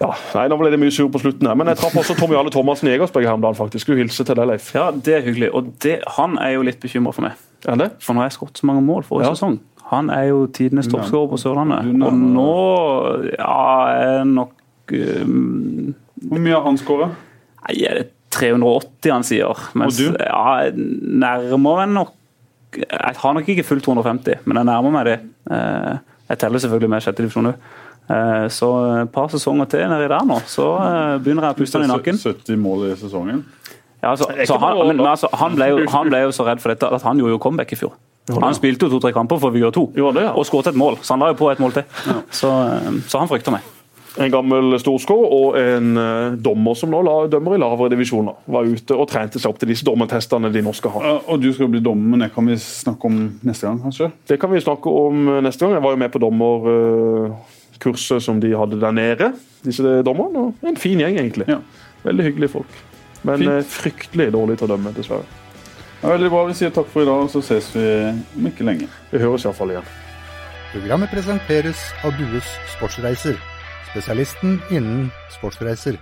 Ja. 0.00 0.12
Nei, 0.34 0.44
Nå 0.48 0.56
ble 0.60 0.70
det 0.70 0.78
mye 0.78 0.92
sur 0.94 1.08
på 1.10 1.18
slutten, 1.18 1.48
her, 1.50 1.56
men 1.58 1.66
jeg 1.72 1.80
traff 1.80 1.96
også 1.98 2.14
Tom 2.18 2.30
Jarle 2.30 2.52
Thomassen 2.54 2.86
i 2.88 2.92
Egersberg 2.94 3.26
her 3.26 3.34
om 3.34 3.42
dagen. 3.42 3.56
faktisk. 3.58 3.82
Skulle 3.82 3.98
hilse 4.04 4.24
til 4.24 4.36
deg, 4.38 4.46
Leif. 4.46 4.68
Ja, 4.76 4.90
det 4.92 5.14
er 5.16 5.24
hyggelig. 5.26 5.48
Og 5.54 5.72
det, 5.82 5.96
han 6.18 6.36
er 6.38 6.52
jo 6.54 6.62
litt 6.62 6.78
bekymra 6.80 7.12
for 7.16 7.26
meg. 7.26 7.32
Er 7.66 7.74
det? 7.80 7.88
For 8.04 8.14
nå 8.14 8.22
har 8.22 8.28
jeg 8.30 8.36
skåret 8.38 8.60
så 8.60 8.66
mange 8.70 8.84
mål 8.86 9.02
forrige 9.08 9.26
Ja. 9.26 9.34
sesong. 9.34 9.58
Han 9.88 10.10
er 10.12 10.28
jo 10.28 10.46
tidenes 10.52 10.86
toppskårer 10.92 11.30
på 11.32 11.38
Sørlandet. 11.40 11.88
Og 12.04 12.12
nå 12.14 13.32
ja, 13.38 13.88
er 13.88 14.24
nok 14.28 14.52
um, 14.92 15.94
Hvor 16.28 16.38
mye 16.44 16.52
har 16.54 16.62
han? 16.68 16.78
Nei, 17.64 17.76
er 17.88 17.94
det 18.02 18.06
380 18.30 19.10
han 19.10 19.24
sier. 19.24 19.62
Mens, 19.74 19.98
Og 19.98 20.12
du? 20.12 20.18
Ja, 20.20 20.68
nærmere 20.76 21.86
nok 21.88 22.14
Jeg 22.76 23.16
har 23.16 23.32
nok 23.34 23.48
ikke 23.48 23.64
fullt 23.64 23.82
250, 23.88 24.44
men 24.44 24.56
jeg 24.60 24.68
nærmer 24.68 24.92
meg 24.92 25.04
det. 25.08 25.18
Eh, 25.50 25.96
Jeg 26.28 26.38
teller 26.38 26.60
selvfølgelig 26.60 26.90
med 26.92 27.00
sjette 27.00 27.22
divisjon 27.24 27.46
òg. 27.48 27.54
Så 28.48 28.68
et 29.02 29.10
par 29.12 29.28
sesonger 29.28 29.68
til 29.68 29.82
nedi 29.90 30.06
der 30.08 30.24
nå, 30.24 30.38
så 30.48 30.68
eh, 30.80 31.14
begynner 31.20 31.48
jeg 31.48 31.56
å 31.56 31.58
puste 31.58 31.80
den 31.80 31.90
i 31.90 31.92
nakken. 31.92 32.20
70 32.22 32.60
mål 32.62 32.86
i 32.88 32.92
sesongen. 32.96 33.42
Ja, 34.02 34.12
altså, 34.14 34.28
så 34.46 34.58
han, 34.62 34.78
men, 34.78 34.96
men 34.96 35.06
altså, 35.10 35.28
han, 35.36 35.56
ble 35.58 35.72
jo, 35.72 35.80
han 35.90 36.08
ble 36.08 36.22
jo 36.22 36.34
så 36.34 36.46
redd 36.46 36.62
for 36.62 36.72
dette 36.72 36.88
at 36.88 37.04
han 37.04 37.18
gjorde 37.18 37.34
jo 37.34 37.40
comeback 37.42 37.74
i 37.74 37.80
fjor. 37.80 37.96
Han 38.28 38.54
spilte 38.56 38.86
jo 38.86 38.92
to-tre 38.92 39.14
kamper 39.16 39.40
for 39.40 39.54
Vigør 39.54 39.72
2 39.72 39.82
Gjorde 39.96 40.20
det, 40.20 40.26
ja. 40.28 40.34
og 40.36 40.44
skåret 40.46 40.68
et 40.72 40.78
mål, 40.78 41.00
så 41.00 41.16
han 41.16 41.24
la 41.24 41.32
jo 41.32 41.38
på 41.40 41.48
et 41.52 41.60
mål 41.62 41.78
til. 41.78 41.98
Så, 42.30 42.52
eh, 42.52 42.94
så 43.08 43.22
han 43.22 43.30
frykter 43.30 43.56
meg. 43.56 43.66
En 44.18 44.32
gammel 44.32 44.74
storskår 44.82 45.24
og 45.34 45.58
en 45.60 46.00
eh, 46.00 46.36
dommer 46.42 46.74
som 46.78 46.90
nå 46.90 47.02
dømmer 47.30 47.54
i 47.54 47.60
lavere 47.62 47.92
divisjoner. 47.92 48.40
Var 48.50 48.70
ute 48.72 48.96
og 48.98 49.06
trente 49.10 49.40
seg 49.40 49.52
opp 49.52 49.60
til 49.62 49.70
disse 49.72 49.86
dommertestene 49.86 50.50
de 50.54 50.62
nå 50.64 50.74
skal 50.76 50.94
ha. 50.96 51.14
Og 51.30 51.42
du 51.42 51.50
skal 51.54 51.70
bli 51.72 51.82
dommer, 51.84 52.14
men 52.14 52.26
det 52.26 52.32
kan 52.34 52.48
vi 52.48 52.58
snakke 52.62 53.10
om 53.10 53.20
neste 53.46 53.68
gang, 53.68 53.78
kanskje? 53.84 54.10
Det 54.28 54.40
kan 54.42 54.52
vi 54.52 54.64
snakke 54.64 54.92
om 55.04 55.22
eh, 55.36 55.40
neste 55.46 55.64
gang. 55.64 55.78
Jeg 55.78 55.86
var 55.86 55.96
jo 55.96 56.02
med 56.04 56.12
på 56.14 56.22
dommerkurset 57.78 58.22
som 58.22 58.40
de 58.40 58.54
hadde 58.56 58.80
der 58.80 58.90
nede. 58.92 59.32
Disse 59.64 59.82
dommerne. 60.02 60.38
og 60.38 60.54
En 60.68 60.76
fin 60.76 60.98
gjeng, 60.98 61.18
egentlig. 61.18 61.48
Ja. 61.48 61.58
Veldig 62.04 62.24
hyggelige 62.24 62.48
folk. 62.48 62.66
Men 63.22 63.38
Fint. 63.38 63.50
eh, 63.50 63.62
fryktelig 63.64 64.32
dårlig 64.32 64.58
til 64.58 64.68
å 64.68 64.76
dømme, 64.76 64.92
dessverre. 64.94 65.24
Ja, 66.02 66.08
veldig 66.12 66.30
bra. 66.30 66.46
Vi 66.46 66.54
sier 66.54 66.70
takk 66.70 66.86
for 66.86 67.02
i 67.02 67.04
dag, 67.04 67.22
og 67.24 67.30
så 67.30 67.42
ses 67.42 67.74
vi 67.74 68.14
om 68.36 68.46
ikke 68.46 68.64
lenge. 68.64 68.88
Vi 69.10 69.18
høres 69.18 69.44
iallfall 69.44 69.70
igjen. 69.70 69.84
Programmet 70.72 71.10
presenteres 71.10 71.76
av 72.04 72.12
Dues 72.12 72.44
Sportsreiser, 72.76 73.36
spesialisten 73.90 74.60
innen 74.70 75.10
sportsreiser. 75.30 75.96